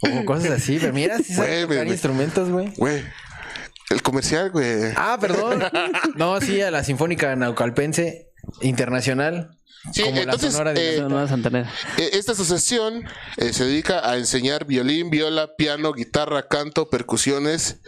o 0.01 0.25
cosas 0.25 0.51
así, 0.51 0.79
pero 0.81 0.93
mira, 0.93 1.19
si 1.19 1.35
tocar 1.35 1.67
güey. 1.67 1.89
instrumentos, 1.89 2.49
güey. 2.51 2.73
Güey. 2.77 3.05
El 3.91 4.03
comercial, 4.03 4.51
güey. 4.51 4.93
Ah, 4.97 5.17
perdón. 5.21 5.65
No, 6.17 6.41
sí, 6.41 6.61
a 6.61 6.71
la 6.71 6.85
Sinfónica 6.85 7.35
Naucalpense 7.37 8.29
Internacional. 8.61 9.59
Sí, 9.93 10.03
como 10.03 10.19
entonces, 10.19 10.45
la 10.45 10.51
Sonora 10.51 10.73
de 10.75 10.97
eh, 10.99 11.29
Santanera. 11.29 11.71
Eh, 11.97 12.11
Esta 12.15 12.33
asociación 12.33 13.05
eh, 13.37 13.53
se 13.53 13.65
dedica 13.65 14.09
a 14.09 14.17
enseñar 14.19 14.67
violín, 14.67 15.09
viola, 15.09 15.55
piano, 15.57 15.93
guitarra, 15.93 16.49
canto, 16.49 16.91
percusiones, 16.91 17.81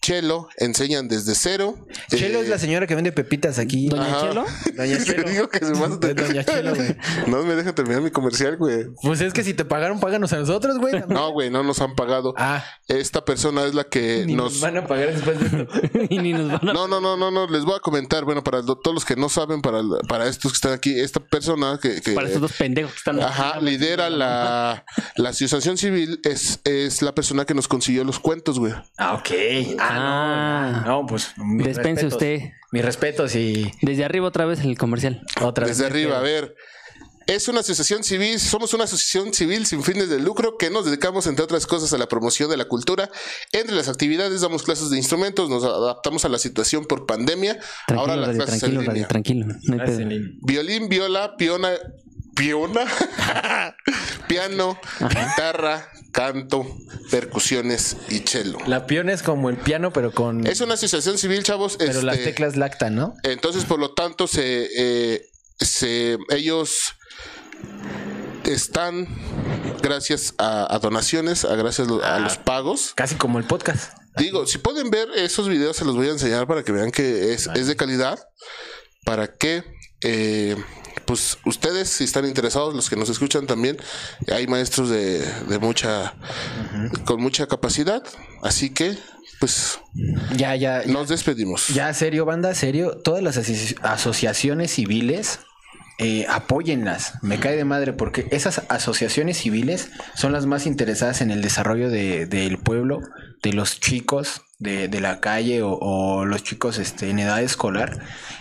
cello. 0.00 0.48
Enseñan 0.56 1.08
desde 1.08 1.34
cero. 1.34 1.86
Chelo 2.08 2.38
Eh, 2.40 2.42
es 2.42 2.48
la 2.48 2.58
señora 2.58 2.86
que 2.86 2.94
vende 2.94 3.12
pepitas 3.12 3.58
aquí. 3.58 3.88
Doña 3.88 4.06
ajá. 4.06 4.28
Chelo. 4.28 4.44
Doña 4.76 4.98
Te 4.98 5.04
Chelo. 5.04 5.28
digo 5.28 5.48
que 5.48 5.58
se 5.58 5.72
me 5.72 5.84
hace- 5.84 6.10
Es 6.10 6.16
Doña 6.16 6.44
Chelo, 6.44 6.74
güey. 6.74 6.96
No 7.26 7.42
me 7.44 7.54
dejan 7.54 7.74
terminar 7.74 8.02
mi 8.02 8.10
comercial, 8.10 8.56
güey. 8.56 8.86
Pues 9.02 9.20
es 9.20 9.32
que 9.32 9.44
si 9.44 9.54
te 9.54 9.64
pagaron, 9.64 10.00
páganos 10.00 10.32
a 10.32 10.38
nosotros, 10.38 10.78
güey. 10.78 10.94
No, 11.08 11.32
güey, 11.32 11.50
no 11.50 11.62
nos 11.62 11.80
han 11.80 11.94
pagado. 11.94 12.34
Ah, 12.36 12.64
Esta 12.88 13.24
persona 13.24 13.64
es 13.64 13.74
la 13.74 13.84
que 13.84 14.24
ni 14.26 14.34
nos 14.34 14.52
nos... 14.54 14.60
van 14.60 14.76
a 14.78 14.86
pagar 14.86 15.12
después 15.14 15.38
de 15.40 15.46
esto. 15.62 15.66
y 16.08 16.18
ni 16.18 16.32
nos 16.32 16.50
van 16.52 16.68
a... 16.68 16.72
No, 16.72 16.88
no, 16.88 17.00
no, 17.00 17.16
no, 17.16 17.30
no, 17.30 17.46
les 17.48 17.64
voy 17.64 17.74
a 17.76 17.80
comentar, 17.80 18.24
bueno, 18.24 18.42
para 18.42 18.62
todos 18.62 18.94
los 18.94 19.04
que 19.04 19.16
no 19.16 19.28
saben, 19.28 19.60
para, 19.62 19.80
para 20.08 20.26
estos 20.26 20.52
que 20.52 20.56
están 20.56 20.72
aquí, 20.72 20.98
esta 20.98 21.20
persona 21.20 21.78
que... 21.80 22.00
que- 22.00 22.12
Para 22.12 22.26
estos 22.26 22.42
dos 22.42 22.52
pendejos 22.52 22.92
que 22.92 22.98
están... 22.98 23.20
Ajá, 23.20 23.60
lidera 23.60 24.10
la, 24.10 24.84
la 25.16 25.28
asociación 25.30 25.76
civil, 25.76 26.20
es, 26.24 26.60
es 26.64 27.02
la 27.02 27.14
persona 27.14 27.44
que 27.44 27.54
nos 27.54 27.68
consiguió 27.68 28.04
los 28.04 28.18
cuentos, 28.18 28.58
güey. 28.58 28.72
Ah, 28.96 29.14
ok. 29.14 29.30
Ah, 29.78 29.87
No, 29.94 31.06
pues. 31.08 31.32
mis 31.38 31.66
Despense 31.66 32.02
respetos. 32.02 32.12
usted. 32.12 32.40
Mis 32.70 32.84
respetos 32.84 33.34
y 33.34 33.72
Desde 33.82 34.04
arriba 34.04 34.26
otra 34.28 34.44
vez 34.44 34.60
el 34.60 34.76
comercial. 34.76 35.22
otra 35.40 35.66
vez. 35.66 35.78
Desde 35.78 35.90
arriba, 35.90 36.18
a 36.18 36.22
ver. 36.22 36.54
Es 37.26 37.46
una 37.46 37.60
asociación 37.60 38.04
civil, 38.04 38.40
somos 38.40 38.72
una 38.72 38.84
asociación 38.84 39.34
civil 39.34 39.66
sin 39.66 39.82
fines 39.82 40.08
de 40.08 40.18
lucro 40.18 40.56
que 40.56 40.70
nos 40.70 40.86
dedicamos, 40.86 41.26
entre 41.26 41.44
otras 41.44 41.66
cosas, 41.66 41.92
a 41.92 41.98
la 41.98 42.08
promoción 42.08 42.48
de 42.48 42.56
la 42.56 42.64
cultura. 42.64 43.10
Entre 43.52 43.76
las 43.76 43.88
actividades 43.90 44.40
damos 44.40 44.62
clases 44.62 44.88
de 44.88 44.96
instrumentos, 44.96 45.50
nos 45.50 45.62
adaptamos 45.62 46.24
a 46.24 46.30
la 46.30 46.38
situación 46.38 46.86
por 46.86 47.04
pandemia. 47.04 47.58
Tranquilo, 47.86 48.00
Ahora 48.00 48.16
las 48.16 48.28
radio, 48.28 48.38
clases 48.44 48.60
tranquilo, 48.60 48.80
en 48.80 48.86
radio, 48.86 48.94
línea. 48.94 49.08
tranquilo. 49.08 49.46
No 49.64 49.74
hay 49.74 49.86
pedo. 49.90 50.08
Violín, 50.42 50.88
viola, 50.88 51.36
piona, 51.36 51.68
piona, 52.38 52.86
piano, 54.28 54.78
guitarra, 55.00 55.90
canto, 56.12 56.64
percusiones 57.10 57.96
y 58.08 58.20
cello. 58.20 58.58
La 58.66 58.86
piona 58.86 59.12
es 59.12 59.22
como 59.22 59.50
el 59.50 59.56
piano, 59.56 59.92
pero 59.92 60.12
con. 60.12 60.46
Es 60.46 60.60
una 60.60 60.74
asociación 60.74 61.18
civil, 61.18 61.42
chavos. 61.42 61.76
pero 61.78 62.00
las 62.02 62.16
este, 62.18 62.30
teclas 62.30 62.56
lactan, 62.56 62.94
¿no? 62.94 63.14
Entonces, 63.24 63.64
por 63.64 63.78
lo 63.78 63.92
tanto, 63.94 64.26
se, 64.26 64.68
eh, 64.76 65.26
se 65.58 66.16
ellos 66.30 66.94
están 68.44 69.06
gracias 69.82 70.34
a, 70.38 70.72
a 70.74 70.78
donaciones, 70.78 71.44
a 71.44 71.54
gracias 71.56 71.88
a 72.02 72.16
Ah. 72.16 72.20
los 72.20 72.38
pagos. 72.38 72.92
Casi 72.94 73.16
como 73.16 73.38
el 73.38 73.44
podcast. 73.44 73.92
Digo, 74.16 74.46
si 74.46 74.58
pueden 74.58 74.90
ver 74.90 75.08
esos 75.16 75.48
videos, 75.48 75.76
se 75.76 75.84
los 75.84 75.94
voy 75.94 76.08
a 76.08 76.10
enseñar 76.12 76.46
para 76.46 76.64
que 76.64 76.72
vean 76.72 76.90
que 76.90 77.32
es, 77.34 77.48
es 77.54 77.66
de 77.68 77.76
calidad. 77.76 78.18
Para 79.04 79.32
que, 79.32 79.62
eh, 80.02 80.56
pues, 81.08 81.38
ustedes, 81.44 81.88
si 81.88 82.04
están 82.04 82.24
interesados, 82.26 82.72
los 82.74 82.88
que 82.88 82.94
nos 82.94 83.08
escuchan 83.08 83.46
también, 83.48 83.78
hay 84.32 84.46
maestros 84.46 84.90
de, 84.90 85.20
de 85.48 85.58
mucha, 85.58 86.14
con 87.04 87.20
mucha 87.20 87.46
capacidad. 87.48 88.02
Así 88.42 88.70
que, 88.70 88.96
pues, 89.40 89.80
Ya, 90.36 90.54
ya. 90.54 90.84
ya. 90.84 90.92
nos 90.92 91.08
despedimos. 91.08 91.68
Ya, 91.68 91.92
serio, 91.94 92.24
banda, 92.26 92.54
serio. 92.54 92.98
Todas 93.02 93.22
las 93.22 93.38
asoci- 93.38 93.76
asociaciones 93.82 94.70
civiles, 94.72 95.40
eh, 95.98 96.26
apóyenlas. 96.28 97.14
Me 97.22 97.40
cae 97.40 97.56
de 97.56 97.64
madre 97.64 97.92
porque 97.94 98.28
esas 98.30 98.62
asociaciones 98.68 99.38
civiles 99.38 99.88
son 100.14 100.32
las 100.32 100.46
más 100.46 100.66
interesadas 100.66 101.22
en 101.22 101.30
el 101.30 101.40
desarrollo 101.42 101.88
de- 101.90 102.26
del 102.26 102.58
pueblo, 102.58 103.00
de 103.42 103.52
los 103.54 103.80
chicos 103.80 104.42
de, 104.58 104.88
de 104.88 105.00
la 105.00 105.20
calle 105.20 105.62
o, 105.62 105.78
o 105.80 106.24
los 106.24 106.42
chicos 106.42 106.78
este, 106.78 107.10
en 107.10 107.20
edad 107.20 107.42
escolar 107.42 108.00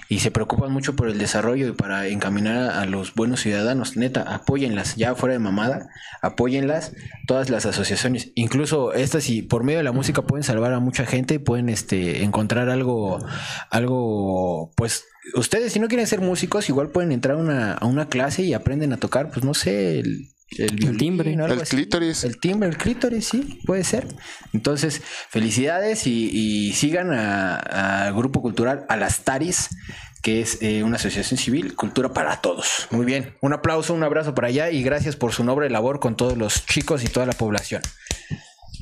y 0.09 0.19
se 0.19 0.31
preocupan 0.31 0.71
mucho 0.71 0.95
por 0.95 1.09
el 1.09 1.17
desarrollo 1.17 1.67
y 1.67 1.71
para 1.73 2.07
encaminar 2.07 2.71
a, 2.71 2.85
los 2.85 3.13
buenos 3.13 3.41
ciudadanos. 3.41 3.97
Neta, 3.97 4.21
apóyenlas, 4.21 4.95
ya 4.95 5.15
fuera 5.15 5.33
de 5.33 5.39
mamada, 5.39 5.89
apóyenlas, 6.21 6.93
todas 7.27 7.49
las 7.49 7.65
asociaciones, 7.65 8.31
incluso 8.35 8.93
estas 8.93 9.29
y 9.29 9.41
por 9.41 9.63
medio 9.63 9.79
de 9.79 9.83
la 9.83 9.91
música 9.91 10.21
pueden 10.21 10.43
salvar 10.43 10.73
a 10.73 10.79
mucha 10.79 11.05
gente, 11.05 11.39
pueden 11.39 11.69
este, 11.69 12.23
encontrar 12.23 12.69
algo, 12.69 13.19
algo, 13.69 14.71
pues 14.75 15.05
ustedes 15.35 15.73
si 15.73 15.79
no 15.79 15.87
quieren 15.87 16.07
ser 16.07 16.21
músicos, 16.21 16.69
igual 16.69 16.89
pueden 16.89 17.11
entrar 17.11 17.35
una, 17.35 17.73
a 17.73 17.85
una 17.85 18.07
clase 18.07 18.43
y 18.43 18.53
aprenden 18.53 18.93
a 18.93 18.97
tocar, 18.97 19.29
pues 19.29 19.43
no 19.43 19.53
sé, 19.53 19.99
el, 19.99 20.29
el, 20.51 20.75
violín 20.75 20.97
timbre. 20.97 21.35
o 21.39 21.45
algo 21.45 21.61
El 21.61 21.67
clítoris. 21.67 22.23
El 22.23 22.39
timbre, 22.39 22.69
el 22.69 22.77
clítoris, 22.77 23.27
sí, 23.27 23.59
puede 23.65 23.83
ser. 23.83 24.07
Entonces, 24.53 25.01
felicidades 25.29 26.07
y, 26.07 26.29
y 26.31 26.73
sigan 26.73 27.11
al 27.11 28.13
Grupo 28.13 28.41
Cultural 28.41 28.85
Alastaris, 28.89 29.69
que 30.21 30.41
es 30.41 30.61
eh, 30.61 30.83
una 30.83 30.95
asociación 30.97 31.37
civil, 31.37 31.75
Cultura 31.75 32.13
para 32.13 32.41
Todos. 32.41 32.87
Muy 32.91 33.05
bien, 33.05 33.35
un 33.41 33.53
aplauso, 33.53 33.93
un 33.93 34.03
abrazo 34.03 34.33
para 34.33 34.47
allá 34.47 34.71
y 34.71 34.83
gracias 34.83 35.15
por 35.15 35.31
su 35.31 35.43
noble 35.43 35.69
labor 35.69 35.99
con 35.99 36.15
todos 36.15 36.37
los 36.37 36.65
chicos 36.65 37.03
y 37.03 37.07
toda 37.07 37.25
la 37.25 37.33
población. 37.33 37.81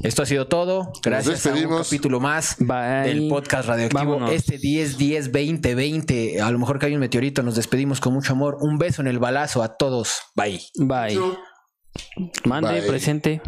Esto 0.02 0.24
ha 0.24 0.26
sido 0.26 0.48
todo. 0.48 0.92
Gracias 1.04 1.46
a 1.46 1.54
un 1.54 1.78
capítulo 1.78 2.20
más 2.20 2.58
Bye. 2.60 3.14
del 3.14 3.30
podcast 3.30 3.68
radioactivo. 3.68 4.00
Vámonos. 4.00 4.32
Este 4.32 4.58
10, 4.58 4.98
10, 4.98 5.32
20, 5.32 5.76
20. 5.76 6.42
A 6.42 6.52
lo 6.52 6.60
mejor 6.60 6.80
que 6.80 6.88
hay 6.88 6.94
un 6.94 7.00
meteorito. 7.00 7.44
Nos 7.44 7.56
despedimos 7.56 8.02
con 8.02 8.14
mucho 8.14 8.34
amor. 8.34 8.58
Un 8.60 8.78
beso 8.78 9.02
en 9.02 9.08
el 9.08 9.20
balazo 9.20 9.64
a 9.64 9.78
todos. 9.78 10.20
Bye. 10.36 10.62
Bye. 10.78 11.18
Mande 12.46 12.80
Bye. 12.80 12.88
presente. 12.88 13.42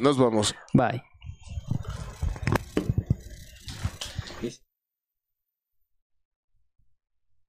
Nos 0.00 0.16
vamos. 0.18 0.54
Bye. 0.72 1.02